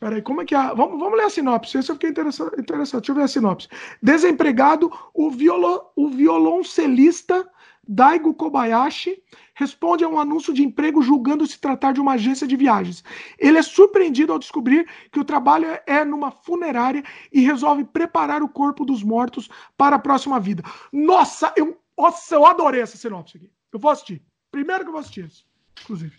Peraí, 0.00 0.22
como 0.22 0.40
é 0.40 0.46
que 0.46 0.54
é? 0.54 0.74
Vamos, 0.74 0.98
vamos 0.98 1.18
ler 1.18 1.26
a 1.26 1.30
sinopse. 1.30 1.76
Esse 1.76 1.90
eu 1.90 1.94
fiquei 1.96 2.08
interessante. 2.08 2.56
Deixa 2.56 3.12
eu 3.12 3.14
ver 3.14 3.22
a 3.22 3.28
sinopse. 3.28 3.68
Desempregado, 4.02 4.90
o, 5.12 5.30
violo, 5.30 5.92
o 5.94 6.08
violoncelista 6.08 7.46
Daigo 7.86 8.32
Kobayashi 8.32 9.22
responde 9.54 10.02
a 10.02 10.08
um 10.08 10.18
anúncio 10.18 10.54
de 10.54 10.62
emprego 10.62 11.02
julgando 11.02 11.46
se 11.46 11.60
tratar 11.60 11.92
de 11.92 12.00
uma 12.00 12.12
agência 12.12 12.46
de 12.46 12.56
viagens. 12.56 13.04
Ele 13.38 13.58
é 13.58 13.62
surpreendido 13.62 14.32
ao 14.32 14.38
descobrir 14.38 14.88
que 15.12 15.20
o 15.20 15.24
trabalho 15.24 15.66
é 15.86 16.02
numa 16.02 16.30
funerária 16.30 17.02
e 17.30 17.42
resolve 17.42 17.84
preparar 17.84 18.42
o 18.42 18.48
corpo 18.48 18.86
dos 18.86 19.02
mortos 19.02 19.50
para 19.76 19.96
a 19.96 19.98
próxima 19.98 20.40
vida. 20.40 20.62
Nossa, 20.90 21.52
eu, 21.56 21.78
nossa, 21.98 22.34
eu 22.34 22.46
adorei 22.46 22.80
essa 22.80 22.96
sinopse 22.96 23.36
aqui. 23.36 23.50
Eu 23.70 23.78
vou 23.78 23.90
assistir. 23.90 24.22
Primeiro 24.50 24.82
que 24.82 24.88
eu 24.88 24.92
vou 24.92 25.00
assistir 25.00 25.26
esse, 25.26 25.44
inclusive. 25.82 26.16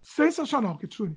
Sensacional, 0.00 0.78
Kitsune. 0.78 1.16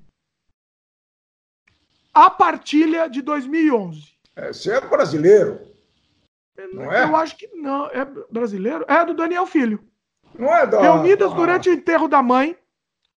A 2.12 2.28
Partilha 2.28 3.08
de 3.08 3.22
2011. 3.22 4.02
É, 4.36 4.52
você 4.52 4.72
é 4.72 4.80
brasileiro? 4.80 5.60
Não 6.72 6.92
é? 6.92 7.04
Eu 7.04 7.16
acho 7.16 7.36
que 7.36 7.46
não. 7.54 7.86
É 7.86 8.06
brasileiro? 8.30 8.84
É 8.88 9.04
do 9.04 9.14
Daniel 9.14 9.46
Filho. 9.46 9.82
Não 10.38 10.48
é 10.48 10.66
da. 10.66 10.80
Reunidas 10.80 11.32
durante 11.32 11.68
o 11.68 11.72
enterro 11.72 12.08
da 12.08 12.22
mãe, 12.22 12.56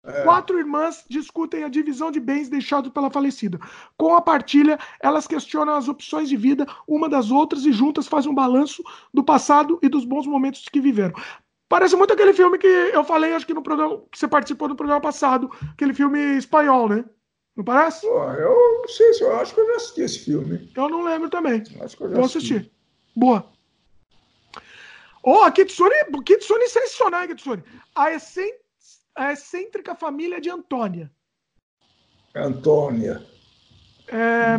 é. 0.04 0.22
quatro 0.22 0.58
irmãs 0.58 1.04
discutem 1.08 1.64
a 1.64 1.68
divisão 1.68 2.10
de 2.10 2.20
bens 2.20 2.48
deixados 2.48 2.90
pela 2.90 3.10
falecida. 3.10 3.58
Com 3.96 4.14
a 4.14 4.20
partilha, 4.20 4.78
elas 5.00 5.26
questionam 5.26 5.74
as 5.74 5.88
opções 5.88 6.28
de 6.28 6.36
vida 6.36 6.66
uma 6.86 7.08
das 7.08 7.30
outras 7.30 7.64
e 7.64 7.72
juntas 7.72 8.06
fazem 8.06 8.30
um 8.30 8.34
balanço 8.34 8.82
do 9.12 9.22
passado 9.22 9.78
e 9.82 9.88
dos 9.88 10.04
bons 10.04 10.26
momentos 10.26 10.66
que 10.70 10.80
viveram. 10.80 11.14
Parece 11.68 11.94
muito 11.94 12.12
aquele 12.12 12.32
filme 12.32 12.58
que 12.58 12.66
eu 12.66 13.04
falei, 13.04 13.32
acho 13.32 13.46
que 13.46 13.54
no 13.54 13.62
programa 13.62 14.02
que 14.10 14.18
você 14.18 14.26
participou 14.26 14.68
do 14.68 14.74
programa 14.74 15.00
passado, 15.00 15.50
aquele 15.72 15.94
filme 15.94 16.18
espanhol, 16.36 16.88
né? 16.88 17.04
Não 17.60 17.64
parece? 17.64 18.06
Pô, 18.06 18.24
eu 18.32 18.78
não 18.80 18.88
sei 18.88 19.12
se 19.12 19.22
eu 19.22 19.36
acho 19.36 19.52
que 19.52 19.60
eu 19.60 19.66
já 19.66 19.76
assisti 19.76 20.00
esse 20.00 20.18
filme. 20.20 20.72
Eu 20.74 20.88
não 20.88 21.02
lembro 21.02 21.28
também. 21.28 21.62
Acho 21.82 21.94
que 21.94 22.04
eu 22.04 22.08
já 22.08 22.14
Vou 22.14 22.24
assisti. 22.24 22.54
assistir. 22.54 22.72
Boa. 23.14 23.52
Oh, 25.22 25.42
a 25.42 25.50
Kitsune, 25.50 25.94
Kitsune 26.24 26.66
sensacional, 26.68 27.28
Kitsune. 27.28 27.62
A, 27.94 28.12
excêntrica, 28.12 28.64
a 29.14 29.32
excêntrica 29.34 29.94
família 29.94 30.40
de 30.40 30.48
Antônia. 30.48 31.12
Antônia. 32.34 33.26
É, 34.08 34.56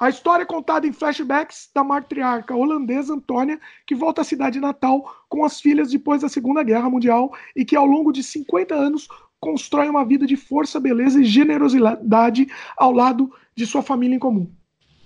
a 0.00 0.08
história 0.08 0.44
é 0.44 0.46
contada 0.46 0.86
em 0.86 0.92
flashbacks 0.92 1.68
da 1.74 1.84
matriarca 1.84 2.56
holandesa 2.56 3.12
Antônia, 3.12 3.60
que 3.86 3.94
volta 3.94 4.22
à 4.22 4.24
cidade 4.24 4.58
natal 4.58 5.22
com 5.28 5.44
as 5.44 5.60
filhas 5.60 5.90
depois 5.90 6.22
da 6.22 6.30
Segunda 6.30 6.62
Guerra 6.62 6.88
Mundial 6.88 7.30
e 7.54 7.62
que, 7.62 7.76
ao 7.76 7.84
longo 7.84 8.10
de 8.10 8.22
50 8.22 8.74
anos, 8.74 9.06
constrói 9.42 9.88
uma 9.88 10.04
vida 10.04 10.24
de 10.24 10.36
força, 10.36 10.78
beleza 10.78 11.20
e 11.20 11.24
generosidade 11.24 12.46
ao 12.76 12.92
lado 12.92 13.34
de 13.56 13.66
sua 13.66 13.82
família 13.82 14.14
em 14.14 14.18
comum. 14.20 14.48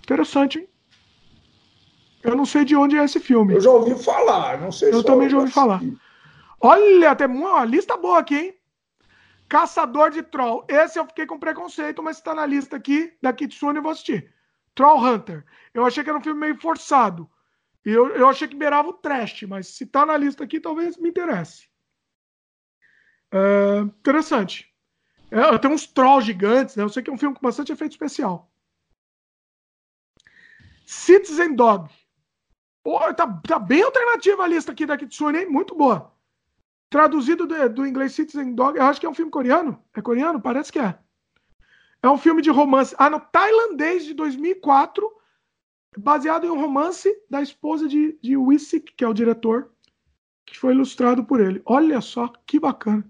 Interessante, 0.03 0.59
hein? 0.59 0.69
Eu 2.23 2.37
não 2.37 2.45
sei 2.45 2.63
de 2.63 2.77
onde 2.77 2.99
é 2.99 3.05
esse 3.05 3.19
filme. 3.19 3.55
Eu 3.55 3.61
já 3.63 3.71
ouvi 3.71 3.95
falar, 3.95 4.61
não 4.61 4.71
sei 4.71 4.93
Eu 4.93 5.03
também 5.03 5.31
já 5.31 5.39
ouvi 5.39 5.51
falar. 5.51 5.81
Olha, 6.61 7.17
tem 7.17 7.27
uma 7.27 7.65
lista 7.65 7.97
boa 7.97 8.19
aqui, 8.19 8.37
hein? 8.37 8.55
Caçador 9.49 10.11
de 10.11 10.23
Troll. 10.23 10.67
Esse 10.69 10.99
eu 10.99 11.07
fiquei 11.07 11.25
com 11.25 11.39
preconceito, 11.39 12.03
mas 12.03 12.19
está 12.19 12.35
na 12.35 12.45
lista 12.45 12.77
aqui 12.77 13.15
da 13.23 13.33
Kitsune 13.33 13.79
e 13.79 13.83
vou 13.83 13.93
assistir. 13.93 14.31
Troll 14.75 15.03
Hunter. 15.03 15.47
Eu 15.73 15.87
achei 15.87 16.05
que 16.05 16.11
era 16.11 16.19
um 16.19 16.23
filme 16.23 16.41
meio 16.41 16.61
forçado. 16.61 17.27
Eu, 17.83 18.09
eu 18.09 18.29
achei 18.29 18.47
que 18.47 18.57
beirava 18.57 18.89
o 18.89 18.93
trash, 18.93 19.45
mas 19.45 19.69
se 19.69 19.87
tá 19.87 20.05
na 20.05 20.17
lista 20.17 20.45
aqui, 20.45 20.61
talvez 20.61 20.99
me 20.99 21.09
interesse. 21.09 21.69
Uh, 23.33 23.87
interessante. 24.01 24.73
É, 25.31 25.59
tem 25.59 25.71
uns 25.71 25.87
trolls 25.87 26.25
gigantes, 26.25 26.77
né? 26.77 26.85
Eu 26.85 26.89
sei 26.89 27.03
que 27.03 27.11
é 27.11 27.13
um 27.13 27.19
filme 27.19 27.35
com 27.35 27.43
bastante 27.43 27.73
efeito 27.73 27.93
especial. 27.93 28.51
Citizen 30.87 31.55
Dog. 31.55 31.91
Oh, 32.85 33.13
tá, 33.13 33.27
tá, 33.47 33.59
bem 33.59 33.83
alternativa 33.83 34.45
a 34.45 34.47
lista 34.47 34.71
aqui 34.71 34.87
da 34.87 34.97
Kitsune, 34.97 35.39
hein? 35.39 35.51
Muito 35.51 35.75
boa. 35.75 36.15
Traduzido 36.89 37.45
do, 37.47 37.69
do, 37.69 37.87
inglês 37.87 38.13
Citizen 38.13 38.55
Dog, 38.55 38.79
eu 38.79 38.85
acho 38.85 39.01
que 39.01 39.07
é 39.07 39.09
um 39.09 39.15
filme 39.15 39.31
coreano. 39.31 39.83
É 39.93 40.01
coreano? 40.01 40.41
Parece 40.41 40.71
que 40.71 40.79
é. 40.79 40.97
É 42.01 42.09
um 42.09 42.17
filme 42.17 42.41
de 42.41 42.51
romance. 42.51 42.95
Ah, 42.97 43.11
no 43.11 43.19
tailandês 43.19 44.05
de 44.05 44.15
2004, 44.15 45.11
baseado 45.99 46.47
em 46.47 46.51
um 46.51 46.61
romance 46.61 47.13
da 47.29 47.43
esposa 47.43 47.89
de, 47.89 48.17
de 48.23 48.37
Wisik, 48.37 48.95
que 48.95 49.03
é 49.03 49.09
o 49.09 49.15
diretor, 49.15 49.73
que 50.45 50.57
foi 50.57 50.73
ilustrado 50.73 51.25
por 51.25 51.41
ele. 51.41 51.61
Olha 51.65 52.01
só 52.01 52.29
que 52.47 52.61
bacana. 52.61 53.05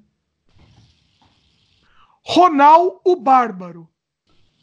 Ronal 2.29 3.01
o 3.05 3.15
Bárbaro. 3.15 3.89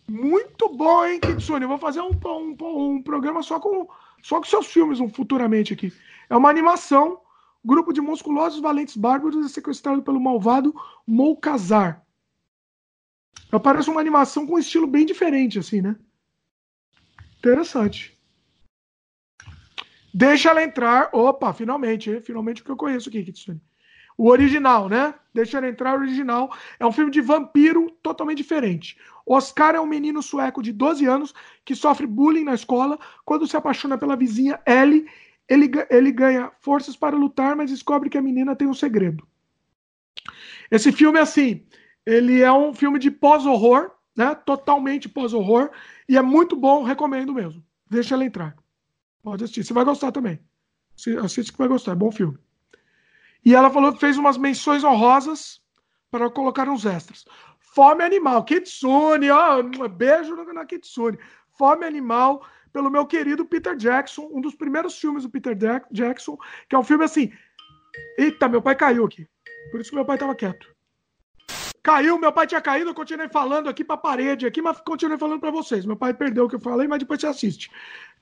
Muito 0.06 0.68
bom, 0.76 1.06
hein, 1.06 1.18
Kitsune? 1.22 1.64
Eu 1.64 1.70
vou 1.70 1.78
fazer 1.78 2.02
um, 2.02 2.12
um, 2.12 2.58
um, 2.60 3.02
programa 3.02 3.42
só 3.42 3.58
com, 3.58 3.88
só 4.22 4.40
com 4.40 4.44
seus 4.44 4.68
filmes 4.68 5.00
um, 5.00 5.08
futuramente 5.08 5.72
aqui. 5.72 5.94
É 6.30 6.36
uma 6.36 6.50
animação. 6.50 7.22
Grupo 7.64 7.94
de 7.94 8.02
musculosos 8.02 8.60
valentes 8.60 8.98
bárbaros 8.98 9.46
é 9.46 9.48
sequestrado 9.48 10.04
pelo 10.04 10.20
malvado 10.20 10.76
Moukazar. 11.08 12.06
Parece 13.64 13.90
uma 13.90 14.02
animação 14.02 14.46
com 14.46 14.56
um 14.56 14.60
estilo 14.60 14.86
bem 14.86 15.06
diferente, 15.06 15.58
assim, 15.58 15.82
né? 15.82 15.96
Interessante. 17.38 18.20
Deixa 20.14 20.50
ela 20.50 20.62
entrar. 20.62 21.10
Opa, 21.14 21.54
finalmente, 21.54 22.20
finalmente 22.20 22.62
o 22.62 22.66
que 22.66 22.72
eu 22.72 22.76
conheço 22.76 23.08
aqui, 23.08 23.24
Kitsune. 23.24 23.62
O 24.18 24.30
original, 24.30 24.88
né? 24.88 25.14
Deixa 25.34 25.58
ela 25.58 25.68
entrar, 25.68 25.98
o 25.98 26.02
original. 26.02 26.56
É 26.80 26.86
um 26.86 26.92
filme 26.92 27.12
de 27.12 27.22
vampiro 27.22 27.90
totalmente 28.02 28.38
diferente. 28.38 28.98
Oscar 29.26 29.76
é 29.76 29.80
um 29.80 29.86
menino 29.86 30.22
sueco 30.22 30.62
de 30.62 30.72
12 30.72 31.06
anos 31.06 31.34
que 31.66 31.76
sofre 31.76 32.06
bullying 32.06 32.44
na 32.44 32.54
escola. 32.54 33.00
Quando 33.26 33.48
se 33.48 33.58
apaixona 33.58 33.98
pela 33.98 34.16
vizinha 34.16 34.60
Ellie, 34.66 35.08
ele, 35.48 35.72
ele 35.90 36.12
ganha 36.12 36.52
forças 36.60 36.96
para 36.96 37.16
lutar, 37.16 37.56
mas 37.56 37.72
descobre 37.72 38.10
que 38.10 38.18
a 38.18 38.22
menina 38.22 38.56
tem 38.56 38.68
um 38.68 38.74
segredo. 38.74 39.26
Esse 40.70 40.92
filme, 40.92 41.20
assim, 41.20 41.66
ele 42.06 42.42
é 42.42 42.52
um 42.52 42.74
filme 42.74 43.00
de 43.00 43.10
pós-horror, 43.10 43.92
né? 44.16 44.36
Totalmente 44.36 45.10
pós-horror. 45.10 45.72
E 46.08 46.18
é 46.18 46.22
muito 46.22 46.56
bom, 46.56 46.84
recomendo 46.84 47.34
mesmo. 47.34 47.64
Deixa 47.90 48.16
ela 48.16 48.26
entrar. 48.26 48.56
Pode 49.22 49.44
assistir. 49.44 49.64
Você 49.64 49.74
vai 49.74 49.86
gostar 49.86 50.12
também. 50.12 50.40
Assiste 51.24 51.52
que 51.52 51.58
vai 51.58 51.68
gostar. 51.68 51.94
É 51.94 51.96
bom 51.96 52.12
filme. 52.12 52.38
E 53.46 53.54
ela 53.54 53.70
falou 53.70 53.96
fez 53.96 54.18
umas 54.18 54.38
menções 54.38 54.84
honrosas 54.84 55.62
para 56.10 56.30
colocar 56.30 56.70
uns 56.70 56.86
extras. 56.86 57.26
Fome 57.60 58.04
Animal, 58.04 58.44
Kitsune, 58.44 59.30
ó, 59.32 59.62
beijo 59.90 60.36
na 60.54 60.66
Kitsune. 60.66 61.18
Fome 61.58 61.86
Animal, 61.86 62.46
pelo 62.72 62.90
meu 62.90 63.06
querido 63.06 63.46
Peter 63.46 63.76
Jackson, 63.76 64.30
um 64.32 64.42
dos 64.42 64.56
primeiros 64.56 64.98
filmes 64.98 65.24
do 65.24 65.30
Peter 65.30 65.56
Jackson, 65.92 66.38
que 66.70 66.76
é 66.76 66.80
um 66.80 66.84
filme 66.84 67.04
assim. 67.04 67.32
Eita, 68.18 68.48
meu 68.48 68.62
pai 68.62 68.76
caiu 68.76 69.06
aqui. 69.06 69.28
Por 69.72 69.82
isso 69.82 69.90
que 69.90 69.96
meu 69.96 70.06
pai 70.06 70.16
estava 70.16 70.36
quieto. 70.36 70.73
Caiu, 71.84 72.18
meu 72.18 72.32
pai 72.32 72.48
tinha 72.48 72.62
caído, 72.62 72.92
eu 72.92 72.96
continuei 72.96 73.28
falando 73.28 73.68
aqui 73.68 73.84
para 73.84 73.96
a 73.96 73.98
parede 73.98 74.48
aqui, 74.48 74.62
mas 74.62 74.80
continuei 74.80 75.18
falando 75.18 75.42
para 75.42 75.52
vocês. 75.52 75.86
Meu 75.86 75.98
pai 75.98 76.14
perdeu 76.14 76.46
o 76.46 76.50
que 76.50 76.56
eu 76.56 76.60
falei, 76.60 76.88
mas 76.88 77.00
depois 77.00 77.20
você 77.20 77.28
assiste. 77.28 77.70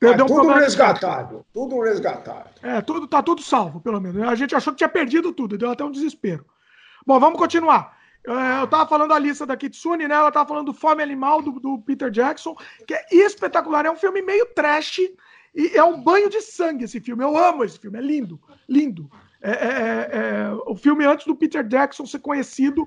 É, 0.02 0.10
um 0.10 0.26
tudo 0.26 0.52
resgatado, 0.52 1.46
tudo 1.54 1.80
resgatado. 1.80 2.50
É, 2.64 2.82
tudo, 2.82 3.08
tá 3.08 3.22
tudo 3.22 3.44
salvo, 3.44 3.80
pelo 3.80 4.02
menos. 4.02 4.24
A 4.24 4.34
gente 4.34 4.56
achou 4.56 4.74
que 4.74 4.78
tinha 4.78 4.90
perdido 4.90 5.32
tudo, 5.32 5.60
deu 5.60 5.70
até 5.70 5.84
um 5.84 5.92
desespero. 5.92 6.44
Bom, 7.06 7.20
vamos 7.20 7.38
continuar. 7.38 7.96
É, 8.26 8.62
eu 8.64 8.68
tava 8.68 8.90
falando 8.90 9.10
da 9.10 9.20
lista 9.20 9.46
da 9.46 9.56
Kitsune, 9.56 10.08
né? 10.08 10.16
Ela 10.16 10.32
tava 10.32 10.50
falando 10.50 10.66
do 10.66 10.74
Fome 10.74 11.04
Animal, 11.04 11.44
do, 11.44 11.52
do, 11.60 11.78
Peter 11.84 12.10
Jackson, 12.10 12.56
que 12.88 12.96
é 12.96 13.06
espetacular. 13.12 13.86
É 13.86 13.92
um 13.92 13.96
filme 13.96 14.24
meio 14.24 14.48
trash 14.56 15.02
e 15.54 15.78
é 15.78 15.84
um 15.84 16.02
banho 16.02 16.32
de 16.32 16.42
sangue 16.42 16.86
esse 16.86 17.00
filme. 17.00 17.24
Eu 17.24 17.38
amo 17.38 17.64
esse 17.64 17.78
filme, 17.78 18.00
é 18.00 18.02
lindo, 18.02 18.42
lindo. 18.68 19.08
É, 19.40 19.52
é, 19.52 19.54
é, 19.54 20.10
é 20.14 20.52
o 20.66 20.76
filme 20.76 21.06
antes 21.06 21.28
do 21.28 21.36
Peter 21.36 21.64
Jackson 21.64 22.08
ser 22.08 22.20
conhecido 22.20 22.86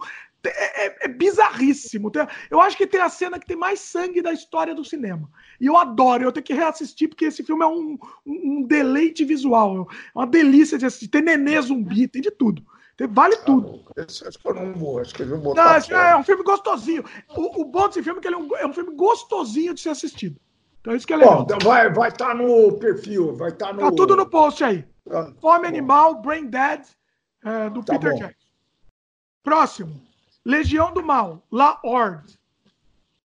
é, 0.48 0.86
é, 0.86 0.96
é, 1.02 1.08
bizarríssimo. 1.08 2.10
Eu 2.50 2.60
acho 2.60 2.76
que 2.76 2.86
tem 2.86 3.00
a 3.00 3.08
cena 3.08 3.38
que 3.38 3.46
tem 3.46 3.56
mais 3.56 3.80
sangue 3.80 4.22
da 4.22 4.32
história 4.32 4.74
do 4.74 4.84
cinema. 4.84 5.30
E 5.60 5.66
eu 5.66 5.76
adoro, 5.76 6.24
eu 6.24 6.32
tenho 6.32 6.44
que 6.44 6.52
reassistir, 6.54 7.08
porque 7.08 7.26
esse 7.26 7.42
filme 7.42 7.64
é 7.64 7.66
um, 7.66 7.98
um, 8.26 8.62
deleite 8.62 9.24
visual. 9.24 9.88
É 10.14 10.18
uma 10.18 10.26
delícia 10.26 10.78
de 10.78 10.86
assistir. 10.86 11.08
Tem 11.08 11.22
nenê 11.22 11.60
zumbi, 11.60 12.08
tem 12.08 12.22
de 12.22 12.30
tudo. 12.30 12.62
Tem, 12.96 13.08
vale 13.08 13.36
tudo. 13.38 13.84
esse, 13.96 14.26
acho 14.26 14.38
que 14.38 14.48
eu 14.48 14.54
não 14.54 14.72
vou, 14.74 15.00
acho 15.00 15.14
que 15.14 15.22
eu 15.22 15.28
vou 15.28 15.38
botar. 15.38 15.64
Não, 15.64 15.76
esse 15.76 15.92
é 15.92 16.16
um 16.16 16.22
filme 16.22 16.44
gostosinho. 16.44 17.04
O, 17.36 17.62
o 17.62 17.64
bom 17.64 17.88
desse 17.88 18.02
filme 18.02 18.18
é 18.18 18.22
que 18.22 18.28
ele 18.28 18.36
é 18.36 18.38
um, 18.38 18.56
é 18.56 18.66
um 18.66 18.72
filme 18.72 18.94
gostosinho 18.94 19.74
de 19.74 19.80
ser 19.80 19.90
assistido. 19.90 20.40
Então 20.80 20.94
isso 20.94 21.06
que 21.06 21.14
é 21.14 21.16
legal. 21.16 21.38
Bom, 21.38 21.42
então 21.44 21.58
vai 21.60 21.88
estar 21.88 21.98
vai 21.98 22.12
tá 22.12 22.34
no 22.34 22.78
perfil, 22.78 23.34
vai 23.34 23.48
estar 23.48 23.68
tá 23.68 23.72
no. 23.72 23.80
Tá 23.80 23.90
tudo 23.92 24.14
no 24.14 24.28
post 24.28 24.62
aí. 24.62 24.84
Ah, 25.10 25.32
Fome 25.40 25.66
Animal, 25.66 26.20
Brain 26.20 26.46
Dead, 26.46 26.82
é, 27.44 27.70
do 27.70 27.82
tá 27.82 27.94
Peter 27.94 28.12
bom. 28.12 28.18
Jackson. 28.18 28.48
Próximo. 29.42 30.00
Legião 30.44 30.92
do 30.92 31.02
Mal, 31.02 31.42
La 31.50 31.80
Horde. 31.82 32.38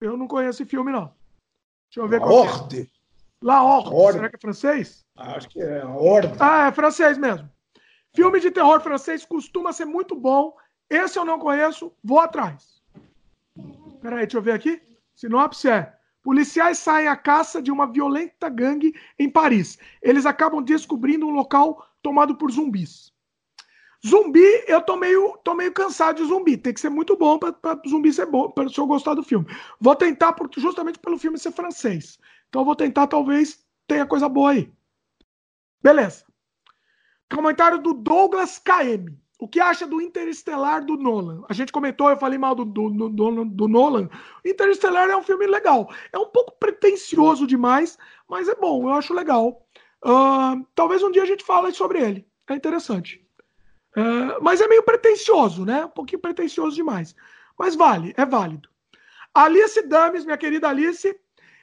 Eu 0.00 0.16
não 0.16 0.26
conheço 0.26 0.62
esse 0.62 0.70
filme, 0.70 0.90
não. 0.90 1.14
Deixa 1.88 2.00
eu 2.00 2.08
ver 2.08 2.20
La 2.20 2.26
qual 2.26 2.44
é. 2.44 2.48
Horde. 2.48 2.80
É. 2.80 2.86
La 3.40 3.62
Horde. 3.62 4.12
Será 4.12 4.28
que 4.28 4.36
é 4.36 4.38
francês? 4.38 5.06
Acho 5.16 5.48
que 5.48 5.60
é 5.60 5.84
Horde. 5.84 6.34
Ah, 6.40 6.66
é 6.66 6.72
francês 6.72 7.16
mesmo. 7.16 7.48
Filme 8.14 8.40
de 8.40 8.50
terror 8.50 8.80
francês 8.80 9.24
costuma 9.24 9.72
ser 9.72 9.84
muito 9.84 10.14
bom. 10.14 10.56
Esse 10.90 11.18
eu 11.18 11.24
não 11.24 11.38
conheço, 11.38 11.92
vou 12.02 12.20
atrás. 12.20 12.82
Peraí, 14.00 14.20
deixa 14.20 14.38
eu 14.38 14.42
ver 14.42 14.52
aqui. 14.52 14.82
Sinopse 15.14 15.68
é: 15.68 15.94
policiais 16.22 16.78
saem 16.78 17.06
à 17.06 17.16
caça 17.16 17.62
de 17.62 17.70
uma 17.70 17.86
violenta 17.86 18.48
gangue 18.48 18.92
em 19.18 19.30
Paris. 19.30 19.78
Eles 20.02 20.26
acabam 20.26 20.62
descobrindo 20.62 21.26
um 21.26 21.30
local 21.30 21.86
tomado 22.02 22.36
por 22.36 22.50
zumbis. 22.50 23.13
Zumbi, 24.06 24.44
eu 24.66 24.82
tô 24.82 24.96
meio, 24.96 25.38
tô 25.42 25.54
meio 25.54 25.72
cansado 25.72 26.16
de 26.16 26.28
zumbi. 26.28 26.58
Tem 26.58 26.74
que 26.74 26.80
ser 26.80 26.90
muito 26.90 27.16
bom 27.16 27.38
para 27.38 27.80
zumbi 27.88 28.12
ser 28.12 28.26
bom, 28.26 28.50
para 28.50 28.68
se 28.68 28.78
eu 28.78 28.86
gostar 28.86 29.14
do 29.14 29.22
filme. 29.22 29.46
Vou 29.80 29.96
tentar, 29.96 30.34
por, 30.34 30.50
justamente 30.56 30.98
pelo 30.98 31.16
filme 31.16 31.38
ser 31.38 31.52
francês. 31.52 32.18
Então 32.48 32.64
vou 32.64 32.76
tentar, 32.76 33.06
talvez 33.06 33.64
tenha 33.86 34.04
coisa 34.04 34.28
boa 34.28 34.50
aí. 34.50 34.70
Beleza. 35.82 36.24
Comentário 37.32 37.78
do 37.78 37.94
Douglas 37.94 38.58
KM. 38.58 39.18
O 39.38 39.48
que 39.48 39.58
acha 39.58 39.86
do 39.86 40.00
Interestelar 40.00 40.84
do 40.84 40.96
Nolan? 40.96 41.42
A 41.48 41.54
gente 41.54 41.72
comentou, 41.72 42.08
eu 42.10 42.16
falei 42.16 42.38
mal 42.38 42.54
do, 42.54 42.64
do, 42.64 42.90
do, 42.90 43.44
do 43.44 43.68
Nolan. 43.68 44.08
Interestelar 44.44 45.08
é 45.08 45.16
um 45.16 45.22
filme 45.22 45.46
legal. 45.46 45.90
É 46.12 46.18
um 46.18 46.26
pouco 46.26 46.52
pretencioso 46.58 47.46
demais, 47.46 47.98
mas 48.28 48.48
é 48.48 48.54
bom, 48.54 48.88
eu 48.88 48.94
acho 48.94 49.14
legal. 49.14 49.66
Uh, 50.04 50.64
talvez 50.74 51.02
um 51.02 51.10
dia 51.10 51.22
a 51.22 51.26
gente 51.26 51.42
fale 51.42 51.72
sobre 51.72 52.00
ele. 52.00 52.26
É 52.48 52.54
interessante. 52.54 53.23
Uh, 53.96 54.42
mas 54.42 54.60
é 54.60 54.66
meio 54.66 54.82
pretencioso, 54.82 55.64
né? 55.64 55.84
Um 55.84 55.90
pouquinho 55.90 56.20
pretencioso 56.20 56.74
demais. 56.74 57.14
Mas 57.58 57.74
vale, 57.74 58.12
é 58.16 58.26
válido. 58.26 58.68
Alice 59.32 59.80
Dames, 59.86 60.24
minha 60.24 60.36
querida 60.36 60.68
Alice, 60.68 61.18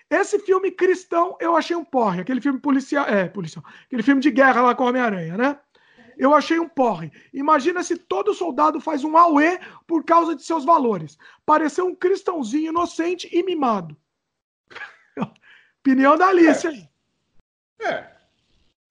esse 0.09 0.39
filme 0.39 0.71
cristão 0.71 1.37
eu 1.39 1.55
achei 1.55 1.75
um 1.75 1.85
porre. 1.85 2.21
Aquele 2.21 2.41
filme 2.41 2.59
policial, 2.59 3.05
é, 3.05 3.27
policial. 3.27 3.63
Aquele 3.85 4.03
filme 4.03 4.21
de 4.21 4.31
guerra 4.31 4.61
lá 4.61 4.75
com 4.75 4.85
Homem-Aranha, 4.85 5.37
né? 5.37 5.59
Eu 6.17 6.33
achei 6.33 6.59
um 6.59 6.67
porre. 6.67 7.11
Imagina 7.33 7.81
se 7.81 7.97
todo 7.97 8.33
soldado 8.33 8.79
faz 8.79 9.03
um 9.03 9.17
auê 9.17 9.59
por 9.87 10.03
causa 10.03 10.35
de 10.35 10.43
seus 10.43 10.65
valores. 10.65 11.17
Pareceu 11.45 11.85
um 11.85 11.95
cristãozinho 11.95 12.69
inocente 12.69 13.29
e 13.31 13.41
mimado. 13.41 13.95
Opinião 15.79 16.17
da 16.17 16.27
Alice 16.27 16.67
aí. 16.67 16.87
É. 17.81 18.11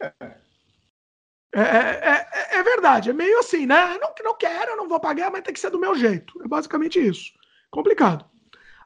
é. 0.00 0.12
É, 0.20 0.39
é, 1.52 1.60
é, 1.60 2.59
é, 2.59 2.62
verdade, 2.62 3.10
é 3.10 3.12
meio 3.12 3.40
assim, 3.40 3.66
né? 3.66 3.98
Não, 4.01 4.12
não 4.22 4.35
quero, 4.36 4.77
não 4.77 4.89
vou 4.89 5.01
pagar, 5.01 5.31
mas 5.31 5.43
tem 5.43 5.52
que 5.52 5.60
ser 5.60 5.70
do 5.70 5.81
meu 5.81 5.94
jeito. 5.97 6.40
É 6.43 6.48
basicamente 6.48 7.05
isso. 7.05 7.32
Complicado. 7.70 8.24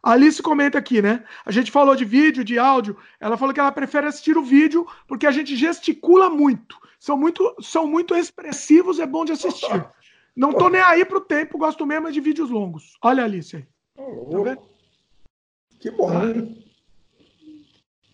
A 0.03 0.13
Alice 0.13 0.43
comenta 0.43 0.79
aqui, 0.79 1.01
né? 1.01 1.25
A 1.45 1.51
gente 1.51 1.71
falou 1.71 1.97
de 1.97 2.05
vídeo, 2.05 2.45
de 2.45 2.59
áudio. 2.59 2.97
Ela 3.19 3.37
falou 3.37 3.55
que 3.55 3.61
ela 3.61 3.73
prefere 3.73 4.07
assistir 4.07 4.37
o 4.37 4.43
vídeo 4.43 4.87
porque 5.07 5.27
a 5.27 5.31
gente 5.31 5.57
gesticula 5.57 6.29
muito. 6.29 6.79
São 6.99 7.17
muito, 7.17 7.55
são 7.61 7.87
muito 7.87 8.15
expressivos, 8.15 8.99
é 8.99 9.07
bom 9.07 9.25
de 9.25 9.33
assistir. 9.33 9.87
Não 10.37 10.53
tô 10.53 10.69
nem 10.69 10.81
aí 10.81 11.05
pro 11.05 11.21
tempo, 11.21 11.59
gosto 11.59 11.87
mesmo 11.87 12.11
de 12.11 12.21
vídeos 12.21 12.51
longos. 12.51 12.97
Olha 13.03 13.23
a 13.23 13.27
Alice 13.27 13.57
aí. 13.57 13.67
Tá 13.95 14.43
vendo? 14.43 14.63
Que 15.81 15.91
bom. 15.91 16.11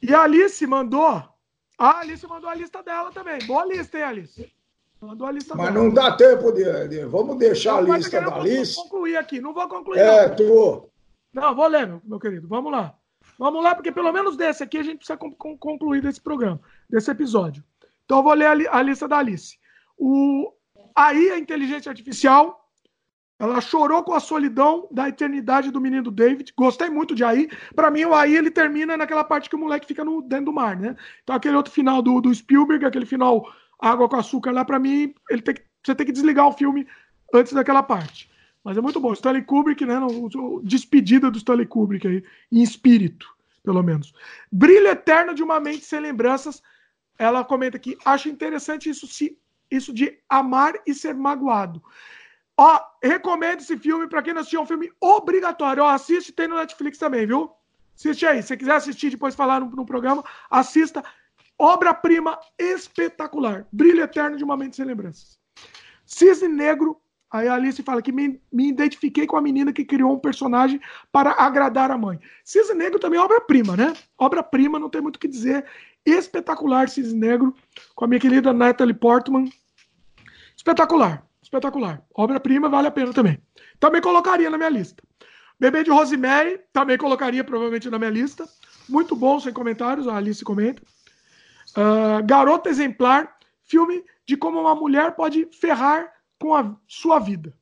E 0.03 0.15
a 0.15 0.23
Alice 0.23 0.67
mandou 0.67 1.30
a 1.81 2.01
Alice 2.01 2.27
mandou 2.27 2.51
a 2.51 2.55
lista 2.55 2.83
dela 2.83 3.11
também. 3.11 3.39
Boa 3.47 3.65
lista, 3.65 3.97
hein, 3.97 4.05
Alice? 4.05 4.53
Mandou 5.01 5.27
a 5.27 5.33
lista 5.33 5.55
Mas 5.55 5.73
dela. 5.73 5.83
não 5.83 5.95
dá 5.95 6.15
tempo 6.15 6.53
de, 6.53 6.89
de, 6.89 7.07
Vamos 7.07 7.39
deixar 7.39 7.83
não, 7.83 7.95
a 7.95 7.97
lista 7.97 8.21
da 8.21 8.35
Alice. 8.37 8.75
Vou 8.75 8.85
concluir 8.85 9.17
aqui. 9.17 9.41
Não 9.41 9.55
vou 9.55 9.67
concluir. 9.67 9.99
É, 9.99 10.29
não. 10.29 10.37
tu. 10.37 10.91
Não, 11.33 11.55
vou 11.55 11.67
ler, 11.67 11.87
meu, 11.87 12.03
meu 12.05 12.21
querido. 12.21 12.47
Vamos 12.47 12.71
lá. 12.71 12.95
Vamos 13.39 13.65
lá, 13.65 13.75
porque 13.75 13.91
pelo 13.91 14.13
menos 14.13 14.37
desse 14.37 14.63
aqui 14.63 14.77
a 14.77 14.83
gente 14.83 14.99
precisa 14.99 15.17
concluir 15.17 16.03
desse 16.03 16.21
programa, 16.21 16.61
desse 16.91 17.11
episódio. 17.11 17.65
Então 18.05 18.19
eu 18.19 18.23
vou 18.23 18.35
ler 18.35 18.69
a, 18.69 18.77
a 18.77 18.83
lista 18.83 19.09
da 19.09 19.17
Alice. 19.17 19.59
O, 19.97 20.53
aí 20.95 21.31
a 21.31 21.39
inteligência 21.39 21.89
artificial 21.89 22.60
ela 23.41 23.59
chorou 23.63 24.03
com 24.03 24.13
a 24.13 24.21
solidão 24.21 24.87
da 24.93 25.09
eternidade 25.09 25.71
do 25.71 25.81
menino 25.81 26.11
David. 26.11 26.53
Gostei 26.55 26.91
muito 26.91 27.15
de 27.15 27.25
Aí. 27.25 27.49
Para 27.75 27.91
mim, 27.91 28.05
o 28.05 28.15
Aí 28.15 28.37
ele 28.37 28.51
termina 28.51 28.99
naquela 28.99 29.25
parte 29.25 29.49
que 29.49 29.57
o 29.57 29.59
moleque 29.59 29.87
fica 29.87 30.05
no, 30.05 30.21
dentro 30.21 30.47
do 30.47 30.53
mar, 30.53 30.77
né? 30.77 30.95
Então, 31.23 31.35
aquele 31.35 31.57
outro 31.57 31.73
final 31.73 32.03
do, 32.03 32.21
do 32.21 32.35
Spielberg, 32.35 32.85
aquele 32.85 33.07
final 33.07 33.51
água 33.81 34.11
com 34.11 34.17
açúcar 34.17 34.51
lá, 34.51 34.63
para 34.63 34.79
mim, 34.79 35.15
ele 35.31 35.41
tem 35.41 35.55
que, 35.55 35.63
você 35.83 35.95
tem 35.95 36.05
que 36.05 36.13
desligar 36.13 36.47
o 36.47 36.53
filme 36.53 36.87
antes 37.33 37.55
daquela 37.55 37.83
parte. 37.83 38.31
Mas 38.63 38.77
é 38.77 38.81
muito 38.83 39.01
bom. 39.01 39.11
Stanley 39.15 39.43
Kubrick, 39.43 39.87
né? 39.87 39.95
Despedida 40.63 41.31
do 41.31 41.39
Stanley 41.39 41.65
Kubrick 41.65 42.07
aí, 42.07 42.23
em 42.53 42.63
espírito, 42.63 43.27
pelo 43.65 43.83
menos. 43.83 44.13
Brilho 44.53 44.89
eterno 44.89 45.33
de 45.33 45.43
uma 45.43 45.59
mente 45.59 45.87
sem 45.87 45.99
lembranças. 45.99 46.63
Ela 47.19 47.43
comenta 47.43 47.79
aqui: 47.79 47.97
acho 48.05 48.29
interessante 48.29 48.91
isso, 48.91 49.07
se, 49.07 49.39
isso 49.71 49.95
de 49.95 50.19
amar 50.29 50.75
e 50.87 50.93
ser 50.93 51.15
magoado. 51.15 51.83
Ó, 52.63 52.79
recomendo 53.03 53.61
esse 53.61 53.75
filme 53.79 54.07
para 54.07 54.21
quem 54.21 54.35
não 54.35 54.43
assistiu, 54.43 54.61
é 54.61 54.63
um 54.63 54.67
filme 54.67 54.93
obrigatório. 55.01 55.83
Ó, 55.83 55.89
assiste, 55.89 56.31
tem 56.31 56.47
no 56.47 56.57
Netflix 56.57 56.99
também, 56.99 57.27
viu? 57.27 57.51
Assiste 57.97 58.27
aí. 58.27 58.43
Se 58.43 58.55
quiser 58.55 58.75
assistir 58.75 59.09
depois 59.09 59.35
falar 59.35 59.61
no, 59.61 59.71
no 59.71 59.87
programa, 59.87 60.23
assista. 60.51 61.03
Obra-prima 61.59 62.39
espetacular. 62.59 63.67
Brilho 63.73 64.03
eterno 64.03 64.37
de 64.37 64.45
uma 64.45 64.59
mente 64.59 64.77
sem 64.77 64.85
lembranças. 64.85 65.39
Cisne 66.05 66.49
Negro. 66.49 67.01
Aí 67.31 67.49
a 67.49 67.55
Alice 67.55 67.83
fala 67.83 68.03
que 68.03 68.13
me, 68.13 68.39
me 68.53 68.69
identifiquei 68.69 69.27
com 69.27 69.39
a 69.39 69.41
menina 69.41 69.73
que 69.73 69.85
criou 69.85 70.13
um 70.13 70.19
personagem 70.19 70.79
para 71.11 71.31
agradar 71.31 71.91
a 71.91 71.97
mãe. 71.97 72.21
Cisne 72.45 72.75
Negro 72.75 72.99
também 72.99 73.19
é 73.19 73.23
obra-prima, 73.23 73.75
né? 73.75 73.95
Obra-prima, 74.19 74.79
não 74.79 74.91
tem 74.91 75.01
muito 75.01 75.17
o 75.17 75.19
que 75.19 75.29
dizer. 75.29 75.65
Espetacular 76.05 76.91
Cisne 76.91 77.19
Negro, 77.19 77.55
com 77.95 78.05
a 78.05 78.09
minha 78.09 78.21
querida 78.21 78.53
Natalie 78.53 78.93
Portman. 78.93 79.51
Espetacular 80.55 81.30
espetacular. 81.51 82.03
Obra-prima, 82.15 82.69
vale 82.69 82.87
a 82.87 82.91
pena 82.91 83.13
também. 83.13 83.43
Também 83.81 84.01
colocaria 84.01 84.49
na 84.49 84.57
minha 84.57 84.71
lista. 84.71 85.03
Bebê 85.59 85.83
de 85.83 85.91
Rosemary, 85.91 86.61
também 86.73 86.97
colocaria 86.97 87.45
provavelmente 87.45 87.91
na 87.91 87.99
minha 87.99 88.11
lista. 88.11 88.49
Muito 88.89 89.15
bom, 89.17 89.39
sem 89.41 89.53
comentários, 89.53 90.09
a 90.09 90.17
Alice 90.17 90.45
comenta. 90.45 90.83
Uh, 91.73 92.25
Garota 92.25 92.71
Exemplar, 92.71 93.37
filme 93.65 94.03
de 94.27 94.37
como 94.37 94.61
uma 94.61 94.75
mulher 94.75 95.15
pode 95.17 95.47
ferrar 95.53 96.11
com 96.39 96.55
a 96.55 96.75
sua 96.87 97.19
vida. 97.19 97.53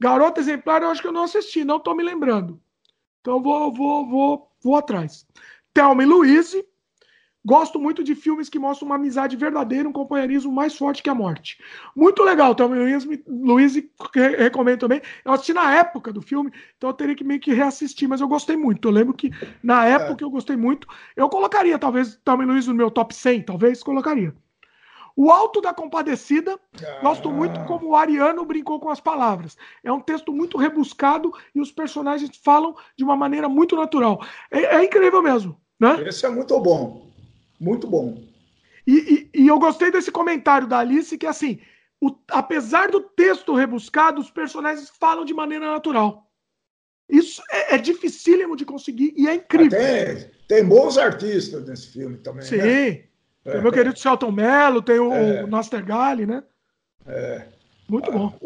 Garota 0.00 0.40
Exemplar, 0.40 0.82
eu 0.82 0.88
acho 0.88 1.02
que 1.02 1.08
eu 1.08 1.12
não 1.12 1.24
assisti, 1.24 1.64
não 1.64 1.76
estou 1.76 1.94
me 1.94 2.02
lembrando. 2.02 2.60
Então 3.20 3.42
vou, 3.42 3.72
vou, 3.72 4.08
vou, 4.08 4.52
vou 4.62 4.76
atrás. 4.76 5.26
Thelma 5.74 6.02
e 6.02 6.06
Louise, 6.06 6.64
Gosto 7.44 7.80
muito 7.80 8.04
de 8.04 8.14
filmes 8.14 8.50
que 8.50 8.58
mostram 8.58 8.86
uma 8.86 8.96
amizade 8.96 9.34
verdadeira, 9.34 9.88
um 9.88 9.92
companheirismo 9.92 10.52
mais 10.52 10.76
forte 10.76 11.02
que 11.02 11.08
a 11.08 11.14
morte. 11.14 11.58
Muito 11.96 12.22
legal, 12.22 12.52
então 12.52 12.68
Luiz, 12.68 13.08
Luiz 13.26 13.82
recomendo 14.36 14.80
também. 14.80 15.00
Eu 15.24 15.32
assisti 15.32 15.54
na 15.54 15.74
época 15.74 16.12
do 16.12 16.20
filme, 16.20 16.52
então 16.76 16.90
eu 16.90 16.94
teria 16.94 17.14
que 17.14 17.24
meio 17.24 17.40
que 17.40 17.54
reassistir, 17.54 18.06
mas 18.06 18.20
eu 18.20 18.28
gostei 18.28 18.56
muito. 18.56 18.88
Eu 18.88 18.92
lembro 18.92 19.14
que 19.14 19.30
na 19.62 19.86
é. 19.86 19.92
época 19.92 20.22
é. 20.22 20.24
eu 20.24 20.30
gostei 20.30 20.54
muito. 20.54 20.86
Eu 21.16 21.30
colocaria, 21.30 21.78
talvez, 21.78 22.20
também 22.22 22.46
Luiz 22.46 22.66
no 22.66 22.74
meu 22.74 22.90
top 22.90 23.14
100, 23.14 23.42
talvez 23.44 23.82
colocaria. 23.82 24.34
O 25.16 25.30
Alto 25.30 25.60
da 25.60 25.72
Compadecida, 25.72 26.58
ah. 26.82 27.00
gosto 27.02 27.30
muito 27.30 27.58
como 27.64 27.88
o 27.88 27.96
Ariano 27.96 28.44
brincou 28.44 28.78
com 28.78 28.90
as 28.90 29.00
palavras. 29.00 29.56
É 29.82 29.90
um 29.90 30.00
texto 30.00 30.30
muito 30.32 30.58
rebuscado 30.58 31.32
e 31.54 31.60
os 31.60 31.72
personagens 31.72 32.36
falam 32.42 32.76
de 32.96 33.02
uma 33.02 33.16
maneira 33.16 33.48
muito 33.48 33.76
natural. 33.76 34.22
É, 34.50 34.76
é 34.76 34.84
incrível 34.84 35.22
mesmo. 35.22 35.58
Né? 35.78 36.06
Esse 36.06 36.26
é 36.26 36.28
muito 36.28 36.58
bom. 36.60 37.09
Muito 37.60 37.86
bom. 37.86 38.24
E, 38.86 39.28
e, 39.34 39.42
e, 39.42 39.48
eu 39.48 39.58
gostei 39.58 39.90
desse 39.90 40.10
comentário 40.10 40.66
da 40.66 40.78
Alice, 40.78 41.16
que 41.18 41.26
assim, 41.26 41.60
o, 42.00 42.16
apesar 42.30 42.90
do 42.90 43.00
texto 43.00 43.54
rebuscado, 43.54 44.20
os 44.20 44.30
personagens 44.30 44.90
falam 44.98 45.24
de 45.24 45.34
maneira 45.34 45.70
natural. 45.70 46.26
Isso 47.08 47.42
é, 47.50 47.74
é 47.74 47.78
dificílimo 47.78 48.56
de 48.56 48.64
conseguir 48.64 49.12
e 49.16 49.28
é 49.28 49.34
incrível. 49.34 49.78
Tem, 49.78 50.30
tem 50.48 50.64
bons 50.64 50.96
artistas 50.96 51.66
nesse 51.66 51.88
filme 51.88 52.16
também. 52.18 52.42
Sim. 52.42 52.56
Né? 52.56 53.04
Tem 53.44 53.58
o 53.58 53.62
meu 53.62 53.72
querido 53.72 53.98
Celton 53.98 54.30
Mello, 54.30 54.80
tem 54.80 54.98
o, 54.98 55.12
é. 55.12 55.44
o 55.44 55.46
Nastergali, 55.46 56.24
né? 56.24 56.42
É. 57.06 57.46
Muito 57.88 58.10
ah, 58.10 58.12
bom. 58.12 58.38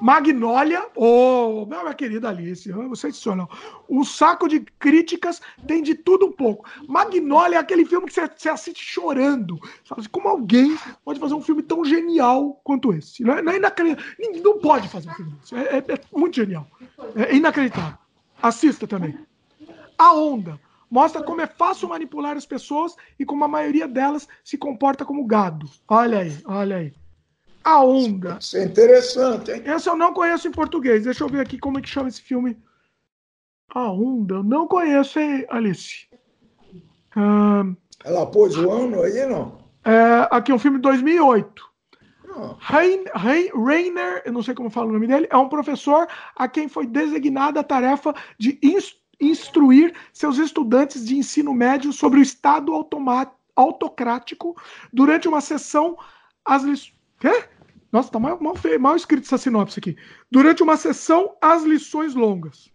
Magnólia, 0.00 0.88
oh, 0.96 1.66
minha 1.66 1.94
querida 1.94 2.30
Alice, 2.30 2.70
sensacional. 2.96 3.50
Um 3.88 4.02
saco 4.02 4.48
de 4.48 4.60
críticas 4.78 5.42
tem 5.66 5.82
de 5.82 5.94
tudo 5.94 6.26
um 6.26 6.32
pouco. 6.32 6.64
Magnólia 6.88 7.56
é 7.56 7.58
aquele 7.58 7.84
filme 7.84 8.06
que 8.06 8.14
você, 8.14 8.26
você 8.26 8.48
assiste 8.48 8.82
chorando. 8.82 9.58
Sabe? 9.84 10.08
Como 10.08 10.28
alguém 10.28 10.78
pode 11.04 11.20
fazer 11.20 11.34
um 11.34 11.42
filme 11.42 11.62
tão 11.62 11.84
genial 11.84 12.60
quanto 12.64 12.92
esse? 12.92 13.22
Não 13.22 13.34
é, 13.34 13.42
não 13.42 13.52
é 13.52 13.56
inacreditável. 13.56 14.42
Não 14.42 14.58
pode 14.58 14.88
fazer 14.88 15.10
um 15.10 15.14
filme 15.14 15.32
desse. 15.32 15.54
É, 15.54 15.76
é, 15.76 15.78
é 15.78 16.00
muito 16.16 16.36
genial. 16.36 16.66
É 17.14 17.34
inacreditável. 17.34 17.98
Assista 18.42 18.86
também. 18.86 19.18
A 19.98 20.14
Onda 20.14 20.58
mostra 20.90 21.22
como 21.22 21.40
é 21.40 21.46
fácil 21.46 21.88
manipular 21.88 22.36
as 22.36 22.46
pessoas 22.46 22.96
e 23.18 23.24
como 23.24 23.44
a 23.44 23.48
maioria 23.48 23.86
delas 23.86 24.26
se 24.42 24.56
comporta 24.56 25.04
como 25.04 25.26
gado. 25.26 25.70
Olha 25.86 26.20
aí, 26.20 26.36
olha 26.46 26.76
aí. 26.76 26.99
A 27.62 27.84
Onda. 27.84 28.38
Isso 28.40 28.56
é 28.56 28.64
interessante, 28.64 29.50
hein? 29.50 29.62
Essa 29.64 29.90
eu 29.90 29.96
não 29.96 30.14
conheço 30.14 30.48
em 30.48 30.52
português. 30.52 31.04
Deixa 31.04 31.24
eu 31.24 31.28
ver 31.28 31.40
aqui 31.40 31.58
como 31.58 31.78
é 31.78 31.82
que 31.82 31.88
chama 31.88 32.08
esse 32.08 32.22
filme. 32.22 32.56
A 33.74 33.90
Onda. 33.90 34.36
Eu 34.36 34.42
não 34.42 34.66
conheço, 34.66 35.18
hein, 35.18 35.46
Alice? 35.48 36.08
Ela 38.04 38.26
pôs 38.26 38.56
o 38.56 38.70
ano 38.70 39.02
aí, 39.02 39.26
não? 39.26 39.58
É, 39.84 40.28
aqui 40.30 40.52
é 40.52 40.54
um 40.54 40.58
filme 40.58 40.78
de 40.78 40.82
2008. 40.82 41.70
Rain, 42.58 43.04
Rain, 43.12 43.48
Rainer, 43.54 44.22
eu 44.24 44.32
não 44.32 44.42
sei 44.42 44.54
como 44.54 44.70
fala 44.70 44.88
o 44.88 44.92
nome 44.92 45.06
dele, 45.06 45.26
é 45.30 45.36
um 45.36 45.48
professor 45.48 46.06
a 46.36 46.48
quem 46.48 46.68
foi 46.68 46.86
designada 46.86 47.60
a 47.60 47.64
tarefa 47.64 48.14
de 48.38 48.58
instruir 49.20 49.92
seus 50.12 50.38
estudantes 50.38 51.04
de 51.04 51.16
ensino 51.16 51.52
médio 51.52 51.92
sobre 51.92 52.20
o 52.20 52.22
Estado 52.22 52.72
autocrático 53.56 54.56
durante 54.92 55.28
uma 55.28 55.40
sessão. 55.40 55.98
As 56.44 56.62
Quê? 57.20 57.44
Nossa, 57.92 58.10
tá 58.10 58.18
mal, 58.18 58.40
mal, 58.40 58.54
feio, 58.56 58.80
mal 58.80 58.96
escrito 58.96 59.24
essa 59.24 59.36
sinopse 59.36 59.78
aqui. 59.78 59.96
Durante 60.30 60.62
uma 60.62 60.76
sessão, 60.76 61.36
as 61.40 61.62
lições 61.64 62.14
longas. 62.14 62.72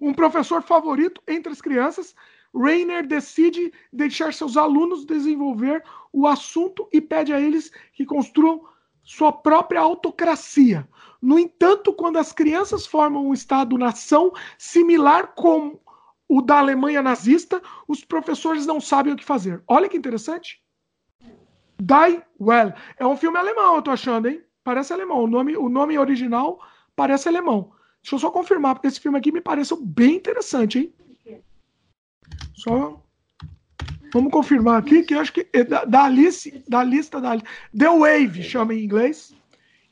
Um 0.00 0.14
professor 0.14 0.62
favorito 0.62 1.20
entre 1.26 1.52
as 1.52 1.60
crianças, 1.60 2.14
Rainer 2.54 3.06
decide 3.06 3.72
deixar 3.92 4.32
seus 4.32 4.56
alunos 4.56 5.04
desenvolver 5.04 5.82
o 6.12 6.26
assunto 6.26 6.88
e 6.92 7.00
pede 7.00 7.32
a 7.32 7.40
eles 7.40 7.72
que 7.92 8.06
construam 8.06 8.64
sua 9.02 9.32
própria 9.32 9.80
autocracia. 9.80 10.88
No 11.20 11.38
entanto, 11.38 11.92
quando 11.92 12.18
as 12.18 12.32
crianças 12.32 12.86
formam 12.86 13.26
um 13.26 13.34
Estado-nação 13.34 14.32
similar 14.56 15.34
com 15.34 15.80
o 16.28 16.40
da 16.40 16.58
Alemanha 16.58 17.02
nazista, 17.02 17.60
os 17.88 18.04
professores 18.04 18.64
não 18.64 18.80
sabem 18.80 19.12
o 19.12 19.16
que 19.16 19.24
fazer. 19.24 19.62
Olha 19.66 19.88
que 19.88 19.96
interessante. 19.96 20.63
Die 21.80 22.22
Well. 22.40 22.72
É 22.98 23.06
um 23.06 23.16
filme 23.16 23.38
alemão, 23.38 23.76
eu 23.76 23.82
tô 23.82 23.90
achando, 23.90 24.28
hein? 24.28 24.42
Parece 24.62 24.92
alemão. 24.92 25.24
O 25.24 25.26
nome, 25.26 25.56
o 25.56 25.68
nome 25.68 25.98
original 25.98 26.58
parece 26.96 27.28
alemão. 27.28 27.72
Deixa 28.02 28.16
eu 28.16 28.18
só 28.18 28.30
confirmar, 28.30 28.74
porque 28.74 28.88
esse 28.88 29.00
filme 29.00 29.18
aqui 29.18 29.32
me 29.32 29.40
pareceu 29.40 29.80
bem 29.80 30.16
interessante, 30.16 30.78
hein? 30.78 31.40
Só. 32.54 33.00
Vamos 34.12 34.32
confirmar 34.32 34.78
aqui, 34.78 35.02
que 35.02 35.14
eu 35.14 35.20
acho 35.20 35.32
que 35.32 35.48
é 35.52 35.64
da, 35.64 35.84
da, 35.84 36.04
Alice, 36.04 36.62
da 36.68 36.84
lista 36.84 37.20
da. 37.20 37.36
The 37.76 37.88
Wave 37.88 38.42
chama 38.42 38.74
em 38.74 38.84
inglês. 38.84 39.34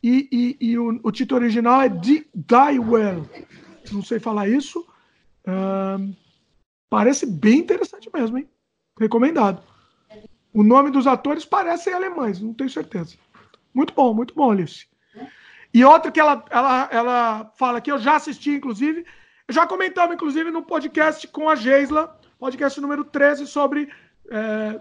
E, 0.03 0.29
e, 0.33 0.69
e 0.69 0.79
o, 0.79 1.01
o, 1.03 1.13
título 1.13 1.41
original 1.41 1.83
é 1.83 1.89
Die, 1.89 2.27
Die 2.35 2.79
Well. 2.79 3.29
Não 3.91 4.03
sei 4.03 4.21
falar 4.21 4.49
isso. 4.49 4.87
Parece 6.91 7.27
bem 7.27 7.61
interessante 7.61 8.11
mesmo, 8.13 8.39
hein? 8.39 8.49
Recomendado. 8.99 9.63
O 10.53 10.63
nome 10.63 10.91
dos 10.91 11.07
atores 11.07 11.45
parecem 11.45 11.93
alemães, 11.93 12.41
não 12.41 12.53
tenho 12.53 12.69
certeza. 12.69 13.17
Muito 13.73 13.95
bom, 13.95 14.13
muito 14.13 14.35
bom, 14.35 14.51
Alice. 14.51 14.87
E 15.73 15.85
outra 15.85 16.11
que 16.11 16.21
ela, 16.21 16.45
ela, 16.51 16.89
ela 16.93 17.53
fala 17.57 17.81
que 17.81 17.91
eu 17.91 17.99
já 17.99 18.17
assisti, 18.17 18.51
inclusive, 18.51 19.07
já 19.49 19.67
comentamos, 19.67 20.15
inclusive, 20.15 20.51
no 20.51 20.63
podcast 20.63 21.27
com 21.29 21.49
a 21.49 21.55
Geisla, 21.55 22.19
podcast 22.39 22.81
número 22.81 23.05
13, 23.05 23.47
sobre. 23.47 23.91
É, 24.31 24.81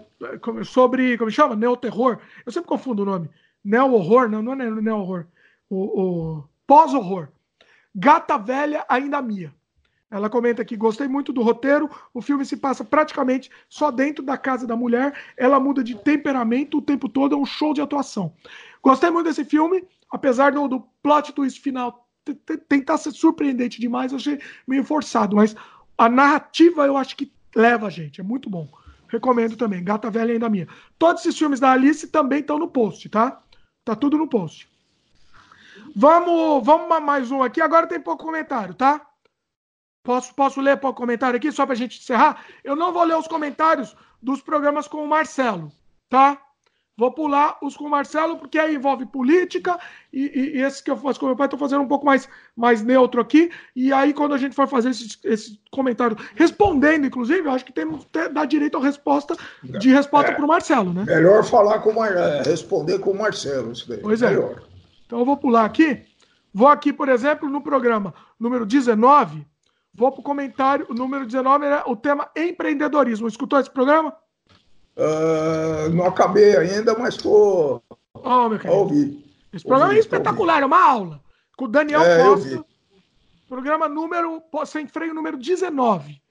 sobre. 0.64 1.16
Como 1.16 1.30
chama? 1.30 1.56
Neo-terror. 1.56 2.18
Eu 2.44 2.52
sempre 2.52 2.68
confundo 2.68 3.02
o 3.02 3.06
nome. 3.06 3.30
Neo-horror, 3.64 4.28
não, 4.28 4.42
não 4.42 4.52
é 4.52 4.56
neo-horror. 4.56 5.26
O, 5.70 6.02
o 6.02 6.44
pós-horror. 6.66 7.28
Gata 7.94 8.36
Velha 8.36 8.84
Ainda 8.88 9.22
Mia. 9.22 9.54
Ela 10.12 10.28
comenta 10.28 10.62
que 10.62 10.76
gostei 10.76 11.08
muito 11.08 11.32
do 11.32 11.40
roteiro. 11.40 11.88
O 12.12 12.20
filme 12.20 12.44
se 12.44 12.58
passa 12.58 12.84
praticamente 12.84 13.50
só 13.66 13.90
dentro 13.90 14.22
da 14.22 14.36
casa 14.36 14.66
da 14.66 14.76
mulher. 14.76 15.14
Ela 15.38 15.58
muda 15.58 15.82
de 15.82 15.94
temperamento 15.94 16.76
o 16.76 16.82
tempo 16.82 17.08
todo, 17.08 17.34
é 17.34 17.38
um 17.38 17.46
show 17.46 17.72
de 17.72 17.80
atuação. 17.80 18.34
Gostei 18.82 19.08
muito 19.08 19.28
desse 19.28 19.42
filme, 19.42 19.82
apesar 20.10 20.52
do, 20.52 20.68
do 20.68 20.80
plot 21.02 21.32
twist 21.32 21.62
final 21.62 22.06
tentar 22.68 22.98
ser 22.98 23.10
surpreendente 23.12 23.80
demais, 23.80 24.12
achei 24.12 24.38
meio 24.68 24.84
forçado, 24.84 25.34
mas 25.34 25.56
a 25.98 26.08
narrativa 26.08 26.86
eu 26.86 26.96
acho 26.96 27.16
que 27.16 27.32
leva 27.56 27.88
a 27.88 27.90
gente, 27.90 28.20
é 28.20 28.24
muito 28.24 28.48
bom. 28.48 28.68
Recomendo 29.08 29.56
também, 29.56 29.82
Gata 29.82 30.10
Velha 30.10 30.32
ainda 30.32 30.48
minha. 30.48 30.68
Todos 30.98 31.22
esses 31.22 31.36
filmes 31.36 31.58
da 31.58 31.72
Alice 31.72 32.06
também 32.08 32.40
estão 32.40 32.58
no 32.58 32.68
post, 32.68 33.08
tá? 33.08 33.40
Tá 33.84 33.96
tudo 33.96 34.16
no 34.16 34.28
post. 34.28 34.68
Vamos, 35.96 36.64
vamos 36.64 37.02
mais 37.02 37.30
um 37.30 37.42
aqui. 37.42 37.60
Agora 37.60 37.86
tem 37.86 38.00
pouco 38.00 38.24
comentário, 38.24 38.74
tá? 38.74 39.04
Posso, 40.02 40.34
posso 40.34 40.60
ler 40.60 40.80
o 40.82 40.92
comentário 40.92 41.36
aqui, 41.36 41.52
só 41.52 41.64
para 41.64 41.74
a 41.74 41.78
gente 41.78 41.98
encerrar? 41.98 42.44
Eu 42.64 42.74
não 42.74 42.92
vou 42.92 43.04
ler 43.04 43.16
os 43.16 43.28
comentários 43.28 43.94
dos 44.20 44.42
programas 44.42 44.88
com 44.88 45.04
o 45.04 45.08
Marcelo, 45.08 45.70
tá? 46.08 46.40
Vou 46.96 47.10
pular 47.10 47.56
os 47.62 47.76
com 47.76 47.84
o 47.84 47.90
Marcelo, 47.90 48.36
porque 48.36 48.58
aí 48.58 48.74
envolve 48.74 49.06
política, 49.06 49.78
e, 50.12 50.24
e, 50.24 50.58
e 50.58 50.62
esses 50.62 50.80
que 50.80 50.90
eu 50.90 50.96
faço 50.96 51.18
com 51.18 51.26
o 51.26 51.28
meu 51.30 51.36
pai, 51.36 51.46
estou 51.46 51.58
fazendo 51.58 51.82
um 51.82 51.88
pouco 51.88 52.04
mais, 52.04 52.28
mais 52.54 52.82
neutro 52.82 53.20
aqui. 53.20 53.50
E 53.74 53.92
aí, 53.92 54.12
quando 54.12 54.34
a 54.34 54.38
gente 54.38 54.54
for 54.54 54.68
fazer 54.68 54.90
esses, 54.90 55.18
esses 55.24 55.58
comentários, 55.70 56.20
respondendo, 56.34 57.06
inclusive, 57.06 57.48
eu 57.48 57.52
acho 57.52 57.64
que 57.64 57.72
temos 57.72 58.04
que 58.04 58.28
dar 58.28 58.44
direito 58.44 58.76
a 58.76 58.82
resposta 58.82 59.36
de 59.62 59.90
resposta 59.90 60.32
é, 60.32 60.34
para 60.34 60.44
o 60.44 60.48
Marcelo, 60.48 60.92
né? 60.92 61.04
Melhor 61.06 61.44
falar 61.44 61.78
com 61.78 62.04
é, 62.04 62.42
responder 62.42 62.98
com 62.98 63.12
o 63.12 63.18
Marcelo, 63.18 63.72
isso 63.72 63.88
daí. 63.88 63.98
Pois 63.98 64.20
é. 64.20 64.30
Melhor. 64.30 64.62
Então 65.06 65.20
eu 65.20 65.24
vou 65.24 65.36
pular 65.36 65.64
aqui. 65.64 66.02
Vou 66.52 66.68
aqui, 66.68 66.92
por 66.92 67.08
exemplo, 67.08 67.48
no 67.48 67.62
programa 67.62 68.12
número 68.38 68.66
19 68.66 69.46
Vou 69.94 70.10
para 70.10 70.20
o 70.20 70.24
comentário, 70.24 70.86
o 70.88 70.94
número 70.94 71.26
19 71.26 71.66
é 71.66 71.82
o 71.86 71.94
tema 71.94 72.30
empreendedorismo. 72.34 73.28
Escutou 73.28 73.58
esse 73.58 73.70
programa? 73.70 74.16
Uh, 74.96 75.90
não 75.90 76.06
acabei 76.06 76.56
ainda, 76.56 76.96
mas 76.98 77.14
estou 77.14 77.82
oh, 78.14 78.48
meu 78.48 78.60
ouvir. 78.72 79.22
Esse 79.52 79.64
programa 79.64 79.88
ouvi, 79.88 79.98
é 79.98 80.00
espetacular, 80.00 80.62
é 80.62 80.66
uma 80.66 80.82
aula. 80.82 81.20
Com 81.56 81.66
o 81.66 81.68
Daniel 81.68 82.02
é, 82.02 82.22
Costa. 82.22 82.64
Programa 83.48 83.86
número, 83.86 84.42
sem 84.64 84.86
freio 84.86 85.12
número 85.12 85.36
19. 85.36 86.22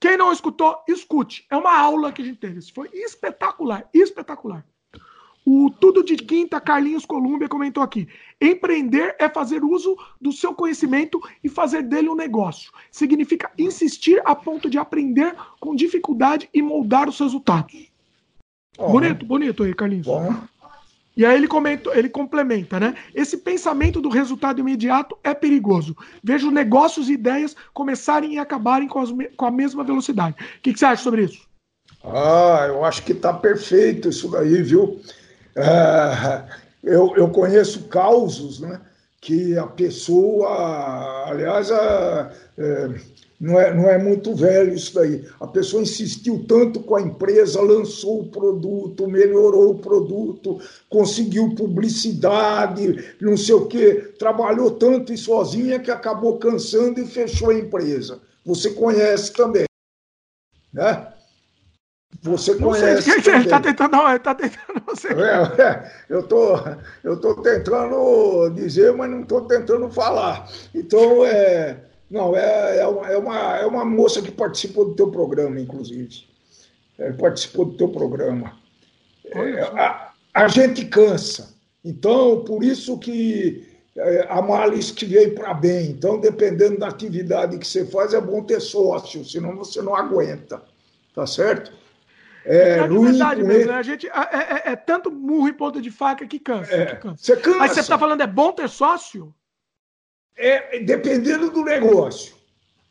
Quem 0.00 0.16
não 0.16 0.32
escutou, 0.32 0.82
escute. 0.88 1.44
É 1.50 1.56
uma 1.56 1.76
aula 1.76 2.12
que 2.12 2.22
a 2.22 2.24
gente 2.24 2.38
teve. 2.38 2.60
Isso 2.60 2.72
foi 2.72 2.88
espetacular, 2.92 3.88
espetacular. 3.92 4.64
O 5.46 5.70
Tudo 5.70 6.02
de 6.02 6.16
Quinta, 6.16 6.58
Carlinhos 6.58 7.04
Colúmbia, 7.04 7.48
comentou 7.48 7.82
aqui. 7.82 8.08
Empreender 8.40 9.14
é 9.18 9.28
fazer 9.28 9.62
uso 9.62 9.96
do 10.18 10.32
seu 10.32 10.54
conhecimento 10.54 11.20
e 11.42 11.48
fazer 11.48 11.82
dele 11.82 12.08
um 12.08 12.14
negócio. 12.14 12.72
Significa 12.90 13.50
insistir 13.58 14.22
a 14.24 14.34
ponto 14.34 14.70
de 14.70 14.78
aprender 14.78 15.34
com 15.60 15.74
dificuldade 15.74 16.48
e 16.52 16.62
moldar 16.62 17.08
os 17.08 17.18
resultados. 17.18 17.90
Oh, 18.78 18.90
bonito, 18.90 19.26
bonito 19.26 19.62
aí, 19.62 19.74
Carlinhos. 19.74 20.06
Bom. 20.06 20.34
E 21.16 21.24
aí 21.24 21.36
ele 21.36 21.46
comenta, 21.46 21.90
ele 21.96 22.08
complementa, 22.08 22.80
né? 22.80 22.94
Esse 23.14 23.36
pensamento 23.36 24.00
do 24.00 24.08
resultado 24.08 24.60
imediato 24.60 25.16
é 25.22 25.32
perigoso. 25.32 25.96
Vejo 26.22 26.50
negócios 26.50 27.08
e 27.08 27.12
ideias 27.12 27.54
começarem 27.72 28.34
e 28.34 28.38
acabarem 28.38 28.88
com, 28.88 28.98
as, 28.98 29.10
com 29.36 29.46
a 29.46 29.50
mesma 29.50 29.84
velocidade. 29.84 30.34
O 30.58 30.60
que, 30.60 30.72
que 30.72 30.78
você 30.78 30.86
acha 30.86 31.02
sobre 31.02 31.24
isso? 31.24 31.46
Ah, 32.02 32.64
eu 32.66 32.84
acho 32.84 33.04
que 33.04 33.12
está 33.12 33.32
perfeito 33.32 34.08
isso 34.08 34.28
daí, 34.28 34.60
viu? 34.62 35.00
É, 35.56 36.44
eu, 36.82 37.14
eu 37.16 37.28
conheço 37.30 37.84
causos 37.84 38.60
né, 38.60 38.80
que 39.20 39.56
a 39.56 39.66
pessoa, 39.66 41.28
aliás, 41.28 41.70
a, 41.70 42.32
é, 42.58 42.94
não, 43.40 43.60
é, 43.60 43.74
não 43.74 43.88
é 43.88 43.98
muito 43.98 44.34
velho 44.34 44.74
isso 44.74 44.94
daí. 44.94 45.24
A 45.40 45.46
pessoa 45.46 45.82
insistiu 45.82 46.44
tanto 46.46 46.80
com 46.80 46.96
a 46.96 47.00
empresa, 47.00 47.60
lançou 47.60 48.20
o 48.20 48.28
produto, 48.28 49.08
melhorou 49.08 49.70
o 49.70 49.78
produto, 49.78 50.60
conseguiu 50.88 51.54
publicidade, 51.54 53.14
não 53.20 53.36
sei 53.36 53.54
o 53.54 53.66
quê, 53.66 54.14
trabalhou 54.18 54.72
tanto 54.72 55.12
e 55.12 55.18
sozinha 55.18 55.78
que 55.78 55.90
acabou 55.90 56.38
cansando 56.38 57.00
e 57.00 57.06
fechou 57.06 57.50
a 57.50 57.58
empresa. 57.58 58.20
Você 58.44 58.70
conhece 58.70 59.32
também. 59.32 59.64
Né? 60.72 61.13
Você 62.22 62.54
não 62.54 62.70
conhece. 62.70 63.02
Sei, 63.02 63.34
ele 63.34 63.44
está 63.44 63.60
tentando, 63.60 63.90
tá 64.20 64.34
tentando 64.34 64.82
você. 64.86 65.08
É, 65.08 65.62
é, 65.62 65.92
eu 66.08 66.22
tô, 66.22 66.56
eu 67.02 67.20
tô 67.20 67.34
tentando 67.42 68.50
dizer, 68.50 68.92
mas 68.92 69.10
não 69.10 69.22
estou 69.22 69.42
tentando 69.42 69.90
falar. 69.90 70.48
Então, 70.74 71.24
é, 71.24 71.78
não, 72.10 72.36
é, 72.36 72.78
é, 72.78 72.86
uma, 72.86 73.10
é, 73.10 73.16
uma, 73.16 73.56
é 73.58 73.66
uma 73.66 73.84
moça 73.84 74.22
que 74.22 74.30
participou 74.30 74.86
do 74.86 74.94
teu 74.94 75.10
programa, 75.10 75.60
inclusive. 75.60 76.24
É, 76.98 77.12
participou 77.12 77.66
do 77.66 77.76
teu 77.76 77.88
programa. 77.88 78.56
É, 79.26 79.62
a, 79.62 80.12
a, 80.32 80.48
gente 80.48 80.84
cansa. 80.84 81.54
Então, 81.84 82.44
por 82.44 82.62
isso 82.62 82.98
que 82.98 83.66
é, 83.96 84.26
a 84.28 84.40
malice 84.40 84.92
que 84.92 85.04
vem 85.04 85.34
para 85.34 85.52
bem. 85.54 85.90
Então, 85.90 86.20
dependendo 86.20 86.78
da 86.78 86.88
atividade 86.88 87.58
que 87.58 87.66
você 87.66 87.84
faz, 87.84 88.14
é 88.14 88.20
bom 88.20 88.42
ter 88.42 88.60
sócio, 88.60 89.24
senão 89.24 89.56
você 89.56 89.82
não 89.82 89.94
aguenta. 89.94 90.62
Tá 91.14 91.26
certo? 91.26 91.72
É, 92.44 92.78
é 92.78 92.88
verdade 92.88 93.42
mesmo, 93.42 93.72
né? 93.72 93.78
A 93.78 93.82
gente, 93.82 94.06
é, 94.06 94.10
é, 94.10 94.72
é, 94.72 94.76
tanto 94.76 95.10
murro 95.10 95.48
e 95.48 95.52
ponta 95.52 95.80
de 95.80 95.90
faca 95.90 96.26
que 96.26 96.38
cansa, 96.38 96.74
é, 96.74 96.86
que 96.86 96.96
cansa. 96.96 97.16
Você 97.22 97.36
cansa. 97.36 97.58
Mas 97.58 97.72
você 97.72 97.80
está 97.80 97.98
falando, 97.98 98.20
é 98.20 98.26
bom 98.26 98.52
ter 98.52 98.68
sócio? 98.68 99.34
É, 100.36 100.80
dependendo 100.80 101.50
do 101.50 101.64
negócio. 101.64 102.34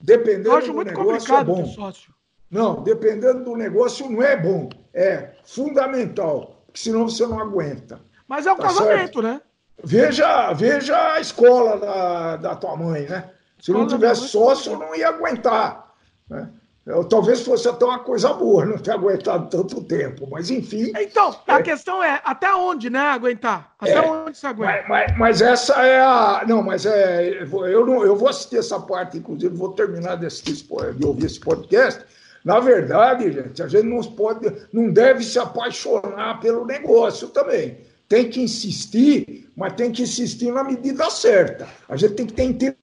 Dependendo 0.01 0.49
Eu 0.49 0.55
acho 0.55 0.67
do 0.67 0.73
muito 0.73 0.87
negócio, 0.89 1.09
é 1.09 1.13
complicado 1.13 1.51
é 1.51 1.55
bom. 1.55 1.63
ter 1.63 1.69
sócio. 1.69 2.13
Não, 2.49 2.83
dependendo 2.83 3.43
do 3.43 3.55
negócio 3.55 4.09
não 4.09 4.21
é 4.21 4.35
bom. 4.35 4.69
É 4.93 5.31
fundamental, 5.43 6.63
porque 6.65 6.79
senão 6.79 7.07
você 7.07 7.25
não 7.25 7.39
aguenta. 7.39 8.01
Mas 8.27 8.45
é 8.45 8.53
um 8.53 8.57
tá 8.57 8.63
casamento, 8.63 9.21
certo? 9.21 9.21
né? 9.21 9.41
Veja, 9.83 10.53
veja 10.53 11.13
a 11.13 11.19
escola 11.19 11.77
da, 11.77 12.35
da 12.37 12.55
tua 12.55 12.75
mãe, 12.75 13.07
né? 13.07 13.31
Se 13.59 13.71
não 13.71 13.87
tivesse 13.87 14.27
sócio, 14.27 14.77
não 14.77 14.95
ia 14.95 15.07
aguentar. 15.07 15.93
Né? 16.29 16.49
Eu, 16.85 17.05
talvez 17.05 17.41
fosse 17.41 17.67
até 17.67 17.85
uma 17.85 17.99
coisa 17.99 18.33
boa 18.33 18.65
não 18.65 18.77
ter 18.77 18.91
aguentado 18.91 19.49
tanto 19.49 19.81
tempo, 19.85 20.27
mas 20.29 20.49
enfim. 20.49 20.91
Então, 20.97 21.33
a 21.47 21.59
é... 21.59 21.63
questão 21.63 22.03
é 22.03 22.21
até 22.25 22.53
onde, 22.53 22.89
né, 22.89 22.99
aguentar? 22.99 23.73
Até 23.79 23.93
é, 23.93 24.01
onde 24.01 24.37
você 24.37 24.47
aguenta? 24.47 24.83
Mas, 24.87 24.87
mas, 24.89 25.17
mas, 25.17 25.41
essa 25.41 25.73
é 25.81 26.01
a. 26.01 26.43
Não, 26.45 26.61
mas 26.61 26.85
é. 26.85 27.41
Eu, 27.41 27.85
não, 27.85 28.03
eu 28.03 28.17
vou 28.17 28.27
assistir 28.27 28.57
essa 28.57 28.77
parte, 28.81 29.17
inclusive, 29.17 29.55
vou 29.55 29.71
terminar 29.71 30.17
de, 30.17 30.25
assistir, 30.25 30.65
de 30.95 31.05
ouvir 31.05 31.25
esse 31.25 31.39
podcast. 31.39 32.03
Na 32.43 32.59
verdade, 32.59 33.31
gente, 33.31 33.63
a 33.63 33.67
gente 33.69 33.85
não 33.85 34.01
pode, 34.01 34.51
não 34.73 34.91
deve 34.91 35.23
se 35.23 35.39
apaixonar 35.39 36.41
pelo 36.41 36.65
negócio 36.65 37.29
também. 37.29 37.77
Tem 38.09 38.29
que 38.29 38.41
insistir, 38.41 39.49
mas 39.55 39.73
tem 39.73 39.89
que 39.89 40.03
insistir 40.03 40.51
na 40.51 40.65
medida 40.65 41.09
certa. 41.09 41.65
A 41.87 41.95
gente 41.95 42.15
tem 42.15 42.27
que 42.27 42.33
ter 42.33 42.75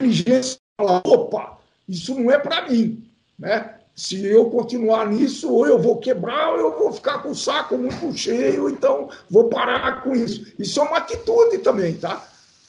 inteligência 0.00 0.58
falar, 0.80 1.02
opa, 1.04 1.58
isso 1.86 2.18
não 2.18 2.30
é 2.30 2.38
para 2.38 2.66
mim. 2.70 3.11
Né? 3.42 3.74
Se 3.94 4.24
eu 4.24 4.48
continuar 4.48 5.10
nisso, 5.10 5.52
ou 5.52 5.66
eu 5.66 5.78
vou 5.78 5.98
quebrar, 5.98 6.52
ou 6.52 6.60
eu 6.60 6.78
vou 6.78 6.92
ficar 6.92 7.18
com 7.18 7.30
o 7.30 7.34
saco 7.34 7.76
muito 7.76 8.16
cheio, 8.16 8.70
então 8.70 9.10
vou 9.28 9.48
parar 9.48 10.02
com 10.02 10.14
isso. 10.14 10.46
Isso 10.58 10.80
é 10.80 10.84
uma 10.84 10.98
atitude 10.98 11.58
também, 11.58 11.94
tá? 11.94 12.24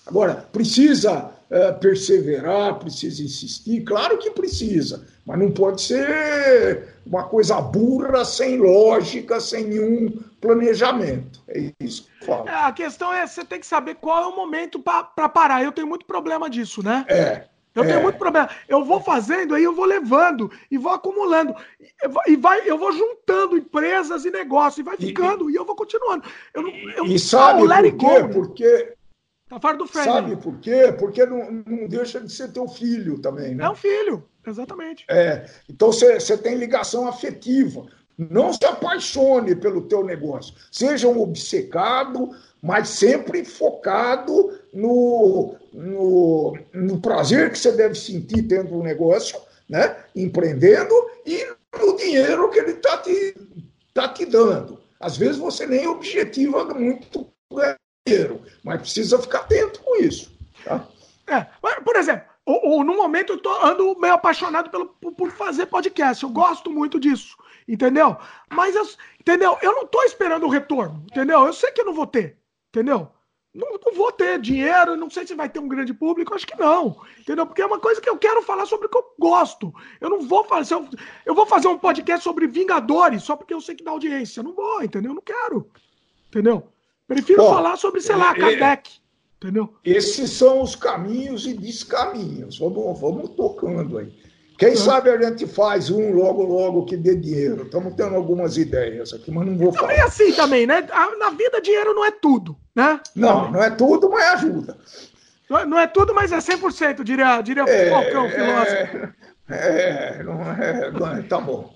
Agora, 0.06 0.48
precisa 0.52 1.30
é, 1.50 1.72
perseverar, 1.74 2.80
precisa 2.80 3.22
insistir, 3.22 3.84
claro 3.84 4.18
que 4.18 4.32
precisa, 4.32 5.08
mas 5.26 5.40
não 5.40 5.52
pode 5.52 5.84
ser 5.84 6.88
uma 7.06 7.24
coisa 7.24 7.62
burra, 7.62 8.26
sem 8.26 8.58
lógica, 8.58 9.40
sem 9.40 9.66
nenhum 9.66 10.12
planejamento. 10.42 11.42
É 11.48 11.72
isso 11.80 12.04
que 12.04 12.24
eu 12.24 12.28
falo. 12.28 12.50
É, 12.50 12.66
a 12.66 12.72
questão 12.72 13.14
é, 13.14 13.28
você 13.28 13.46
tem 13.46 13.60
que 13.60 13.68
saber 13.68 13.96
qual 13.96 14.24
é 14.24 14.28
o 14.28 14.36
momento 14.36 14.80
para 14.80 15.30
parar. 15.30 15.64
Eu 15.64 15.72
tenho 15.72 15.88
muito 15.88 16.06
problema 16.06 16.50
disso, 16.50 16.84
né? 16.84 17.06
É. 17.08 17.53
Eu 17.76 17.84
é. 17.84 17.88
tenho 17.88 18.02
muito 18.04 18.18
problema. 18.18 18.50
Eu 18.68 18.84
vou 18.84 19.02
fazendo, 19.02 19.56
aí 19.56 19.64
eu 19.64 19.74
vou 19.74 19.86
levando 19.86 20.52
e 20.70 20.78
vou 20.78 20.92
acumulando. 20.92 21.56
E 22.28 22.36
vai, 22.36 22.70
eu 22.70 22.78
vou 22.78 22.92
juntando 22.92 23.58
empresas 23.58 24.26
e 24.26 24.32
negócios, 24.32 24.80
e 24.80 24.84
vai 24.84 24.98
ficando, 24.98 25.50
e, 25.50 25.54
e 25.54 25.56
eu 25.56 25.66
vou 25.66 25.76
continuando. 25.76 26.24
Eu, 26.54 26.68
eu, 26.68 27.06
e 27.06 27.18
sabe 27.18 27.62
por 27.62 27.98
quê? 27.98 28.22
Go? 28.22 28.30
Porque. 28.30 28.94
Tá 29.50 29.60
fora 29.60 29.78
do 29.78 29.88
frame. 29.88 30.08
Sabe 30.08 30.36
por 30.36 30.60
quê? 30.60 30.96
Porque 30.98 31.26
não, 31.26 31.64
não 31.66 31.88
deixa 31.88 32.20
de 32.20 32.32
ser 32.32 32.52
teu 32.52 32.68
filho 32.68 33.20
também, 33.20 33.56
né? 33.56 33.66
É 33.66 33.70
um 33.70 33.76
filho, 33.76 34.24
exatamente. 34.46 35.06
É. 35.10 35.46
Então 35.70 35.92
você 35.92 36.38
tem 36.38 36.56
ligação 36.56 37.08
afetiva. 37.08 37.86
Não 38.18 38.54
se 38.54 38.64
apaixone 38.64 39.56
pelo 39.56 39.82
teu 39.82 40.04
negócio. 40.04 40.54
Seja 40.72 41.08
um 41.08 41.20
obcecado, 41.20 42.30
mas 42.62 42.90
sempre 42.90 43.44
focado 43.44 44.52
no, 44.72 45.56
no, 45.74 46.58
no 46.74 47.02
prazer 47.02 47.52
que 47.52 47.58
você 47.58 47.72
deve 47.72 47.96
sentir 47.96 48.42
dentro 48.44 48.78
do 48.78 48.84
negócio, 48.84 49.40
né? 49.70 49.98
empreendendo, 50.16 50.94
e 51.26 51.46
no 51.80 51.98
dinheiro 51.98 52.50
que 52.50 52.60
ele 52.60 52.72
está 52.72 52.98
te, 52.98 53.36
tá 53.94 54.08
te 54.08 54.26
dando. 54.26 54.80
Às 55.00 55.18
vezes 55.18 55.38
você 55.38 55.66
nem 55.66 55.88
objetiva 55.88 56.66
muito 56.74 57.28
dinheiro, 58.06 58.42
mas 58.64 58.82
precisa 58.82 59.20
ficar 59.20 59.40
atento 59.40 59.80
com 59.82 59.98
isso. 59.98 60.32
Tá? 60.64 60.88
É, 61.28 61.48
por 61.82 61.96
exemplo, 61.96 62.26
ou, 62.46 62.84
no 62.84 62.96
momento 62.96 63.34
eu 63.34 63.38
tô, 63.38 63.50
ando 63.66 63.98
meio 64.00 64.14
apaixonado 64.14 64.70
pelo, 64.70 64.88
por, 64.88 65.14
por, 65.14 65.32
fazer 65.32 65.66
podcast. 65.68 66.24
Eu 66.24 66.30
gosto 66.30 66.70
muito 66.70 67.00
disso, 67.00 67.38
entendeu? 67.68 68.18
Mas, 68.50 68.76
eu, 68.76 68.86
entendeu? 69.20 69.58
Eu 69.62 69.74
não 69.74 69.88
tô 69.88 70.04
esperando 70.04 70.46
o 70.46 70.50
retorno, 70.50 71.06
entendeu? 71.10 71.46
Eu 71.46 71.54
sei 71.54 71.72
que 71.72 71.82
eu 71.82 71.86
não 71.86 71.94
vou 71.94 72.06
ter, 72.06 72.38
entendeu? 72.70 73.10
Não, 73.54 73.68
não, 73.86 73.94
vou 73.94 74.12
ter 74.12 74.40
dinheiro, 74.40 74.98
não 74.98 75.12
sei 75.12 75.28
se 75.28 75.36
vai 75.36 75.48
ter 75.48 75.60
um 75.60 75.68
grande 75.68 75.94
público, 75.94 76.34
acho 76.34 76.48
que 76.48 76.60
não. 76.60 76.98
Entendeu? 77.20 77.46
Porque 77.46 77.62
é 77.62 77.66
uma 77.66 77.80
coisa 77.80 78.02
que 78.02 78.10
eu 78.10 78.18
quero 78.18 78.42
falar 78.42 78.66
sobre 78.66 78.88
o 78.88 78.90
que 78.90 78.98
eu 78.98 79.14
gosto. 79.20 79.72
Eu 80.02 80.10
não 80.10 80.22
vou 80.22 80.44
fazer. 80.46 80.74
Eu, 80.74 80.90
eu 81.24 81.36
vou 81.36 81.46
fazer 81.46 81.68
um 81.68 81.78
podcast 81.78 82.24
sobre 82.24 82.48
Vingadores 82.48 83.22
só 83.22 83.36
porque 83.36 83.54
eu 83.54 83.62
sei 83.62 83.76
que 83.76 83.84
dá 83.84 83.92
audiência. 83.92 84.40
Eu 84.40 84.46
não 84.46 84.54
vou, 84.54 84.82
entendeu? 84.82 85.12
Eu 85.12 85.16
não 85.16 85.22
quero. 85.22 85.70
Entendeu? 86.30 86.68
Prefiro 87.08 87.44
falar 87.44 87.78
sobre, 87.78 88.02
sei 88.02 88.16
lá, 88.16 88.34
é, 88.34 88.38
é, 88.38 88.40
Kardec. 88.40 88.92
Entendeu? 89.38 89.76
Esses 89.84 90.32
são 90.32 90.62
os 90.62 90.76
caminhos 90.76 91.46
e 91.46 91.54
descaminhos. 91.54 92.58
Vamos, 92.58 93.00
vamos 93.00 93.30
tocando 93.32 94.00
aí. 94.00 94.23
Quem 94.64 94.76
sabe 94.78 95.10
a 95.10 95.22
gente 95.22 95.46
faz 95.46 95.90
um 95.90 96.14
logo, 96.14 96.44
logo 96.44 96.86
que 96.86 96.96
dê 96.96 97.16
dinheiro. 97.16 97.64
Estamos 97.64 97.94
tendo 97.96 98.16
algumas 98.16 98.56
ideias 98.56 99.12
aqui, 99.12 99.30
mas 99.30 99.46
não 99.46 99.58
vou 99.58 99.74
falar. 99.74 99.90
Também 99.90 100.02
assim 100.02 100.32
também, 100.32 100.66
né? 100.66 100.88
Na 101.20 101.30
vida, 101.32 101.62
dinheiro 101.62 101.94
não 101.94 102.06
é 102.06 102.12
tudo, 102.12 102.56
né? 102.74 103.00
Não, 103.14 103.52
não 103.52 103.62
é 103.62 103.70
tudo, 103.70 104.10
mas 104.10 104.24
ajuda. 104.34 104.78
Não 105.50 105.78
é, 105.78 105.84
é 105.84 105.88
tudo, 105.88 106.14
mas 106.16 106.32
é 106.32 106.38
100%, 106.38 107.04
diria, 107.04 107.42
diria 107.42 107.64
é, 107.68 107.90
Falcão, 107.90 108.30
filósofo. 108.30 109.14
É, 109.50 110.18
é, 110.20 110.24
não 110.24 110.42
é, 110.42 110.92
não 110.92 111.08
é, 111.08 111.22
tá 111.24 111.40
bom. 111.40 111.76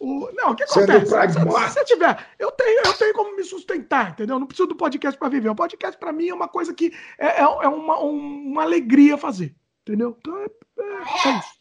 O, 0.00 0.30
não, 0.34 0.52
o 0.52 0.56
que 0.56 0.64
acontece? 0.64 1.06
Se, 1.06 1.70
se, 1.74 1.84
tiver, 1.84 2.26
eu 2.38 2.50
tenho, 2.50 2.80
eu 2.84 2.94
tenho 2.94 3.14
como 3.14 3.36
me 3.36 3.44
sustentar, 3.44 4.10
entendeu? 4.10 4.38
Não 4.38 4.46
preciso 4.46 4.68
do 4.68 4.74
podcast 4.74 5.18
para 5.18 5.28
viver. 5.28 5.50
O 5.50 5.54
podcast 5.54 5.98
para 5.98 6.12
mim 6.12 6.28
é 6.28 6.34
uma 6.34 6.48
coisa 6.48 6.72
que 6.72 6.92
é, 7.18 7.26
é, 7.26 7.42
é 7.42 7.68
uma, 7.68 7.98
uma 8.00 8.62
alegria 8.62 9.18
fazer, 9.18 9.54
entendeu? 9.82 10.16
Então 10.18 10.36
é, 10.38 10.46
é, 10.80 11.28
é 11.28 11.38
isso. 11.38 11.57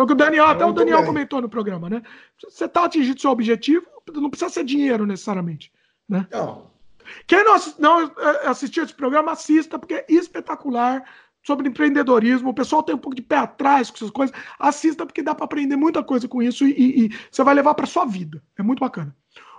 Foi 0.00 0.04
o 0.04 0.06
que 0.06 0.14
o 0.14 0.16
Daniel, 0.16 0.46
até 0.46 0.64
o 0.64 0.72
Daniel 0.72 0.98
bem. 0.98 1.06
comentou 1.08 1.42
no 1.42 1.48
programa, 1.48 1.90
né? 1.90 2.02
Você 2.42 2.64
está 2.64 2.86
atingindo 2.86 3.20
seu 3.20 3.30
objetivo, 3.30 3.86
não 4.14 4.30
precisa 4.30 4.50
ser 4.50 4.64
dinheiro 4.64 5.04
necessariamente, 5.04 5.70
né? 6.08 6.26
Não. 6.30 6.70
Quem 7.26 7.44
não, 7.44 7.54
não 7.78 8.00
é, 8.00 8.46
assistiu 8.46 8.82
esse 8.82 8.94
programa, 8.94 9.32
assista, 9.32 9.78
porque 9.78 9.92
é 9.92 10.06
espetacular 10.08 11.04
sobre 11.42 11.68
empreendedorismo. 11.68 12.48
O 12.48 12.54
pessoal 12.54 12.82
tem 12.82 12.94
um 12.94 12.98
pouco 12.98 13.14
de 13.14 13.20
pé 13.20 13.36
atrás 13.36 13.90
com 13.90 13.96
essas 13.98 14.10
coisas. 14.10 14.34
Assista, 14.58 15.04
porque 15.04 15.22
dá 15.22 15.34
para 15.34 15.44
aprender 15.44 15.76
muita 15.76 16.02
coisa 16.02 16.26
com 16.26 16.42
isso 16.42 16.66
e, 16.66 17.04
e 17.04 17.18
você 17.30 17.44
vai 17.44 17.54
levar 17.54 17.74
para 17.74 17.84
sua 17.84 18.06
vida. 18.06 18.42
É 18.58 18.62
muito 18.62 18.80
bacana. 18.80 19.14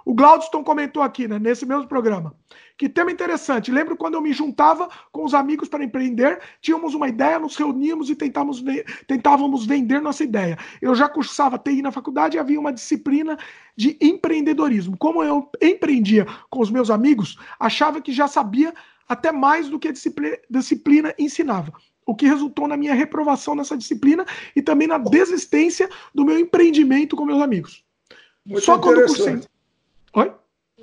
O 0.06 0.14
Glaudston 0.14 0.64
comentou 0.64 1.04
aqui, 1.04 1.28
né, 1.28 1.38
nesse 1.38 1.66
mesmo 1.66 1.88
programa, 1.88 2.36
que 2.78 2.90
tema 2.90 3.12
interessante. 3.12 3.72
Lembro 3.72 3.96
quando 3.96 4.16
eu 4.16 4.22
me 4.22 4.34
juntava 4.34 4.90
com 5.12 5.24
os 5.24 5.34
amigos 5.34 5.70
para 5.70 5.84
empreender, 5.84 6.40
tínhamos 6.62 6.94
uma 6.94 7.08
ideia, 7.08 7.40
nos 7.40 7.56
reuníamos 7.56 8.10
e 8.10 8.16
tentávamos, 8.16 8.64
tentávamos 9.08 9.66
vender 9.66 10.02
nossa 10.02 10.24
ideia. 10.24 10.58
Eu 10.82 10.96
já 10.96 11.08
cursava 11.08 11.60
TI 11.60 11.82
na 11.82 11.92
faculdade 11.92 12.38
e 12.38 12.40
havia 12.40 12.60
uma 12.60 12.74
disciplina 12.74 13.38
de 13.76 13.98
empreendedorismo. 14.02 14.98
Como 14.98 15.24
eu 15.24 15.50
empreendia 15.62 16.26
com 16.50 16.62
os 16.62 16.72
meus 16.72 16.90
amigos, 16.90 17.38
achava 17.60 18.02
que 18.02 18.12
já 18.12 18.28
sabia 18.28 18.74
até 19.08 19.32
mais 19.32 19.70
do 19.70 19.78
que 19.78 19.90
a 19.90 19.92
disciplina, 19.92 20.38
disciplina 20.50 21.14
ensinava. 21.20 21.74
O 22.06 22.16
que 22.16 22.26
resultou 22.26 22.68
na 22.68 22.76
minha 22.76 22.94
reprovação 22.94 23.56
nessa 23.56 23.78
disciplina 23.78 24.26
e 24.56 24.62
também 24.62 24.88
na 24.88 24.98
desistência 24.98 25.90
do 26.16 26.26
meu 26.26 26.40
empreendimento 26.40 27.16
com 27.16 27.26
meus 27.26 27.42
amigos. 27.42 27.84
Muito 28.46 28.64
Só 28.64 28.80
quando 28.80 29.06
cursei. 29.06 29.40
Oi? 30.14 30.32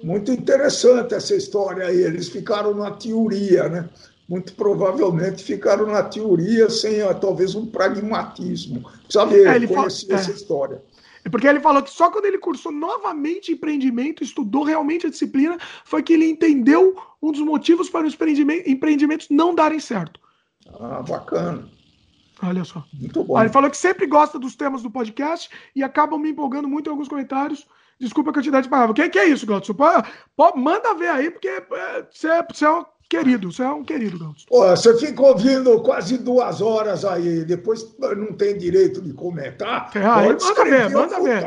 Muito 0.02 0.30
interessante 0.30 1.14
essa 1.14 1.34
história 1.34 1.86
aí. 1.86 2.02
Eles 2.02 2.28
ficaram 2.28 2.74
na 2.74 2.90
teoria, 2.92 3.68
né? 3.68 3.88
Muito 4.28 4.54
provavelmente 4.54 5.42
ficaram 5.42 5.86
na 5.86 6.02
teoria 6.02 6.68
sem 6.68 7.00
talvez 7.20 7.54
um 7.54 7.66
pragmatismo. 7.66 8.88
Precisa 9.04 9.24
ver, 9.24 9.46
é, 9.46 9.66
conhecer 9.66 10.06
fala... 10.06 10.20
essa 10.20 10.30
é. 10.30 10.34
história. 10.34 10.82
É 11.24 11.30
porque 11.30 11.46
ele 11.46 11.60
falou 11.60 11.82
que 11.82 11.90
só 11.90 12.10
quando 12.10 12.26
ele 12.26 12.38
cursou 12.38 12.70
novamente 12.70 13.52
empreendimento, 13.52 14.22
estudou 14.22 14.62
realmente 14.62 15.06
a 15.06 15.10
disciplina, 15.10 15.58
foi 15.84 16.02
que 16.02 16.12
ele 16.12 16.26
entendeu 16.26 16.96
um 17.22 17.32
dos 17.32 17.40
motivos 17.40 17.90
para 17.90 18.06
os 18.06 18.14
empreendimentos 18.66 19.28
não 19.28 19.54
darem 19.54 19.80
certo. 19.80 20.20
Ah, 20.78 21.02
bacana. 21.02 21.68
Olha 22.42 22.64
só. 22.64 22.84
Muito 22.92 23.24
bom. 23.24 23.36
Ah, 23.36 23.42
ele 23.42 23.52
falou 23.52 23.68
que 23.68 23.76
sempre 23.76 24.06
gosta 24.06 24.38
dos 24.38 24.54
temas 24.54 24.82
do 24.82 24.90
podcast 24.90 25.50
e 25.74 25.82
acabam 25.82 26.20
me 26.20 26.30
empolgando 26.30 26.68
muito 26.68 26.86
em 26.86 26.90
alguns 26.90 27.08
comentários. 27.08 27.66
Desculpa 27.98 28.30
a 28.30 28.34
quantidade 28.34 28.64
de 28.64 28.70
palavras. 28.70 28.92
O 28.92 28.94
que, 28.94 29.08
que 29.08 29.18
é 29.18 29.26
isso, 29.26 29.46
Glaucio? 29.46 29.74
manda 30.54 30.94
ver 30.94 31.08
aí, 31.08 31.30
porque 31.30 31.48
é, 31.48 32.06
você, 32.10 32.28
você 32.48 32.64
é 32.64 32.70
um 32.70 32.84
querido, 33.08 33.50
você 33.50 33.62
é 33.62 33.70
um 33.70 33.82
querido, 33.82 34.18
Glaucio. 34.18 34.46
você 34.76 34.96
fica 34.98 35.22
ouvindo 35.22 35.82
quase 35.82 36.18
duas 36.18 36.60
horas 36.60 37.04
aí, 37.04 37.44
depois 37.44 37.96
não 37.98 38.32
tem 38.32 38.56
direito 38.56 39.02
de 39.02 39.12
comentar. 39.12 39.90
É, 39.94 40.06
aí, 40.06 40.28
manda 40.28 40.64
ver, 40.64 40.90
manda 40.90 41.20
ver. 41.20 41.44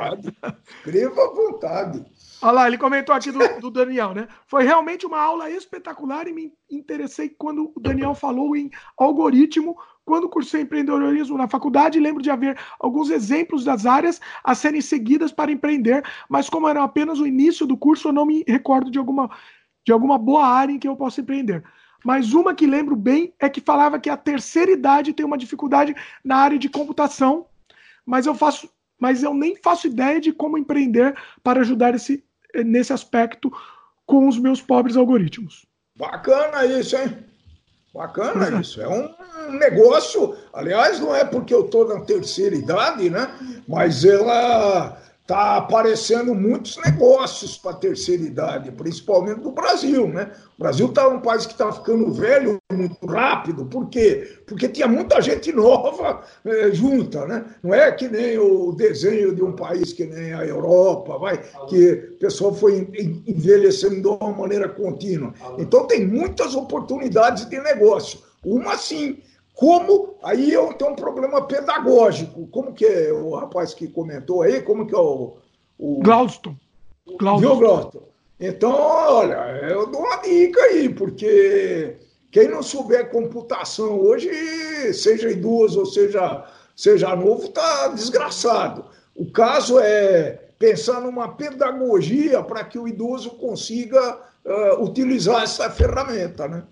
Escreva 0.79 1.23
à 1.23 1.33
vontade. 1.33 2.05
Olha 2.41 2.51
lá, 2.51 2.67
ele 2.67 2.77
comentou 2.77 3.13
aqui 3.13 3.31
do, 3.31 3.39
do, 3.59 3.69
Daniel, 3.69 4.15
né? 4.15 4.27
Foi 4.47 4.63
realmente 4.63 5.05
uma 5.05 5.21
aula 5.21 5.49
espetacular 5.49 6.27
e 6.27 6.33
me 6.33 6.51
interessei 6.71 7.29
quando 7.29 7.71
o 7.75 7.79
Daniel 7.79 8.15
falou 8.15 8.55
em 8.55 8.71
algoritmo. 8.97 9.77
Quando 10.05 10.29
cursei 10.29 10.61
empreendedorismo 10.61 11.37
na 11.37 11.47
faculdade, 11.47 11.99
lembro 11.99 12.21
de 12.21 12.31
haver 12.31 12.57
alguns 12.79 13.09
exemplos 13.09 13.63
das 13.63 13.85
áreas 13.85 14.19
a 14.43 14.55
serem 14.55 14.81
seguidas 14.81 15.31
para 15.31 15.51
empreender, 15.51 16.03
mas 16.27 16.49
como 16.49 16.67
era 16.67 16.83
apenas 16.83 17.19
o 17.19 17.27
início 17.27 17.65
do 17.65 17.77
curso, 17.77 18.07
eu 18.07 18.13
não 18.13 18.25
me 18.25 18.43
recordo 18.47 18.89
de 18.89 18.97
alguma, 18.97 19.29
de 19.85 19.91
alguma 19.91 20.17
boa 20.17 20.45
área 20.45 20.73
em 20.73 20.79
que 20.79 20.87
eu 20.87 20.95
possa 20.95 21.21
empreender. 21.21 21.63
Mas 22.03 22.33
uma 22.33 22.55
que 22.55 22.65
lembro 22.65 22.95
bem 22.95 23.33
é 23.39 23.47
que 23.47 23.61
falava 23.61 23.99
que 23.99 24.09
a 24.09 24.17
terceira 24.17 24.71
idade 24.71 25.13
tem 25.13 25.25
uma 25.25 25.37
dificuldade 25.37 25.95
na 26.23 26.37
área 26.37 26.57
de 26.57 26.67
computação, 26.67 27.45
mas 28.03 28.25
eu 28.25 28.33
faço, 28.33 28.67
mas 28.99 29.21
eu 29.21 29.33
nem 29.33 29.55
faço 29.55 29.85
ideia 29.85 30.19
de 30.19 30.31
como 30.31 30.57
empreender 30.57 31.15
para 31.43 31.61
ajudar 31.61 31.93
esse 31.93 32.23
nesse 32.65 32.91
aspecto 32.91 33.51
com 34.05 34.27
os 34.27 34.37
meus 34.37 34.61
pobres 34.61 34.97
algoritmos. 34.97 35.65
Bacana 35.97 36.65
isso, 36.65 36.97
hein? 36.97 37.30
Bacana 37.93 38.61
isso. 38.61 38.81
É 38.81 38.87
um 38.87 39.13
negócio. 39.59 40.35
Aliás, 40.53 40.99
não 40.99 41.15
é 41.15 41.25
porque 41.25 41.53
eu 41.53 41.65
estou 41.65 41.87
na 41.87 42.01
terceira 42.05 42.55
idade, 42.55 43.09
né? 43.09 43.29
Mas 43.67 44.05
ela 44.05 44.97
está 45.21 45.57
aparecendo 45.57 46.33
muitos 46.35 46.77
negócios 46.77 47.57
para 47.57 47.71
a 47.71 47.75
terceira 47.75 48.23
idade, 48.23 48.71
principalmente 48.71 49.39
no 49.39 49.51
Brasil, 49.51 50.07
né? 50.07 50.31
O 50.57 50.61
Brasil 50.61 50.87
está 50.87 51.07
um 51.07 51.21
país 51.21 51.45
que 51.45 51.53
está 51.53 51.71
ficando 51.71 52.11
velho 52.11 52.57
muito 52.71 53.05
rápido, 53.05 53.65
por 53.65 53.87
quê? 53.87 54.39
Porque 54.45 54.67
tinha 54.67 54.87
muita 54.87 55.21
gente 55.21 55.51
nova 55.53 56.21
é, 56.43 56.71
junta, 56.71 57.25
né? 57.25 57.45
Não 57.63 57.73
é 57.73 57.91
que 57.91 58.09
nem 58.09 58.37
o 58.37 58.71
desenho 58.73 59.33
de 59.33 59.43
um 59.43 59.53
país 59.53 59.93
que 59.93 60.05
nem 60.05 60.33
a 60.33 60.45
Europa, 60.45 61.17
vai, 61.17 61.37
que 61.69 62.13
o 62.15 62.19
pessoal 62.19 62.53
foi 62.53 62.89
envelhecendo 63.25 64.01
de 64.01 64.07
uma 64.07 64.31
maneira 64.33 64.67
contínua. 64.67 65.33
Então 65.57 65.87
tem 65.87 66.05
muitas 66.05 66.55
oportunidades 66.55 67.47
de 67.47 67.59
negócio. 67.59 68.19
Uma 68.43 68.75
sim, 68.75 69.19
como 69.61 70.15
aí 70.23 70.51
eu 70.51 70.73
tenho 70.73 70.89
um 70.89 70.95
problema 70.95 71.45
pedagógico. 71.45 72.47
Como 72.47 72.73
que 72.73 72.83
é 72.83 73.13
o 73.13 73.35
rapaz 73.35 73.75
que 73.75 73.87
comentou 73.87 74.41
aí? 74.41 74.59
Como 74.59 74.87
que 74.87 74.95
é 74.95 74.97
o. 74.97 75.37
o... 75.77 76.01
Glaudston. 77.19 77.59
Glaudston. 77.59 78.01
Então, 78.39 78.71
olha, 78.71 79.35
eu 79.69 79.85
dou 79.85 80.01
uma 80.01 80.15
dica 80.15 80.59
aí, 80.63 80.89
porque 80.89 81.95
quem 82.31 82.47
não 82.47 82.63
souber 82.63 83.11
computação 83.11 83.99
hoje, 83.99 84.31
seja 84.95 85.29
idoso 85.29 85.81
ou 85.81 85.85
seja, 85.85 86.43
seja 86.75 87.15
novo, 87.15 87.45
está 87.45 87.89
desgraçado. 87.89 88.85
O 89.15 89.31
caso 89.31 89.77
é 89.79 90.39
pensar 90.57 91.01
numa 91.01 91.35
pedagogia 91.35 92.41
para 92.41 92.63
que 92.63 92.79
o 92.79 92.87
idoso 92.87 93.29
consiga 93.37 94.17
uh, 94.43 94.83
utilizar 94.83 95.43
essa 95.43 95.69
ferramenta, 95.69 96.47
né? 96.47 96.63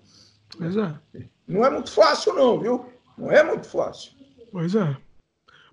É. 1.14 1.39
Não 1.50 1.66
é 1.66 1.70
muito 1.72 1.92
fácil, 1.92 2.36
não, 2.36 2.60
viu? 2.60 2.86
Não 3.18 3.32
é 3.32 3.42
muito 3.44 3.68
fácil. 3.68 4.12
Pois 4.52 4.76
é. 4.76 4.96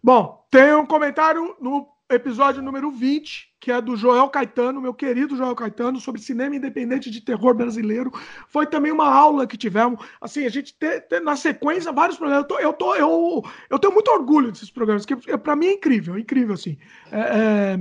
Bom, 0.03 0.43
tem 0.51 0.75
um 0.75 0.87
comentário 0.87 1.55
no 1.61 1.87
episódio 2.09 2.63
número 2.63 2.91
20, 2.91 3.57
que 3.61 3.71
é 3.71 3.81
do 3.81 3.95
Joel 3.95 4.29
Caetano, 4.31 4.81
meu 4.81 4.95
querido 4.95 5.37
Joel 5.37 5.55
Caetano, 5.55 6.01
sobre 6.01 6.23
cinema 6.23 6.57
independente 6.57 7.11
de 7.11 7.21
terror 7.21 7.55
brasileiro. 7.55 8.11
Foi 8.49 8.67
também 8.67 8.91
uma 8.91 9.13
aula 9.13 9.47
que 9.47 9.59
tivemos. 9.59 10.03
Assim, 10.19 10.47
a 10.47 10.49
gente 10.49 10.75
tem, 10.75 11.21
na 11.23 11.37
sequência 11.37 11.93
vários 11.93 12.17
programas. 12.17 12.45
Eu, 12.45 12.49
tô, 12.49 12.59
eu, 12.59 12.73
tô, 12.73 12.95
eu, 12.95 13.45
eu 13.69 13.79
tenho 13.79 13.93
muito 13.93 14.11
orgulho 14.11 14.51
desses 14.51 14.71
programas, 14.71 15.05
que 15.05 15.15
para 15.17 15.57
mim 15.57 15.67
é 15.67 15.73
incrível, 15.75 16.15
é 16.15 16.21
incrível, 16.21 16.55
assim. 16.55 16.79
É, 17.13 17.19
é, 17.19 17.75
a 17.75 17.79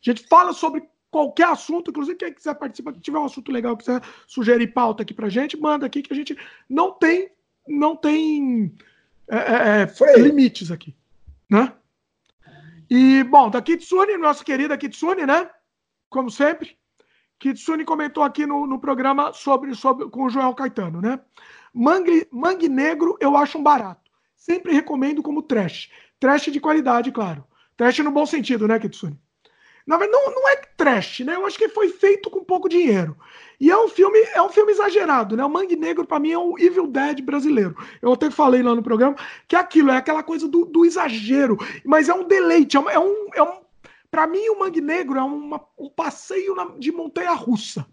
gente 0.00 0.26
fala 0.26 0.52
sobre 0.52 0.82
qualquer 1.10 1.48
assunto, 1.48 1.90
inclusive 1.90 2.16
quem 2.16 2.32
quiser 2.32 2.54
participar, 2.54 2.92
que 2.92 3.00
tiver 3.00 3.18
um 3.18 3.24
assunto 3.24 3.50
legal, 3.50 3.76
quiser 3.76 4.02
sugerir 4.26 4.68
pauta 4.68 5.02
aqui 5.02 5.14
pra 5.14 5.28
gente, 5.28 5.56
manda 5.56 5.86
aqui 5.86 6.02
que 6.02 6.12
a 6.12 6.16
gente 6.16 6.36
não 6.68 6.92
tem, 6.92 7.30
não 7.66 7.96
tem 7.96 8.74
é, 9.28 9.36
é, 9.36 9.82
é 9.82 10.18
limites 10.18 10.70
aqui, 10.70 10.94
né? 11.50 11.72
E, 12.90 13.22
bom, 13.24 13.50
da 13.50 13.60
Kitsune, 13.60 14.16
nossa 14.16 14.42
querida 14.42 14.78
Kitsune, 14.78 15.26
né? 15.26 15.50
Como 16.08 16.30
sempre. 16.30 16.78
Kitsune 17.38 17.84
comentou 17.84 18.22
aqui 18.22 18.46
no, 18.46 18.66
no 18.66 18.80
programa 18.80 19.32
sobre, 19.32 19.74
sobre 19.74 20.08
com 20.08 20.24
o 20.24 20.30
Joel 20.30 20.54
Caetano, 20.54 21.00
né? 21.00 21.20
Mangue, 21.72 22.26
mangue 22.32 22.68
negro 22.68 23.16
eu 23.20 23.36
acho 23.36 23.58
um 23.58 23.62
barato. 23.62 24.10
Sempre 24.34 24.72
recomendo 24.72 25.22
como 25.22 25.42
trash. 25.42 25.90
Trash 26.18 26.46
de 26.46 26.60
qualidade, 26.60 27.12
claro. 27.12 27.44
Trash 27.76 27.98
no 27.98 28.10
bom 28.10 28.24
sentido, 28.24 28.66
né, 28.66 28.78
Kitsune? 28.78 29.20
Na 29.88 29.96
verdade, 29.96 30.22
não, 30.22 30.34
não 30.34 30.48
é 30.50 30.56
trash, 30.76 31.20
né? 31.20 31.34
Eu 31.34 31.46
acho 31.46 31.56
que 31.56 31.66
foi 31.70 31.88
feito 31.88 32.28
com 32.28 32.44
pouco 32.44 32.68
dinheiro. 32.68 33.16
E 33.58 33.70
é 33.70 33.76
um 33.76 33.88
filme, 33.88 34.18
é 34.34 34.42
um 34.42 34.50
filme 34.50 34.70
exagerado, 34.70 35.34
né? 35.34 35.42
O 35.42 35.48
Mangue 35.48 35.76
Negro, 35.76 36.06
para 36.06 36.20
mim, 36.20 36.30
é 36.30 36.36
o 36.36 36.58
Evil 36.58 36.86
Dead 36.86 37.22
brasileiro. 37.22 37.74
Eu 38.02 38.12
até 38.12 38.30
falei 38.30 38.62
lá 38.62 38.74
no 38.74 38.82
programa 38.82 39.16
que 39.48 39.56
é 39.56 39.58
aquilo, 39.58 39.90
é 39.90 39.96
aquela 39.96 40.22
coisa 40.22 40.46
do, 40.46 40.66
do 40.66 40.84
exagero, 40.84 41.56
mas 41.86 42.10
é 42.10 42.14
um 42.14 42.22
deleite, 42.28 42.76
é 42.76 42.80
um. 42.80 42.90
É 42.90 42.98
um, 42.98 43.28
é 43.34 43.42
um 43.42 43.60
para 44.10 44.26
mim, 44.26 44.46
o 44.50 44.58
Mangue 44.58 44.80
Negro 44.82 45.18
é 45.18 45.22
uma, 45.22 45.60
um 45.78 45.88
passeio 45.88 46.54
na, 46.54 46.66
de 46.78 46.92
montanha 46.92 47.32
russa, 47.32 47.86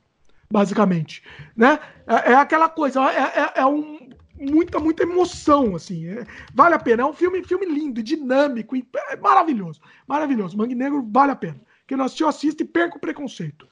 basicamente. 0.51 1.23
Né? 1.55 1.79
É, 2.05 2.33
é 2.33 2.35
aquela 2.35 2.67
coisa, 2.67 3.01
é, 3.09 3.41
é, 3.41 3.61
é 3.61 3.65
um, 3.65 4.09
muita, 4.39 4.79
muita 4.79 5.03
emoção, 5.03 5.75
assim. 5.75 6.07
É, 6.07 6.25
vale 6.53 6.75
a 6.75 6.79
pena. 6.79 7.03
É 7.03 7.05
um 7.05 7.13
filme, 7.13 7.43
filme 7.43 7.65
lindo, 7.65 8.03
dinâmico, 8.03 8.75
é 8.75 9.15
maravilhoso. 9.15 9.79
Maravilhoso. 10.05 10.57
Mangue 10.57 10.75
Negro 10.75 11.05
vale 11.09 11.31
a 11.31 11.35
pena. 11.35 11.59
Quem 11.87 11.97
não 11.97 12.05
assistiu, 12.05 12.27
assiste 12.27 12.61
e 12.61 12.65
perca 12.65 12.97
o 12.97 12.99
preconceito. 12.99 13.67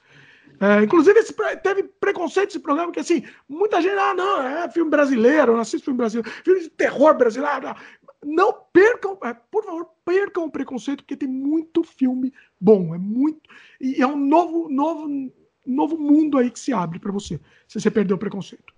É, 0.59 0.83
inclusive, 0.83 1.19
esse, 1.19 1.33
teve 1.61 1.83
preconceito 1.83 2.49
esse 2.49 2.59
programa, 2.59 2.91
que 2.91 2.99
assim, 2.99 3.23
muita 3.49 3.81
gente, 3.81 3.97
ah, 3.97 4.13
não, 4.13 4.41
é 4.41 4.69
filme 4.69 4.89
brasileiro, 4.89 5.53
não 5.53 5.59
assiste 5.59 5.83
filme 5.83 5.97
brasileiro, 5.97 6.29
filme 6.43 6.61
de 6.61 6.69
terror 6.69 7.17
brasileiro. 7.17 7.67
Ah, 7.67 7.75
não 8.23 8.53
percam, 8.71 9.17
é, 9.23 9.33
por 9.33 9.63
favor, 9.63 9.89
percam 10.05 10.45
o 10.45 10.51
preconceito, 10.51 11.03
porque 11.03 11.17
tem 11.17 11.27
muito 11.27 11.83
filme 11.83 12.33
bom, 12.59 12.95
é 12.95 12.97
muito. 12.97 13.41
E 13.81 14.01
é 14.01 14.07
um 14.07 14.15
novo, 14.15 14.69
novo, 14.69 15.31
novo 15.65 15.97
mundo 15.97 16.37
aí 16.37 16.49
que 16.49 16.59
se 16.59 16.71
abre 16.71 16.99
para 16.99 17.11
você, 17.11 17.39
se 17.67 17.79
você 17.79 17.91
perdeu 17.91 18.15
o 18.15 18.19
preconceito. 18.19 18.73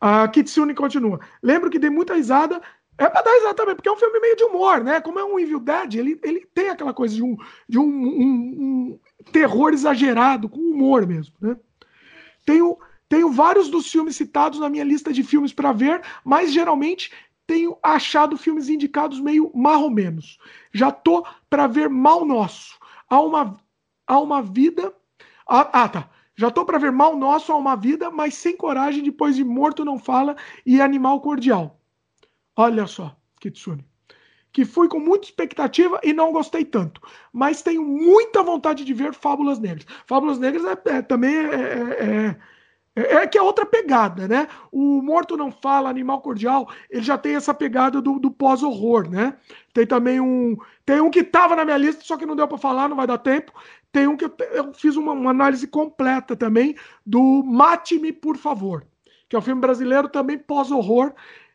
A 0.00 0.28
Kitsune 0.28 0.74
continua. 0.74 1.20
Lembro 1.42 1.70
que 1.70 1.78
dei 1.78 1.90
muita 1.90 2.14
risada 2.14 2.60
é 2.98 3.08
pra 3.08 3.22
dar 3.22 3.32
risada 3.32 3.54
também, 3.54 3.74
porque 3.74 3.88
é 3.88 3.92
um 3.92 3.96
filme 3.96 4.20
meio 4.20 4.36
de 4.36 4.44
humor, 4.44 4.82
né? 4.82 5.00
Como 5.00 5.18
é 5.18 5.24
um 5.24 5.38
Evil 5.38 5.60
Dead, 5.60 5.94
ele, 5.94 6.18
ele 6.22 6.46
tem 6.54 6.70
aquela 6.70 6.94
coisa 6.94 7.14
de, 7.14 7.22
um, 7.22 7.36
de 7.68 7.78
um, 7.78 7.84
um, 7.84 8.24
um 8.24 9.00
terror 9.32 9.72
exagerado, 9.72 10.48
com 10.48 10.60
humor 10.60 11.06
mesmo, 11.06 11.34
né? 11.40 11.56
Tenho, 12.46 12.78
tenho 13.08 13.30
vários 13.30 13.68
dos 13.68 13.90
filmes 13.90 14.16
citados 14.16 14.58
na 14.58 14.68
minha 14.68 14.84
lista 14.84 15.12
de 15.12 15.22
filmes 15.22 15.52
para 15.52 15.72
ver, 15.72 16.00
mas 16.24 16.52
geralmente 16.52 17.10
tenho 17.46 17.76
achado 17.82 18.36
filmes 18.36 18.68
indicados 18.68 19.20
meio 19.20 19.50
marromenos. 19.54 20.38
Já 20.72 20.90
tô 20.90 21.24
para 21.48 21.66
ver 21.66 21.88
Mal 21.88 22.24
Nosso. 22.24 22.78
Há 23.08 23.20
uma, 23.20 23.56
há 24.06 24.18
uma 24.20 24.42
vida. 24.42 24.92
Ah, 25.48 25.84
ah 25.84 25.88
tá. 25.88 26.10
Já 26.34 26.50
tô 26.50 26.64
para 26.64 26.78
ver 26.78 26.92
Mal 26.92 27.16
Nosso 27.16 27.52
há 27.52 27.56
uma 27.56 27.76
vida, 27.76 28.10
mas 28.10 28.34
sem 28.34 28.56
coragem 28.56 29.02
depois 29.02 29.36
de 29.36 29.44
Morto 29.44 29.84
Não 29.84 29.98
Fala 29.98 30.36
e 30.64 30.80
Animal 30.80 31.20
Cordial. 31.20 31.78
Olha 32.56 32.86
só, 32.86 33.14
Kitsune. 33.40 33.84
Que 34.52 34.64
fui 34.64 34.88
com 34.88 34.98
muita 34.98 35.26
expectativa 35.26 36.00
e 36.02 36.14
não 36.14 36.32
gostei 36.32 36.64
tanto. 36.64 37.00
Mas 37.30 37.60
tenho 37.60 37.82
muita 37.82 38.42
vontade 38.42 38.84
de 38.84 38.94
ver 38.94 39.12
Fábulas 39.12 39.58
Negras. 39.58 39.86
Fábulas 40.06 40.38
Negras 40.38 40.64
é, 40.64 40.96
é 40.96 41.02
também 41.02 41.36
é, 41.36 41.54
é, 41.54 42.36
é, 42.96 43.16
é, 43.16 43.26
que 43.26 43.36
é 43.36 43.42
outra 43.42 43.66
pegada, 43.66 44.26
né? 44.26 44.48
O 44.72 45.02
Morto 45.02 45.36
Não 45.36 45.52
Fala, 45.52 45.90
Animal 45.90 46.22
Cordial, 46.22 46.70
ele 46.88 47.02
já 47.02 47.18
tem 47.18 47.34
essa 47.34 47.52
pegada 47.52 48.00
do, 48.00 48.18
do 48.18 48.30
pós-horror, 48.30 49.10
né? 49.10 49.36
Tem 49.74 49.86
também 49.86 50.18
um. 50.18 50.56
Tem 50.86 51.02
um 51.02 51.10
que 51.10 51.18
estava 51.18 51.54
na 51.54 51.64
minha 51.64 51.76
lista, 51.76 52.02
só 52.02 52.16
que 52.16 52.24
não 52.24 52.34
deu 52.34 52.48
para 52.48 52.56
falar, 52.56 52.88
não 52.88 52.96
vai 52.96 53.06
dar 53.06 53.18
tempo. 53.18 53.52
Tem 53.92 54.06
um 54.06 54.16
que 54.16 54.24
eu, 54.24 54.34
eu 54.52 54.72
fiz 54.72 54.96
uma, 54.96 55.12
uma, 55.12 55.30
análise 55.30 55.66
completa 55.66 56.34
também 56.34 56.74
do 57.04 57.42
Mate-me, 57.44 58.12
por 58.12 58.38
favor, 58.38 58.86
que 59.28 59.36
é 59.36 59.38
um 59.38 59.42
filme 59.42 59.60
brasileiro 59.60 60.08
também 60.08 60.38
pós-horror. 60.38 61.12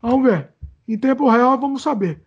Vamos 0.00 0.30
ver. 0.30 0.50
Em 0.88 0.98
tempo 0.98 1.28
real, 1.28 1.58
vamos 1.58 1.82
saber. 1.82 2.22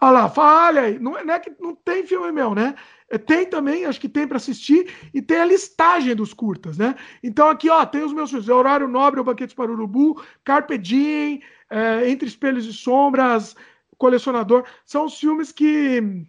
Olha 0.00 0.10
lá, 0.10 0.28
falha 0.28 0.82
aí. 0.82 0.98
Não, 0.98 1.12
não 1.24 1.34
é 1.34 1.38
que 1.38 1.52
não 1.60 1.74
tem 1.74 2.06
filme 2.06 2.30
meu, 2.30 2.54
né? 2.54 2.74
É, 3.10 3.16
tem 3.16 3.46
também, 3.46 3.86
acho 3.86 4.00
que 4.00 4.08
tem 4.08 4.28
para 4.28 4.36
assistir, 4.36 4.92
e 5.14 5.22
tem 5.22 5.38
a 5.38 5.44
listagem 5.46 6.14
dos 6.14 6.34
curtas, 6.34 6.76
né? 6.76 6.94
Então 7.22 7.48
aqui, 7.48 7.70
ó, 7.70 7.84
tem 7.86 8.02
os 8.02 8.12
meus 8.12 8.30
filmes. 8.30 8.48
Horário 8.48 8.86
Nobre, 8.86 9.20
O 9.20 9.24
Banquete 9.24 9.54
para 9.54 9.70
o 9.70 9.74
Urubu, 9.74 10.22
Carpe 10.44 10.76
Diem, 10.76 11.42
é, 11.70 12.08
Entre 12.10 12.28
Espelhos 12.28 12.66
e 12.66 12.72
Sombras, 12.72 13.56
Colecionador. 13.96 14.64
São 14.84 15.06
os 15.06 15.18
filmes 15.18 15.50
que... 15.50 16.26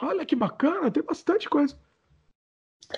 Olha 0.00 0.24
que 0.24 0.36
bacana, 0.36 0.92
tem 0.92 1.02
bastante 1.02 1.48
coisa. 1.48 1.76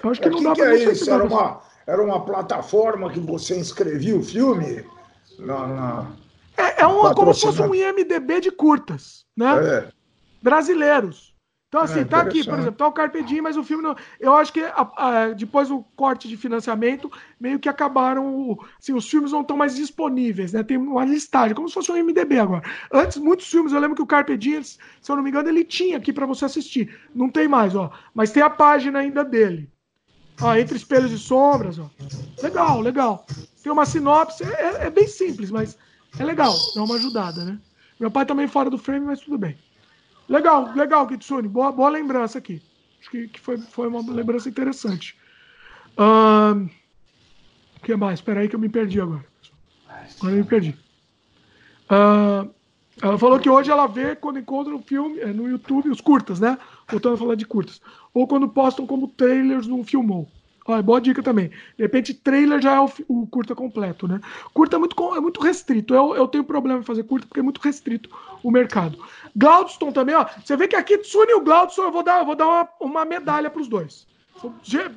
Eu 0.05 0.11
acho 0.11 0.20
que 0.20 0.28
é, 0.28 0.31
não 0.31 0.39
que 0.39 0.45
dá 0.45 0.53
que 0.53 0.61
pra 0.61 0.74
é 0.74 0.85
isso? 0.85 1.11
Era 1.11 1.24
uma, 1.24 1.62
era 1.87 2.03
uma 2.03 2.24
plataforma 2.24 3.11
que 3.11 3.20
você 3.20 3.59
inscrevia 3.59 4.16
o 4.16 4.23
filme 4.23 4.85
na... 5.39 5.66
na... 5.66 6.16
É, 6.59 6.82
é 6.82 6.87
uma, 6.87 7.15
como 7.15 7.32
se 7.32 7.41
fosse 7.41 7.62
um 7.62 7.74
IMDB 7.74 8.41
de 8.41 8.51
curtas, 8.51 9.24
né? 9.35 9.78
É. 9.78 9.93
Brasileiros. 10.43 11.30
Então, 11.70 11.82
assim, 11.82 12.01
é, 12.01 12.05
tá 12.05 12.18
aqui, 12.18 12.42
por 12.42 12.59
exemplo, 12.59 12.72
tá 12.72 12.88
o 12.88 12.92
Carpe 12.92 13.22
Diem, 13.22 13.42
mas 13.42 13.56
o 13.56 13.62
filme 13.62 13.80
não. 13.80 13.94
Eu 14.18 14.34
acho 14.34 14.52
que 14.52 14.60
a, 14.60 14.90
a, 14.97 15.28
depois 15.28 15.68
do 15.68 15.84
corte 15.94 16.26
de 16.26 16.36
financiamento, 16.36 17.09
meio 17.38 17.60
que 17.60 17.68
acabaram. 17.68 18.59
Assim, 18.76 18.92
os 18.92 19.09
filmes 19.09 19.30
não 19.30 19.42
estão 19.42 19.56
mais 19.56 19.76
disponíveis, 19.76 20.52
né? 20.52 20.64
Tem 20.64 20.76
uma 20.76 21.05
listagem, 21.05 21.55
como 21.55 21.68
se 21.68 21.74
fosse 21.74 21.92
um 21.92 22.02
MDB 22.02 22.40
agora. 22.40 22.64
Antes, 22.92 23.18
muitos 23.18 23.47
filmes, 23.47 23.72
eu 23.72 23.78
lembro 23.78 23.94
que 23.94 24.02
o 24.02 24.06
Carpe 24.06 24.36
Diem, 24.36 24.64
se 24.64 24.78
eu 25.09 25.14
não 25.14 25.22
me 25.22 25.30
engano, 25.30 25.48
ele 25.48 25.62
tinha 25.62 25.97
aqui 25.97 26.12
para 26.12 26.26
você 26.26 26.44
assistir. 26.44 26.92
Não 27.14 27.28
tem 27.28 27.47
mais, 27.47 27.76
ó. 27.76 27.92
Mas 28.12 28.32
tem 28.32 28.42
a 28.42 28.51
página 28.51 28.98
ainda 28.98 29.24
dele. 29.24 29.70
Ó, 30.42 30.52
Entre 30.56 30.76
Espelhos 30.76 31.12
e 31.12 31.18
Sombras, 31.20 31.78
ó. 31.78 31.88
Legal, 32.42 32.80
legal. 32.80 33.24
Tem 33.62 33.70
uma 33.70 33.86
sinopse, 33.86 34.42
é, 34.42 34.47
é, 34.48 34.86
é 34.86 34.90
bem 34.90 35.06
simples, 35.06 35.52
mas 35.52 35.78
é 36.18 36.24
legal. 36.24 36.52
Dá 36.74 36.82
uma 36.82 36.97
ajudada, 36.97 37.44
né? 37.44 37.60
Meu 38.01 38.10
pai 38.10 38.26
também 38.26 38.48
fora 38.48 38.68
do 38.68 38.78
frame, 38.78 39.06
mas 39.06 39.20
tudo 39.20 39.38
bem. 39.38 39.56
Legal, 40.31 40.73
legal, 40.77 41.09
Kitsune. 41.09 41.48
Boa, 41.48 41.73
boa 41.73 41.90
lembrança 41.90 42.39
aqui. 42.39 42.62
Acho 43.01 43.11
que, 43.11 43.27
que 43.27 43.40
foi, 43.40 43.59
foi 43.59 43.89
uma 43.89 44.01
lembrança 44.12 44.48
interessante. 44.48 45.19
O 45.97 47.81
que 47.82 47.97
mais? 47.97 48.20
Espera 48.20 48.40
aí 48.40 48.48
que 48.48 48.55
eu 48.55 48.61
me 48.61 48.69
perdi 48.69 49.01
agora. 49.01 49.24
Agora 49.89 50.32
eu 50.32 50.39
me 50.39 50.44
perdi. 50.44 50.78
Uh, 51.90 52.48
ela 53.02 53.19
falou 53.19 53.40
que 53.40 53.51
hoje 53.51 53.73
ela 53.73 53.89
vê 53.89 54.15
quando 54.15 54.39
encontra 54.39 54.73
um 54.73 54.81
filme 54.81 55.19
é, 55.19 55.32
no 55.32 55.48
YouTube, 55.48 55.90
os 55.90 56.01
curtas, 56.01 56.39
né? 56.39 56.57
Voltando 56.89 57.15
a 57.15 57.19
falar 57.19 57.35
de 57.35 57.44
curtas. 57.44 57.81
Ou 58.15 58.28
quando 58.28 58.48
postam 58.48 58.86
como 58.86 59.09
trailers 59.09 59.66
no 59.66 59.82
Filmou. 59.82 60.28
Ó, 60.70 60.82
boa 60.82 61.01
dica 61.01 61.22
também. 61.22 61.48
De 61.48 61.82
repente, 61.82 62.14
trailer 62.14 62.60
já 62.60 62.76
é 62.76 62.80
o, 62.80 62.90
o 63.09 63.26
curta 63.26 63.55
completo, 63.55 64.06
né? 64.06 64.20
Curta 64.55 64.76
é 64.76 64.78
muito, 64.78 65.14
é 65.16 65.20
muito 65.20 65.40
restrito. 65.40 65.94
Eu, 65.94 66.14
eu 66.14 66.28
tenho 66.28 66.44
problema 66.44 66.80
em 66.80 66.84
fazer 66.84 67.02
curta 67.02 67.26
porque 67.26 67.40
é 67.40 67.42
muito 67.42 67.60
restrito 67.60 68.09
o 68.42 68.51
mercado. 68.51 68.97
Glaudston 69.34 69.90
também, 69.90 70.14
ó. 70.14 70.24
Você 70.44 70.56
vê 70.56 70.68
que 70.68 70.76
aqui 70.76 70.98
Tsune 70.98 71.32
e 71.32 71.34
o 71.34 71.40
Glaudston 71.40 71.82
eu 71.82 71.92
vou 71.92 72.02
dar, 72.05 72.20
eu 72.20 72.24
vou 72.24 72.36
dar 72.36 72.47
uma, 72.47 72.68
uma 72.80 73.05
medalha 73.05 73.51
para 73.51 73.60
os 73.60 73.68
dois. 73.68 74.06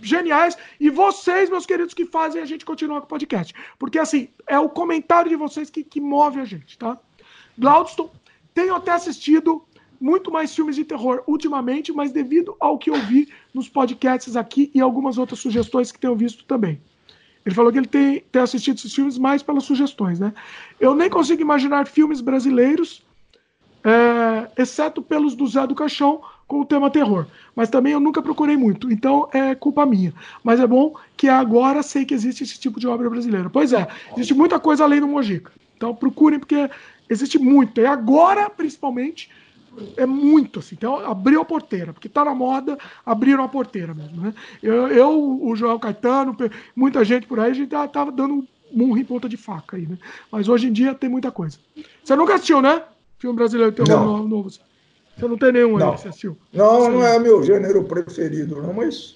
Geniais. 0.01 0.57
E 0.79 0.89
vocês, 0.89 1.49
meus 1.49 1.65
queridos, 1.65 1.93
que 1.93 2.05
fazem 2.05 2.41
a 2.41 2.45
gente 2.45 2.63
continuar 2.63 3.01
com 3.01 3.05
o 3.05 3.09
podcast. 3.09 3.53
Porque, 3.79 3.97
assim, 3.97 4.29
é 4.47 4.59
o 4.59 4.69
comentário 4.69 5.29
de 5.29 5.35
vocês 5.35 5.69
que, 5.69 5.83
que 5.83 5.99
move 5.99 6.39
a 6.39 6.45
gente, 6.45 6.77
tá? 6.77 6.97
Glaudston, 7.57 8.11
tenho 8.53 8.75
até 8.75 8.91
assistido 8.91 9.65
muito 10.03 10.29
mais 10.29 10.53
filmes 10.53 10.75
de 10.75 10.83
terror 10.83 11.23
ultimamente, 11.25 11.93
mas 11.93 12.11
devido 12.11 12.57
ao 12.59 12.77
que 12.77 12.89
eu 12.89 12.95
vi 12.95 13.29
nos 13.53 13.69
podcasts 13.69 14.35
aqui 14.35 14.69
e 14.75 14.81
algumas 14.81 15.17
outras 15.17 15.39
sugestões 15.39 15.93
que 15.93 15.99
tenho 15.99 16.13
visto 16.13 16.43
também. 16.43 16.81
Ele 17.45 17.55
falou 17.55 17.71
que 17.71 17.77
ele 17.77 17.87
tem, 17.87 18.21
tem 18.29 18.41
assistido 18.41 18.75
esses 18.75 18.93
filmes 18.93 19.17
mais 19.17 19.41
pelas 19.41 19.63
sugestões, 19.63 20.19
né? 20.19 20.33
Eu 20.77 20.93
nem 20.93 21.09
consigo 21.09 21.41
imaginar 21.41 21.87
filmes 21.87 22.19
brasileiros, 22.19 23.01
é, 23.81 24.61
exceto 24.61 25.01
pelos 25.01 25.35
do 25.35 25.47
Zé 25.47 25.65
do 25.65 25.73
Caixão, 25.73 26.21
com 26.47 26.59
o 26.59 26.65
tema 26.65 26.89
terror. 26.89 27.25
Mas 27.55 27.69
também 27.69 27.93
eu 27.93 27.99
nunca 28.01 28.21
procurei 28.21 28.57
muito, 28.57 28.91
então 28.91 29.29
é 29.31 29.55
culpa 29.55 29.85
minha. 29.85 30.13
Mas 30.43 30.59
é 30.59 30.67
bom 30.67 30.95
que 31.15 31.29
agora 31.29 31.81
sei 31.81 32.03
que 32.03 32.13
existe 32.13 32.43
esse 32.43 32.59
tipo 32.59 32.77
de 32.77 32.89
obra 32.89 33.09
brasileira. 33.09 33.49
Pois 33.49 33.71
é, 33.71 33.87
existe 34.17 34.33
muita 34.33 34.59
coisa 34.59 34.83
além 34.83 34.99
do 34.99 35.07
Mojica. 35.07 35.53
Então 35.77 35.95
procurem, 35.95 36.39
porque 36.39 36.69
existe 37.09 37.39
muito. 37.39 37.79
E 37.79 37.85
agora, 37.85 38.49
principalmente, 38.49 39.29
é 39.97 40.05
muito 40.05 40.59
assim. 40.59 40.75
Então, 40.75 40.97
abriu 40.97 41.41
a 41.41 41.45
porteira, 41.45 41.93
porque 41.93 42.09
tá 42.09 42.23
na 42.23 42.33
moda, 42.33 42.77
abriram 43.05 43.43
a 43.43 43.47
porteira 43.47 43.93
mesmo, 43.93 44.21
né? 44.21 44.33
Eu, 44.61 44.87
eu 44.87 45.41
o 45.43 45.55
Joel 45.55 45.79
Caetano, 45.79 46.35
muita 46.75 47.03
gente 47.03 47.27
por 47.27 47.39
aí, 47.39 47.51
a 47.51 47.53
gente 47.53 47.69
tava 47.69 48.11
dando 48.11 48.47
murro 48.71 48.97
em 48.97 49.05
ponta 49.05 49.29
de 49.29 49.37
faca 49.37 49.77
aí, 49.77 49.85
né? 49.87 49.97
Mas 50.31 50.49
hoje 50.49 50.67
em 50.67 50.73
dia 50.73 50.95
tem 50.95 51.09
muita 51.09 51.31
coisa. 51.31 51.57
Você 52.03 52.15
nunca 52.15 52.35
assistiu, 52.35 52.61
né? 52.61 52.83
Filme 53.19 53.35
brasileiro 53.35 53.71
terror 53.71 54.05
novo, 54.05 54.27
novo. 54.27 54.49
Você 54.49 55.27
não 55.27 55.37
tem 55.37 55.51
nenhum 55.51 55.77
não. 55.77 55.89
aí 55.89 55.95
que 55.95 56.01
você 56.01 56.07
assistiu? 56.09 56.37
Não, 56.51 56.89
não 56.89 57.05
é 57.05 57.19
meu 57.19 57.43
gênero 57.43 57.83
preferido, 57.83 58.61
não, 58.61 58.73
mas. 58.73 59.15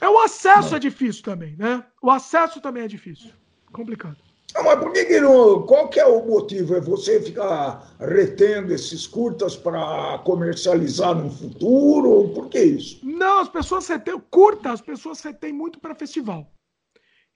É 0.00 0.08
o 0.08 0.18
acesso 0.18 0.70
não. 0.70 0.76
é 0.76 0.80
difícil 0.80 1.22
também, 1.22 1.54
né? 1.56 1.82
O 2.02 2.10
acesso 2.10 2.60
também 2.60 2.82
é 2.82 2.88
difícil. 2.88 3.30
Complicado. 3.72 4.25
Não, 4.56 4.64
mas 4.64 4.78
por 4.78 4.90
que, 4.90 5.04
que 5.04 5.20
não. 5.20 5.62
Qual 5.62 5.88
que 5.88 6.00
é 6.00 6.06
o 6.06 6.24
motivo? 6.24 6.76
É 6.76 6.80
você 6.80 7.20
ficar 7.20 7.94
retendo 8.00 8.72
esses 8.72 9.06
curtas 9.06 9.54
para 9.54 10.18
comercializar 10.24 11.14
no 11.14 11.30
futuro? 11.30 12.32
Por 12.34 12.48
que 12.48 12.60
isso? 12.60 12.98
Não, 13.04 13.40
as 13.40 13.50
pessoas 13.50 13.86
retêm. 13.86 14.18
Curta, 14.30 14.72
as 14.72 14.80
pessoas 14.80 15.20
retêm 15.20 15.52
muito 15.52 15.78
para 15.78 15.94
festival. 15.94 16.50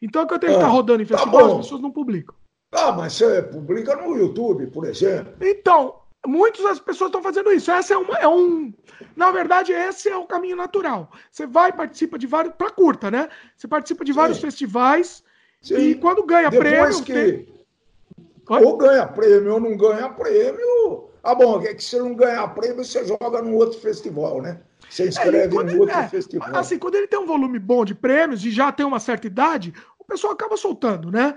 Então, 0.00 0.26
que 0.26 0.32
eu 0.32 0.38
tenho 0.38 0.52
que 0.52 0.58
estar 0.58 0.68
tá 0.68 0.72
rodando 0.72 1.02
em 1.02 1.06
tá 1.06 1.18
festival, 1.18 1.40
tá 1.40 1.52
as 1.52 1.56
pessoas 1.58 1.82
não 1.82 1.90
publicam. 1.90 2.34
Ah, 2.72 2.92
mas 2.92 3.12
você 3.12 3.42
publica 3.42 3.94
no 3.96 4.16
YouTube, 4.16 4.68
por 4.68 4.86
exemplo. 4.86 5.34
Então, 5.42 6.00
muitas 6.26 6.62
das 6.62 6.80
pessoas 6.80 7.08
estão 7.08 7.22
fazendo 7.22 7.52
isso. 7.52 7.70
Essa 7.70 7.94
é, 7.94 7.98
uma, 7.98 8.16
é 8.16 8.28
um. 8.28 8.72
Na 9.14 9.30
verdade, 9.30 9.72
esse 9.72 10.08
é 10.08 10.16
o 10.16 10.26
caminho 10.26 10.56
natural. 10.56 11.10
Você 11.30 11.46
vai, 11.46 11.70
participa 11.70 12.18
de 12.18 12.26
vários. 12.26 12.54
Para 12.54 12.70
curta, 12.70 13.10
né? 13.10 13.28
Você 13.54 13.68
participa 13.68 14.06
de 14.06 14.12
vários 14.12 14.38
Sim. 14.38 14.44
festivais 14.44 15.22
Sim. 15.60 15.76
E 15.76 15.94
quando 15.94 16.24
ganha 16.24 16.50
Depois 16.50 17.00
prêmio. 17.00 17.04
Que... 17.04 17.12
Tem... 17.12 18.64
Ou 18.64 18.76
ganha 18.76 19.06
prêmio 19.06 19.54
ou 19.54 19.60
não 19.60 19.76
ganha 19.76 20.08
prêmio. 20.08 21.10
Ah, 21.22 21.34
bom, 21.34 21.60
é 21.60 21.74
que 21.74 21.84
se 21.84 21.98
não 21.98 22.14
ganhar 22.14 22.48
prêmio, 22.54 22.84
você 22.84 23.04
joga 23.04 23.42
num 23.42 23.54
outro 23.54 23.78
festival, 23.78 24.40
né? 24.40 24.60
Você 24.88 25.04
é, 25.04 25.46
em 25.46 25.78
outro 25.78 25.96
é, 25.96 26.08
festival. 26.08 26.48
Assim, 26.54 26.78
quando 26.78 26.96
ele 26.96 27.06
tem 27.06 27.18
um 27.18 27.26
volume 27.26 27.58
bom 27.58 27.84
de 27.84 27.94
prêmios 27.94 28.44
e 28.44 28.50
já 28.50 28.72
tem 28.72 28.84
uma 28.84 28.98
certa 28.98 29.26
idade, 29.26 29.72
o 29.98 30.04
pessoal 30.04 30.32
acaba 30.32 30.56
soltando, 30.56 31.12
né? 31.12 31.36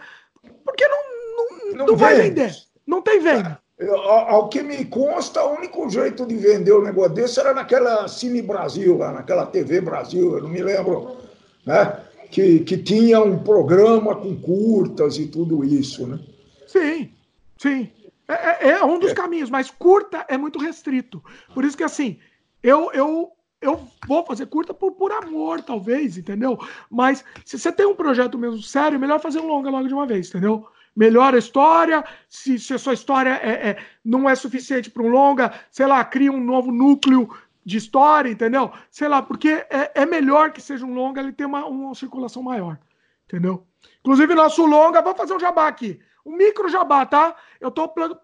Porque 0.66 0.88
não, 0.88 0.98
não, 1.36 1.78
não, 1.78 1.86
não 1.88 1.96
vai 1.96 2.16
vender. 2.16 2.56
Não 2.88 3.02
tem 3.02 3.20
venda. 3.20 3.60
É, 3.78 3.88
ao 3.88 4.50
que 4.50 4.64
me 4.64 4.86
consta, 4.86 5.44
o 5.44 5.58
único 5.58 5.90
jeito 5.90 6.26
de 6.26 6.36
vender 6.36 6.72
o 6.72 6.84
negócio 6.84 7.14
desse 7.14 7.40
era 7.40 7.54
naquela 7.54 8.08
Cine 8.08 8.42
Brasil, 8.42 8.98
lá, 8.98 9.12
naquela 9.12 9.46
TV 9.46 9.82
Brasil, 9.82 10.38
eu 10.38 10.44
não 10.44 10.50
me 10.50 10.62
lembro, 10.62 11.18
né? 11.66 12.00
Que, 12.34 12.62
que 12.62 12.78
tinha 12.80 13.22
um 13.22 13.38
programa 13.38 14.16
com 14.16 14.36
curtas 14.36 15.20
e 15.20 15.28
tudo 15.28 15.64
isso, 15.64 16.08
né? 16.08 16.20
Sim, 16.66 17.12
sim. 17.60 17.92
É, 18.28 18.70
é, 18.70 18.72
é 18.72 18.84
um 18.84 18.98
dos 18.98 19.12
é. 19.12 19.14
caminhos, 19.14 19.52
mas 19.52 19.70
curta 19.70 20.26
é 20.28 20.36
muito 20.36 20.58
restrito. 20.58 21.24
Por 21.54 21.64
isso 21.64 21.78
que, 21.78 21.84
assim, 21.84 22.18
eu, 22.64 22.92
eu, 22.92 23.32
eu 23.62 23.88
vou 24.08 24.26
fazer 24.26 24.48
curta 24.48 24.74
por, 24.74 24.94
por 24.94 25.12
amor, 25.12 25.62
talvez, 25.62 26.18
entendeu? 26.18 26.58
Mas 26.90 27.24
se 27.46 27.60
você 27.60 27.72
tem 27.72 27.86
um 27.86 27.94
projeto 27.94 28.36
mesmo 28.36 28.64
sério, 28.64 29.00
melhor 29.00 29.20
fazer 29.20 29.40
um 29.40 29.48
longa 29.48 29.70
logo 29.70 29.88
de 29.88 29.94
uma 29.94 30.08
vez, 30.08 30.30
entendeu? 30.30 30.66
Melhora 30.96 31.36
a 31.36 31.40
história, 31.40 32.04
se, 32.28 32.58
se 32.58 32.74
a 32.74 32.80
sua 32.80 32.96
história 32.96 33.40
é, 33.44 33.70
é 33.70 33.78
não 34.04 34.28
é 34.28 34.34
suficiente 34.34 34.90
para 34.90 35.04
um 35.04 35.10
longa, 35.10 35.54
sei 35.70 35.86
lá, 35.86 36.04
cria 36.04 36.32
um 36.32 36.44
novo 36.44 36.72
núcleo 36.72 37.30
de 37.66 37.78
história, 37.78 38.30
entendeu? 38.30 38.72
Sei 38.90 39.08
lá, 39.08 39.22
porque 39.22 39.66
é, 39.70 39.92
é 39.96 40.06
melhor 40.06 40.52
que 40.52 40.62
seja 40.62 40.86
um 40.86 40.94
longa, 40.94 41.22
ele 41.22 41.32
ter 41.32 41.46
uma, 41.46 41.66
uma 41.66 41.96
circulação 41.96 42.44
maior, 42.44 42.78
entendeu? 43.26 43.66
Inclusive, 44.00 44.36
nosso 44.36 44.66
longa, 44.66 45.02
vou 45.02 45.16
fazer 45.16 45.34
um 45.34 45.40
jabá 45.40 45.68
aqui. 45.68 46.00
Um 46.26 46.36
micro 46.38 46.70
jabá, 46.70 47.06
tá? 47.06 47.36
Eu 47.60 47.70
tô 47.70 47.88
pl 47.90 48.16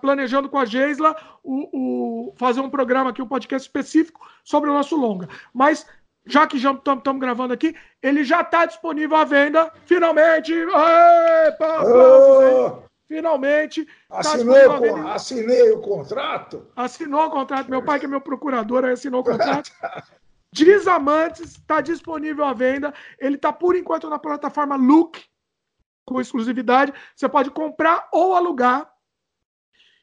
planejando 0.00 0.48
com 0.48 0.58
a 0.58 0.66
Geisla 0.66 1.16
o, 1.42 2.28
o, 2.28 2.34
fazer 2.36 2.60
um 2.60 2.68
programa 2.68 3.10
aqui, 3.10 3.22
um 3.22 3.28
podcast 3.28 3.66
específico 3.66 4.26
sobre 4.44 4.68
o 4.68 4.74
nosso 4.74 4.96
longa. 4.96 5.28
Mas 5.52 5.86
já 6.26 6.46
que 6.46 6.58
já 6.58 6.72
estamos 6.72 7.20
gravando 7.20 7.54
aqui, 7.54 7.74
ele 8.02 8.22
já 8.22 8.42
está 8.42 8.66
disponível 8.66 9.16
à 9.16 9.24
venda. 9.24 9.72
Finalmente! 9.86 10.52
Epa, 10.52 11.82
oh! 11.84 12.87
Finalmente! 13.08 13.88
Assinei, 14.10 14.64
tá 14.64 14.80
o, 14.80 15.08
assinei 15.08 15.72
o 15.72 15.80
contrato? 15.80 16.66
Assinou 16.76 17.26
o 17.26 17.30
contrato. 17.30 17.70
Meu 17.70 17.82
pai, 17.82 17.98
que 17.98 18.04
é 18.04 18.08
meu 18.08 18.20
procurador, 18.20 18.84
assinou 18.84 19.22
o 19.22 19.24
contrato. 19.24 19.72
Desamantes 20.52 21.52
está 21.52 21.80
disponível 21.80 22.44
à 22.44 22.52
venda. 22.52 22.92
Ele 23.18 23.36
está, 23.36 23.50
por 23.50 23.74
enquanto, 23.74 24.10
na 24.10 24.18
plataforma 24.18 24.76
Look, 24.76 25.24
com 26.04 26.20
exclusividade. 26.20 26.92
Você 27.16 27.26
pode 27.28 27.50
comprar 27.50 28.08
ou 28.12 28.34
alugar. 28.34 28.90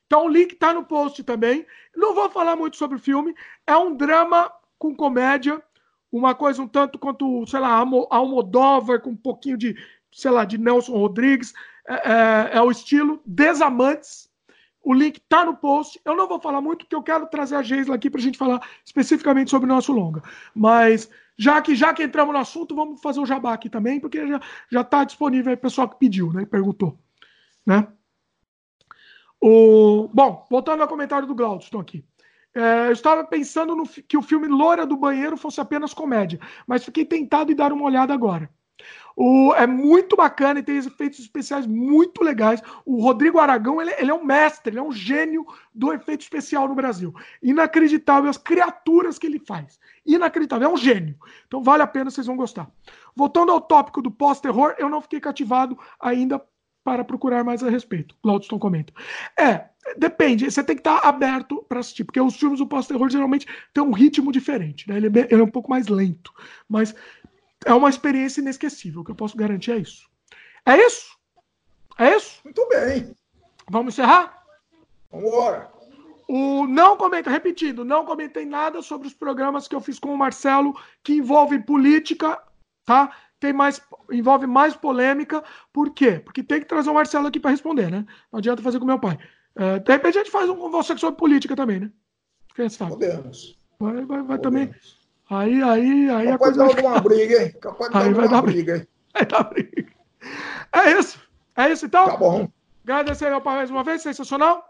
Então 0.08 0.26
o 0.26 0.30
link 0.30 0.54
está 0.54 0.74
no 0.74 0.84
post 0.84 1.24
também. 1.24 1.66
Não 1.96 2.16
vou 2.16 2.30
falar 2.30 2.56
muito 2.56 2.76
sobre 2.76 2.98
o 2.98 3.02
filme. 3.02 3.36
É 3.68 3.76
um 3.78 3.96
drama 3.96 4.52
com 4.80 4.96
comédia. 4.96 5.62
Uma 6.12 6.34
coisa 6.34 6.62
um 6.62 6.68
tanto 6.68 6.98
quanto, 6.98 7.46
sei 7.48 7.60
lá, 7.60 7.84
Almodóvar, 8.10 9.02
com 9.02 9.12
um 9.12 9.16
pouquinho 9.16 9.58
de, 9.58 9.76
sei 10.12 10.32
lá, 10.32 10.46
de 10.46 10.58
Nelson 10.58 10.94
Rodrigues. 10.94 11.54
É, 11.88 11.94
é, 11.94 12.58
é 12.58 12.62
o 12.62 12.72
estilo 12.72 13.22
Desamantes. 13.26 14.30
O 14.82 14.94
link 14.94 15.18
está 15.18 15.44
no 15.44 15.56
post. 15.56 16.00
Eu 16.06 16.16
não 16.16 16.28
vou 16.28 16.40
falar 16.40 16.62
muito, 16.62 16.86
porque 16.86 16.96
eu 16.96 17.04
quero 17.04 17.26
trazer 17.28 17.56
a 17.56 17.64
Geisla 17.64 17.96
aqui 17.96 18.10
para 18.10 18.20
a 18.20 18.24
gente 18.24 18.38
falar 18.38 18.62
especificamente 18.86 19.50
sobre 19.50 19.70
o 19.70 19.74
nosso 19.74 19.92
longa. 19.92 20.22
Mas 20.54 21.10
já 21.38 21.62
que 21.62 21.76
já 21.76 21.94
que 21.94 22.04
entramos 22.04 22.34
no 22.34 22.40
assunto, 22.40 22.76
vamos 22.76 23.02
fazer 23.02 23.20
o 23.20 23.26
jabá 23.26 23.54
aqui 23.54 23.70
também, 23.70 24.00
porque 24.00 24.26
já 24.28 24.40
já 24.72 24.82
está 24.82 25.04
disponível 25.04 25.50
aí 25.50 25.56
o 25.56 25.60
pessoal 25.60 25.90
que 25.90 25.98
pediu, 25.98 26.32
né? 26.32 26.46
Perguntou, 26.46 26.98
né? 27.66 27.88
O 29.42 30.08
bom, 30.14 30.46
voltando 30.50 30.82
ao 30.82 30.88
comentário 30.88 31.28
do 31.28 31.36
Glaudston 31.36 31.80
aqui. 31.80 32.06
É, 32.54 32.88
eu 32.88 32.94
estava 32.94 33.24
pensando 33.26 33.76
no, 33.76 33.86
que 33.86 34.16
o 34.18 34.22
filme 34.22 34.48
Loura 34.48 34.86
do 34.86 34.96
Banheiro 34.96 35.36
fosse 35.36 35.60
apenas 35.60 35.94
comédia, 35.94 36.40
mas 36.66 36.86
fiquei 36.86 37.04
tentado 37.04 37.52
em 37.52 37.56
dar 37.56 37.74
uma 37.74 37.84
olhada 37.84 38.14
agora. 38.14 38.50
O, 39.16 39.54
é 39.54 39.66
muito 39.66 40.16
bacana 40.16 40.60
e 40.60 40.64
tem 40.64 40.78
efeitos 40.78 41.20
especiais 41.20 41.66
muito 41.66 42.24
legais. 42.24 42.62
O 42.86 43.02
Rodrigo 43.02 43.40
Aragão 43.40 43.82
ele, 43.82 43.94
ele, 43.98 44.12
é 44.12 44.14
um 44.14 44.26
mestre, 44.26 44.72
ele 44.72 44.80
é 44.80 44.84
um 44.84 44.92
gênio 44.92 45.46
do 45.74 45.94
efeito 45.94 46.22
especial 46.22 46.68
no 46.68 46.76
Brasil. 46.76 47.14
Inacreditável 47.42 48.30
as 48.30 48.38
criaturas 48.38 49.18
que 49.18 49.28
ele 49.28 49.40
faz. 49.40 49.80
Inacreditável, 50.06 50.70
é 50.70 50.74
um 50.74 50.78
gênio. 50.78 51.16
Então 51.48 51.64
vale 51.64 51.84
a 51.84 51.88
pena, 51.88 52.12
vocês 52.12 52.28
vão 52.28 52.36
gostar. 52.36 52.70
Voltando 53.16 53.52
ao 53.52 53.62
tópico 53.62 54.02
do 54.02 54.12
pós-terror, 54.12 54.76
eu 54.78 54.90
não 54.90 55.02
fiquei 55.02 55.20
cativado 55.20 55.78
ainda 56.00 56.42
para 56.84 57.04
procurar 57.04 57.44
mais 57.44 57.64
a 57.64 57.70
respeito. 57.70 58.16
Glaudston 58.24 58.60
comenta. 58.60 58.94
É, 59.40 59.66
depende, 59.98 60.50
você 60.50 60.64
tem 60.64 60.76
que 60.76 60.82
estar 60.82 61.00
aberto 61.00 61.66
para 61.68 61.80
assistir, 61.80 62.04
porque 62.04 62.22
os 62.22 62.36
filmes 62.36 62.60
do 62.60 62.68
pós-terror 62.68 63.10
geralmente 63.10 63.48
têm 63.74 63.84
um 63.84 63.92
ritmo 63.92 64.32
diferente, 64.32 64.88
né? 64.88 64.98
Ele 64.98 65.08
é, 65.08 65.28
ele 65.32 65.42
é 65.42 65.44
um 65.44 65.50
pouco 65.50 65.70
mais 65.70 65.88
lento. 65.88 66.32
Mas 66.70 66.94
é 67.64 67.74
uma 67.74 67.90
experiência 67.90 68.42
inesquecível, 68.42 69.02
o 69.02 69.04
que 69.04 69.12
eu 69.12 69.16
posso 69.16 69.38
garantir 69.38 69.72
é 69.72 69.78
isso. 69.78 70.10
É 70.66 70.78
isso? 70.78 71.16
É 71.98 72.16
isso? 72.16 72.42
Muito 72.44 72.68
bem. 72.68 73.16
Vamos 73.70 73.94
encerrar? 73.94 74.44
Vamos 75.12 75.28
embora. 75.28 75.72
O 76.28 76.66
não 76.66 76.98
comenta, 76.98 77.30
repetindo, 77.30 77.86
não 77.86 78.06
comentei 78.06 78.46
nada 78.46 78.82
sobre 78.82 79.08
os 79.08 79.14
programas 79.14 79.68
que 79.68 79.76
eu 79.76 79.82
fiz 79.82 80.00
com 80.00 80.14
o 80.14 80.18
Marcelo 80.18 80.74
que 81.04 81.14
envolvem 81.14 81.62
política, 81.62 82.42
tá? 82.84 83.16
Tem 83.40 83.54
mais 83.54 83.82
envolve 84.12 84.48
mais 84.48 84.76
polêmica. 84.76 85.44
Por 85.72 85.94
quê? 85.94 86.20
Porque 86.20 86.42
tem 86.42 86.60
que 86.60 86.66
trazer 86.66 86.90
o 86.90 86.96
Marcelo 86.96 87.28
aqui 87.28 87.40
para 87.40 87.52
responder, 87.52 87.92
né? 87.92 88.06
Não 88.32 88.40
adianta 88.40 88.64
fazer 88.64 88.80
com 88.80 88.86
meu 88.86 89.00
pai. 89.00 89.20
É, 89.56 89.80
de 89.80 89.92
repente 89.92 90.18
a 90.18 90.24
gente 90.24 90.32
faz 90.32 90.50
um 90.50 90.56
com 90.56 90.70
você 90.72 90.98
sobre 90.98 91.18
política 91.18 91.56
também, 91.56 91.80
né? 91.80 91.92
Quem 92.56 92.70
sabe? 92.70 92.92
Podemos. 92.92 93.58
Vai, 93.80 94.04
vai, 94.06 94.24
vai 94.24 94.40
também. 94.40 94.74
Aí, 95.30 95.62
aí, 95.62 96.10
aí 96.10 96.28
Capaz 96.28 96.60
a 96.60 96.66
coisa. 96.66 96.82
dar 96.82 96.88
uma 96.88 97.00
briga, 97.02 97.44
hein? 97.44 97.56
Capaz 97.60 97.92
de 97.92 97.98
aí 97.98 98.14
dar 98.14 98.28
uma 98.28 98.42
briga, 98.42 98.78
hein? 98.78 98.88
Vai 99.14 99.26
dar 99.26 99.44
briga. 99.44 99.86
É 100.74 101.00
isso. 101.00 101.20
É 101.56 101.72
isso 101.72 101.86
então? 101.86 102.06
Tá 102.06 102.18
bom. 102.18 102.50
Agradecer 102.84 103.32
ao 103.32 103.42
pai 103.42 103.56
mais 103.58 103.72
uma 103.72 103.84
vez, 103.84 104.02
sensacional. 104.02 104.64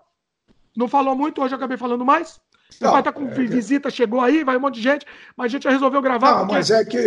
Não 0.76 0.88
falou 0.88 1.15
muito, 1.15 1.41
hoje 1.41 1.53
eu 1.53 1.57
acabei 1.57 1.77
falando 1.77 2.06
mais. 2.06 2.40
Meu 2.82 2.91
pai 2.91 3.03
tá 3.03 3.11
com 3.11 3.27
é, 3.27 3.32
visita, 3.32 3.90
chegou 3.90 4.19
aí, 4.19 4.44
vai 4.44 4.57
um 4.57 4.60
monte 4.60 4.76
de 4.76 4.82
gente, 4.82 5.06
mas 5.38 5.45
a 5.45 5.48
gente 5.49 5.64
já 5.64 5.69
resolveu 5.69 6.02
gravar. 6.02 6.32
Não, 6.32 6.38
porque... 6.40 6.53
mas 6.53 6.72
é 6.72 6.84
que 6.84 6.98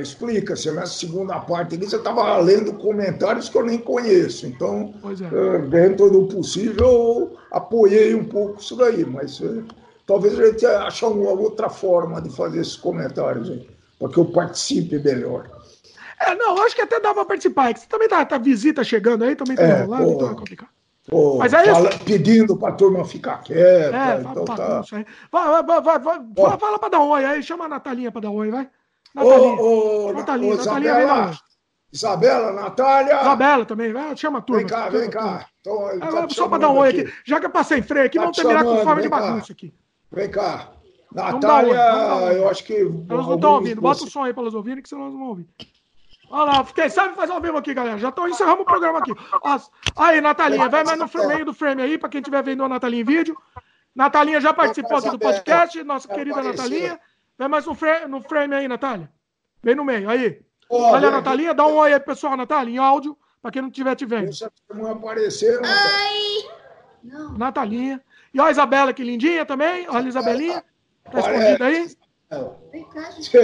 explica-se, 0.00 0.70
nessa 0.70 0.94
segunda 0.94 1.38
parte 1.40 1.74
ali 1.74 1.84
você 1.84 1.96
estava 1.96 2.36
lendo 2.38 2.72
comentários 2.74 3.48
que 3.48 3.58
eu 3.58 3.66
nem 3.66 3.78
conheço. 3.78 4.46
Então, 4.46 4.94
é. 5.04 5.58
dentro 5.66 6.10
do 6.10 6.26
possível, 6.26 7.36
apoiei 7.50 8.14
um 8.14 8.24
pouco 8.24 8.60
isso 8.60 8.76
daí, 8.76 9.04
mas 9.04 9.40
é, 9.42 9.62
talvez 10.06 10.38
a 10.38 10.46
gente 10.46 10.66
ache 10.66 11.04
uma 11.04 11.30
outra 11.30 11.68
forma 11.68 12.20
de 12.20 12.30
fazer 12.30 12.60
esses 12.60 12.76
comentários 12.76 13.50
aí, 13.50 13.68
para 13.98 14.08
que 14.08 14.18
eu 14.18 14.26
participe 14.26 14.98
melhor. 14.98 15.50
É, 16.20 16.34
não, 16.34 16.62
acho 16.62 16.74
que 16.74 16.82
até 16.82 17.00
dá 17.00 17.12
para 17.12 17.24
participar. 17.24 17.70
É 17.70 17.74
você 17.74 17.86
também 17.86 18.08
tá, 18.08 18.24
tá 18.24 18.38
visita 18.38 18.84
chegando 18.84 19.24
aí, 19.24 19.34
também 19.34 19.56
tá 19.56 19.62
é, 19.62 19.82
rolando, 19.82 20.12
então 20.12 20.30
é 20.30 20.34
complicado. 20.34 20.68
Pô, 21.06 21.36
Mas 21.36 21.52
é 21.52 21.66
fala, 21.66 21.90
isso. 21.90 22.04
Pedindo 22.04 22.56
para 22.56 22.70
a 22.70 22.76
turma 22.76 23.04
ficar 23.04 23.42
quieta. 23.42 23.94
É, 23.94 24.20
então 24.20 24.44
tá. 24.44 24.82
Vai, 25.30 25.62
vai, 25.62 25.80
vai, 25.82 25.98
vai, 25.98 26.58
fala 26.58 26.78
para 26.78 26.88
dar 26.88 27.00
um 27.00 27.08
oi 27.08 27.24
aí, 27.24 27.42
chama 27.42 27.66
a 27.66 27.68
Natalinha 27.68 28.10
para 28.10 28.22
dar 28.22 28.30
um 28.30 28.36
oi, 28.36 28.50
vai. 28.50 28.68
Natalinha. 29.14 29.60
Ô, 29.60 30.06
ô, 30.06 30.12
Natalinha, 30.14 30.54
ô, 30.54 30.56
Natalinha 30.56 30.94
vem 30.94 31.06
dar 31.06 31.28
oi. 31.28 31.34
Isabela, 31.92 32.52
Natália. 32.52 33.20
Isabela 33.20 33.64
também, 33.66 33.92
vai, 33.92 34.16
chama 34.16 34.38
a 34.38 34.42
turma. 34.42 34.60
Vem 34.60 34.66
cá, 34.66 34.88
vem 34.88 35.10
cá. 35.10 35.46
Então, 35.60 35.90
é, 35.90 35.98
tá 35.98 36.28
só 36.30 36.48
para 36.48 36.58
dar 36.58 36.70
um 36.70 36.78
oi 36.78 36.88
aqui. 36.88 37.00
aqui. 37.02 37.12
Já 37.24 37.38
que 37.38 37.46
eu 37.46 37.50
passei 37.50 37.78
em 37.78 37.82
freio 37.82 38.06
aqui, 38.06 38.16
tá 38.16 38.22
vamos 38.22 38.36
terminar 38.36 38.60
chamando, 38.60 38.78
com 38.78 38.84
forma 38.84 39.02
de 39.02 39.08
bagunça 39.08 39.52
aqui. 39.52 39.74
Vem 40.14 40.30
cá. 40.30 40.70
Natália, 41.12 41.74
eu 42.32 42.48
acho 42.48 42.64
que. 42.64 42.74
Elas 42.74 43.26
não 43.26 43.34
estão 43.36 43.54
ouvindo. 43.54 43.80
Bota 43.80 44.04
o 44.04 44.10
som 44.10 44.24
aí 44.24 44.32
para 44.32 44.42
elas 44.42 44.54
ouvirem, 44.54 44.82
que 44.82 44.88
senão 44.88 45.02
elas 45.02 45.14
não 45.14 45.20
vão 45.20 45.28
ouvir. 45.30 45.48
Olha 46.30 46.44
lá, 46.44 46.64
quem 46.64 46.88
sabe 46.88 47.14
faz 47.14 47.30
ao 47.30 47.40
vivo 47.40 47.56
aqui, 47.56 47.72
galera. 47.72 47.98
Já 47.98 48.08
estão 48.08 48.28
encerrando 48.28 48.62
o 48.62 48.64
programa 48.64 48.98
aqui. 48.98 49.12
Aí, 49.96 50.20
Natalinha, 50.20 50.68
vai 50.68 50.82
mais 50.82 50.98
no 50.98 51.28
meio 51.28 51.44
do 51.44 51.54
frame 51.54 51.82
aí, 51.82 51.98
para 51.98 52.08
quem 52.08 52.20
estiver 52.20 52.42
vendo 52.42 52.64
a 52.64 52.68
Natalinha 52.68 53.02
em 53.02 53.04
vídeo. 53.04 53.36
Natalinha 53.94 54.40
já 54.40 54.52
participou 54.52 54.98
aqui 54.98 55.10
do 55.10 55.18
podcast, 55.18 55.82
nossa 55.84 56.08
querida 56.08 56.42
Natalinha. 56.42 56.98
Vai 57.38 57.48
mais 57.48 57.66
no 57.66 57.74
frame, 57.74 58.06
no 58.06 58.20
frame 58.22 58.54
aí, 58.54 58.66
Natália. 58.66 59.10
Vem 59.62 59.76
no 59.76 59.84
meio, 59.84 60.10
aí. 60.10 60.40
Olha 60.68 61.08
a 61.08 61.10
Natalinha, 61.12 61.54
dá 61.54 61.66
um 61.66 61.74
oi 61.76 61.92
aí, 61.92 62.00
pessoal, 62.00 62.36
Natália, 62.36 62.72
em 62.72 62.78
áudio, 62.78 63.16
para 63.40 63.52
quem 63.52 63.62
não 63.62 63.68
estiver 63.68 63.94
te 63.94 64.04
vendo. 64.04 64.30
Não 64.72 64.90
aparecer, 64.90 65.60
Oi! 65.60 66.48
Natalinha. 67.38 68.02
E 68.34 68.40
olha 68.40 68.48
a 68.48 68.50
Isabela, 68.50 68.92
que 68.92 69.04
lindinha 69.04 69.46
também. 69.46 69.86
Olha 69.88 70.06
a 70.06 70.08
Isabelinha. 70.08 70.64
Tá 71.10 71.20
escondida 71.20 71.64
aí? 71.66 71.96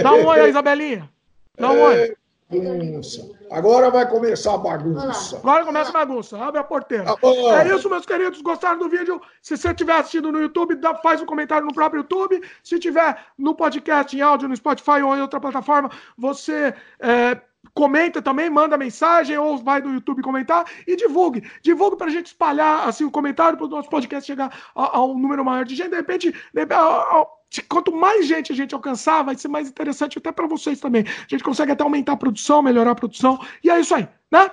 Dá 0.02 0.12
um 0.12 0.26
oi 0.26 0.48
Isabelinha. 0.48 1.08
Dá 1.56 1.70
um 1.70 1.80
oi. 1.80 2.16
Bagunça. 2.50 3.30
Agora 3.48 3.90
vai 3.90 4.08
começar 4.08 4.54
a 4.54 4.58
bagunça. 4.58 5.36
Agora 5.36 5.64
começa 5.64 5.90
a 5.90 5.92
bagunça. 5.92 6.36
Abre 6.36 6.60
a 6.60 6.64
porteira. 6.64 7.04
Tá 7.04 7.64
é 7.64 7.76
isso, 7.76 7.88
meus 7.88 8.04
queridos. 8.04 8.42
Gostaram 8.42 8.80
do 8.80 8.88
vídeo? 8.88 9.20
Se 9.40 9.56
você 9.56 9.68
estiver 9.68 9.92
assistindo 9.92 10.32
no 10.32 10.40
YouTube, 10.40 10.74
dá, 10.74 10.96
faz 10.96 11.22
um 11.22 11.26
comentário 11.26 11.64
no 11.64 11.72
próprio 11.72 12.00
YouTube. 12.00 12.42
Se 12.64 12.80
tiver 12.80 13.24
no 13.38 13.54
podcast, 13.54 14.16
em 14.16 14.20
áudio, 14.20 14.48
no 14.48 14.56
Spotify 14.56 15.00
ou 15.02 15.16
em 15.16 15.20
outra 15.20 15.38
plataforma, 15.38 15.90
você 16.18 16.74
é, 16.98 17.40
comenta 17.74 18.20
também, 18.22 18.50
manda 18.50 18.76
mensagem 18.76 19.36
ou 19.36 19.58
vai 19.58 19.80
no 19.80 19.94
YouTube 19.94 20.22
comentar 20.22 20.64
e 20.86 20.96
divulgue. 20.96 21.48
Divulgue 21.62 21.96
para 21.96 22.06
a 22.06 22.10
gente 22.10 22.26
espalhar 22.26 22.88
assim, 22.88 23.04
o 23.04 23.10
comentário 23.10 23.56
para 23.56 23.66
o 23.66 23.70
nosso 23.70 23.88
podcast 23.88 24.26
chegar 24.26 24.52
a, 24.74 24.96
a, 24.98 25.04
um 25.04 25.18
número 25.18 25.44
maior 25.44 25.64
de 25.64 25.74
gente. 25.74 25.90
De 25.90 25.96
repente, 25.96 26.32
de 26.32 26.60
repente 26.60 26.78
a, 26.78 27.26
quanto 27.68 27.92
mais 27.92 28.26
gente 28.26 28.52
a 28.52 28.54
gente 28.56 28.74
alcançar, 28.74 29.22
vai 29.22 29.36
ser 29.36 29.48
mais 29.48 29.68
interessante 29.68 30.18
até 30.18 30.32
para 30.32 30.46
vocês 30.46 30.80
também. 30.80 31.02
A 31.02 31.28
gente 31.28 31.44
consegue 31.44 31.72
até 31.72 31.82
aumentar 31.82 32.12
a 32.12 32.16
produção, 32.16 32.62
melhorar 32.62 32.92
a 32.92 32.96
produção. 32.96 33.38
E 33.62 33.70
é 33.70 33.80
isso 33.80 33.94
aí, 33.94 34.08
né? 34.30 34.50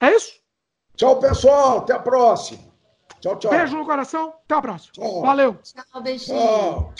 É 0.00 0.14
isso? 0.14 0.32
Tchau, 0.96 1.18
pessoal. 1.18 1.78
Até 1.78 1.94
a 1.94 1.98
próxima. 1.98 2.60
Tchau, 3.20 3.36
tchau. 3.36 3.50
Beijo 3.50 3.76
no 3.76 3.84
coração. 3.84 4.34
Até 4.44 4.54
a 4.54 4.62
próxima. 4.62 4.92
Tchau. 4.92 5.22
Valeu. 5.22 5.58
Tchau, 5.62 6.02
beijinho. 6.02 6.38
Tchau. 6.38 6.94